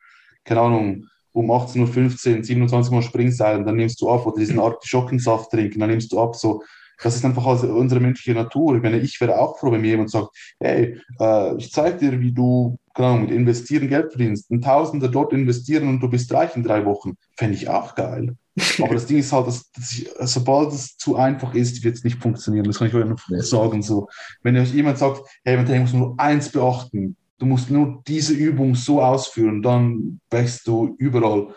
keine 0.45 0.61
Ahnung, 0.61 1.07
um 1.33 1.51
18.15 1.51 2.39
Uhr 2.39 2.45
27 2.45 2.93
Mal 2.93 3.03
Springseilen, 3.03 3.65
dann 3.65 3.77
nimmst 3.77 4.01
du 4.01 4.11
ab, 4.11 4.27
oder 4.27 4.37
diesen 4.39 4.61
Artischockensaft 4.61 5.51
trinken, 5.51 5.81
dann 5.81 5.91
nimmst 5.91 6.13
du 6.13 6.21
ab, 6.21 6.37
so. 6.37 6.63
Das 7.03 7.17
ist 7.17 7.25
einfach 7.25 7.45
also 7.47 7.67
unsere 7.73 8.01
menschliche 8.01 8.39
Natur. 8.39 8.77
Ich 8.77 8.83
meine, 8.83 8.99
ich 8.99 9.21
wäre 9.21 9.37
auch 9.41 9.59
froh, 9.59 9.73
wenn 9.73 9.81
mir 9.81 9.89
jemand 9.89 10.11
sagt, 10.11 10.29
hey, 10.61 11.01
äh, 11.19 11.57
ich 11.57 11.73
zeige 11.73 11.99
dir, 11.99 12.21
wie 12.21 12.33
du 12.33 12.79
genau, 12.95 13.17
mit 13.17 13.31
Investieren 13.31 13.89
Geld 13.89 14.13
verdienst. 14.13 14.51
Ein 14.51 14.61
Tausender 14.61 15.09
dort 15.09 15.33
investieren 15.33 15.89
und 15.89 16.01
du 16.01 16.09
bist 16.09 16.33
reich 16.33 16.55
in 16.55 16.63
drei 16.63 16.85
Wochen. 16.85 17.15
Fände 17.37 17.57
ich 17.57 17.69
auch 17.69 17.95
geil. 17.95 18.37
Aber 18.81 18.95
das 18.95 19.07
Ding 19.07 19.19
ist 19.19 19.33
halt, 19.33 19.47
dass, 19.47 19.71
dass 19.73 19.93
ich, 19.93 20.11
sobald 20.21 20.73
es 20.73 20.97
zu 20.97 21.17
einfach 21.17 21.55
ist, 21.55 21.83
wird 21.85 21.97
es 21.97 22.05
nicht 22.05 22.23
funktionieren. 22.23 22.65
Das 22.65 22.79
kann 22.79 22.89
ich 22.89 22.95
euch 22.95 23.07
noch 23.07 23.19
sagen. 23.39 23.83
So. 23.83 24.09
Wenn 24.43 24.57
euch 24.57 24.75
jemand 24.75 24.99
sagt, 24.99 25.23
hey, 25.45 25.57
man 25.57 25.81
muss 25.81 25.93
nur 25.93 26.15
eins 26.19 26.51
beachten, 26.51 27.17
Du 27.43 27.47
musst 27.47 27.73
nur 27.73 28.05
diese 28.07 28.35
Übung 28.35 28.77
so 28.77 29.03
ausführen, 29.03 29.63
dann 29.63 30.21
wächst 30.31 30.65
du 30.69 30.95
überall. 30.99 31.53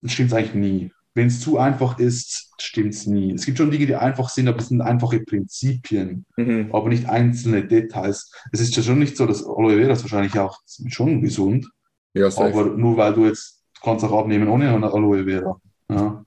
Das 0.00 0.12
stimmt 0.12 0.32
eigentlich 0.32 0.54
nie. 0.54 0.92
Wenn 1.12 1.26
es 1.26 1.38
zu 1.38 1.58
einfach 1.58 1.98
ist, 1.98 2.54
stimmt 2.58 2.94
es 2.94 3.04
nie. 3.04 3.34
Es 3.34 3.44
gibt 3.44 3.58
schon 3.58 3.70
Dinge, 3.70 3.84
die 3.84 3.94
einfach 3.94 4.30
sind, 4.30 4.48
aber 4.48 4.58
es 4.58 4.68
sind 4.68 4.80
einfache 4.80 5.20
Prinzipien, 5.20 6.24
mhm. 6.38 6.70
aber 6.72 6.88
nicht 6.88 7.10
einzelne 7.10 7.66
Details. 7.66 8.32
Es 8.52 8.60
ist 8.60 8.74
ja 8.74 8.82
schon 8.82 8.98
nicht 8.98 9.18
so, 9.18 9.26
dass 9.26 9.44
Aloe 9.44 9.76
Vera 9.76 9.92
ist 9.92 10.00
wahrscheinlich 10.00 10.38
auch 10.38 10.60
schon 10.88 11.20
gesund. 11.20 11.68
Ja, 12.14 12.28
aber 12.34 12.64
nur 12.64 12.96
weil 12.96 13.12
du 13.12 13.26
jetzt 13.26 13.64
kannst 13.82 14.02
auch 14.02 14.18
abnehmen 14.18 14.48
ohne 14.48 14.70
Aloe 14.70 15.24
Vera. 15.24 15.60
Ja. 15.90 16.24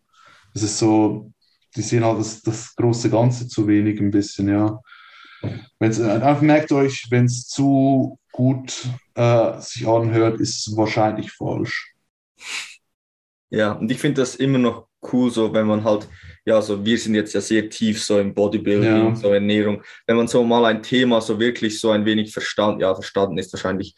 Es 0.53 0.61
ist 0.61 0.77
so, 0.77 1.31
die 1.75 1.81
sehen 1.81 2.05
halt 2.05 2.19
das, 2.19 2.43
das 2.43 2.75
große 2.75 3.09
Ganze 3.09 3.47
zu 3.47 3.67
wenig 3.67 3.99
ein 3.99 4.11
bisschen, 4.11 4.47
ja. 4.47 4.79
Wenn's, 5.79 5.97
äh, 5.97 6.41
merkt 6.41 6.71
euch, 6.71 7.07
wenn 7.09 7.25
es 7.25 7.47
zu 7.47 8.18
gut 8.31 8.87
äh, 9.15 9.59
sich 9.59 9.87
anhört, 9.87 10.39
ist 10.39 10.75
wahrscheinlich 10.75 11.31
falsch. 11.31 11.93
Ja, 13.49 13.73
und 13.73 13.91
ich 13.91 13.99
finde 13.99 14.21
das 14.21 14.35
immer 14.35 14.59
noch 14.59 14.87
cool, 15.11 15.31
so 15.31 15.53
wenn 15.53 15.65
man 15.65 15.83
halt, 15.83 16.07
ja, 16.45 16.61
so 16.61 16.83
wir 16.85 16.97
sind 16.97 17.15
jetzt 17.15 17.33
ja 17.33 17.41
sehr 17.41 17.69
tief 17.69 18.03
so 18.03 18.19
im 18.19 18.33
Bodybuilding, 18.33 19.07
ja. 19.07 19.15
so 19.15 19.33
Ernährung, 19.33 19.81
wenn 20.05 20.17
man 20.17 20.27
so 20.27 20.43
mal 20.43 20.65
ein 20.65 20.83
Thema 20.83 21.21
so 21.21 21.39
wirklich 21.39 21.79
so 21.79 21.91
ein 21.91 22.05
wenig 22.05 22.31
verstanden, 22.31 22.81
ja, 22.81 22.93
verstanden 22.93 23.37
ist 23.37 23.51
wahrscheinlich 23.53 23.95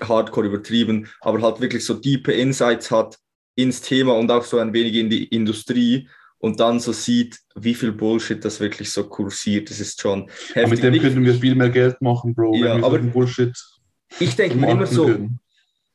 hardcore 0.00 0.46
übertrieben, 0.46 1.08
aber 1.20 1.40
halt 1.42 1.60
wirklich 1.60 1.84
so 1.84 1.94
tiefe 1.94 2.32
Insights 2.32 2.90
hat 2.90 3.18
ins 3.54 3.80
Thema 3.80 4.14
und 4.14 4.30
auch 4.30 4.44
so 4.44 4.58
ein 4.58 4.72
wenig 4.72 4.94
in 4.94 5.10
die 5.10 5.24
Industrie 5.24 6.08
und 6.38 6.60
dann 6.60 6.80
so 6.80 6.92
sieht, 6.92 7.38
wie 7.56 7.74
viel 7.74 7.92
Bullshit 7.92 8.44
das 8.44 8.60
wirklich 8.60 8.92
so 8.92 9.04
kursiert. 9.04 9.70
Das 9.70 9.80
ist 9.80 10.00
schon 10.00 10.28
heftig. 10.54 10.62
Aber 10.62 10.68
mit 10.70 10.82
dem 10.82 11.00
könnten 11.00 11.24
wir 11.24 11.34
viel 11.34 11.54
mehr 11.54 11.70
Geld 11.70 12.00
machen, 12.00 12.34
Bro. 12.34 12.54
Ja, 12.56 12.74
aber 12.82 12.98
Bullshit 12.98 13.56
ich 14.20 14.36
denke 14.36 14.56
mir 14.56 14.70
immer 14.70 14.86
so, 14.86 15.06
können. 15.06 15.40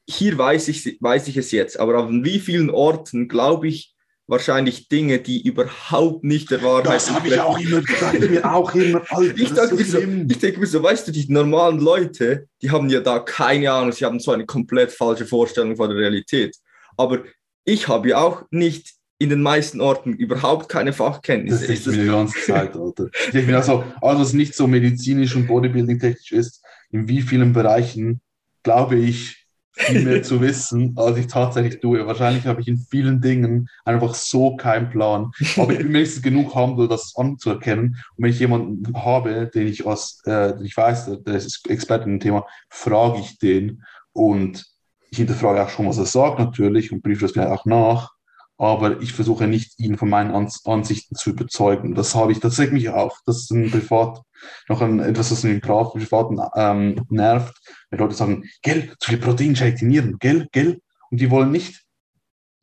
hier 0.08 0.38
weiß 0.38 0.68
ich, 0.68 0.98
weiß 1.00 1.28
ich 1.28 1.38
es 1.38 1.52
jetzt, 1.52 1.80
aber 1.80 1.98
an 1.98 2.24
wie 2.24 2.40
vielen 2.40 2.70
Orten 2.70 3.28
glaube 3.28 3.68
ich 3.68 3.94
wahrscheinlich 4.26 4.88
Dinge, 4.88 5.20
die 5.20 5.46
überhaupt 5.46 6.24
nicht 6.24 6.50
der 6.50 6.64
Wahrheit 6.64 6.96
Das 6.96 7.12
habe 7.12 7.28
ich 7.28 7.40
auch 7.40 7.60
immer 7.60 7.82
gesagt, 7.82 8.20
mir 8.20 8.54
auch 8.54 8.74
immer. 8.74 9.04
Alter, 9.10 9.36
ich, 9.38 9.52
denke 9.52 9.76
mir 9.76 9.86
so, 9.86 9.98
ich 10.00 10.40
denke 10.40 10.60
mir 10.60 10.68
so, 10.68 10.82
weißt 10.82 11.08
du, 11.08 11.12
die 11.12 11.26
normalen 11.32 11.80
Leute, 11.80 12.48
die 12.62 12.72
haben 12.72 12.90
ja 12.90 13.02
da 13.02 13.20
keine 13.20 13.72
Ahnung, 13.72 13.92
sie 13.92 14.06
haben 14.06 14.20
so 14.20 14.32
eine 14.32 14.46
komplett 14.46 14.92
falsche 14.92 15.26
Vorstellung 15.26 15.76
von 15.76 15.90
der 15.90 15.98
Realität. 15.98 16.56
Aber 16.96 17.24
ich 17.66 17.88
habe 17.88 18.10
ja 18.10 18.18
auch 18.20 18.44
nicht 18.52 18.94
in 19.24 19.30
den 19.30 19.42
meisten 19.42 19.82
Orten 19.82 20.14
überhaupt 20.14 20.70
keine 20.70 20.94
Fachkenntnisse. 20.94 21.68
Das 21.68 21.80
ist 21.80 21.88
mir 21.88 22.04
die 22.04 22.10
ganze 22.10 22.40
Zeit, 22.42 22.76
Alter. 22.76 23.08
Ich 23.26 23.32
denke 23.32 23.52
mir 23.52 23.58
also, 23.58 23.84
alles, 24.02 24.20
was 24.20 24.34
nicht 24.34 24.56
so 24.56 24.68
medizinisch 24.68 25.36
und 25.36 25.48
bodybuilding-technisch 25.48 26.32
ist, 26.32 26.64
in 26.92 27.08
wie 27.08 27.22
vielen 27.22 27.54
Bereichen 27.54 28.22
glaube 28.64 28.96
ich, 28.96 29.46
viel 29.74 30.04
mehr 30.04 30.24
zu 30.24 30.42
wissen, 30.42 30.94
als 30.98 31.18
ich 31.18 31.28
tatsächlich 31.28 31.80
tue. 31.80 32.06
Wahrscheinlich 32.06 32.46
habe 32.46 32.62
ich 32.62 32.68
in 32.68 32.78
vielen 32.78 33.22
Dingen 33.22 33.70
einfach 33.86 34.14
so 34.16 34.56
keinen 34.56 34.90
Plan. 34.90 35.32
Aber 35.58 35.72
ich 35.74 35.80
bin 35.80 35.88
wenigstens 35.94 36.24
genug 36.24 36.56
humble, 36.56 36.88
das 36.88 37.14
anzuerkennen. 37.16 37.98
Und 38.16 38.24
wenn 38.24 38.32
ich 38.32 38.40
jemanden 38.40 38.96
habe, 38.96 39.50
den 39.54 39.68
ich 39.68 39.86
aus, 39.86 40.22
äh, 40.26 40.56
den 40.56 40.66
ich 40.66 40.76
weiß, 40.76 41.24
der 41.24 41.36
ist 41.36 41.70
Experte 41.70 42.10
im 42.10 42.20
Thema, 42.20 42.46
frage 42.70 43.20
ich 43.20 43.38
den 43.38 43.84
und 44.14 44.66
ich 45.10 45.18
hinterfrage 45.18 45.64
auch 45.64 45.70
schon, 45.70 45.88
was 45.88 45.98
er 45.98 46.06
sagt 46.06 46.40
natürlich 46.40 46.92
und 46.92 47.04
prüfe 47.04 47.22
das 47.22 47.34
vielleicht 47.34 47.50
auch 47.50 47.66
nach 47.66 48.12
aber 48.58 49.02
ich 49.02 49.14
versuche 49.14 49.48
nicht, 49.48 49.80
ihn 49.80 49.98
von 49.98 50.10
meinen 50.10 50.32
Ansichten 50.32 51.16
zu 51.16 51.32
überzeugen. 51.32 51.96
Das 51.96 52.16
habe 52.16 52.32
ich, 52.32 52.40
das 52.40 52.60
regt 52.60 52.74
mich 52.74 52.90
auf. 52.90 53.20
Das 53.26 53.38
ist 53.38 53.52
ein 53.52 53.72
Privat, 53.72 54.22
noch 54.70 54.82
ein, 54.82 55.00
etwas, 55.00 55.32
was 55.32 55.44
mich 55.44 55.54
im 55.54 55.62
Privaten 55.62 56.40
ähm, 56.56 57.06
nervt, 57.10 57.56
wenn 57.90 58.00
Leute 58.00 58.16
sagen, 58.16 58.50
gell, 58.62 58.94
zu 59.00 59.10
viel 59.10 59.20
Proteinshake 59.20 59.78
trainieren, 59.78 60.18
gell, 60.20 60.48
gell, 60.52 60.82
und 61.10 61.20
die 61.20 61.32
wollen 61.32 61.52
nicht 61.52 61.84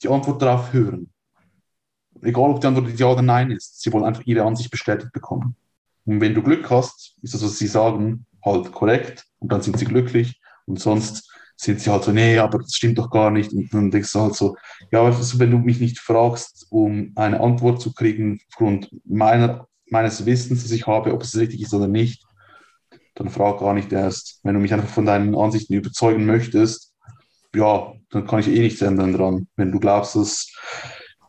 die 0.03 0.09
Antwort 0.09 0.41
darauf 0.41 0.73
hören. 0.73 1.13
Egal, 2.23 2.51
ob 2.51 2.61
die 2.61 2.67
Antwort 2.67 2.99
ja 2.99 3.07
oder 3.07 3.23
nein 3.23 3.51
ist, 3.51 3.81
sie 3.81 3.93
wollen 3.93 4.05
einfach 4.05 4.25
ihre 4.27 4.45
Ansicht 4.45 4.71
bestätigt 4.71 5.13
bekommen. 5.13 5.57
Und 6.05 6.21
wenn 6.21 6.35
du 6.35 6.43
Glück 6.43 6.69
hast, 6.71 7.17
ist 7.23 7.35
das, 7.35 7.43
was 7.43 7.59
sie 7.59 7.67
sagen, 7.67 8.27
halt 8.45 8.73
korrekt 8.73 9.27
und 9.39 9.53
dann 9.53 9.63
sind 9.63 9.79
sie 9.79 9.85
glücklich 9.85 10.41
und 10.67 10.81
sonst 10.81 11.30
sind 11.61 11.81
sie 11.81 11.91
halt 11.91 12.05
so, 12.05 12.13
nee, 12.13 12.39
aber 12.39 12.59
das 12.59 12.75
stimmt 12.75 12.99
doch 12.99 13.11
gar 13.11 13.31
nicht. 13.31 13.53
Und 13.53 13.73
dann 13.75 13.91
denkst 13.91 14.13
du 14.13 14.21
halt 14.21 14.35
so, 14.35 14.57
ja, 14.91 15.03
also 15.03 15.39
wenn 15.39 15.51
du 15.51 15.59
mich 15.59 15.79
nicht 15.79 15.99
fragst, 15.99 16.67
um 16.71 17.13
eine 17.17 17.41
Antwort 17.41 17.83
zu 17.83 17.93
kriegen, 17.93 18.41
aufgrund 18.49 18.89
meiner, 19.05 19.69
meines 19.91 20.25
Wissens, 20.25 20.63
das 20.63 20.73
ich 20.73 20.87
habe, 20.87 21.13
ob 21.13 21.23
es 21.23 21.37
richtig 21.37 21.61
ist 21.61 21.75
oder 21.75 21.87
nicht, 21.87 22.25
dann 23.15 23.29
frag 23.29 23.61
gar 23.61 23.75
nicht 23.75 23.93
erst. 23.93 24.41
Wenn 24.43 24.55
du 24.55 24.61
mich 24.61 24.73
einfach 24.73 24.89
von 24.89 25.05
deinen 25.05 25.37
Ansichten 25.37 25.75
überzeugen 25.75 26.25
möchtest, 26.25 26.95
ja, 27.55 27.93
dann 28.11 28.27
kann 28.27 28.41
ich 28.41 28.49
eh 28.49 28.61
nichts 28.61 28.81
ändern 28.81 29.13
dran. 29.13 29.49
Wenn 29.57 29.73
du 29.73 29.81
glaubst, 29.81 30.17
dass 30.17 30.51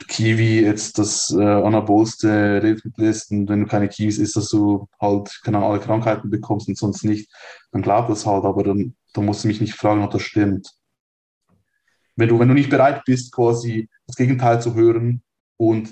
Kiwi 0.07 0.61
jetzt 0.61 0.97
das 0.97 1.29
äh, 1.37 1.43
anabolste 1.43 2.59
Lebensmittel 2.59 3.05
ist 3.05 3.31
und 3.31 3.49
wenn 3.49 3.61
du 3.61 3.67
keine 3.67 3.89
Kiwis 3.89 4.17
isst, 4.17 4.37
dass 4.37 4.49
du 4.49 4.87
halt 4.99 5.41
keine 5.43 5.59
alle 5.59 5.79
Krankheiten 5.79 6.29
bekommst 6.29 6.69
und 6.69 6.77
sonst 6.77 7.03
nicht, 7.03 7.29
dann 7.71 7.81
glaub 7.81 8.07
das 8.07 8.25
halt, 8.25 8.45
aber 8.45 8.63
dann 8.63 8.95
da 9.13 9.21
musst 9.21 9.43
du 9.43 9.47
mich 9.47 9.61
nicht 9.61 9.75
fragen, 9.75 10.03
ob 10.03 10.11
das 10.11 10.21
stimmt. 10.21 10.69
Wenn 12.15 12.29
du, 12.29 12.39
wenn 12.39 12.47
du 12.47 12.53
nicht 12.53 12.69
bereit 12.69 13.03
bist, 13.05 13.31
quasi 13.31 13.89
das 14.07 14.15
Gegenteil 14.15 14.61
zu 14.61 14.75
hören 14.75 15.23
und 15.57 15.89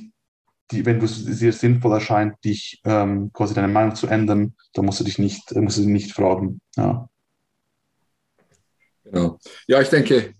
die, 0.71 0.85
wenn 0.85 1.01
es 1.01 1.25
dir 1.25 1.51
sinnvoll 1.51 1.93
erscheint, 1.93 2.35
dich 2.43 2.79
ähm, 2.85 3.31
quasi 3.33 3.53
deine 3.53 3.67
Meinung 3.67 3.95
zu 3.95 4.07
ändern, 4.07 4.55
dann 4.73 4.85
musst 4.85 4.99
du 4.99 5.03
dich 5.03 5.17
nicht, 5.17 5.55
musst 5.55 5.77
du 5.77 5.81
dich 5.81 5.89
nicht 5.89 6.11
fragen. 6.13 6.61
Ja. 6.75 7.09
Genau. 9.05 9.39
Ja, 9.67 9.81
ich 9.81 9.89
denke, 9.89 10.35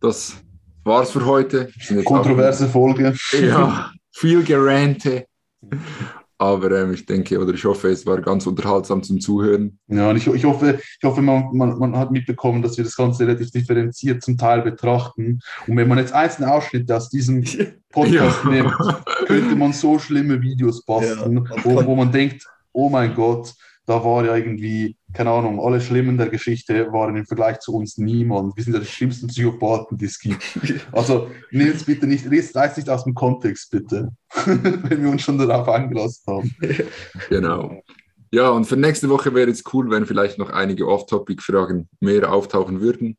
das 0.00 0.36
war's 0.84 1.10
für 1.10 1.24
heute. 1.24 1.70
Kontroverse 2.04 2.68
Folge. 2.68 3.14
Ja, 3.32 3.92
viel 4.12 4.44
Gerante. 4.44 5.26
Aber 6.42 6.72
ähm, 6.72 6.92
ich 6.92 7.06
denke 7.06 7.38
oder 7.38 7.54
ich 7.54 7.64
hoffe, 7.64 7.86
es 7.90 8.04
war 8.04 8.20
ganz 8.20 8.48
unterhaltsam 8.48 9.00
zum 9.04 9.20
Zuhören. 9.20 9.78
Ja, 9.86 10.10
und 10.10 10.16
ich, 10.16 10.26
ich 10.26 10.44
hoffe, 10.44 10.80
ich 10.80 11.04
hoffe 11.04 11.22
man, 11.22 11.44
man, 11.52 11.78
man 11.78 11.96
hat 11.96 12.10
mitbekommen, 12.10 12.62
dass 12.62 12.76
wir 12.76 12.82
das 12.82 12.96
Ganze 12.96 13.28
relativ 13.28 13.52
differenziert 13.52 14.24
zum 14.24 14.36
Teil 14.36 14.62
betrachten. 14.62 15.38
Und 15.68 15.76
wenn 15.76 15.86
man 15.86 15.98
jetzt 15.98 16.12
einzelne 16.12 16.52
Ausschnitte 16.52 16.96
aus 16.96 17.10
diesem 17.10 17.44
Podcast 17.92 18.40
ja. 18.42 18.50
nimmt, 18.50 18.74
könnte 19.26 19.54
man 19.54 19.72
so 19.72 20.00
schlimme 20.00 20.42
Videos 20.42 20.84
basteln, 20.84 21.46
ja, 21.48 21.64
wo, 21.64 21.86
wo 21.86 21.94
man 21.94 22.10
denkt, 22.10 22.44
oh 22.72 22.88
mein 22.88 23.14
Gott, 23.14 23.54
da 23.86 24.04
war 24.04 24.24
ja 24.24 24.36
irgendwie, 24.36 24.96
keine 25.12 25.30
Ahnung, 25.30 25.60
alle 25.60 25.80
Schlimmen 25.80 26.16
der 26.16 26.28
Geschichte 26.28 26.92
waren 26.92 27.16
im 27.16 27.26
Vergleich 27.26 27.58
zu 27.58 27.74
uns 27.74 27.98
niemand. 27.98 28.56
Wir 28.56 28.62
sind 28.62 28.74
ja 28.74 28.78
die 28.78 28.86
schlimmsten 28.86 29.26
Psychopathen, 29.26 29.98
die 29.98 30.04
es 30.04 30.18
gibt. 30.18 30.42
Also 30.92 31.30
nehmt 31.50 31.74
es 31.74 31.84
bitte 31.84 32.06
nicht, 32.06 32.26
reißt 32.54 32.76
nicht 32.76 32.88
aus 32.88 33.04
dem 33.04 33.14
Kontext, 33.14 33.70
bitte, 33.70 34.10
wenn 34.46 35.02
wir 35.02 35.10
uns 35.10 35.22
schon 35.22 35.38
darauf 35.38 35.68
eingelassen 35.68 36.22
haben. 36.26 36.56
Genau. 37.28 37.82
Ja, 38.30 38.48
und 38.48 38.64
für 38.64 38.76
nächste 38.76 39.10
Woche 39.10 39.34
wäre 39.34 39.50
es 39.50 39.62
cool, 39.74 39.90
wenn 39.90 40.06
vielleicht 40.06 40.38
noch 40.38 40.50
einige 40.50 40.88
Off-Topic-Fragen 40.88 41.88
mehr 42.00 42.32
auftauchen 42.32 42.80
würden. 42.80 43.18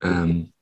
Ähm, 0.00 0.52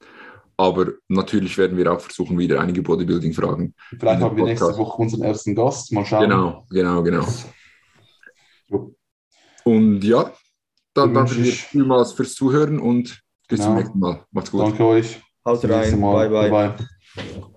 Aber 0.57 0.93
natürlich 1.09 1.59
werden 1.59 1.77
wir 1.77 1.93
auch 1.93 2.01
versuchen, 2.01 2.39
wieder 2.39 2.61
einige 2.61 2.81
Bodybuilding-Fragen. 2.81 3.75
Vielleicht 3.99 4.23
haben 4.23 4.37
wir 4.37 4.45
nächste 4.45 4.79
Woche 4.79 5.03
unseren 5.03 5.23
ersten 5.23 5.55
Gast. 5.55 5.93
Mal 5.93 6.07
schauen. 6.07 6.23
Genau, 6.23 6.65
genau, 6.71 7.03
genau. 7.03 7.27
Und 9.65 10.03
ja, 10.03 10.33
dann 10.95 11.15
danke 11.15 11.35
dir 11.37 11.53
vielmals 11.53 12.13
fürs 12.13 12.35
Zuhören 12.35 12.79
und 12.79 13.23
bis 13.49 13.61
genau. 13.61 13.71
zum 13.71 13.75
nächsten 13.77 13.99
Mal. 13.99 14.25
Macht's 14.31 14.51
gut. 14.51 14.63
Danke 14.63 14.85
euch. 14.85 15.21
Haut 15.45 15.65
rein. 15.65 16.01
Bye, 16.01 16.29
bye. 16.29 16.51
bye, 16.51 16.75
bye. 16.77 17.49